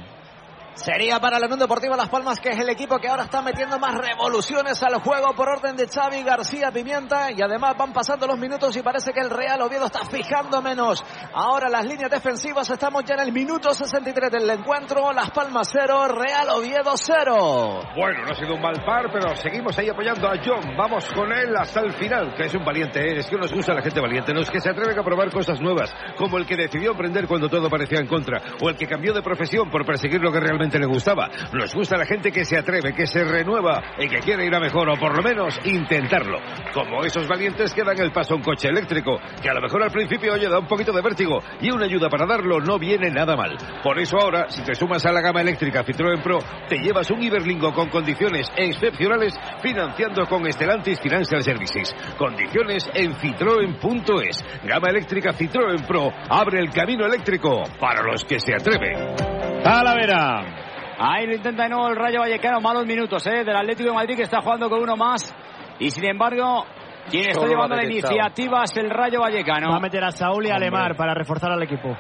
[0.82, 3.78] Sería para la Unión Deportiva Las Palmas, que es el equipo que ahora está metiendo
[3.78, 7.32] más revoluciones al juego por orden de Xavi García Pimienta.
[7.32, 11.06] Y además van pasando los minutos y parece que el Real Oviedo está fijando menos.
[11.36, 15.14] Ahora las líneas defensivas, estamos ya en el minuto 63 del encuentro.
[15.14, 17.82] Las Palmas 0, Real Oviedo 0.
[17.96, 20.76] Bueno, no ha sido un mal par, pero seguimos ahí apoyando a John.
[20.76, 23.00] Vamos con él hasta el final, que es un valiente.
[23.02, 23.20] ¿eh?
[23.20, 25.62] Es que nos gusta la gente valiente, no es que se atreven a probar cosas
[25.62, 29.14] nuevas, como el que decidió emprender cuando todo parecía en contra, o el que cambió
[29.14, 31.30] de profesión por perseguir lo que realmente le gustaba.
[31.54, 34.60] Nos gusta la gente que se atreve, que se renueva y que quiere ir a
[34.60, 36.40] mejor, o por lo menos intentarlo.
[36.74, 39.84] Como esos valientes que dan el paso a un coche eléctrico, que a lo mejor
[39.84, 43.10] al principio, oye, da un poquito de vértigo, y una ayuda para darlo no viene
[43.10, 43.58] nada mal.
[43.84, 47.22] Por eso ahora, si te sumas a la gama eléctrica Citroën Pro, te llevas un
[47.22, 51.96] Iberlingo con condiciones excepcionales financiando con Estelantis Financial Services.
[52.18, 54.46] Condiciones en citroen.es.
[54.64, 59.16] Gama eléctrica Citroën Pro abre el camino eléctrico para los que se atreven.
[59.64, 60.61] Talavera.
[61.04, 62.62] Ahí lo intenta de nuevo el Rayo Vallecano.
[62.62, 63.44] Malos minutos ¿eh?
[63.44, 65.36] del Atlético de Madrid que está jugando con uno más.
[65.80, 66.64] Y sin embargo,
[67.10, 69.72] quien está llevando la iniciativa es el Rayo Vallecano.
[69.72, 71.98] Va a meter a Saúl y a Lemar para reforzar al equipo.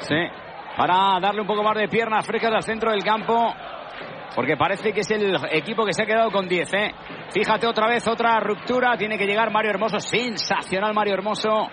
[0.00, 0.18] Sí,
[0.76, 3.54] para darle un poco más de piernas frescas al centro del campo.
[4.36, 6.94] Porque parece que es el equipo que se ha quedado con 10, ¿eh?
[7.30, 8.98] Fíjate otra vez, otra ruptura.
[8.98, 9.98] Tiene que llegar Mario Hermoso.
[9.98, 11.68] Sensacional Mario Hermoso.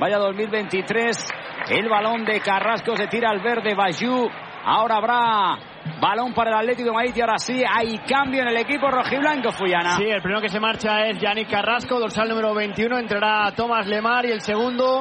[0.00, 1.28] Vaya 2023.
[1.70, 3.76] El balón de Carrasco se tira al verde.
[3.76, 4.28] Bayou.
[4.64, 7.12] Ahora habrá balón para el Atlético de Madrid.
[7.16, 9.96] Y ahora sí, hay cambio en el equipo rojiblanco, Fuyana.
[9.96, 12.98] Sí, el primero que se marcha es Yannick Carrasco, dorsal número 21.
[12.98, 15.00] Entrará Tomás Lemar y el segundo,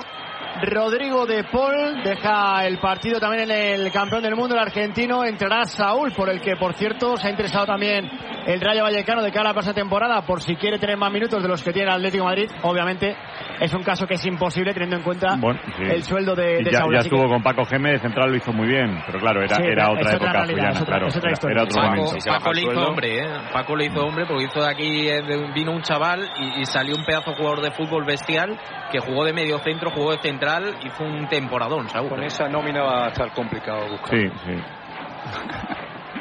[0.62, 2.04] Rodrigo de Paul.
[2.04, 5.24] Deja el partido también en el campeón del mundo, el argentino.
[5.26, 8.10] Entrará Saúl, por el que, por cierto, se ha interesado también
[8.46, 11.42] el Rayo Vallecano de cara a la pasada temporada, por si quiere tener más minutos
[11.42, 12.52] de los que tiene el Atlético de Madrid.
[12.64, 13.16] Obviamente,
[13.60, 15.84] es un caso que es imposible teniendo en cuenta Bueno, sí.
[15.84, 16.94] el sueldo de, de ya, Saúl.
[16.94, 19.42] ya Así que- estuvo con Paco Gémez, de central lo hizo muy bien, pero claro,
[19.42, 21.54] era, Sí, era es otra época realidad, Fuyana, es otra- claro, es otra era- historia.
[21.56, 22.26] era otro Paco, momento.
[22.26, 23.28] Paco le hizo hombre, ¿eh?
[23.54, 26.96] Paco le hizo hombre porque hizo de aquí, eh, vino un chaval y, y salió
[26.96, 28.60] un pedazo de jugador de fútbol bestial
[28.92, 30.43] que jugó de medio centro, jugó de central
[30.84, 32.10] y fue un temporadón, Saúl.
[32.10, 34.20] Con esa nómina va a estar complicado buscar.
[34.20, 34.56] Sí, sí.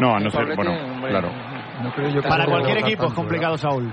[0.00, 1.30] No, a no ser, bueno, hombre, claro.
[2.28, 3.92] Para cualquier equipo es complicado, Saúl.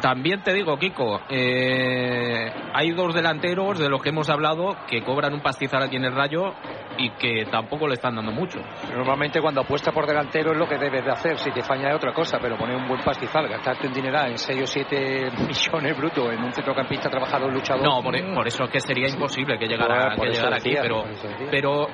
[0.00, 5.34] También te digo, Kiko, eh, hay dos delanteros de los que hemos hablado que cobran
[5.34, 6.54] un pastizal aquí en el Rayo
[6.98, 8.58] y que tampoco le están dando mucho.
[8.92, 11.96] Normalmente cuando apuesta por delantero es lo que debes de hacer, si te falla es
[11.96, 15.96] otra cosa, pero poner un buen pastizal, gastarte un dineral en 6 o 7 millones
[15.96, 17.82] brutos en un centrocampista trabajador luchador.
[17.82, 20.74] No, por, por eso es que sería imposible que llegara, Por que eso llegara aquí,
[20.80, 21.86] pero, por pero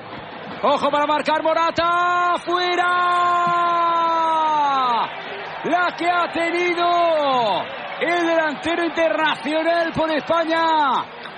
[0.65, 2.35] Ojo para marcar Morata.
[2.45, 2.87] ¡Fuera!
[5.65, 7.65] La que ha tenido
[8.01, 10.63] el delantero internacional por España.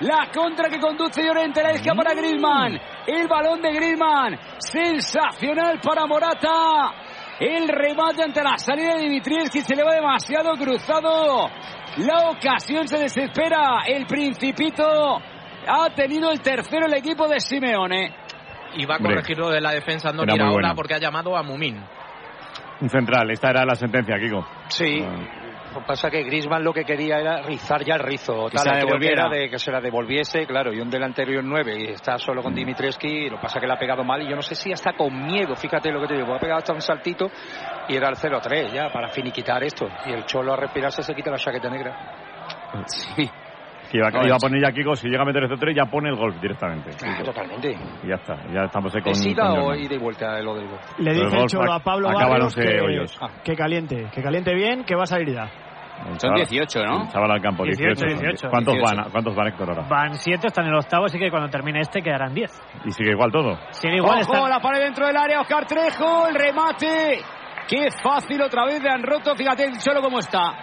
[0.01, 2.79] La contra que conduce Llorente, la izquierda para Griezmann.
[3.07, 4.37] El balón de Griezmann.
[4.57, 6.91] Sensacional para Morata.
[7.39, 11.49] El remate ante la salida de Dimitrievski se le va demasiado cruzado.
[11.97, 13.83] La ocasión se desespera.
[13.87, 15.17] El Principito
[15.67, 18.13] ha tenido el tercero el equipo de Simeone.
[18.75, 20.73] y va a Hombre, corregir lo de la defensa no bueno.
[20.75, 21.81] porque ha llamado a Mumín.
[22.81, 24.45] Un central, esta era la sentencia, Kiko.
[24.67, 24.99] Sí.
[24.99, 25.44] Que
[25.83, 28.47] pasa es que Griezmann lo que quería era rizar ya el rizo.
[28.49, 29.25] Que tal, se la devolviera.
[29.27, 32.17] era de que se la devolviese, claro, y un delantero y un 9 y está
[32.17, 34.41] solo con Dimitreski, lo que pasa es que le ha pegado mal y yo no
[34.41, 37.29] sé si hasta con miedo, fíjate lo que te digo, ha pegado hasta un saltito
[37.87, 41.31] y era el 0-3 ya para finiquitar esto y el cholo a respirarse se quita
[41.31, 41.95] la chaqueta negra.
[42.85, 43.29] Sí.
[43.91, 45.85] Que iba, No, iba a poner ya Kiko, si llega a meter este 3 ya
[45.85, 46.91] pone el golf directamente.
[47.23, 47.77] Totalmente.
[48.03, 49.11] Y ya está, ya estamos ahí con...
[49.11, 49.83] ¿Es ida con o Jordan.
[49.83, 50.79] ida y vuelta lo del gol?
[50.97, 53.19] Le dice el Cholo a Pablo Barrios los, que, hoyos.
[53.43, 55.49] que caliente, que caliente bien, que va a salir ya.
[55.99, 57.01] El Son chaval- 18, ¿no?
[57.03, 58.05] el Chaval al campo, 18.
[58.05, 58.49] 18, 18.
[58.49, 58.95] ¿Cuántos 18.
[59.01, 59.11] van?
[59.11, 59.87] ¿Cuántos van, Héctor, ahora?
[59.89, 62.51] Van 7, están en el octavo, así que cuando termine este quedarán 10.
[62.85, 63.57] Y sigue igual todo.
[63.71, 67.19] Sigue igual, Ojo, están- la pared dentro del área, Oscar Trejo, el remate.
[67.67, 70.53] Qué fácil otra vez le han roto, fíjate el Cholo cómo está.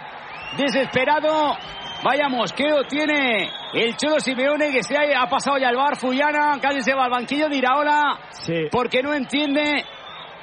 [0.57, 1.57] Desesperado.
[2.05, 6.57] Vaya mosqueo tiene el Cholo Simeone que se ha, ha pasado ya al bar Fuyana,
[6.61, 8.67] casi se va al banquillo de Iraola Sí.
[8.71, 9.83] porque no entiende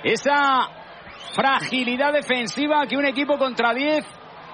[0.02, 0.69] esa
[1.35, 4.05] fragilidad defensiva que un equipo contra 10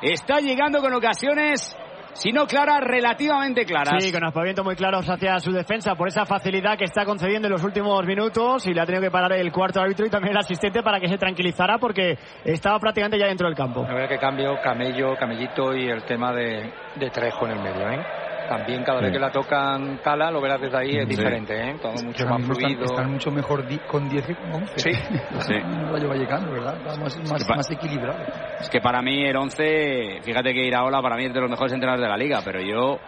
[0.02, 1.76] está llegando con ocasiones
[2.16, 4.02] si no claras, relativamente claras.
[4.02, 7.52] Sí, con aspavientos muy claros hacia su defensa por esa facilidad que está concediendo en
[7.52, 10.38] los últimos minutos y le ha tenido que parar el cuarto árbitro y también el
[10.38, 13.84] asistente para que se tranquilizara porque estaba prácticamente ya dentro del campo.
[13.86, 17.90] A ver qué cambio, Camello, Camellito y el tema de, de Trejo en el medio,
[17.90, 18.25] ¿eh?
[18.48, 19.12] También cada vez Sí.
[19.14, 21.16] que la tocan Cala, lo verás desde ahí, es Sí.
[21.16, 21.76] diferente, ¿eh?
[21.80, 22.84] Todo Es que mucho más mismo están, fluido.
[22.84, 24.78] están mucho mejor di- con 10 que con 11.
[24.78, 24.90] Sí,
[25.40, 25.54] sí.
[25.90, 26.76] Rayo Vallecano, ¿verdad?
[26.76, 28.18] Está más, más, que pa- más equilibrado.
[28.60, 31.72] Es que para mí el 11, fíjate que Iraola para mí es de los mejores
[31.72, 32.98] entrenadores de la liga, pero yo,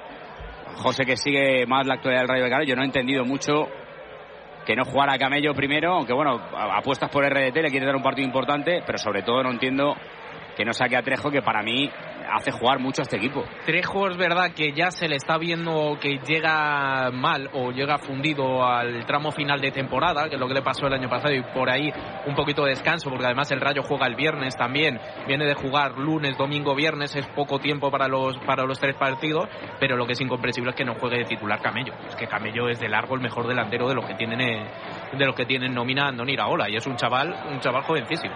[0.77, 3.69] José que sigue más la actualidad del Rayo Vallecano, yo no he entendido mucho
[4.67, 6.39] que no jugara a Camello primero, aunque bueno,
[6.77, 9.95] apuestas por RDT, le quiere dar un partido importante, pero sobre todo no entiendo
[10.57, 11.91] que no saque a Trejo, que para mí
[12.31, 13.45] hace jugar mucho a este equipo.
[13.65, 18.65] Trejo es verdad que ya se le está viendo que llega mal o llega fundido
[18.65, 21.43] al tramo final de temporada, que es lo que le pasó el año pasado, y
[21.55, 21.93] por ahí
[22.27, 25.99] un poquito de descanso, porque además el Rayo juega el viernes también, viene de jugar
[25.99, 29.49] lunes, domingo, viernes, es poco tiempo para los, para los tres partidos,
[29.81, 31.95] pero lo que es incomprensible es que no juegue de titular Camello.
[32.09, 34.67] Es que Camello es de largo el mejor delantero de los que tienen, eh,
[35.17, 38.35] de los que tienen nómina Iraola, y es un chaval, un chaval jovencísimo.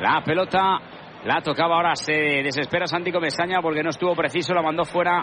[0.00, 0.80] La pelota
[1.24, 5.22] la tocaba ahora, se desespera Santi Comesaña porque no estuvo preciso, la mandó fuera.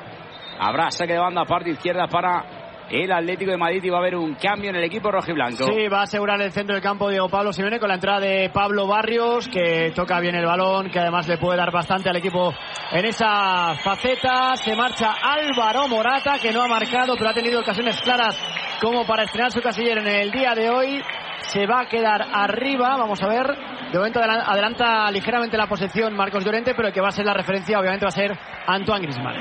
[0.60, 4.16] Habrá saque de banda parte izquierda para el Atlético de Madrid y va a haber
[4.16, 5.66] un cambio en el equipo rojiblanco.
[5.66, 8.50] Sí, va a asegurar el centro del campo Diego Pablo Simeone con la entrada de
[8.54, 12.54] Pablo Barrios, que toca bien el balón, que además le puede dar bastante al equipo
[12.92, 14.56] en esa faceta.
[14.56, 18.40] Se marcha Álvaro Morata, que no ha marcado, pero ha tenido ocasiones claras
[18.82, 21.02] como para estrenar su casillero en el día de hoy.
[21.40, 23.77] Se va a quedar arriba, vamos a ver.
[23.92, 27.26] De momento adelan- adelanta ligeramente la posición Marcos Llorente, pero el que va a ser
[27.26, 29.36] la referencia obviamente va a ser Antoine Griezmann.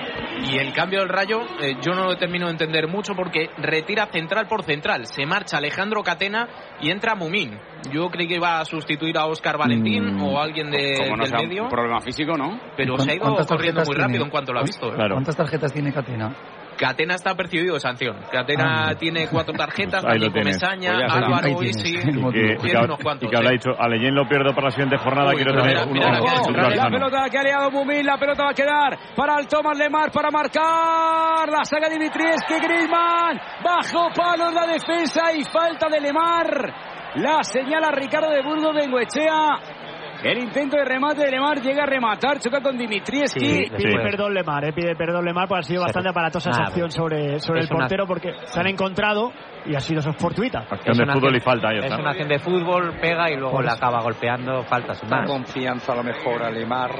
[0.48, 4.06] Y el cambio del Rayo, eh, yo no lo termino de entender mucho porque retira
[4.06, 5.06] central por central.
[5.06, 6.48] Se marcha Alejandro Catena
[6.80, 7.58] y entra Mumín.
[7.90, 10.22] Yo creí que iba a sustituir a Óscar Valentín Mm.
[10.22, 11.68] o alguien de, Como no del sea un medio.
[11.68, 12.60] problema físico, ¿no?
[12.76, 14.02] Pero se ha ido ¿Cuántas corriendo muy tiene?
[14.04, 14.92] rápido en cuanto lo ha visto.
[14.94, 15.08] ¿eh?
[15.10, 16.32] ¿Cuántas tarjetas tiene Catena?
[16.78, 18.16] Catena está percibido de sanción.
[18.30, 18.94] Catena Ah.
[18.94, 20.40] tiene cuatro tarjetas, Ahí lo Dani.
[20.42, 21.12] Comesaña, Pues.
[21.12, 23.26] Álvaro y sí, tiene que- unos cuantos.
[23.26, 25.66] y que habrá dicho, a Leyen lo pierdo para la siguiente jornada, Uy, quiero tener
[25.66, 26.10] mira, uno mira
[26.76, 30.10] la pelota que ha liado Mumín, la pelota va a quedar para el Tomás Lemar
[30.12, 31.48] para marcar.
[31.48, 36.74] La saga Dimitrievski, Griezmann, bajo palos la defensa y falta de Lemar.
[37.16, 39.75] La señala Ricardo de Burgos Bengoechea.
[40.22, 43.70] El intento de remate de Lemar llega a rematar, choca con Dimitrievski.
[43.76, 47.40] Pide perdón Lemar, eh, pide perdón Lemar porque ha sido bastante aparatosa esa acción sobre,
[47.40, 49.32] sobre el portero porque se han encontrado
[49.68, 50.60] y ha sido fortuita.
[50.70, 53.64] Acción de fútbol y falta, ahí Es una acción de fútbol, pega y luego Por
[53.64, 55.30] la acaba golpeando, falta Da más.
[55.30, 56.90] confianza a lo mejor a Lemar.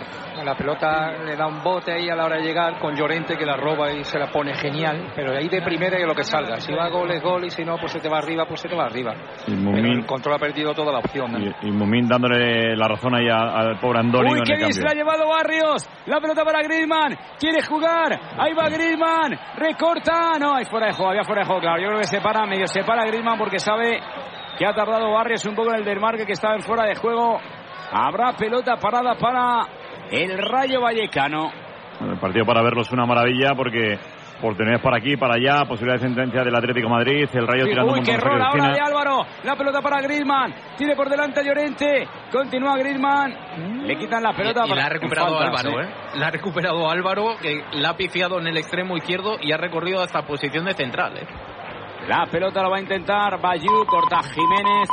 [0.44, 3.46] La pelota le da un bote ahí a la hora de llegar con Llorente que
[3.46, 5.12] la roba y se la pone genial.
[5.14, 6.60] Pero ahí de primera es lo que salga.
[6.60, 8.68] Si va gol es gol y si no, pues se te va arriba, pues se
[8.68, 9.14] te va arriba.
[9.46, 11.34] Y Pero Mumín, el control ha perdido toda la opción.
[11.42, 11.54] ¿eh?
[11.62, 14.72] y, y Mumín dándole la razón ahí a- al pobre Andoni Uy, qué el bien
[14.72, 15.88] se la ha llevado Barrios.
[16.06, 17.16] La pelota para Griezmann.
[17.38, 18.18] Quiere jugar.
[18.38, 19.36] Ahí va Griezmann.
[19.56, 20.38] Recorta.
[20.38, 21.10] No, hay fuera de juego.
[21.10, 21.80] Había fuera de juego, claro.
[21.80, 24.00] Yo creo que se para, medio se para Griezmann porque sabe
[24.58, 27.38] que ha tardado Barrios un poco en el desmarque que estaba en fuera de juego.
[27.92, 29.66] Habrá pelota parada para
[30.10, 31.50] el Rayo Vallecano.
[31.98, 33.98] Bueno, El partido para verlo es una maravilla porque
[34.38, 37.92] oportunidades para aquí, para allá, posibilidad de sentencia del Atlético de Madrid, el Rayo tirando
[37.92, 38.80] Uy, un qué rol de ahora de.
[38.80, 39.26] Álvaro.
[39.44, 40.54] La pelota para Griezmann.
[40.76, 42.08] Tiene por delante a Llorente.
[42.32, 43.86] Continúa Griezmann.
[43.86, 44.64] Le quitan la pelota.
[44.66, 45.86] Y, y la ha recuperado faltas, Álvaro, ¿eh?
[45.86, 46.18] ¿eh?
[46.18, 50.00] La ha recuperado Álvaro, que la ha pifiado en el extremo izquierdo y ha recorrido
[50.00, 51.26] hasta posición de central, ¿eh?
[52.08, 54.88] La pelota la va a intentar Bayou, corta Jiménez.